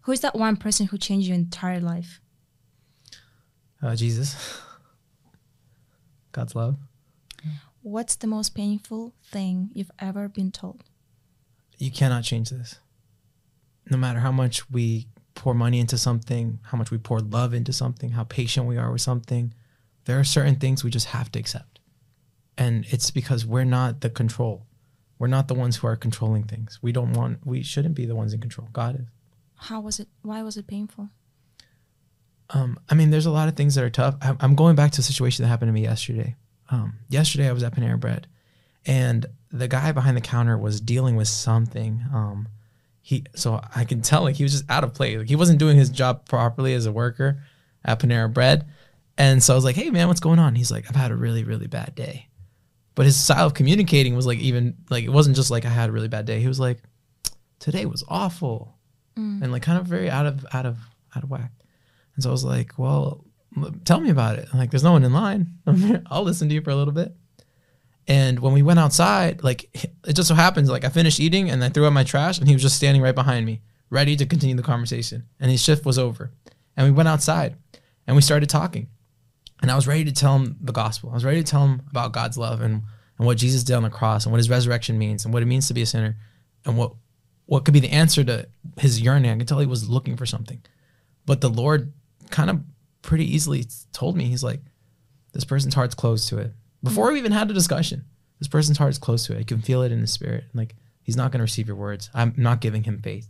Who 0.03 0.11
is 0.11 0.21
that 0.21 0.35
one 0.35 0.57
person 0.57 0.87
who 0.87 0.97
changed 0.97 1.27
your 1.27 1.35
entire 1.35 1.79
life? 1.79 2.21
Uh, 3.81 3.95
Jesus, 3.95 4.61
God's 6.31 6.55
love. 6.55 6.77
What's 7.81 8.15
the 8.15 8.27
most 8.27 8.55
painful 8.55 9.13
thing 9.25 9.69
you've 9.73 9.91
ever 9.99 10.29
been 10.29 10.51
told? 10.51 10.83
you 11.83 11.91
cannot 11.91 12.23
change 12.23 12.49
this. 12.49 12.79
No 13.89 13.97
matter 13.97 14.19
how 14.19 14.31
much 14.31 14.69
we 14.71 15.07
pour 15.35 15.53
money 15.53 15.79
into 15.79 15.97
something, 15.97 16.59
how 16.63 16.77
much 16.77 16.91
we 16.91 16.97
pour 16.97 17.19
love 17.19 17.53
into 17.53 17.73
something, 17.73 18.11
how 18.11 18.23
patient 18.23 18.67
we 18.67 18.77
are 18.77 18.91
with 18.91 19.01
something, 19.01 19.53
there 20.05 20.19
are 20.19 20.23
certain 20.23 20.55
things 20.55 20.83
we 20.83 20.89
just 20.89 21.07
have 21.07 21.31
to 21.33 21.39
accept. 21.39 21.79
And 22.57 22.85
it's 22.89 23.11
because 23.11 23.45
we're 23.45 23.65
not 23.65 24.01
the 24.01 24.09
control. 24.09 24.65
We're 25.19 25.27
not 25.27 25.47
the 25.47 25.53
ones 25.53 25.77
who 25.77 25.87
are 25.87 25.95
controlling 25.95 26.43
things. 26.43 26.79
We 26.81 26.91
don't 26.91 27.13
want, 27.13 27.45
we 27.45 27.63
shouldn't 27.63 27.95
be 27.95 28.05
the 28.05 28.15
ones 28.15 28.33
in 28.33 28.39
control. 28.39 28.69
God 28.71 28.99
is. 28.99 29.07
How 29.63 29.79
was 29.79 29.99
it? 29.99 30.09
Why 30.21 30.43
was 30.43 30.57
it 30.57 30.67
painful? 30.67 31.09
Um, 32.49 32.77
I 32.89 32.95
mean, 32.95 33.11
there's 33.11 33.25
a 33.25 33.31
lot 33.31 33.47
of 33.47 33.55
things 33.55 33.75
that 33.75 33.83
are 33.83 33.89
tough. 33.89 34.15
I'm 34.21 34.55
going 34.55 34.75
back 34.75 34.91
to 34.91 34.99
a 34.99 35.03
situation 35.03 35.43
that 35.43 35.49
happened 35.49 35.69
to 35.69 35.73
me 35.73 35.83
yesterday. 35.83 36.35
Um, 36.69 36.95
yesterday, 37.07 37.47
I 37.47 37.53
was 37.53 37.63
at 37.63 37.73
Panera 37.73 37.97
Bread, 37.97 38.27
and 38.85 39.25
the 39.51 39.69
guy 39.69 39.93
behind 39.93 40.17
the 40.17 40.21
counter 40.21 40.57
was 40.57 40.81
dealing 40.81 41.15
with 41.15 41.29
something. 41.29 42.03
Um, 42.13 42.49
he, 43.01 43.23
so 43.35 43.61
I 43.73 43.85
can 43.85 44.01
tell 44.01 44.23
like 44.23 44.35
he 44.35 44.43
was 44.43 44.51
just 44.51 44.69
out 44.69 44.83
of 44.83 44.93
place. 44.93 45.17
Like 45.17 45.29
he 45.29 45.35
wasn't 45.37 45.59
doing 45.59 45.77
his 45.77 45.89
job 45.89 46.27
properly 46.27 46.73
as 46.73 46.85
a 46.85 46.91
worker 46.91 47.41
at 47.85 47.99
Panera 47.99 48.31
Bread. 48.31 48.65
And 49.17 49.41
so 49.41 49.53
I 49.53 49.55
was 49.55 49.63
like, 49.63 49.75
"Hey, 49.75 49.89
man, 49.89 50.09
what's 50.09 50.19
going 50.19 50.39
on?" 50.39 50.55
He's 50.55 50.71
like, 50.71 50.85
"I've 50.89 50.95
had 50.95 51.11
a 51.11 51.15
really, 51.15 51.45
really 51.45 51.67
bad 51.67 51.95
day." 51.95 52.27
But 52.95 53.05
his 53.05 53.15
style 53.15 53.47
of 53.47 53.53
communicating 53.53 54.15
was 54.15 54.25
like 54.25 54.39
even 54.39 54.75
like 54.89 55.05
it 55.05 55.09
wasn't 55.09 55.37
just 55.37 55.51
like 55.51 55.65
I 55.65 55.69
had 55.69 55.89
a 55.89 55.93
really 55.93 56.09
bad 56.09 56.25
day. 56.25 56.41
He 56.41 56.47
was 56.47 56.59
like, 56.59 56.81
"Today 57.59 57.85
was 57.85 58.03
awful," 58.09 58.72
Mm. 59.17 59.43
and 59.43 59.51
like 59.51 59.61
kind 59.61 59.77
of 59.77 59.85
very 59.85 60.09
out 60.09 60.25
of 60.25 60.45
out 60.53 60.65
of 60.65 60.77
out 61.15 61.23
of 61.23 61.29
whack. 61.29 61.51
And 62.15 62.23
so 62.23 62.29
I 62.29 62.31
was 62.31 62.43
like, 62.43 62.77
well, 62.77 63.25
tell 63.85 63.99
me 63.99 64.09
about 64.09 64.39
it. 64.39 64.47
Like, 64.53 64.71
there's 64.71 64.83
no 64.83 64.91
one 64.91 65.03
in 65.03 65.13
line. 65.13 65.53
I'll 66.07 66.23
listen 66.23 66.49
to 66.49 66.55
you 66.55 66.61
for 66.61 66.69
a 66.69 66.75
little 66.75 66.93
bit. 66.93 67.15
And 68.07 68.39
when 68.39 68.53
we 68.53 68.61
went 68.61 68.79
outside, 68.79 69.43
like, 69.43 69.69
it 70.05 70.13
just 70.13 70.27
so 70.27 70.35
happens, 70.35 70.69
like, 70.69 70.83
I 70.83 70.89
finished 70.89 71.19
eating 71.19 71.49
and 71.49 71.63
I 71.63 71.69
threw 71.69 71.85
out 71.85 71.93
my 71.93 72.03
trash 72.03 72.37
and 72.37 72.47
he 72.47 72.53
was 72.53 72.61
just 72.61 72.75
standing 72.75 73.01
right 73.01 73.15
behind 73.15 73.45
me, 73.45 73.61
ready 73.89 74.15
to 74.17 74.25
continue 74.25 74.55
the 74.55 74.63
conversation. 74.63 75.25
And 75.39 75.49
his 75.49 75.61
shift 75.61 75.85
was 75.85 75.97
over. 75.97 76.31
And 76.75 76.85
we 76.85 76.91
went 76.91 77.09
outside 77.09 77.55
and 78.05 78.15
we 78.15 78.21
started 78.21 78.49
talking. 78.49 78.87
And 79.61 79.71
I 79.71 79.75
was 79.75 79.87
ready 79.87 80.03
to 80.03 80.11
tell 80.11 80.35
him 80.35 80.57
the 80.59 80.73
gospel. 80.73 81.11
I 81.11 81.13
was 81.13 81.23
ready 81.23 81.41
to 81.41 81.49
tell 81.49 81.65
him 81.65 81.83
about 81.89 82.11
God's 82.11 82.37
love 82.37 82.61
and, 82.61 82.83
and 83.17 83.25
what 83.25 83.37
Jesus 83.37 83.63
did 83.63 83.75
on 83.75 83.83
the 83.83 83.89
cross 83.89 84.25
and 84.25 84.33
what 84.33 84.39
his 84.39 84.49
resurrection 84.49 84.97
means 84.97 85.23
and 85.23 85.33
what 85.33 85.41
it 85.41 85.45
means 85.45 85.67
to 85.69 85.73
be 85.73 85.81
a 85.81 85.85
sinner 85.85 86.17
and 86.65 86.77
what, 86.77 86.93
what 87.45 87.65
could 87.65 87.73
be 87.73 87.79
the 87.79 87.91
answer 87.91 88.23
to 88.23 88.47
his 88.77 89.01
yearning. 89.01 89.31
I 89.31 89.37
could 89.37 89.47
tell 89.47 89.59
he 89.59 89.65
was 89.65 89.89
looking 89.89 90.17
for 90.17 90.25
something. 90.25 90.61
But 91.25 91.41
the 91.41 91.49
Lord 91.49 91.93
kind 92.29 92.49
of 92.49 92.61
pretty 93.01 93.33
easily 93.33 93.65
told 93.91 94.17
me, 94.17 94.25
He's 94.25 94.43
like, 94.43 94.61
this 95.33 95.43
person's 95.43 95.73
heart's 95.73 95.95
closed 95.95 96.29
to 96.29 96.37
it. 96.37 96.51
Before 96.83 97.11
we 97.11 97.19
even 97.19 97.31
had 97.31 97.49
a 97.49 97.53
discussion, 97.53 98.05
this 98.39 98.47
person's 98.47 98.77
heart's 98.77 98.97
close 98.97 99.25
to 99.27 99.35
it. 99.35 99.39
I 99.39 99.43
can 99.43 99.61
feel 99.61 99.81
it 99.83 99.91
in 99.91 100.01
the 100.01 100.07
spirit. 100.07 100.45
Like, 100.53 100.75
he's 101.01 101.15
not 101.15 101.31
going 101.31 101.39
to 101.39 101.43
receive 101.43 101.67
your 101.67 101.77
words. 101.77 102.09
I'm 102.13 102.33
not 102.37 102.61
giving 102.61 102.83
him 102.83 103.01
faith. 103.01 103.29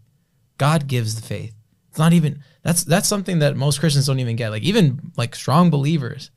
God 0.58 0.88
gives 0.88 1.16
the 1.16 1.22
faith. 1.22 1.54
It's 1.90 2.00
not 2.00 2.14
even, 2.14 2.44
that's, 2.64 2.84
that's 2.84 3.08
something 3.08 3.40
that 3.40 3.56
most 3.56 3.80
Christians 3.80 4.08
don't 4.08 4.20
even 4.20 4.36
get. 4.36 4.50
Like, 4.50 4.64
even 4.64 5.12
like 5.16 5.36
strong 5.36 5.70
believers, 5.70 6.32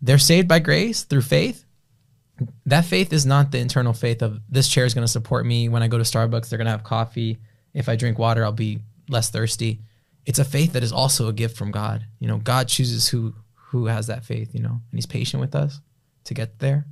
they're 0.00 0.18
saved 0.18 0.48
by 0.48 0.58
grace 0.58 1.02
through 1.04 1.22
faith. 1.22 1.64
That 2.66 2.84
faith 2.84 3.12
is 3.12 3.26
not 3.26 3.50
the 3.50 3.58
internal 3.58 3.92
faith 3.92 4.22
of 4.22 4.40
this 4.48 4.68
chair 4.68 4.84
is 4.84 4.94
going 4.94 5.06
to 5.06 5.12
support 5.12 5.46
me 5.46 5.68
when 5.68 5.82
I 5.82 5.88
go 5.88 5.98
to 5.98 6.04
Starbucks. 6.04 6.48
They're 6.48 6.58
going 6.58 6.66
to 6.66 6.72
have 6.72 6.84
coffee. 6.84 7.38
If 7.74 7.88
I 7.88 7.96
drink 7.96 8.18
water, 8.18 8.44
I'll 8.44 8.52
be 8.52 8.80
less 9.08 9.30
thirsty 9.30 9.80
it's 10.24 10.38
a 10.38 10.44
faith 10.44 10.72
that 10.74 10.82
is 10.82 10.92
also 10.92 11.28
a 11.28 11.32
gift 11.32 11.56
from 11.56 11.70
God. 11.70 12.06
You 12.18 12.28
know, 12.28 12.38
God 12.38 12.68
chooses 12.68 13.08
who 13.08 13.34
who 13.54 13.86
has 13.86 14.06
that 14.08 14.24
faith, 14.24 14.54
you 14.54 14.60
know, 14.60 14.70
and 14.70 14.92
he's 14.92 15.06
patient 15.06 15.40
with 15.40 15.54
us 15.54 15.80
to 16.24 16.34
get 16.34 16.58
there. 16.58 16.86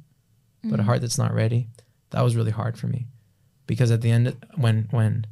But 0.64 0.80
a 0.80 0.82
mm. 0.82 0.86
heart 0.86 1.00
that's 1.00 1.18
not 1.18 1.34
ready, 1.34 1.68
that 2.10 2.22
was 2.22 2.36
really 2.36 2.50
hard 2.50 2.78
for 2.78 2.86
me. 2.86 3.06
Because 3.66 3.90
at 3.90 4.00
the 4.00 4.10
end 4.10 4.36
when 4.56 4.88
when 4.90 5.26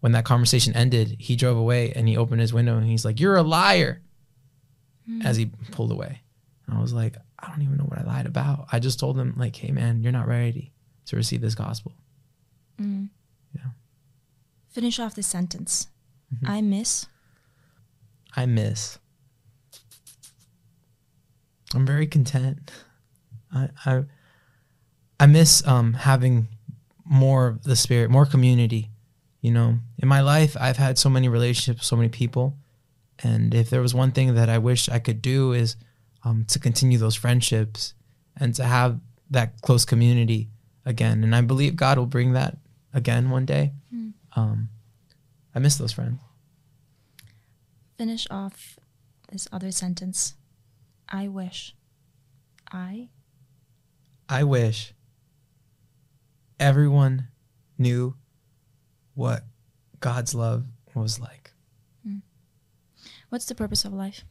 when 0.00 0.12
that 0.12 0.24
conversation 0.24 0.74
ended, 0.74 1.16
he 1.18 1.36
drove 1.36 1.56
away 1.56 1.92
and 1.92 2.08
he 2.08 2.16
opened 2.16 2.40
his 2.40 2.52
window 2.52 2.76
and 2.76 2.86
he's 2.86 3.04
like, 3.04 3.20
"You're 3.20 3.36
a 3.36 3.42
liar." 3.42 4.02
Mm. 5.08 5.24
As 5.24 5.36
he 5.36 5.46
pulled 5.70 5.92
away. 5.92 6.20
And 6.66 6.76
I 6.76 6.80
was 6.80 6.92
like, 6.92 7.16
"I 7.38 7.48
don't 7.48 7.62
even 7.62 7.76
know 7.76 7.84
what 7.84 7.98
I 7.98 8.04
lied 8.04 8.26
about. 8.26 8.66
I 8.72 8.78
just 8.78 8.98
told 9.00 9.16
them, 9.16 9.34
like, 9.36 9.56
"Hey 9.56 9.72
man, 9.72 10.02
you're 10.02 10.12
not 10.12 10.26
ready 10.28 10.72
to 11.06 11.16
receive 11.16 11.40
this 11.40 11.54
gospel." 11.54 11.92
Yeah. 13.54 13.70
Finish 14.68 14.98
off 14.98 15.14
this 15.14 15.26
sentence. 15.26 15.88
I 16.44 16.60
miss. 16.60 17.06
I 18.34 18.46
miss. 18.46 18.98
I'm 21.74 21.86
very 21.86 22.06
content. 22.06 22.72
I 23.52 23.70
I, 23.84 24.04
I 25.20 25.26
miss 25.26 25.66
um, 25.66 25.94
having 25.94 26.48
more 27.04 27.46
of 27.46 27.62
the 27.62 27.76
spirit, 27.76 28.10
more 28.10 28.26
community. 28.26 28.90
You 29.40 29.52
know, 29.52 29.78
in 29.98 30.08
my 30.08 30.20
life, 30.22 30.56
I've 30.58 30.76
had 30.76 30.98
so 30.98 31.08
many 31.08 31.28
relationships, 31.28 31.86
so 31.86 31.96
many 31.96 32.08
people, 32.08 32.56
and 33.20 33.54
if 33.54 33.70
there 33.70 33.80
was 33.80 33.94
one 33.94 34.10
thing 34.10 34.34
that 34.34 34.48
I 34.48 34.58
wish 34.58 34.88
I 34.88 34.98
could 34.98 35.22
do 35.22 35.52
is 35.52 35.76
um, 36.26 36.44
to 36.48 36.58
continue 36.58 36.98
those 36.98 37.14
friendships 37.14 37.94
and 38.36 38.52
to 38.56 38.64
have 38.64 38.98
that 39.30 39.60
close 39.62 39.84
community 39.84 40.48
again. 40.84 41.22
And 41.22 41.36
I 41.36 41.40
believe 41.40 41.76
God 41.76 41.98
will 41.98 42.06
bring 42.06 42.32
that 42.32 42.58
again 42.92 43.30
one 43.30 43.46
day. 43.46 43.72
Um, 44.34 44.68
I 45.54 45.60
miss 45.60 45.76
those 45.76 45.92
friends. 45.92 46.20
finish 47.96 48.26
off 48.30 48.76
this 49.32 49.48
other 49.52 49.70
sentence. 49.70 50.34
I 51.08 51.28
wish. 51.28 51.74
I 52.70 53.08
I 54.28 54.42
wish 54.42 54.92
everyone 56.58 57.28
knew 57.78 58.16
what 59.14 59.44
God's 60.00 60.34
love 60.34 60.66
was 60.94 61.20
like. 61.20 61.52
What's 63.28 63.46
the 63.46 63.54
purpose 63.54 63.84
of 63.84 63.92
life? 63.92 64.24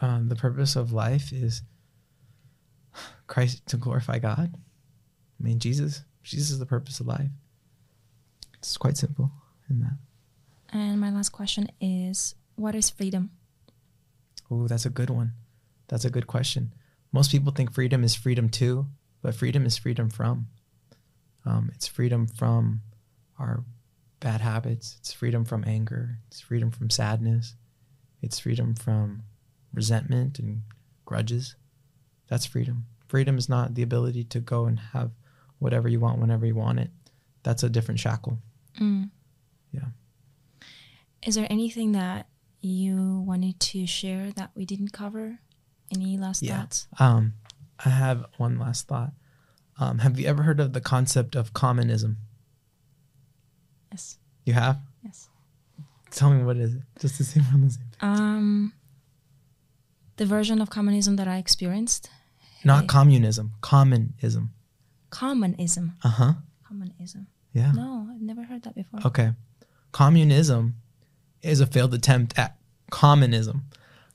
Um, 0.00 0.28
the 0.28 0.36
purpose 0.36 0.76
of 0.76 0.92
life 0.92 1.32
is 1.32 1.62
Christ 3.26 3.66
to 3.66 3.76
glorify 3.76 4.18
God. 4.18 4.54
I 4.54 5.42
mean, 5.42 5.58
Jesus. 5.58 6.02
Jesus 6.22 6.50
is 6.50 6.58
the 6.58 6.66
purpose 6.66 7.00
of 7.00 7.06
life. 7.06 7.30
It's 8.58 8.76
quite 8.76 8.96
simple 8.96 9.30
in 9.70 9.80
that. 9.80 9.96
And 10.72 11.00
my 11.00 11.10
last 11.10 11.30
question 11.30 11.70
is 11.80 12.34
what 12.56 12.74
is 12.74 12.90
freedom? 12.90 13.30
Ooh, 14.52 14.68
that's 14.68 14.86
a 14.86 14.90
good 14.90 15.10
one. 15.10 15.32
That's 15.88 16.04
a 16.04 16.10
good 16.10 16.26
question. 16.26 16.74
Most 17.12 17.30
people 17.30 17.52
think 17.52 17.72
freedom 17.72 18.04
is 18.04 18.14
freedom 18.14 18.48
to, 18.50 18.86
but 19.22 19.34
freedom 19.34 19.64
is 19.64 19.78
freedom 19.78 20.10
from. 20.10 20.48
Um, 21.46 21.70
it's 21.74 21.86
freedom 21.86 22.26
from 22.26 22.82
our 23.38 23.64
bad 24.20 24.40
habits. 24.40 24.96
It's 25.00 25.12
freedom 25.12 25.44
from 25.44 25.64
anger. 25.66 26.18
It's 26.26 26.40
freedom 26.40 26.70
from 26.70 26.90
sadness. 26.90 27.54
It's 28.20 28.40
freedom 28.40 28.74
from 28.74 29.22
resentment 29.72 30.38
and 30.38 30.62
grudges. 31.04 31.56
That's 32.28 32.46
freedom. 32.46 32.86
Freedom 33.06 33.38
is 33.38 33.48
not 33.48 33.74
the 33.74 33.82
ability 33.82 34.24
to 34.24 34.40
go 34.40 34.66
and 34.66 34.78
have 34.92 35.10
whatever 35.58 35.88
you 35.88 35.98
want 36.00 36.20
whenever 36.20 36.44
you 36.46 36.54
want 36.54 36.78
it. 36.78 36.90
That's 37.42 37.62
a 37.62 37.68
different 37.70 38.00
shackle. 38.00 38.38
Mm. 38.78 39.10
Yeah. 39.72 39.86
Is 41.26 41.34
there 41.34 41.46
anything 41.50 41.92
that 41.92 42.26
you 42.60 43.20
wanted 43.26 43.58
to 43.60 43.86
share 43.86 44.30
that 44.32 44.50
we 44.54 44.64
didn't 44.66 44.92
cover? 44.92 45.38
Any 45.92 46.18
last 46.18 46.42
Yeah. 46.42 46.60
thoughts? 46.60 46.86
Um, 46.98 47.34
I 47.84 47.88
have 47.90 48.26
one 48.36 48.58
last 48.58 48.88
thought. 48.88 49.12
Um, 49.78 49.98
have 50.00 50.18
you 50.20 50.26
ever 50.26 50.42
heard 50.42 50.60
of 50.60 50.72
the 50.74 50.80
concept 50.80 51.34
of 51.34 51.54
communism? 51.54 52.18
Yes. 53.90 54.18
You 54.44 54.52
have? 54.54 54.80
Yes. 55.02 55.28
Tell 56.10 56.30
me 56.30 56.42
what 56.42 56.56
is 56.56 56.74
it? 56.74 56.82
Just 56.98 57.16
to 57.16 57.24
see 57.24 57.40
if 57.40 57.52
on 57.54 57.62
the 57.62 57.70
same 57.70 57.84
page. 57.84 57.98
Um, 58.02 58.72
the 60.18 60.26
version 60.26 60.60
of 60.60 60.68
communism 60.70 61.16
that 61.16 61.26
I 61.26 61.38
experienced, 61.38 62.10
Not 62.64 62.82
Hey. 62.82 62.86
communism, 62.88 63.52
commonism. 63.60 64.50
communism. 65.10 65.94
Uh 66.04 66.08
huh. 66.08 66.32
Communism. 66.68 67.26
Yeah. 67.54 67.72
No, 67.72 68.08
I've 68.12 68.20
never 68.20 68.44
heard 68.44 68.62
that 68.64 68.74
before. 68.74 69.00
Okay. 69.06 69.32
Communism 69.92 70.74
is 71.42 71.60
a 71.60 71.66
failed 71.66 71.94
attempt 71.94 72.38
at 72.38 72.56
commonism. 72.90 73.62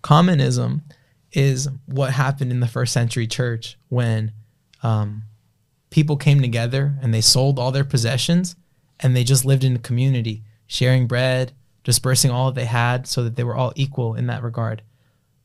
Commonism 0.01 0.84
is 1.31 1.67
what 1.88 2.11
happened 2.13 2.51
in 2.51 2.59
the 2.59 2.67
first 2.67 2.93
century 2.93 3.25
church 3.25 3.77
when 3.89 4.31
um, 4.84 5.23
people 5.89 6.15
came 6.17 6.41
together 6.41 6.95
and 7.01 7.13
they 7.13 7.21
sold 7.21 7.57
all 7.57 7.71
their 7.71 7.84
possessions 7.84 8.55
and 8.99 9.15
they 9.15 9.23
just 9.23 9.45
lived 9.45 9.63
in 9.63 9.75
a 9.75 9.80
community, 9.80 10.43
sharing 10.67 11.07
bread, 11.07 11.53
dispersing 11.84 12.30
all 12.30 12.47
that 12.51 12.55
they 12.59 12.65
had 12.67 13.07
so 13.07 13.23
that 13.23 13.35
they 13.35 13.43
were 13.43 13.55
all 13.55 13.73
equal 13.75 14.13
in 14.15 14.27
that 14.27 14.43
regard. 14.43 14.84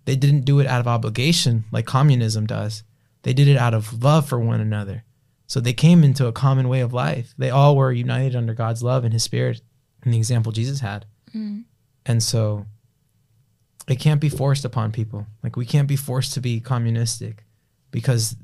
They 0.08 0.16
didn't 0.16 0.46
do 0.46 0.58
it 0.58 0.66
out 0.66 0.80
of 0.80 0.88
obligation 0.88 1.64
like 1.70 1.84
communism 1.84 2.46
does. 2.46 2.82
They 3.24 3.34
did 3.34 3.46
it 3.46 3.58
out 3.58 3.74
of 3.74 4.02
love 4.02 4.26
for 4.26 4.40
one 4.40 4.58
another. 4.58 5.04
So 5.46 5.60
they 5.60 5.74
came 5.74 6.02
into 6.02 6.24
a 6.24 6.32
common 6.32 6.70
way 6.70 6.80
of 6.80 6.94
life. 6.94 7.34
They 7.36 7.50
all 7.50 7.76
were 7.76 7.92
united 7.92 8.34
under 8.34 8.54
God's 8.54 8.82
love 8.82 9.04
and 9.04 9.12
his 9.12 9.22
spirit 9.22 9.60
and 10.02 10.14
the 10.14 10.16
example 10.16 10.50
Jesus 10.50 10.80
had. 10.80 11.04
Mm. 11.34 11.64
And 12.06 12.22
so 12.22 12.64
it 13.86 13.96
can't 13.96 14.18
be 14.18 14.30
forced 14.30 14.64
upon 14.64 14.92
people. 14.92 15.26
Like 15.44 15.56
we 15.56 15.66
can't 15.66 15.86
be 15.86 15.96
forced 15.96 16.32
to 16.32 16.40
be 16.40 16.58
communistic 16.58 17.44
because 17.90 18.34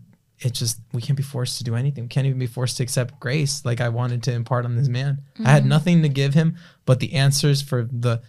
it 0.41 0.53
just 0.53 0.81
we 0.93 1.01
can't 1.01 1.16
be 1.16 1.23
forced 1.23 1.57
to 1.57 1.65
do 1.65 1.77
anything. 1.77 2.05
We 2.05 2.09
can't 2.09 2.27
even 2.27 2.39
be 2.39 2.47
forced 2.47 2.77
to 2.77 2.82
accept 2.82 3.19
grace 3.20 3.65
like 3.65 3.81
I 3.81 3.89
wanted 3.89 4.23
to 4.24 4.35
impart 4.35 4.66
on 4.66 4.77
this 4.77 4.89
man. 4.89 5.23
I 5.43 5.51
had 5.51 5.65
nothing 5.65 6.03
to 6.03 6.11
give 6.11 6.35
him 6.35 6.59
but 6.85 7.01
the 7.01 7.15
answers 7.15 7.62
for 7.62 7.89
the 7.91 8.20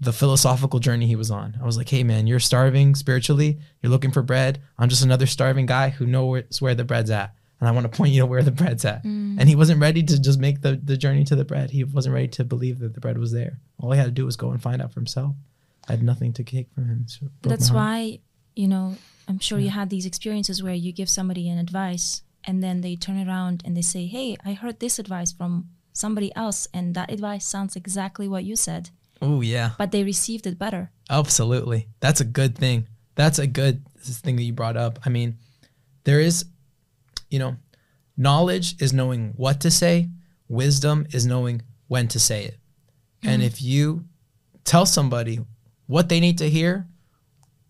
the 0.00 0.12
philosophical 0.12 0.80
journey 0.80 1.06
he 1.06 1.16
was 1.16 1.30
on. 1.30 1.58
I 1.60 1.64
was 1.64 1.76
like, 1.76 1.88
"Hey 1.88 2.02
man, 2.02 2.26
you're 2.26 2.40
starving 2.40 2.94
spiritually. 2.94 3.58
You're 3.82 3.90
looking 3.90 4.10
for 4.10 4.22
bread. 4.22 4.60
I'm 4.78 4.88
just 4.88 5.04
another 5.04 5.26
starving 5.26 5.66
guy 5.66 5.90
who 5.90 6.06
knows 6.06 6.60
where 6.60 6.74
the 6.74 6.84
bread's 6.84 7.10
at." 7.10 7.34
And 7.60 7.68
I 7.68 7.72
want 7.72 7.90
to 7.90 7.96
point 7.96 8.12
you 8.12 8.20
to 8.20 8.26
where 8.26 8.42
the 8.42 8.50
bread's 8.50 8.84
at. 8.84 9.04
Mm. 9.04 9.36
And 9.38 9.48
he 9.48 9.56
wasn't 9.56 9.80
ready 9.80 10.02
to 10.02 10.20
just 10.20 10.38
make 10.38 10.60
the, 10.60 10.76
the 10.76 10.96
journey 10.96 11.24
to 11.24 11.36
the 11.36 11.44
bread. 11.44 11.70
He 11.70 11.84
wasn't 11.84 12.14
ready 12.14 12.28
to 12.28 12.44
believe 12.44 12.80
that 12.80 12.94
the 12.94 13.00
bread 13.00 13.16
was 13.16 13.32
there. 13.32 13.58
All 13.80 13.92
he 13.92 13.98
had 13.98 14.04
to 14.04 14.10
do 14.10 14.26
was 14.26 14.36
go 14.36 14.50
and 14.50 14.60
find 14.60 14.82
out 14.82 14.92
for 14.92 15.00
himself. 15.00 15.34
I 15.88 15.92
had 15.92 16.02
nothing 16.02 16.32
to 16.34 16.44
take 16.44 16.70
from 16.74 16.86
him. 16.86 17.04
So 17.06 17.26
That's 17.42 17.70
why, 17.70 18.20
you 18.54 18.68
know, 18.68 18.96
I'm 19.28 19.38
sure 19.38 19.58
you 19.58 19.70
had 19.70 19.90
these 19.90 20.06
experiences 20.06 20.62
where 20.62 20.74
you 20.74 20.92
give 20.92 21.08
somebody 21.08 21.48
an 21.48 21.58
advice 21.58 22.22
and 22.44 22.62
then 22.62 22.80
they 22.80 22.96
turn 22.96 23.26
around 23.26 23.62
and 23.64 23.76
they 23.76 23.82
say, 23.82 24.06
Hey, 24.06 24.36
I 24.44 24.52
heard 24.52 24.80
this 24.80 24.98
advice 24.98 25.32
from 25.32 25.70
somebody 25.92 26.34
else 26.34 26.68
and 26.74 26.94
that 26.94 27.10
advice 27.10 27.46
sounds 27.46 27.76
exactly 27.76 28.28
what 28.28 28.44
you 28.44 28.56
said, 28.56 28.90
Oh 29.24 29.40
yeah, 29.40 29.70
but 29.78 29.90
they 29.92 30.04
received 30.04 30.46
it 30.46 30.58
better. 30.58 30.90
absolutely. 31.10 31.88
That's 32.00 32.20
a 32.20 32.24
good 32.24 32.56
thing. 32.56 32.88
That's 33.14 33.38
a 33.38 33.46
good 33.46 33.84
thing 33.98 34.36
that 34.36 34.42
you 34.42 34.52
brought 34.52 34.76
up. 34.76 34.98
I 35.04 35.08
mean, 35.08 35.38
there 36.04 36.20
is, 36.20 36.44
you 37.30 37.38
know, 37.38 37.56
knowledge 38.16 38.80
is 38.82 38.92
knowing 38.92 39.32
what 39.36 39.60
to 39.60 39.70
say. 39.70 40.08
Wisdom 40.48 41.06
is 41.12 41.24
knowing 41.26 41.62
when 41.88 42.08
to 42.08 42.18
say 42.18 42.44
it. 42.44 42.58
And 43.22 43.42
if 43.42 43.62
you 43.62 44.04
tell 44.64 44.84
somebody 44.84 45.40
what 45.86 46.08
they 46.08 46.20
need 46.20 46.38
to 46.38 46.50
hear 46.50 46.86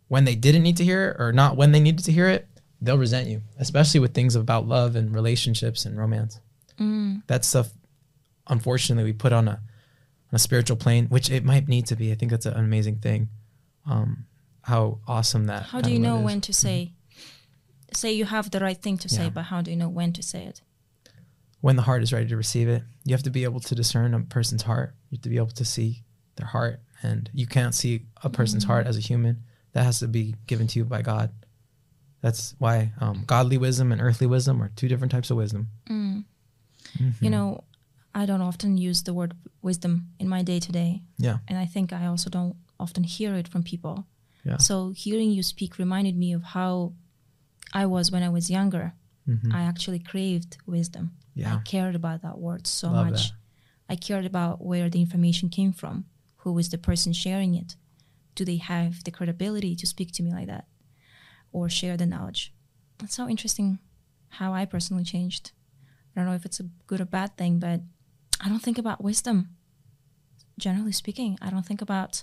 when 0.08 0.24
they 0.24 0.34
didn't 0.34 0.62
need 0.62 0.76
to 0.78 0.84
hear 0.84 1.10
it 1.10 1.20
or 1.20 1.32
not 1.32 1.56
when 1.56 1.72
they 1.72 1.80
needed 1.80 2.04
to 2.06 2.12
hear 2.12 2.28
it, 2.28 2.48
they'll 2.80 2.98
resent 2.98 3.28
you, 3.28 3.42
especially 3.58 4.00
with 4.00 4.14
things 4.14 4.34
about 4.34 4.66
love 4.66 4.96
and 4.96 5.14
relationships 5.14 5.86
and 5.86 5.96
romance. 5.96 6.40
Mm. 6.78 7.22
That 7.28 7.44
stuff, 7.44 7.70
unfortunately, 8.48 9.04
we 9.04 9.12
put 9.12 9.32
on 9.32 9.46
a 9.48 9.60
a 10.34 10.38
spiritual 10.38 10.76
plane, 10.76 11.06
which 11.06 11.30
it 11.30 11.44
might 11.44 11.68
need 11.68 11.86
to 11.86 11.96
be. 11.96 12.12
I 12.12 12.14
think 12.14 12.30
that's 12.30 12.46
an 12.46 12.54
amazing 12.54 12.98
thing. 12.98 13.28
Um, 13.86 14.26
how 14.62 15.00
awesome 15.06 15.46
that. 15.46 15.64
How 15.64 15.80
do 15.80 15.92
you 15.92 15.98
know 15.98 16.18
when 16.18 16.40
to 16.42 16.52
say? 16.52 16.92
Say 17.92 18.12
you 18.12 18.24
have 18.24 18.50
the 18.50 18.60
right 18.60 18.80
thing 18.80 18.98
to 18.98 19.08
say, 19.08 19.30
but 19.30 19.42
how 19.42 19.62
do 19.62 19.70
you 19.70 19.76
know 19.76 19.88
when 19.88 20.12
to 20.14 20.22
say 20.22 20.44
it? 20.44 20.62
when 21.64 21.76
the 21.76 21.82
heart 21.82 22.02
is 22.02 22.12
ready 22.12 22.26
to 22.26 22.36
receive 22.36 22.68
it. 22.68 22.82
You 23.06 23.14
have 23.14 23.22
to 23.22 23.30
be 23.30 23.44
able 23.44 23.58
to 23.58 23.74
discern 23.74 24.12
a 24.12 24.20
person's 24.20 24.60
heart. 24.60 24.94
You 25.08 25.16
have 25.16 25.22
to 25.22 25.30
be 25.30 25.38
able 25.38 25.46
to 25.46 25.64
see 25.64 26.02
their 26.36 26.46
heart, 26.46 26.80
and 27.02 27.30
you 27.32 27.46
can't 27.46 27.74
see 27.74 28.02
a 28.22 28.28
person's 28.28 28.64
heart 28.64 28.86
as 28.86 28.98
a 28.98 29.00
human. 29.00 29.44
That 29.72 29.84
has 29.84 29.98
to 30.00 30.06
be 30.06 30.34
given 30.46 30.66
to 30.66 30.78
you 30.78 30.84
by 30.84 31.00
God. 31.00 31.30
That's 32.20 32.54
why 32.58 32.92
um, 33.00 33.24
godly 33.26 33.56
wisdom 33.56 33.92
and 33.92 34.02
earthly 34.02 34.26
wisdom 34.26 34.62
are 34.62 34.72
two 34.76 34.88
different 34.88 35.10
types 35.10 35.30
of 35.30 35.38
wisdom. 35.38 35.68
Mm. 35.88 36.24
Mm-hmm. 36.98 37.24
You 37.24 37.30
know, 37.30 37.64
I 38.14 38.26
don't 38.26 38.40
often 38.42 38.76
use 38.78 39.02
the 39.02 39.12
word 39.14 39.34
wisdom 39.62 40.08
in 40.18 40.28
my 40.28 40.42
day 40.42 40.60
to 40.60 40.72
day. 40.72 41.02
Yeah. 41.18 41.38
And 41.48 41.58
I 41.58 41.66
think 41.66 41.92
I 41.92 42.06
also 42.06 42.30
don't 42.30 42.56
often 42.78 43.02
hear 43.04 43.34
it 43.34 43.48
from 43.48 43.62
people. 43.62 44.06
Yeah. 44.44 44.58
So 44.58 44.90
hearing 44.90 45.30
you 45.30 45.42
speak 45.42 45.78
reminded 45.78 46.16
me 46.16 46.32
of 46.32 46.42
how 46.42 46.92
I 47.72 47.86
was 47.86 48.10
when 48.12 48.22
I 48.22 48.28
was 48.28 48.50
younger. 48.50 48.92
Mhm. 49.26 49.52
I 49.52 49.62
actually 49.62 49.98
craved 49.98 50.58
wisdom. 50.66 51.12
Yeah. 51.34 51.56
I 51.56 51.58
cared 51.62 51.94
about 51.94 52.22
that 52.22 52.38
word 52.38 52.66
so 52.66 52.90
Love 52.92 53.06
much. 53.10 53.30
that. 53.30 53.36
I 53.88 53.96
cared 53.96 54.24
about 54.26 54.64
where 54.64 54.88
the 54.90 55.00
information 55.00 55.48
came 55.48 55.72
from, 55.72 56.04
who 56.38 56.52
was 56.52 56.68
the 56.68 56.78
person 56.78 57.12
sharing 57.12 57.54
it. 57.54 57.76
Do 58.34 58.44
they 58.44 58.56
have 58.58 59.02
the 59.04 59.10
credibility 59.10 59.74
to 59.76 59.86
speak 59.86 60.12
to 60.12 60.22
me 60.22 60.32
like 60.32 60.46
that 60.46 60.66
or 61.52 61.68
share 61.68 61.96
the 61.96 62.06
knowledge? 62.06 62.52
That's 62.98 63.14
so 63.14 63.28
interesting 63.28 63.78
how 64.28 64.52
I 64.52 64.64
personally 64.66 65.04
changed. 65.04 65.52
I 66.14 66.20
don't 66.20 66.26
know 66.28 66.34
if 66.36 66.44
it's 66.44 66.60
a 66.60 66.68
good 66.86 67.00
or 67.00 67.06
bad 67.06 67.36
thing, 67.36 67.58
but 67.58 67.80
I 68.40 68.48
don't 68.48 68.60
think 68.62 68.78
about 68.78 69.02
wisdom. 69.02 69.50
Generally 70.58 70.92
speaking, 70.92 71.38
I 71.42 71.50
don't 71.50 71.66
think 71.66 71.80
about 71.82 72.22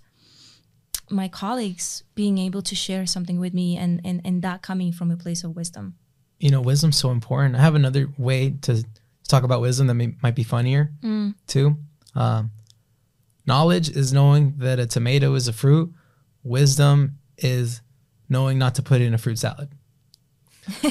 my 1.10 1.28
colleagues 1.28 2.04
being 2.16 2.38
able 2.38 2.62
to 2.62 2.76
share 2.76 3.06
something 3.06 3.40
with 3.40 3.54
me 3.54 3.76
and, 3.78 4.00
and, 4.06 4.22
and 4.24 4.42
that 4.42 4.62
coming 4.62 4.92
from 4.94 5.12
a 5.12 5.18
place 5.18 5.44
of 5.44 5.56
wisdom. 5.56 5.96
You 6.40 6.50
know, 6.52 6.62
wisdom's 6.62 6.98
so 6.98 7.12
important. 7.12 7.56
I 7.56 7.60
have 7.62 7.76
another 7.76 8.08
way 8.18 8.52
to 8.62 8.84
talk 9.28 9.44
about 9.44 9.62
wisdom 9.62 9.88
that 9.88 9.94
may, 9.96 10.16
might 10.24 10.36
be 10.36 10.44
funnier 10.44 10.92
Mm. 11.04 11.36
too. 11.48 11.78
Um, 12.16 12.52
knowledge 13.46 13.90
is 13.90 14.14
knowing 14.14 14.56
that 14.58 14.80
a 14.80 14.86
tomato 14.88 15.34
is 15.36 15.48
a 15.48 15.54
fruit. 15.54 15.94
Wisdom 16.44 17.18
is 17.38 17.82
knowing 18.30 18.58
not 18.58 18.76
to 18.76 18.82
put 18.82 19.02
it 19.02 19.06
in 19.06 19.14
a 19.14 19.18
fruit 19.18 19.38
salad. 19.40 19.70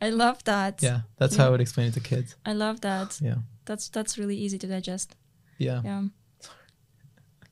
I 0.00 0.10
love 0.10 0.42
that. 0.44 0.82
Yeah, 0.82 1.00
that's 1.16 1.36
how 1.36 1.46
I 1.46 1.50
would 1.50 1.60
explain 1.60 1.88
it 1.88 1.94
to 1.94 2.00
kids. 2.00 2.36
I 2.44 2.52
love 2.52 2.80
that. 2.82 3.18
Yeah, 3.20 3.36
That's 3.66 3.88
that's 3.88 4.16
really 4.18 4.36
easy 4.36 4.58
to 4.58 4.66
digest. 4.66 5.16
yeah. 5.58 5.82
Yeah. 5.84 6.04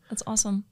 That's 0.08 0.22
awesome. 0.26 0.64